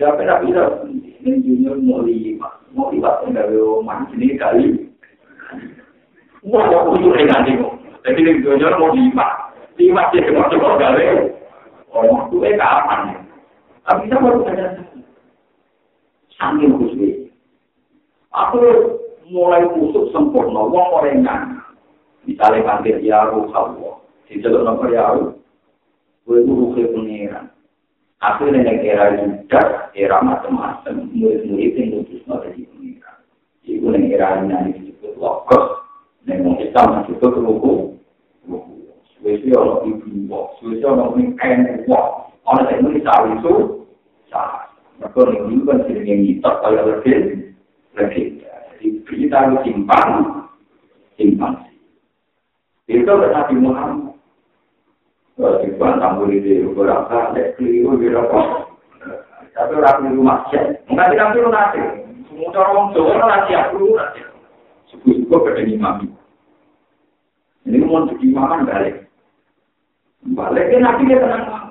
Siapa 0.00 0.24
nak 0.24 0.48
bisa? 0.48 0.80
Ini 0.88 1.44
junior 1.44 1.76
mau 1.76 2.00
lima, 2.00 2.48
mau 2.72 2.88
lima 2.88 3.20
enggak 3.24 3.52
rumah 3.52 4.08
ini 4.16 4.32
kali. 4.40 4.88
Wah, 6.46 6.64
aku 6.72 6.96
tuh 6.96 7.12
nanti 7.12 7.52
kok. 7.60 7.74
Jadi 8.08 8.20
ini 8.24 8.40
junior 8.40 8.80
mau 8.80 8.96
lima, 8.96 9.26
lima 9.76 10.02
sih 10.08 10.24
cuma 10.24 10.48
coba 10.48 10.80
gawe. 10.80 11.04
Oh, 11.94 12.26
tuh 12.32 12.42
eh 12.42 12.58
kapan? 12.58 13.22
Tapi 13.86 14.10
kita 14.10 14.18
baru 14.18 14.42
saja 14.42 14.66
sambil 16.34 16.74
khusus. 16.74 17.30
Aku 18.34 18.58
mulai 19.30 19.64
kusuk 19.70 20.10
sempurna, 20.10 20.66
wong 20.66 20.88
orengan. 20.98 21.62
Misalnya 22.26 22.66
panggil 22.66 22.98
ya 23.00 23.30
ruh 23.30 23.48
Allah. 23.54 24.02
diceluk 24.26 24.66
nomor 24.66 24.90
ya 24.90 25.14
gue 26.26 26.42
guru 26.42 26.74
ke 26.74 26.90
pengiran. 26.90 27.46
Akhirnya 28.18 28.66
yang 28.66 28.82
era 28.82 29.06
juga 29.22 29.94
era 29.94 30.18
macam-macam. 30.18 31.14
Murid-murid 31.14 31.78
yang 31.78 32.02
mutus 32.02 32.26
dari 32.26 32.66
pengiran. 32.66 33.18
Ibu 33.62 33.86
yang 33.94 34.04
era 34.10 34.28
ini 34.42 34.74
disebut 34.74 35.14
lokos 35.22 35.86
yang 36.26 36.42
mau 36.42 36.58
Islam 36.58 37.06
disebut 37.06 37.32
ruku 37.38 37.96
suwesi 39.16 39.48
orang 39.56 39.88
ibu 39.88 40.08
wak 40.28 40.44
orang 40.84 41.10
ini 41.16 41.24
kain 41.40 41.60
wak 41.88 42.06
orang 42.46 42.68
yang 42.70 42.88
ini 42.88 43.00
sawi 43.02 43.30
itu 43.36 43.54
salah 44.28 44.68
maka 45.00 45.20
yang 45.32 45.48
ini 45.52 45.66
kan 45.66 45.78
sering 45.84 46.06
yang 46.06 46.20
ngitak 46.24 46.54
kaya 46.60 46.80
lebih 46.84 47.18
lebih 47.96 48.24
jadi 48.44 48.86
berita 49.08 49.36
itu 49.48 49.56
simpan 49.64 50.08
simpan 51.16 51.52
itu 52.86 53.12
Nabi 53.12 53.54
Muhammad 53.58 54.06
di 55.36 55.68
bantang 55.76 56.22
murid 56.22 56.40
di 56.48 56.64
beberapa 56.64 57.34
kali 57.34 57.52
keliru 57.60 58.00
di 58.00 58.08
rokok. 58.08 58.72
Tapi 59.52 59.72
orang 59.76 59.96
keliru 60.00 60.22
masjid. 60.24 60.64
Enggak 60.88 61.12
tidak 61.12 61.28
keliru 61.32 61.48
nanti. 61.52 61.80
Semua 62.28 62.56
orang 62.56 62.92
Jawa 62.96 63.10
orang 63.20 63.42
siap 63.48 63.64
keliru 63.72 63.96
nanti. 63.96 64.20
Suku-suku 64.88 65.36
pada 65.36 65.60
imam. 65.60 65.96
Ini 67.68 67.76
mau 67.84 68.06
imam 68.08 68.64
balik. 68.64 69.05
Balik 70.34 70.74
ke 70.74 70.76
nanti 70.82 71.06
dia 71.06 71.22
tenang. 71.22 71.66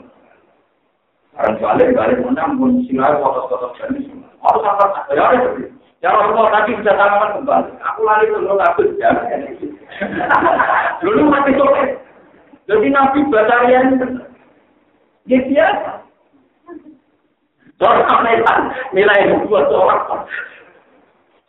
Orang 1.35 1.59
balik 1.59 1.91
balik 1.91 2.23
menang 2.23 2.55
pun 2.55 2.79
silau 2.87 3.19
foto-foto 3.19 3.75
jenis. 3.75 4.07
Harus 4.39 4.63
apa? 4.63 5.03
Ya 5.11 5.35
ada. 5.35 5.51
Ya 5.99 6.15
Rasulullah 6.15 6.47
tadi 6.63 6.79
bisa 6.79 6.95
tangan 6.95 7.35
kembali. 7.35 7.71
Aku 7.75 7.99
lari 8.07 8.31
ke 8.31 8.37
lu 8.39 8.55
takut. 8.55 8.87
Dulu 11.03 11.21
mati 11.27 11.51
sore. 11.59 11.99
Jadi 12.71 12.87
Nabi 12.87 13.19
Batarian 13.27 13.99
ya 15.27 15.39
biasa. 15.43 15.91
Soal 17.83 17.99
sampean 18.07 18.61
nilai 18.95 19.27
dua 19.43 19.67
orang. 19.67 20.23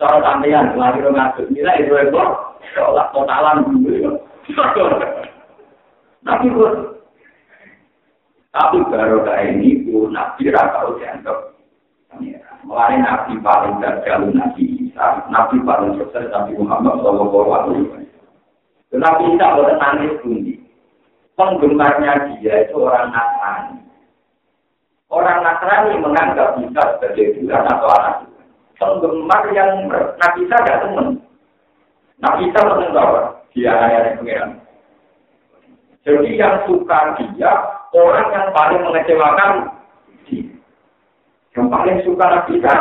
Soal 0.03 0.19
sampean 0.19 0.75
lagi 0.75 0.99
ngatur 0.99 1.47
nilai 1.55 1.87
dua 1.87 2.11
ekor. 2.11 2.59
Soal 2.75 2.99
totalan 3.15 3.71
dulu. 3.71 4.19
Nabi 6.27 6.49
pun. 6.51 6.96
Tapi 8.57 8.81
baru 8.89 9.21
ini 9.53 9.85
pun 9.85 10.17
Nabi 10.17 10.49
rata 10.49 10.89
dianggap. 10.97 11.53
Mulai 12.65 12.97
Nabi 13.05 13.37
paling 13.45 13.77
gagal 13.85 14.33
Nabi 14.33 14.65
Isa, 14.81 15.29
Nabi 15.29 15.61
paling 15.61 16.01
sukses 16.01 16.25
Nabi 16.33 16.57
Muhammad 16.57 17.05
Shallallahu 17.05 17.53
Alaihi 17.53 17.85
Wasallam. 17.85 18.97
Nabi 18.97 19.25
Isa 19.37 19.47
boleh 19.53 19.77
nangis 19.77 20.17
bundi. 20.25 20.55
penggemarnya 21.37 22.33
dia 22.33 22.65
itu 22.65 22.81
orang 22.81 23.13
Nasrani. 23.13 23.85
Orang 25.13 25.45
Nasrani 25.45 26.01
menganggap 26.01 26.57
Isa 26.65 26.83
sebagai 26.97 27.37
Tuhan 27.37 27.61
atau 27.61 27.93
anak. 27.93 28.25
Penggemar 28.81 29.45
yang 29.53 29.85
Nabi 30.17 30.49
Isa 30.49 30.57
tidak 30.65 30.81
teman. 30.81 31.21
Nabi 32.25 32.49
Isa 32.49 32.61
menenggawa. 32.65 33.37
Dia 33.53 33.73
hanya 33.85 34.17
pengiran. 34.17 34.65
Jadi 36.09 36.41
yang 36.41 36.65
suka 36.65 37.21
dia, 37.21 37.76
orang 37.95 38.29
yang 38.33 38.47
paling 38.51 38.81
mengecewakan 38.83 39.51
dia. 40.27 40.51
Yang 41.55 41.67
paling 41.71 41.97
suka 42.03 42.25
Nabi 42.27 42.53
Isa, 42.59 42.73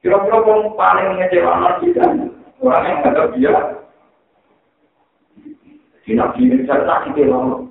Kira-kira 0.00 0.38
yang 0.46 0.60
paling 0.78 1.06
mengecewakan 1.16 1.60
Nabi 1.64 1.86
orang 2.62 2.84
yang 2.84 2.96
menganggap 3.04 3.28
dia, 3.36 3.54
di 6.06 6.14
nabi 6.14 6.54
kita 6.54 6.86
lalu. 6.86 7.66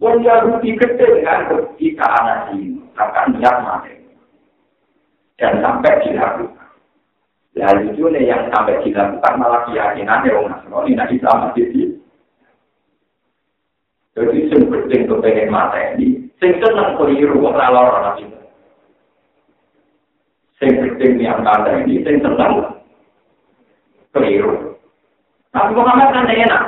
Wong 0.00 0.24
Yahudi 0.24 0.78
gede 0.78 1.20
dengan 1.20 1.44
ketika 1.50 2.06
anak 2.22 2.56
ini 2.56 2.80
akan 2.96 3.36
niat 3.36 3.56
mati. 3.66 3.92
Dan 5.36 5.60
sampai 5.60 6.00
dilakukan. 6.06 6.68
Lalu 7.58 7.92
itu 7.92 8.06
nih 8.08 8.30
yang 8.30 8.48
sampai 8.54 8.80
dilakukan 8.86 9.34
malah 9.36 9.66
keyakinannya 9.68 10.32
orang 10.32 10.56
Nasrani, 10.56 10.96
nah 10.96 11.08
Islam 11.10 11.52
jadi. 11.52 11.99
Jadi 14.18 14.50
sing 14.50 14.66
penting 14.66 15.06
tuh 15.06 15.22
pengen 15.22 15.54
mata 15.54 15.94
ini, 15.94 16.26
sing 16.42 16.58
seneng 16.58 16.98
keliru 16.98 17.38
lalor 17.38 17.94
orang 17.94 18.18
itu. 18.18 18.38
Sing 20.58 20.72
penting 20.82 21.22
yang 21.22 21.46
tanda 21.46 21.86
ini, 21.86 22.02
sing 22.02 22.18
seneng 22.18 22.82
keliru. 24.10 24.74
Tapi 25.54 25.70
Muhammad 25.74 26.10
kan 26.10 26.26
enak. 26.26 26.64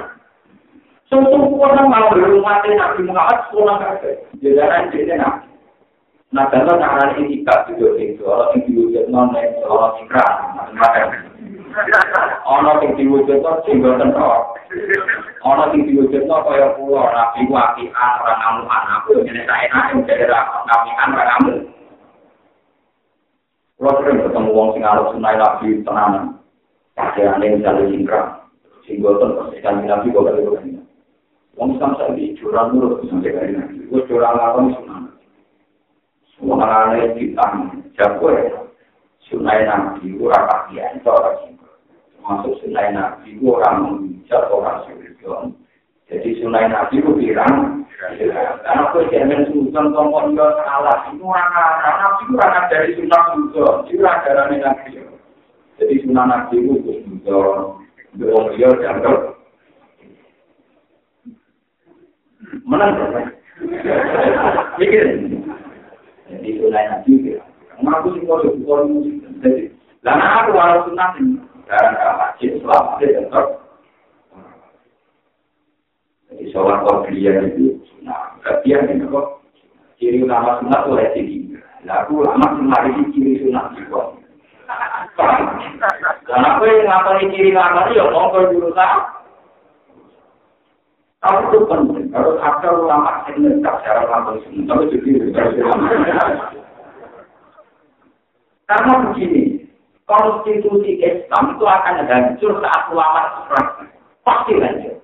Sempurna 1.11 1.83
mau 1.85 2.09
berumah 2.09 2.65
Nabi 2.65 3.05
Muhammad 3.05 3.39
sempurna 3.51 3.75
kabeh. 3.85 4.17
Jajaran 4.41 4.89
jadi 4.95 5.21
nabi. 5.21 5.53
Nah, 6.33 6.49
kalau 6.49 6.81
cara 6.81 7.13
ini 7.21 7.45
tidak 7.45 7.69
juga 7.69 8.01
itu, 8.01 8.25
orang 8.25 8.57
yang 8.57 8.65
diwujud 8.65 9.05
non 9.13 9.37
orang 9.69 10.01
ikrar, 10.01 10.33
macam-macam. 10.57 11.29
Orang 12.49 12.81
yang 12.81 12.93
diwujud 12.97 13.45
non 13.45 13.61
singgah 13.69 14.01
tenor. 14.01 14.52
Orang 15.43 15.75
yang 15.75 15.85
diwujud 15.85 16.23
non 16.25 16.47
kaya 16.47 16.73
pulau 16.79 17.11
nabi 17.11 17.45
wakian 17.51 18.13
orang 18.23 18.41
kamu 18.41 18.63
anak 18.71 19.01
itu 19.11 19.21
jadi 19.27 19.41
saya 19.45 19.67
enak 19.69 20.07
jadi 20.07 20.25
nabi 20.31 20.91
kan. 20.97 21.11
Kalau 23.83 23.99
sering 23.99 24.23
ketemu 24.23 24.51
wong 24.55 24.69
sing 24.73 24.87
arep 24.87 25.11
sunai 25.11 25.35
nabi 25.35 25.83
tenanan, 25.83 26.39
pakaian 26.95 27.43
yang 27.43 27.59
misalnya 27.59 27.91
singkrang, 27.91 28.29
singgah 28.87 29.19
tenor, 29.19 29.51
persikan 29.51 29.83
nabi 29.83 30.15
kok 30.15 30.23
kali 30.23 30.79
Wong 31.59 31.77
Islam 31.77 31.93
saya 32.01 32.17
di 32.17 32.33
curang 32.41 32.73
dulu 32.73 33.03
sampai 33.11 33.35
kali 33.35 33.53
nanti. 33.53 33.85
Gue 33.93 34.01
curang 34.09 34.41
apa 34.41 34.57
nih 34.63 34.73
sunan? 34.81 35.03
Semua 36.33 36.65
anak 36.65 37.19
kita 37.21 37.45
jago 37.99 38.27
ya. 38.33 38.57
Sunai 39.29 39.69
nabi 39.69 40.17
itu 40.17 40.25
orang 40.25 40.73
singkir. 40.73 41.52
Masuk 42.23 42.55
sunai 42.63 42.95
nabi 42.95 43.35
itu 43.35 43.51
orang 43.51 43.83
menghijab 43.83 44.47
orang 44.55 44.87
singkir. 44.87 45.11
Jadi 46.07 46.31
sunai 46.39 46.71
nabi 46.71 47.03
itu 47.03 47.11
bilang. 47.19 47.83
Karena 48.03 48.91
aku 48.91 49.07
jangan 49.11 49.47
sultan 49.51 49.95
tombol 49.95 50.35
dia 50.35 50.47
salah. 50.63 51.07
Itu 51.11 51.23
orang 51.27 51.51
orang 51.51 51.97
nabi 51.99 52.23
itu 52.23 52.35
orang 52.39 52.65
dari 52.71 52.89
sunnah 52.95 53.23
sultan. 53.31 53.75
Itu 53.91 54.03
orang 54.07 54.23
dari 54.23 54.57
nabi. 54.63 54.91
Jadi 55.83 55.95
sunnah 56.07 56.25
nabi 56.31 56.55
itu 56.63 56.75
sultan. 56.83 57.59
Dia 58.13 58.39
dia 58.55 58.69
dianggap 58.77 59.19
menang 62.69 62.93
Pikir. 64.79 65.07
Jadi 66.31 66.49
sunai 66.59 66.87
nabi 66.87 67.13
ya. 67.35 67.43
Ngaku 67.83 68.15
sih 68.15 68.23
kalau 68.31 68.47
bukan 68.63 69.11
Jadi, 69.43 69.75
lama 70.07 70.27
aku 70.47 70.87
sunat 70.87 71.19
ini. 71.19 71.35
Sekarang 71.63 71.95
kalau 71.95 72.15
masjid 72.19 72.51
selama 72.59 72.93
dia 72.99 73.17
tetap. 73.17 73.47
Jadi 76.29 76.45
sholat 76.51 76.79
kopian 76.83 77.37
itu. 77.49 77.79
Nah, 78.03 78.37
kopian 78.43 78.91
ini 78.91 79.07
kok. 79.07 79.27
Ciri 80.03 80.27
utama 80.27 80.59
sunat 80.59 80.83
itu 80.91 80.95
ciri. 81.15 81.37
Nah, 81.87 82.03
aku 82.03 82.27
lama 82.27 82.47
sunat 82.59 82.83
ini 82.91 83.03
ciri 83.15 83.33
sunat 83.47 83.67
juga. 83.79 84.19
Karena 86.27 86.49
aku 86.57 86.63
yang 86.67 86.87
ngapalin 86.89 87.31
ciri 87.31 87.51
lama 87.55 87.91
ya 87.95 88.09
mau 88.11 88.33
tak. 88.75 89.23
Tapi 91.23 91.39
itu 91.55 91.59
penting, 91.71 92.11
harus 92.11 92.35
ada 92.43 92.69
ulama 92.75 93.23
yang 93.31 93.47
menetap 93.47 93.79
secara 93.79 94.11
langsung. 94.11 94.67
Tapi 94.67 94.91
jadi 94.91 95.11
Karena 98.67 98.93
begini, 99.07 99.52
konstitusi 100.13 101.01
Islam 101.01 101.57
itu 101.57 101.65
akan 101.65 102.05
hancur 102.05 102.53
saat 102.61 102.83
ulama 102.93 103.21
seperti 103.41 103.85
pasti 104.29 104.53
hancur. 104.61 104.97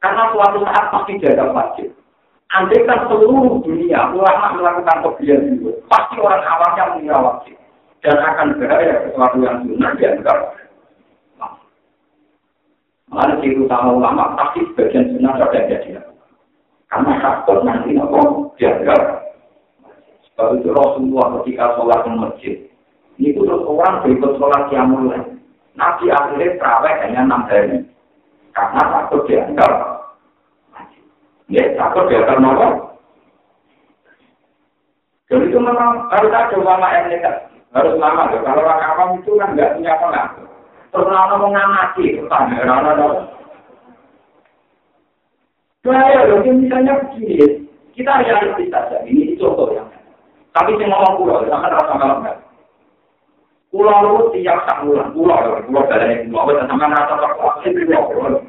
Karena 0.00 0.22
suatu 0.32 0.58
saat 0.64 0.84
pasti 0.92 1.12
jaga 1.20 1.44
wajib. 1.52 1.92
Andai 2.54 2.86
kan 2.88 3.10
seluruh 3.10 3.60
dunia 3.66 4.14
ulama 4.14 4.54
melakukan 4.54 5.02
kebiasaan 5.02 5.60
itu, 5.60 5.76
pasti 5.90 6.16
orang 6.22 6.46
awamnya 6.46 6.84
mengira 6.94 7.18
wajib 7.18 7.56
dan 8.06 8.16
akan 8.22 8.54
berada 8.56 9.02
sesuatu 9.02 9.36
yang 9.42 9.66
sunnah 9.66 9.92
dianggap 9.98 10.38
Mana 13.06 13.38
ciri 13.38 13.62
utama 13.62 13.94
ulama 13.94 14.34
pasti 14.34 14.66
sebagian 14.72 15.14
sunnah 15.14 15.38
sudah 15.38 15.62
jadi. 15.70 15.98
Karena 16.90 17.12
takut 17.22 17.62
nanti 17.62 17.94
nopo 17.94 18.50
jaga. 18.58 19.26
Sebab 20.26 20.58
itu 20.58 20.68
Rasulullah 20.74 21.40
ketika 21.40 21.78
sholat 21.78 22.00
di 22.02 22.10
masjid, 22.18 22.56
itu 23.16 23.40
terus 23.40 23.64
orang 23.64 24.04
berikut 24.04 24.36
sholat 24.36 24.68
yang 24.68 24.92
mulai. 24.92 25.24
Nabi 25.76 26.08
akhirnya 26.08 26.56
terawih 26.56 26.94
hanya 27.04 27.20
enam 27.24 27.42
hari. 27.48 27.84
Karena 28.52 28.82
takut 28.88 29.20
dianggap. 29.28 29.72
Ya, 31.52 31.64
takut 31.76 32.08
dianggap 32.08 32.40
nopo. 32.40 32.68
Jadi 35.26 35.50
itu 35.50 35.58
memang 35.58 36.06
harus 36.12 36.32
ada 36.32 36.54
ulama 36.56 36.86
yang 36.92 37.12
nekat. 37.12 37.50
Harus 37.74 37.98
lama. 37.98 38.30
Kalau 38.30 38.62
orang 38.62 38.84
awam 38.84 39.08
itu 39.20 39.36
kan 39.36 39.52
nggak 39.52 39.74
punya 39.76 39.92
pengaruh. 40.00 40.48
Terus 40.94 41.08
orang 41.12 41.40
mau 41.40 41.50
ngamati, 41.52 42.04
orang 42.24 42.56
orang 42.56 42.96
loh, 42.96 43.12
misalnya 46.42 46.98
begini, 46.98 47.62
kita 47.94 48.26
realistis 48.26 48.72
saja, 48.74 48.98
ini 49.06 49.38
contoh 49.38 49.70
yang. 49.70 49.86
Tapi 50.50 50.74
saya 50.80 50.90
ngomong 50.90 51.14
pulau, 51.20 51.46
jangan 51.46 51.70
rasa 51.70 51.94
malam 51.94 52.26
kan. 52.26 52.36
Pulau 53.76 54.32
itu 54.32 54.40
tiap 54.40 54.64
sak 54.64 54.88
bulan, 54.88 55.12
pulau, 55.12 55.60
pulau 55.68 55.84
dari 55.84 56.24
pulau, 56.32 56.48
dan 56.48 56.64
sama 56.64 56.88
rasa 56.88 57.20
takut, 57.20 57.60
saya 57.60 57.76
pulau, 57.76 58.08
pulau. 58.08 58.40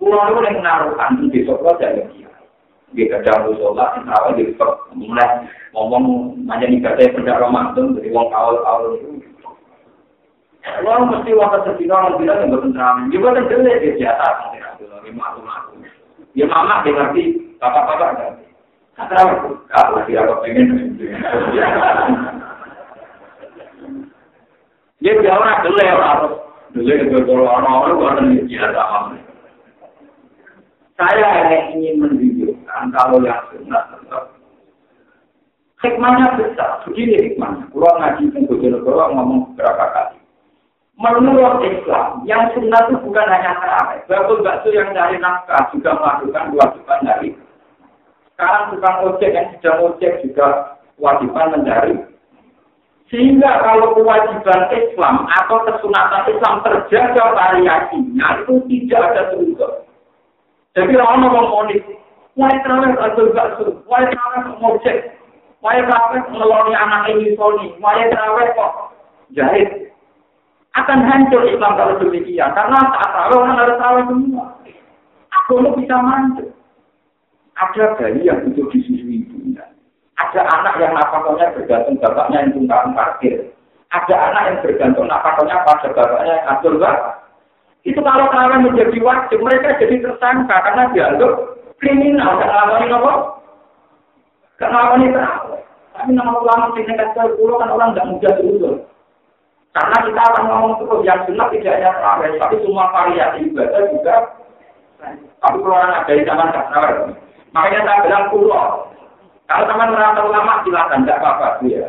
Pulau 0.00 0.24
itu 0.32 0.40
yang 0.40 0.56
menaruhkan, 0.64 1.20
besok 1.28 1.60
pulau 1.60 1.76
jadi 1.76 2.00
dia. 2.16 2.32
Dia 2.96 3.12
kerja 3.12 3.44
sholat, 3.44 4.00
kenapa 4.00 4.32
dia 4.32 4.56
mulai 4.96 5.44
ngomong, 5.76 6.32
nanya 6.48 6.64
nih 6.64 6.80
katanya 6.80 7.12
kerja 7.20 7.32
Ramadan, 7.44 7.92
jadi 8.00 8.08
uang 8.08 8.28
awal-awal 8.32 8.96
itu. 8.96 9.20
Kalau 10.64 11.12
mesti 11.12 11.36
waktu 11.36 11.58
sedina 11.68 12.00
orang 12.00 12.16
bilang 12.16 12.40
yang 12.48 12.72
terang, 12.72 13.12
juga 13.12 13.36
kan 13.36 13.48
jelek 13.52 13.84
dia 13.84 13.92
biasa, 14.00 14.26
lagi 14.80 15.10
malu-malu. 15.12 15.84
Ya 16.32 16.48
mama 16.48 16.80
dia 16.80 16.96
ngerti, 16.96 17.36
bapak-bapak 17.60 18.08
ngerti. 18.16 18.46
Kata 18.96 19.14
aku, 19.28 19.50
kalau 19.68 20.00
aku 20.00 20.34
pengen. 20.40 20.96
Dia 25.02 25.18
orang 25.34 25.66
jelek 25.66 25.98
harus 25.98 26.34
jelek 26.78 27.10
itu 27.10 27.18
kalau 27.26 27.50
orang-orang 27.50 27.98
bukan 27.98 28.46
biasa. 28.46 28.82
Saya 30.94 31.26
hanya 31.26 31.58
ingin 31.74 31.98
menunjukkan 31.98 32.94
kalau 32.94 33.18
yang 33.26 33.42
sunnah 33.50 33.82
tetap 33.90 34.30
Hikmahnya 35.82 36.38
besar, 36.38 36.78
begini 36.86 37.34
hikmahnya. 37.34 37.66
Kalau 37.74 37.98
ngaji 37.98 38.30
di 38.30 38.46
Bojonegoro 38.46 39.02
ngomong 39.18 39.58
berapa 39.58 39.82
kali. 39.90 40.18
Menurut 40.94 41.58
Islam, 41.66 42.22
yang 42.22 42.54
sunnah 42.54 42.86
itu 42.86 43.02
bukan 43.02 43.26
hanya 43.26 43.58
terawih. 43.58 43.98
Bakul 44.06 44.46
bakso 44.46 44.70
yang 44.70 44.94
cari 44.94 45.18
nafkah 45.18 45.66
juga 45.74 45.98
melakukan 45.98 46.54
kewajiban 46.54 47.00
dari. 47.02 47.34
Sekarang 48.30 48.70
tukang 48.70 48.96
ojek 49.10 49.34
yang 49.34 49.50
sedang 49.58 49.82
ojek 49.82 50.22
juga 50.22 50.78
kewajiban 50.94 51.50
mencari. 51.50 52.11
Sehingga 53.12 53.60
kalau 53.60 53.92
kewajiban 53.92 54.72
Islam 54.72 55.28
atau 55.28 55.60
kesunatan 55.68 56.32
Islam 56.32 56.64
terjaga 56.64 57.24
variasinya 57.36 58.40
itu 58.40 58.54
tidak 58.72 59.00
ada 59.12 59.22
surga. 59.36 59.68
Jadi 60.72 60.96
orang 60.96 61.20
ngomong 61.28 61.46
monis, 61.52 61.84
wah 62.40 62.48
terawih 62.64 62.96
bakul 62.96 63.28
bakso, 63.36 63.84
wah 63.84 64.00
terawih 64.00 64.56
ojek, 64.64 65.12
wah 65.60 65.76
terawih 65.76 66.24
ngeloni 66.32 66.72
anak 66.72 67.12
ini 67.12 67.36
soni, 67.36 67.76
wah 67.84 68.00
terawih 68.00 68.48
kok 68.56 68.96
jahit 69.36 69.92
akan 70.72 71.04
hancur 71.04 71.44
Islam 71.44 71.76
kalau 71.76 72.00
demikian. 72.00 72.48
Karena 72.56 72.80
saat 72.80 73.10
tahu 73.12 73.44
orang 73.44 73.60
harus 73.60 73.76
tahu 73.76 73.96
semua. 74.08 74.46
Agama 75.32 75.68
bisa 75.76 75.96
manjur. 76.00 76.48
Ada 77.60 77.84
bayi 78.00 78.24
yang 78.24 78.40
hidup 78.48 78.72
di 78.72 78.80
susu 78.80 79.04
ibunya. 79.04 79.31
Ada 80.20 80.40
anak 80.44 80.74
yang 80.76 80.92
nafkahnya 80.92 81.56
bergantung 81.56 81.96
bapaknya 81.96 82.44
yang 82.44 82.52
tunggang 82.52 82.92
parkir. 82.92 83.36
Ada 83.92 84.14
anak 84.32 84.42
yang 84.48 84.58
bergantung 84.60 85.06
nafkahnya 85.08 85.56
pada 85.64 85.88
bapaknya 85.92 86.32
yang 86.36 86.48
atur 86.52 86.74
Itu 87.82 87.98
kalau 87.98 88.30
kalian 88.30 88.62
menjadi 88.68 88.98
wajib, 89.02 89.42
mereka 89.42 89.74
jadi 89.82 89.98
tersangka 90.04 90.56
karena 90.62 90.86
dianggap 90.94 91.32
kriminal. 91.82 92.38
Gak 92.38 92.46
ngalamin 92.46 92.94
apa? 92.94 93.12
Gak 94.62 94.70
ngalamin. 94.70 95.12
Tapi 95.92 96.10
nama 96.16 96.32
ulama 96.40 96.72
di 96.72 96.88
negara 96.88 97.28
pulau 97.36 97.60
kan 97.60 97.68
orang 97.68 97.92
nggak 97.92 98.08
mudah 98.08 98.32
diusul. 98.40 98.74
Karena 99.72 99.96
kita 100.04 100.20
akan 100.20 100.44
ngomong 100.52 100.72
terus 100.84 101.00
yang 101.04 101.20
sunnah 101.24 101.48
tidak 101.48 101.80
hanya 101.80 101.96
terawih, 101.96 102.32
tapi 102.36 102.56
semua 102.60 102.92
variasi 102.92 103.48
ibadah 103.48 103.82
juga. 103.88 104.16
Tapi 105.40 105.56
kalau 105.64 105.80
ada 105.80 106.12
di 106.12 106.22
zaman 106.28 106.52
terawih, 106.52 107.16
makanya 107.56 107.80
saya 107.88 108.02
bilang 108.04 108.26
pulau. 108.28 108.91
Kalau 109.50 109.64
teman 109.68 109.92
merasa 109.92 110.20
ulama 110.22 110.62
silakan, 110.62 111.02
tidak 111.04 111.18
apa-apa. 111.18 111.46
Ya, 111.66 111.86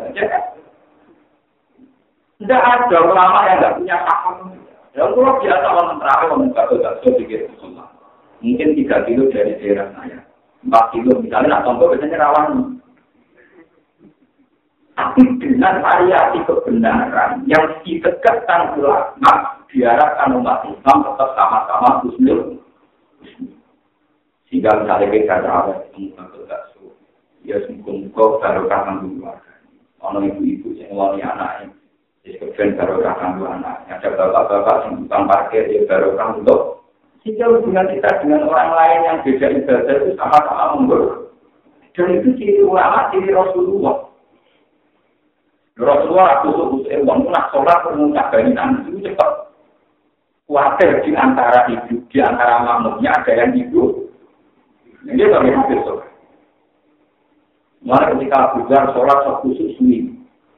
Tidak 2.41 2.61
ada 2.61 2.97
ulama 3.07 3.39
yang 3.47 3.57
tidak 3.61 3.75
punya 3.79 3.97
paham. 4.03 4.35
Yang 4.93 5.09
pulau 5.17 5.41
biasa 5.41 5.67
orang 5.73 5.97
terawih, 5.97 6.27
orang 6.29 6.53
bakso-bakso 6.53 7.09
pikir 7.17 7.49
semua. 7.57 7.89
Mungkin 8.45 8.77
tiga 8.77 9.01
kilo 9.09 9.25
dari 9.33 9.57
daerah 9.57 9.89
saya. 9.97 10.19
Empat 10.61 10.85
kilo, 10.93 11.17
misalnya, 11.17 11.59
nah, 11.59 11.61
contoh 11.65 11.89
biasanya 11.89 12.21
rawan. 12.21 12.77
Tapi 14.93 15.21
dengan 15.41 15.81
variasi 15.81 16.39
kebenaran 16.45 17.41
yang 17.49 17.65
ditegakkan 17.81 18.77
ulama, 18.77 19.57
diharapkan 19.73 20.37
umat 20.37 20.61
Islam 20.69 20.97
tetap 21.01 21.29
sama-sama 21.33 21.89
husnul. 22.05 22.61
Sehingga 24.45 24.69
misalnya 24.85 25.07
kita 25.09 25.35
terawih, 25.41 25.77
berkasih. 26.13 26.62
Ya 27.43 27.59
semoga 27.67 28.39
barokah 28.39 28.79
kandung 28.87 29.19
keluarga. 29.19 29.51
Orang 29.99 30.31
ibu-ibu 30.31 30.71
yang 30.79 30.95
ngeloni 30.95 31.19
anaknya. 31.19 31.67
Jadi 32.23 32.39
kemudian 32.39 32.75
barokah 32.79 33.13
kandung 33.19 33.51
anaknya. 33.51 33.99
Ada 33.99 34.07
bapak-bapak 34.15 34.77
yang 34.87 34.93
bukan 35.03 35.23
parkir, 35.27 35.63
ya 35.67 35.79
barokah 35.83 36.27
untuk. 36.39 36.61
Sehingga 37.23 37.51
hubungan 37.51 37.87
kita 37.91 38.09
dengan 38.23 38.47
orang 38.47 38.71
lain 38.75 38.99
yang 39.07 39.17
beda 39.23 39.47
ibadah 39.59 39.95
itu 39.95 40.11
sama-sama 40.19 40.75
memburuk. 40.75 41.31
Dan 41.95 42.19
itu 42.19 42.29
ciri 42.35 42.63
ulama, 42.63 43.11
ciri 43.11 43.31
Rasulullah. 43.31 44.11
Rasulullah 45.73 46.45
kusuk 46.45 46.67
kusuk 46.69 46.93
uang 47.01 47.33
nak 47.33 47.49
sholat 47.49 47.81
mengucap 47.89 48.29
barisan 48.29 48.85
itu 48.85 49.09
cepat. 49.09 49.31
Khawatir 50.45 51.01
di 51.01 51.11
antara 51.17 51.65
ibu, 51.65 51.97
di 52.13 52.19
antara 52.21 52.61
makmumnya 52.61 53.09
ada 53.09 53.31
yang 53.33 53.57
ibu. 53.57 54.05
Ini 55.07 55.23
bagaimana 55.31 55.65
besok? 55.71 56.02
Mulai 57.83 58.15
ketika 58.15 58.37
Abu 58.47 58.63
Dhar 58.71 58.95
sholat 58.95 59.17
sok 59.27 59.43
kusuk 59.43 59.75
sini, 59.75 60.07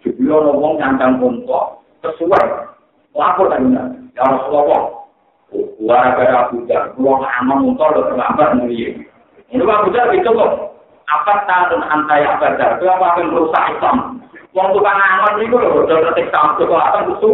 sebelum 0.05 0.45
ngomong 0.45 0.77
nyantang 0.77 1.17
untuk 1.17 1.81
sesuai. 2.05 2.69
Lapor 3.17 3.49
tadi 3.49 3.73
ya 3.73 4.23
Rasulullah. 4.29 4.93
Gara-gara 5.81 6.45
Abu 6.45 6.61
Dhar, 6.69 6.93
ruang 7.01 7.25
aman 7.25 7.73
untuk 7.73 7.89
lo 7.97 8.01
terlambat 8.13 8.61
mulia. 8.61 8.93
Ini 9.49 9.63
Abu 9.65 9.89
Dhar 9.89 10.13
itu 10.13 10.29
kok. 10.29 10.77
Apa 11.05 11.45
tahun 11.49 11.81
antaya 11.81 12.37
Abu 12.37 12.45
Dhar? 12.61 12.77
Itu 12.77 12.85
apa 12.93 13.17
yang 13.17 13.33
merusak 13.33 13.73
Islam? 13.73 13.97
Wong 14.53 14.71
tukang 14.71 14.95
angon 14.95 15.33
niku 15.41 15.59
lho, 15.59 15.83
udah 15.83 15.97
ngetik 15.99 16.31
sampo 16.31 16.63
kok 16.63 16.79
akan 16.79 17.09
kutu. 17.11 17.31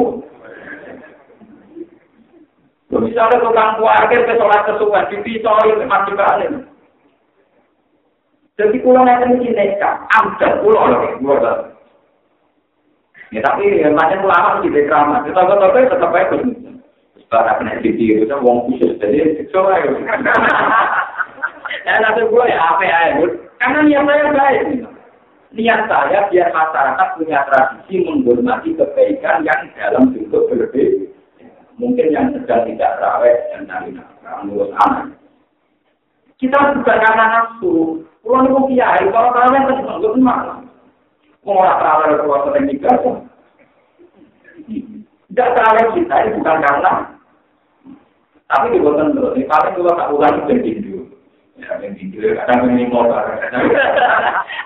Misalnya 2.91 3.43
tukang 3.43 3.79
parkir 3.79 4.23
ke 4.23 4.33
sholat 4.39 4.61
kesuwen, 4.67 5.05
dipisoi 5.11 5.69
ke 5.79 5.85
masjid 5.85 6.15
balik. 6.15 6.51
Jadi 8.59 8.77
pulau 8.83 9.07
nanti 9.07 9.31
mungkin 9.31 9.55
nekat, 9.55 9.95
ambil 10.11 10.51
pulau 10.59 10.83
lagi, 10.91 11.17
pulau 11.23 11.71
Ya 13.31 13.39
tapi 13.47 13.79
macam 13.95 14.27
ulama 14.27 14.59
di 14.59 14.75
drama, 14.75 15.23
kita 15.23 15.39
kata 15.39 15.87
tetap 15.87 16.11
aja 16.11 16.35
Para 17.31 17.55
kena 17.55 17.79
ditiru, 17.79 18.27
itu 18.27 18.35
wong 18.43 18.67
khusus, 18.67 18.99
jadi 18.99 19.39
siksa 19.39 19.63
aja. 19.63 19.87
Ya 21.87 21.93
nanti 22.03 22.27
gue 22.27 22.43
ya 22.43 22.59
apa 22.59 22.83
ya, 22.83 23.23
karena 23.55 23.79
niat 23.87 24.03
saya 24.03 24.25
baik. 24.35 24.83
Niat 25.55 25.81
saya 25.87 26.27
biar 26.27 26.51
masyarakat 26.51 27.07
punya 27.15 27.39
tradisi 27.47 28.03
menghormati 28.03 28.75
kebaikan 28.75 29.47
yang 29.47 29.63
dalam 29.79 30.11
bentuk 30.11 30.43
berbeda. 30.51 31.07
Mungkin 31.79 32.11
yang 32.11 32.35
sedang 32.35 32.67
tidak 32.67 32.99
rawat 32.99 33.47
dan 33.55 33.63
nafkah, 33.63 34.43
ngurus 34.43 34.75
anak. 34.83 35.20
Kita 36.41 36.73
bukan 36.73 36.97
karena 36.97 37.25
nafsu, 37.29 38.01
pulang 38.25 38.49
itu 38.49 38.73
kiai, 38.73 39.05
kalau 39.13 39.29
kalian 39.29 39.69
cuma 39.69 40.01
nggak 40.01 40.17
malam. 40.17 40.59
Mau 41.45 41.61
orang 41.61 41.77
terawih 41.77 42.17
keluar 42.17 42.41
sering 42.49 42.65
tiga, 42.73 42.91
tidak 45.29 45.53
terawih 45.53 45.85
kita 45.93 46.15
ini 46.25 46.37
bukan 46.41 46.57
karena 46.65 46.93
tapi 48.51 48.75
di 48.75 48.83
bawah 48.83 48.99
tentu, 48.99 49.31
ini 49.31 49.47
paling 49.47 49.73
juga 49.79 49.95
tak 49.95 50.11
ulang 50.11 50.43
itu 50.43 50.59
tinju. 50.59 50.97
Ya, 51.55 51.71
yang 51.79 51.95
tinju, 51.95 52.19
kadang 52.35 52.67
ini 52.67 52.83
motor. 52.91 53.23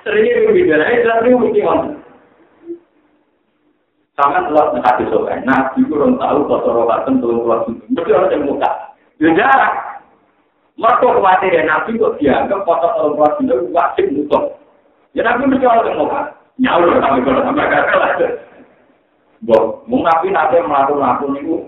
Sering 0.02 0.26
itu 0.26 0.50
video, 0.58 0.82
ini 0.82 1.06
sering 1.06 1.38
mesti 1.38 1.60
ngomong. 1.62 2.02
Sama 4.18 4.48
telah 4.50 4.74
menghati 4.74 5.06
sobat, 5.12 5.44
nabi 5.46 5.86
kurang 5.86 6.18
tahu 6.18 6.50
kotor 6.50 6.82
rokaten 6.82 7.22
turun 7.22 7.46
keluar 7.46 7.60
itu. 7.70 7.78
Mesti 7.94 8.10
orang 8.16 8.32
yang 8.34 8.42
muka. 8.50 8.70
Jarak. 9.22 9.74
Mereka 10.76 11.08
khawatir 11.08 11.56
ya 11.56 11.64
nabi 11.64 11.96
kok 11.96 12.20
dianggap 12.20 12.68
turun 12.68 13.16
keluar 13.16 13.32
itu 13.40 13.56
wajib 13.72 14.06
muka. 14.12 14.40
Ya 15.16 15.24
nabi 15.24 15.48
mesti 15.48 15.64
orang 15.64 15.88
yang 15.88 16.00
muka. 16.04 16.22
Nyawur 16.56 17.00
kami 17.00 17.20
kalau 17.24 17.42
sampai 17.48 17.68
kakak 17.68 18.32
Bo, 19.44 19.84
mau 19.86 20.00
nabi 20.04 20.32
nanti 20.32 20.58
melakukan 20.58 21.38
itu, 21.38 21.68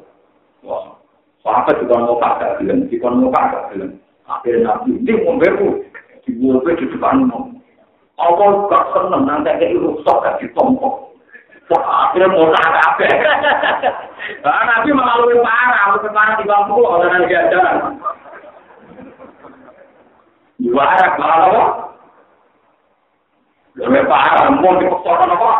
wah, 0.63 0.97
Sahabat 1.43 1.79
juga 1.79 2.03
mau 2.03 2.17
kagak 2.19 2.57
bilang, 2.59 2.89
kita 2.89 3.07
mau 3.07 3.29
kagak 3.29 3.69
bilang. 3.71 3.93
Akhirnya 4.27 4.75
nabi, 4.75 4.97
ini 4.97 5.13
mau 5.23 5.39
beru, 5.39 5.85
dibuat 6.25 6.65
di 6.65 6.85
depan 6.91 7.27
mau. 7.27 7.47
Allah 8.17 8.65
gak 8.65 8.85
seneng, 8.97 9.23
nanti 9.29 9.53
kayak 9.61 9.77
rusak 9.77 10.17
gak 10.25 10.37
ditompok. 10.41 11.15
Wah, 11.69 11.83
akhirnya 12.09 12.33
mau 12.33 12.49
kagak 12.49 12.91
Nah, 14.43 14.63
nabi 14.65 14.89
melalui 14.91 15.39
parah, 15.39 15.93
mau 15.93 16.09
parah 16.09 16.35
di 16.41 16.43
bangku, 16.49 16.81
orang 16.81 17.29
yang 17.29 17.95
Juara, 20.57 21.05
malah 21.21 21.39
apa? 21.53 21.63
Lebih 23.77 24.09
parah, 24.09 24.49
mau 24.57 24.73
dipaksakan 24.81 25.37
apa? 25.37 25.51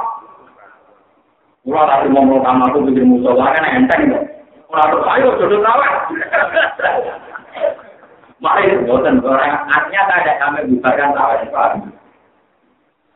Kalau 1.67 1.83
tadi 1.85 2.07
mau 2.09 2.23
melakukan 2.25 2.63
aku 2.65 2.79
bikin 2.89 3.05
musuh, 3.05 3.37
kan 3.37 3.61
enteng 3.61 4.09
dong. 4.09 4.25
Kalau 4.71 5.05
ayo 5.13 5.37
jodoh 5.37 5.59
rawat. 5.61 5.93
Mari 8.37 8.85
boten 8.85 9.19
orang 9.25 9.65
artinya 9.69 10.01
ada 10.13 10.33
kami 10.39 10.59
bubarkan 10.73 11.13
rawat 11.13 11.45
itu. 11.45 11.57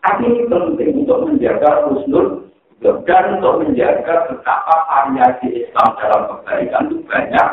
Tapi 0.02 0.26
ini 0.26 0.50
penting 0.50 0.90
untuk 1.06 1.30
menjaga 1.30 1.86
husnul 1.86 2.50
dan 2.82 3.38
untuk 3.38 3.62
menjaga 3.62 4.26
betapa 4.34 4.76
variasi 4.90 5.62
Islam 5.62 5.94
dalam 6.02 6.22
kebaikan 6.30 6.90
itu 6.90 6.98
banyak 7.06 7.48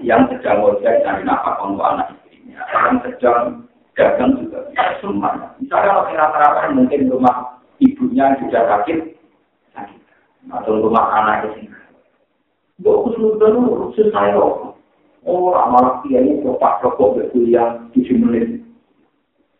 yang 0.00 0.24
sedang 0.32 0.64
ojek 0.64 1.04
dari 1.04 1.22
nafkah 1.28 1.60
untuk 1.60 1.84
anak 1.84 2.21
yang 2.52 3.00
sedang 3.04 3.66
dagang 3.96 4.32
juga 4.40 4.58
bisa. 4.72 5.08
Misalnya 5.60 5.88
kalau 5.92 6.14
rata-rata 6.16 6.72
mungkin 6.72 7.10
rumah 7.12 7.60
ibunya 7.82 8.36
sudah 8.40 8.62
sakit, 8.68 8.98
sakit 9.76 10.00
atau 10.48 10.80
rumah 10.80 11.06
anak 11.22 11.52
itu 11.52 11.68
Gue 12.82 12.98
kesulitan 13.06 13.62
urusin 13.62 14.10
saya 14.10 14.34
loh. 14.34 14.74
Orang 15.22 15.70
malah 15.70 16.02
dia 16.02 16.18
ini 16.18 16.42
bapak 16.42 16.82
rokok 16.82 17.14
berkuliah 17.14 17.78
tujuh 17.94 18.18
menit. 18.18 18.58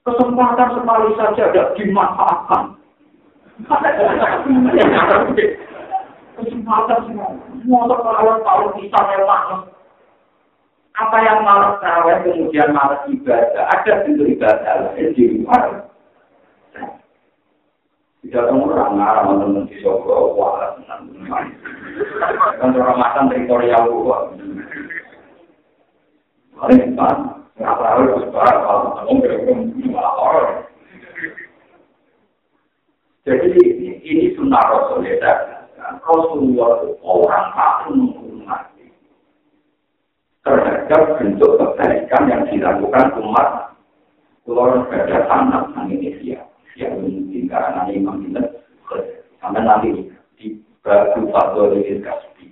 Kesempatan 0.03 0.75
sekali 0.75 1.15
saja 1.15 1.43
ada 1.55 1.63
dimanfaatkan. 1.79 2.75
Kesempatan 6.35 6.99
semua. 7.07 7.31
Semua 7.63 7.83
terlalu 7.87 8.43
tahu 8.43 8.65
bisa 8.83 8.99
lewat. 9.07 9.71
Apa 10.93 11.17
yang 11.25 11.41
malas 11.41 11.81
terawih 11.81 12.21
kemudian 12.21 12.77
malas 12.77 13.01
ibadah. 13.09 13.65
Ada 13.73 14.05
bentuk 14.05 14.29
ibadah 14.29 14.93
di 14.93 15.25
luar. 15.41 15.89
Tidak 18.23 18.45
tahu 18.49 18.71
orang 18.71 19.03
ngarang 19.03 19.35
teman 19.43 19.67
di 19.67 19.83
Solo, 19.83 20.39
wah, 20.39 20.79
orang 22.63 22.99
makan 23.03 23.29
teritorial 23.35 23.83
gua. 23.91 24.31
Paling 26.55 26.95
kan, 26.95 27.19
nggak 27.59 27.77
tahu 27.83 28.23
sebar, 28.23 28.55
kalau 28.63 28.95
kamu 28.95 29.13
berhubung 29.27 29.61
Jadi 33.23 33.55
ini 34.07 34.35
sunnah 34.39 34.63
Rasulullah. 34.71 35.67
Rasulullah 36.03 36.71
orang 37.03 37.47
tak 37.59 37.73
terhadap 40.43 41.23
bentuk 41.23 41.55
kebaikan 41.55 42.23
yang 42.27 42.43
dilakukan 42.51 43.15
umat 43.23 43.79
keluar 44.43 44.83
pada 44.91 45.23
tanah 45.31 45.71
Indonesia 45.87 46.43
yang 46.75 46.99
mungkin 46.99 47.47
karena 47.47 47.87
imam 47.95 48.27
itu 48.27 48.43
sampai 49.39 49.63
nanti 49.63 50.11
di 50.39 50.59
batu 50.83 51.31
fatwa 51.31 51.71
dari 51.71 52.03
kasbi. 52.03 52.51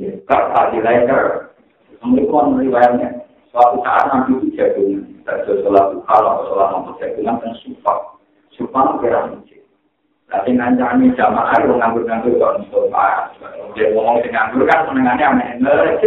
Ya, 0.00 0.10
kak 0.26 0.72
lain 0.74 1.06
kan, 1.06 1.52
semua 2.00 2.56
riwayatnya. 2.56 3.20
Suatu 3.54 3.78
saat 3.86 4.10
nanti 4.10 4.34
itu 4.34 4.58
jagungan, 4.58 5.22
dari 5.22 5.46
sholat 5.62 5.94
kalau 6.10 6.42
sholat 6.50 6.68
nomor 6.74 6.98
jagungan 6.98 7.38
dan 7.38 7.54
sumpah, 7.62 8.18
sumpah 8.58 8.98
kira 8.98 9.30
mungkin. 9.30 9.62
Tapi 10.26 10.50
ngancani 10.58 11.14
jamaah 11.14 11.54
itu 11.62 11.78
nganggur-nganggur 11.78 12.34
kok 12.34 12.66
sumpah. 12.66 13.30
Dia 13.78 13.94
ngomong 13.94 14.26
dengan 14.26 14.50
nganggur 14.50 14.66
kan 14.66 14.90
senengannya 14.90 15.26
aneh-aneh. 15.30 16.02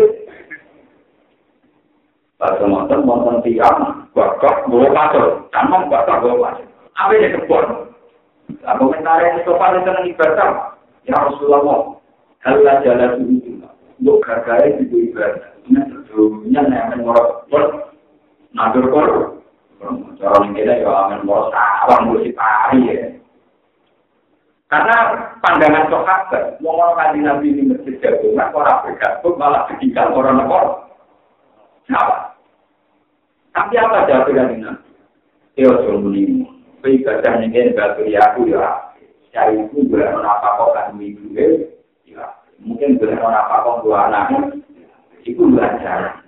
Pada 2.37 2.69
motor, 2.69 3.01
motor 3.01 3.41
tiang, 3.41 4.05
bakal 4.13 4.69
bawa 4.69 4.93
pasal, 4.93 5.25
tanam 5.49 5.89
bakal 5.89 6.21
bawa 6.21 6.53
pasal. 6.53 6.69
apa 6.93 7.13
yang 7.17 7.33
kebon? 7.33 7.65
Nah, 8.61 8.73
komentar 8.77 9.25
yang 9.25 9.41
sopan 9.41 9.81
itu 9.81 9.89
nanti 9.89 10.13
ibadah. 10.13 10.49
Ya 11.09 11.17
Rasulullah, 11.17 11.97
kalau 12.45 12.61
jalan 12.85 13.25
itu, 13.25 13.57
untuk 13.97 14.21
gagal 14.21 14.85
itu 14.85 15.09
ibadah. 15.09 15.49
Ini 15.65 15.81
sebelumnya 16.05 16.61
yang 16.69 17.01
mengorok, 17.01 17.49
nadur 18.53 18.85
kor. 18.93 19.09
Cara 20.17 20.41
kita 20.53 20.81
ya 20.81 20.89
akan 20.89 21.21
mau 21.25 21.53
sawang 21.53 22.09
musik 22.09 22.33
pari 22.33 22.89
ya. 22.89 23.13
Karena 24.67 24.95
pandangan 25.39 25.87
sahabat, 25.87 26.59
mau 26.59 26.75
orang 26.75 26.97
kaji 26.97 27.19
nabi 27.23 27.47
ini 27.55 27.71
masjid 27.71 27.95
jagungan, 28.03 28.51
orang 28.51 28.83
bergabung 28.83 29.39
malah 29.39 29.63
ketinggal 29.71 30.11
orang 30.11 30.43
nekor. 30.43 30.65
Kenapa? 31.87 32.26
Tapi 33.57 33.73
apa 33.81 34.05
jawaban 34.05 34.61
nabi? 34.61 34.85
Ya 35.57 35.73
Rasulullah, 35.73 36.45
ibadah 36.85 37.33
ini 37.41 37.73
batu 37.73 38.05
yaku 38.05 38.53
ya. 38.53 38.93
Cari 39.33 39.65
itu 39.65 39.89
boleh 39.89 40.13
menapa 40.13 40.61
kok 40.61 40.77
kan 40.77 40.93
ibu 41.01 41.33
ya. 41.33 42.37
Mungkin 42.61 43.01
boleh 43.01 43.17
menapa 43.17 43.65
kok 43.65 43.81
dua 43.81 44.13
anak 44.13 44.53
itu 45.25 45.43
belajar 45.43 46.23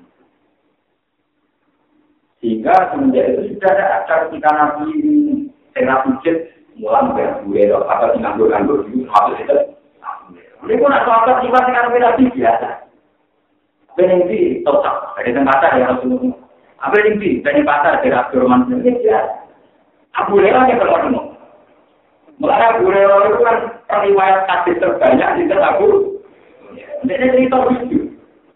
sehingga 2.39 2.71
semenjak 2.91 3.35
itu 3.35 3.55
sudah 3.55 3.71
ada 3.75 3.85
acara 4.03 4.23
kita 4.31 4.49
nabi 4.51 4.91
tengah 5.75 5.97
pijat 6.07 6.37
mulang 6.79 7.11
gue 7.15 7.63
loh 7.67 7.83
apa 7.87 8.15
sih 8.15 8.19
nganggur 8.23 8.47
nganggur 8.47 8.87
itu 8.87 9.03
masuk 9.03 9.35
itu 9.39 9.55
ini 10.67 10.79
pun 10.79 10.91
ada 10.91 11.07
apa 11.07 11.43
sih 11.43 11.51
masih 11.51 11.71
kan 11.75 11.91
beda 11.91 12.15
biasa 12.15 12.69
bening 13.99 14.21
di 14.31 14.39
total 14.63 15.11
dari 15.19 15.35
tempat 15.35 15.63
yang 15.75 15.99
harus 15.99 16.03
apa 16.79 16.95
yang 17.03 17.19
di 17.19 17.43
dari 17.43 17.61
pasar 17.67 17.99
dari 17.99 18.15
Abdurrahman 18.15 18.71
ini 18.71 19.03
biasa 19.03 19.39
Abu 20.19 20.39
Hurairah 20.39 20.63
yang 20.67 20.79
ketemu. 20.81 21.21
Mulai 22.39 22.63
Abu 22.71 22.81
Hurairah 22.87 23.19
itu 23.29 23.39
kan 23.43 23.57
riwayat 24.03 24.47
hadis 24.47 24.79
terbanyak 24.79 25.29
di 25.37 25.43
Abu. 25.53 25.87
Ini 27.03 27.15
cerita 27.15 27.57
lucu. 27.67 27.99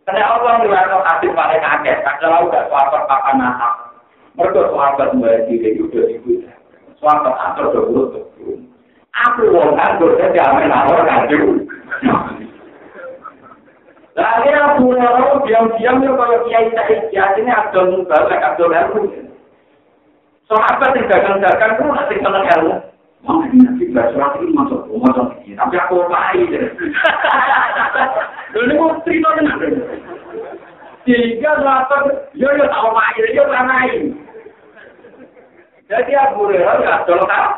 Karena 0.03 0.23
Allah 0.35 0.63
riwayat 0.63 0.91
hadis 0.91 1.31
paling 1.31 1.63
akeh. 1.63 1.95
Kalau 2.03 2.47
udah 2.51 2.63
sahabat 2.67 3.01
papan 3.07 3.35
nasab. 3.39 3.73
Mereka 4.33 4.71
sahabat 4.73 5.07
mulai 5.13 5.45
diri 5.45 5.77
itu 5.77 5.87
udah 5.87 6.05
ibu. 6.09 6.31
Sahabat 6.99 7.35
atur 7.51 7.85
buruk. 7.91 8.27
Aku 9.13 9.45
wong 9.53 9.77
nganggur 9.77 10.17
saya 10.17 10.33
jamin 10.33 10.73
awal 10.73 11.05
nganggur. 11.05 11.63
Lah 14.13 14.29
akhirnya 14.37 14.77
Abu 14.77 14.93
Hurairah 14.93 15.41
diam-diam 15.41 16.05
ya 16.05 16.11
kalau 16.13 16.45
kiai 16.45 16.69
Said 16.69 17.09
ini 17.41 17.49
Abdul 17.49 17.87
Mubarak, 17.97 18.45
Abdul 18.45 18.69
Harum. 18.69 19.09
Sahabat 20.45 20.93
yang 20.93 21.09
dagang-dagang 21.09 21.73
itu 21.73 21.83
nanti 21.89 22.15
seneng 22.21 22.45
ilmu. 22.45 22.75
Mama 23.23 23.47
ini 23.49 23.63
nanti 23.63 23.83
surat 23.89 24.35
ini 24.37 24.51
masuk 24.51 24.85
rumah 24.91 25.15
ini, 25.41 25.55
tapi 25.55 25.79
aku 25.79 26.03
apa 26.05 26.35
Lalu 28.53 28.73
mau 28.77 28.99
cerita 29.07 29.29
dengan 29.39 29.63
Sehingga 31.07 31.51
sahabat, 31.63 32.29
yo 32.35 32.51
yo 32.53 32.65
tahu 32.67 32.89
main, 32.91 33.33
yo 33.33 33.43
main. 33.49 34.01
Jadi 35.87 36.11
aku 36.13 36.51
rela 36.51 36.79
nggak 36.83 37.07
ada 37.07 37.15
kan? 37.25 37.49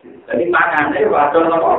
Jadi 0.00 0.44
makannya 0.48 1.08
ada 1.08 1.40
apa? 1.46 1.72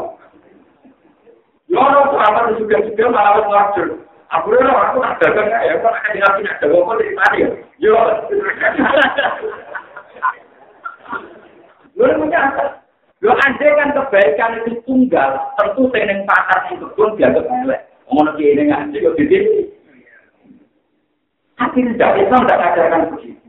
Yo 1.71 1.79
no 1.79 2.11
sahabat 2.11 2.59
juga 2.59 2.83
juga 2.83 3.07
malah 3.07 3.47
ngajur. 3.47 4.03
Aku 4.31 4.51
aku 4.51 4.97
dagang 5.23 5.47
ya, 5.47 5.79
akan 5.79 6.19
apa 6.19 6.91
dari 6.99 7.15
tadi? 7.15 7.39
Yo. 7.79 7.95
Lalu 11.95 12.15
punya 12.19 12.39
apa? 12.51 12.63
Lo 13.23 13.31
kan 13.39 13.55
kebaikan 13.95 14.63
itu 14.63 14.83
tunggal, 14.83 15.55
tentu 15.55 15.87
seneng 15.95 16.27
pasar 16.27 16.75
itu 16.75 16.87
pun 16.95 17.15
dianggap. 17.15 17.47
Ngomong 18.07 18.35
lagi 18.35 18.43
ini 18.51 18.67
gede. 19.15 19.39
Tapi 21.55 21.87
tidak 21.95 22.19
Islam 22.19 22.43
tidak 22.43 22.63
ajarkan 22.73 23.15
begitu. 23.15 23.47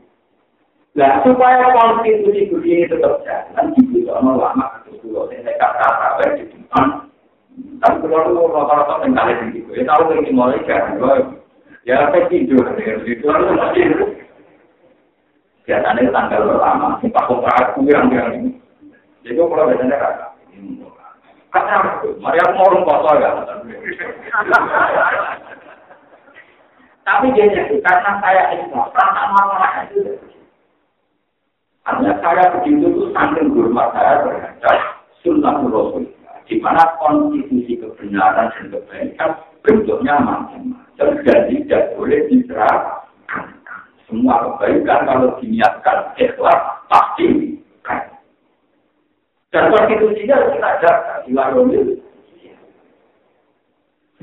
Nah, 0.93 1.25
supaya 1.25 1.73
konstitusi 1.73 2.53
begini 2.53 2.85
tetap 2.85 3.25
jalan, 3.25 3.73
itu 3.81 4.05
sama 4.05 4.37
lama 4.37 4.85
itu 4.85 5.01
dulu, 5.01 5.25
saya 5.25 5.57
kata-kata 5.57 6.37
di. 6.37 6.45
Tapi 7.53 7.97
kalau 8.07 8.31
itu 8.31 8.41
rata-rata 8.49 9.03
tinggal 9.03 9.27
di 9.29 9.59
situ, 9.59 9.71
ya 9.77 9.83
tahu 9.85 10.15
ini 10.15 10.31
mulai 10.33 10.63
kan, 10.65 10.97
ya 11.85 12.09
saya 12.09 12.25
tidur, 12.31 12.65
itu 13.05 13.27
Biasanya 15.63 16.11
tanggal 16.11 16.43
pertama, 16.43 16.99
Pak 16.99 17.23
Kopra, 17.23 17.55
yang 17.87 18.11
yang 18.11 18.51
Jadi 19.23 19.39
kalau 19.39 19.71
biasanya 19.71 19.95
kakak. 19.95 20.29
Kakak, 21.55 22.03
mari 22.19 22.39
aku 22.43 22.53
mau 22.59 22.73
rumah 22.75 23.15
ya. 23.15 23.31
Tapi 27.03 27.35
dia 27.35 27.63
karena 27.83 28.11
saya 28.19 28.43
Islam, 28.55 28.91
perasaan 28.91 29.29
masalah 29.35 29.71
itu. 29.91 30.19
Artinya 31.83 32.15
saya 32.23 32.43
begitu 32.55 32.87
itu 32.95 33.11
sambil 33.11 33.43
hormat 33.51 33.91
saya 33.91 34.23
terhadap 34.23 34.79
sunnah 35.19 35.59
Rasul. 35.67 36.07
Di 36.43 36.59
mana 36.59 36.83
konstitusi 36.99 37.79
kebenaran 37.79 38.51
dan 38.51 38.65
kebaikan 38.67 39.31
bentuknya 39.63 40.19
macam-macam 40.19 41.07
dan 41.23 41.39
tidak 41.47 41.83
boleh 41.95 42.19
diserahkan. 42.27 43.45
Semua 44.05 44.43
kebaikan 44.43 45.07
kalau 45.07 45.39
diniatkan 45.39 46.11
ikhlas 46.19 46.59
pasti 46.91 47.57
Dan 49.53 49.69
konstitusinya 49.69 50.33
harus 50.33 50.51
kita 50.57 50.71
jaga 50.81 51.13
di 51.23 51.31
warung. 51.37 51.69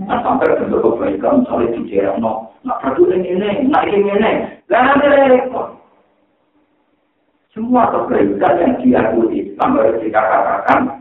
Nah, 0.01 0.19
sampai 0.25 0.57
bentuk 0.57 0.81
kebaikan, 0.81 1.45
misalnya 1.45 1.77
di 1.77 1.81
daerah, 1.93 2.17
no, 2.17 2.57
nak 2.65 2.81
peduli 2.81 3.21
ini, 3.21 3.69
nak 3.69 3.85
ini, 3.85 4.01
ini, 4.01 4.33
nanti 4.73 5.07
repot. 5.07 5.77
Semua 7.53 7.93
kebaikan 7.93 8.59
yang 8.59 8.73
diakui, 8.81 9.53
sampai 9.61 10.01
kita 10.01 10.19
katakan, 10.25 11.00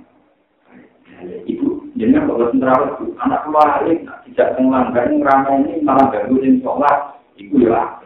ibu, 1.48 1.84
jadi 2.00 2.16
kalau 2.24 2.48
sendiri 2.52 2.76
itu, 2.96 3.06
anak 3.20 3.44
keluarga, 3.44 4.14
tidak 4.24 4.48
melanggar, 4.60 5.06
ramai 5.10 5.56
ini, 5.66 5.74
malah 5.84 6.08
gangguin 6.14 6.64
sholat, 6.64 7.20
ibu 7.36 7.60
ya, 7.64 8.00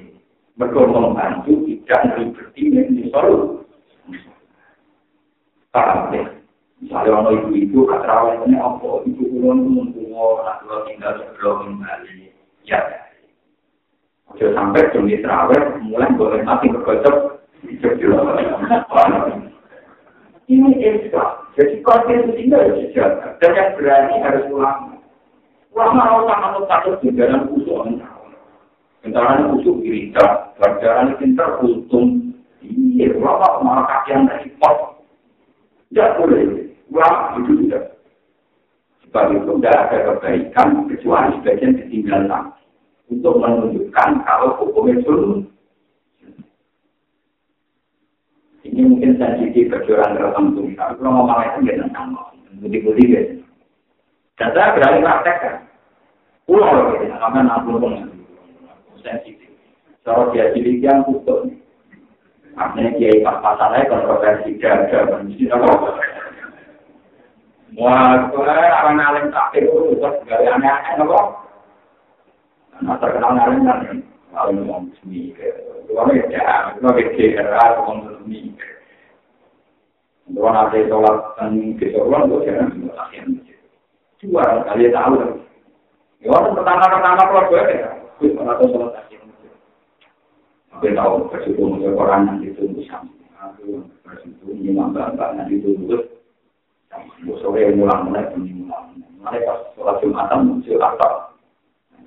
bergolong 0.57 1.14
membantu, 1.14 1.65
tidak 1.65 2.02
berarti 2.18 2.61
ini 2.61 3.10
solusi. 3.10 3.65
Paham 5.73 6.14
ya? 6.14 6.23
Misalnya 6.84 7.10
orang 7.15 7.48
ibu-ibu, 7.48 7.90
katrawat 7.90 8.44
ini 8.45 8.60
apa? 8.60 9.07
Ibu 9.07 9.23
kulon 9.23 9.57
mengkuwo, 9.72 10.44
anak 10.45 10.61
kulon 10.61 10.80
tinggal 10.85 11.14
sebelum 11.18 11.56
kembali. 11.64 12.30
Ya, 12.68 12.80
Oke, 14.34 14.49
sampai 14.57 14.90
jumlah 14.90 15.22
terawih, 15.22 15.61
mulai 15.85 16.10
boleh 16.18 16.41
mati 16.41 16.65
berkocok. 16.73 17.45
Ini 20.44 20.69
Islam. 20.76 21.43
Jadi 21.54 21.86
konstitusi 21.86 22.50
itu 22.50 22.56
harus 22.58 22.80
dijaga. 22.82 23.38
Dan 23.38 23.52
yang 23.54 23.70
berani 23.78 24.16
harus 24.26 24.46
ulama. 24.50 24.98
Ulama 25.74 26.02
harus 26.02 26.26
sangat 26.26 26.64
takut 26.66 26.96
di 27.06 27.10
dalam 27.14 27.50
usul. 27.54 28.02
Bentaran 29.06 29.54
usul 29.60 29.84
gereja, 29.86 30.54
pelajaran 30.58 31.14
pintar, 31.22 31.62
untung. 31.62 32.34
Iya, 32.64 33.14
ulama 33.20 33.62
malah 33.62 33.86
kakian 33.86 34.26
dari 34.26 34.50
pot. 34.58 35.04
Tidak 35.92 36.10
boleh. 36.18 36.72
Wah, 36.90 37.38
itu 37.38 37.68
tidak. 37.68 38.00
Sebab 39.06 39.26
itu 39.38 39.52
tidak 39.62 39.78
ada 39.78 39.98
kebaikan 40.10 40.90
kecuali 40.90 41.38
sebagian 41.42 41.78
ketinggalan 41.78 42.50
untuk 43.14 43.38
menunjukkan 43.38 44.10
kalau 44.26 44.58
hukum 44.58 44.90
itu 44.90 45.46
ini 48.74 48.90
mungkin 48.90 49.22
sensitif 49.22 49.70
kejuaraan 49.70 50.18
tertentu. 50.18 50.66
Tapi 50.74 50.98
kalau 50.98 51.22
ngomong 51.22 51.45
itu 51.45 51.60
tidak 51.70 51.78
tentang 51.86 52.18
budi-budi 52.58 53.06
ya. 53.14 53.22
Dan 54.41 54.50
saya 54.58 54.74
berani 54.74 55.06
praktekkan. 55.06 55.56
Pulau 56.50 56.74
loh, 56.74 56.84
gitu. 56.98 57.06
Karena 57.14 57.40
nampung 57.45 57.86
sensitif. 59.06 59.54
Kalau 60.02 60.34
dia 60.34 60.50
cilik 60.58 60.82
yang 60.82 61.06
hukum. 61.06 61.54
Artinya 62.58 62.98
kiai 62.98 63.22
pas 63.22 63.41
pasalnya 63.41 63.90
kontroversi 63.90 64.58
mesti 64.58 65.44
apa? 65.50 65.70
Wah, 67.74 68.30
orang 68.30 69.02
alim 69.02 69.34
tak 69.34 69.58
itu 69.58 69.98
terus 69.98 70.22
gaya 70.30 70.54
aneh-aneh 70.54 71.02
apa? 71.02 71.20
Nah 72.86 72.98
terkenal 73.02 73.34
kan, 73.38 74.06
alim 74.34 74.65
ngomong 74.65 74.89
seni, 75.01 75.34
dua 75.85 76.10
meja, 76.10 76.73
dua 76.81 76.89
meja, 76.97 77.30
dua 77.45 77.65
ngomong 77.85 78.18
seni. 78.26 78.53
Dua 80.31 80.49
nanti 80.55 80.88
sholat 80.88 81.35
dan 81.35 81.76
kesoruan 81.76 82.31
gue 82.31 82.47
jangan 82.47 82.72
semua 82.72 82.95
akhirnya. 82.95 83.53
Dua 84.23 84.43
kali 84.72 84.88
tahu. 84.88 85.15
Ya, 86.23 86.31
pertama-pertama 86.31 87.27
keluar 87.27 87.45
gue 87.51 87.64
ya, 87.76 87.89
gue 88.18 88.31
pernah 88.31 88.55
sholat 88.64 89.03
Tapi 90.73 90.89
tahu 90.97 91.30
bersyukur 91.30 91.77
untuk 91.77 91.99
orang 91.99 92.27
yang 92.27 92.38
ditunggu 92.49 92.81
sama. 92.88 93.11
Aku 93.43 93.84
bersyukur 94.07 94.55
imam 94.57 94.95
bapak 94.95 95.38
yang 95.38 95.47
ditunggu. 95.51 96.07
Sore 97.43 97.76
mulang 97.76 98.10
mulai 98.10 98.31
bunyi 98.31 98.64
mulang. 98.64 98.95
Mulai 99.19 99.43
pas 99.43 99.60
sholat 99.76 99.99
jumatan 99.99 100.39
muncul 100.47 100.80
apa? 100.80 101.35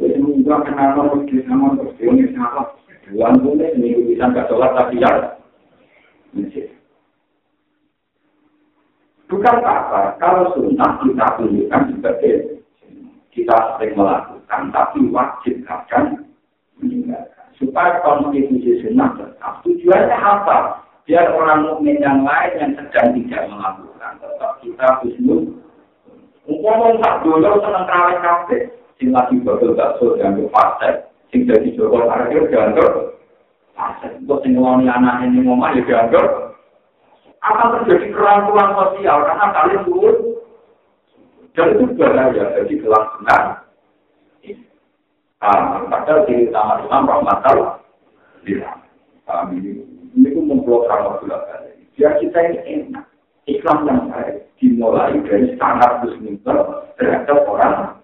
Jadi 0.01 0.19
mungkin 0.47 0.63
kenapa 0.63 1.11
mesti 1.11 1.43
sama 1.51 1.75
sama. 1.75 2.63
Dua 3.07 3.35
bulan 3.39 3.75
ini 3.79 4.15
bisa 4.15 4.31
nggak 4.31 4.47
sholat 4.47 4.71
tapi 4.79 5.03
ya. 5.03 5.11
Bukan 9.27 9.57
apa, 9.59 10.15
kalau 10.23 10.55
sunnah 10.55 11.03
kita 11.03 11.27
tunjukkan 11.35 11.83
sebagai 11.91 12.63
kita 13.35 13.57
sering 13.75 13.99
melakukan, 13.99 14.63
tapi 14.71 15.03
wajib 15.11 15.67
akan 15.67 16.31
meninggalkan. 16.79 17.51
supaya 17.59 17.99
konstitusi 18.07 18.87
sunnah 18.87 19.11
tetap. 19.19 19.67
Tujuannya 19.67 20.15
apa? 20.15 20.87
Biar 21.07 21.31
orang 21.35 21.67
mukmin 21.67 21.99
yang 21.99 22.23
lain 22.23 22.53
yang 22.59 22.73
sedang 22.79 23.19
tidak 23.19 23.51
melakukan 23.51 24.13
tetap 24.23 24.53
kita 24.63 24.87
husnul. 25.03 25.59
Ngomong 26.47 27.03
tak 27.03 27.27
dulu 27.27 27.51
senang 27.63 27.87
terawih 27.87 28.19
sing 28.97 29.13
lagi 29.13 29.37
bakal 29.45 29.77
bakso 29.77 30.17
dianggap 30.17 30.49
fase, 30.53 30.91
sing 31.33 31.45
jadi 31.45 31.69
joko 31.77 32.09
parkir 32.09 32.49
dianggap 32.49 33.17
fase. 33.77 34.07
Untuk 34.25 34.41
sing 34.43 34.57
ngomong 34.57 34.89
anak 34.89 35.25
ini 35.29 35.45
ngomong 35.45 35.77
ya 35.77 35.83
dianggap 35.85 36.47
akan 37.47 37.69
terjadi 37.79 38.11
kerangkulan 38.11 38.75
sosial 38.75 39.23
karena 39.23 39.47
kalian 39.55 39.83
turun 39.87 40.17
dan 41.55 41.79
itu 41.79 41.85
bahaya 41.95 42.45
jadi 42.59 42.75
kelangsungan 42.83 43.45
Ah, 45.45 45.85
padahal 45.93 46.25
di 46.25 46.49
utama 46.49 46.81
Islam 46.81 47.05
rahmatal 47.13 47.85
bilang. 48.41 48.81
Kami 49.29 49.61
ini, 49.61 49.85
ini 50.17 50.33
pun 50.33 50.49
memblok 50.49 50.89
ramah 50.89 51.21
bulan 51.21 51.45
Biar 51.93 52.17
kita 52.25 52.39
ini 52.41 52.59
enak. 52.65 53.05
Islam 53.45 53.85
yang 53.85 54.01
baik 54.11 54.49
dimulai 54.59 55.13
dari 55.29 55.55
standar 55.55 56.03
muslimah 56.03 56.89
terhadap 56.97 57.47
orang 57.47 57.96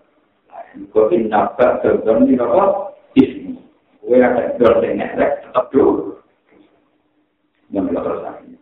lain. 0.72 0.88
Kau 0.90 1.12
nabak 1.12 1.84
dalam 1.84 2.24
di 2.24 2.34
apa? 2.40 2.92
Ismi. 3.12 3.60
Kau 4.00 4.16
ada 4.16 4.56
dosen 4.56 4.98
elek 4.98 5.44
tetap 5.44 5.68
dulu. 5.68 6.16
Yang 7.72 7.92
belakang 7.92 8.52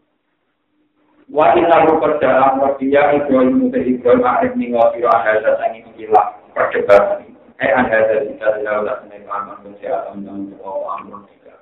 Wa 1.31 1.55
inna 1.55 1.87
ru 1.87 2.03
perjalanan 2.03 2.59
wa 2.59 2.75
dia 2.75 3.15
Ibrahim 3.15 3.63
muta 3.63 3.79
Ibrahim 3.79 4.27
arif 4.27 4.53
ninggal 4.59 4.91
siro 4.91 5.07
ahal 5.15 5.39
sangi 5.63 5.87
ilah 6.03 6.35
perdebatan 6.51 7.31
Eh 7.61 7.71
anda 7.71 8.03
dari 8.09 8.35
kita 8.35 8.57
tidak 8.57 8.83
udah 8.83 8.97
seneng 9.05 9.29
aman 9.31 9.63
kesehatan 9.63 10.27
dan 10.27 10.49
oh 10.65 10.91
aman 10.91 11.23
tidak. 11.29 11.61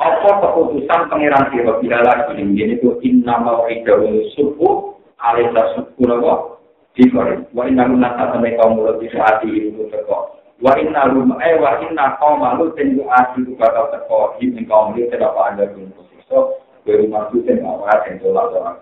apa 0.00 0.30
keputusan 0.38 1.00
pangeran 1.12 1.50
sira 1.52 1.76
bila 1.76 1.98
lagi 2.00 2.40
ini 2.40 2.78
itu 2.78 2.94
inna 3.04 3.36
mau'idahu 3.42 4.32
subuh 4.32 4.96
alisa 5.20 5.76
subuh 5.76 6.04
napa 6.08 6.34
dikore 6.98 7.46
wa 7.54 7.66
inna 7.66 7.86
lunata 7.86 8.34
sampai 8.34 8.58
kaum 8.58 8.78
mulut 8.78 8.98
di 8.98 9.08
saat 9.14 9.42
itu 9.46 9.86
teko. 9.90 10.38
Wa 10.60 10.76
inna 10.76 11.08
lum 11.08 11.34
eh 11.40 11.56
wa 11.56 11.78
inna 11.80 12.18
kaum 12.18 12.42
malu 12.42 12.70
tenju 12.74 13.06
ati 13.06 13.46
ku 13.46 13.54
bakal 13.56 13.88
teko. 13.94 14.34
Di 14.40 14.50
kaum 14.66 14.92
mulut 14.92 15.10
tidak 15.10 15.34
ada 15.34 15.64
pun 15.70 15.90
posisi 15.94 16.24
so 16.26 16.58
baru 16.86 17.06
masuk 17.06 17.44
dan 17.44 17.60
awal 17.62 17.98
yang 18.08 18.16
tolak 18.24 18.80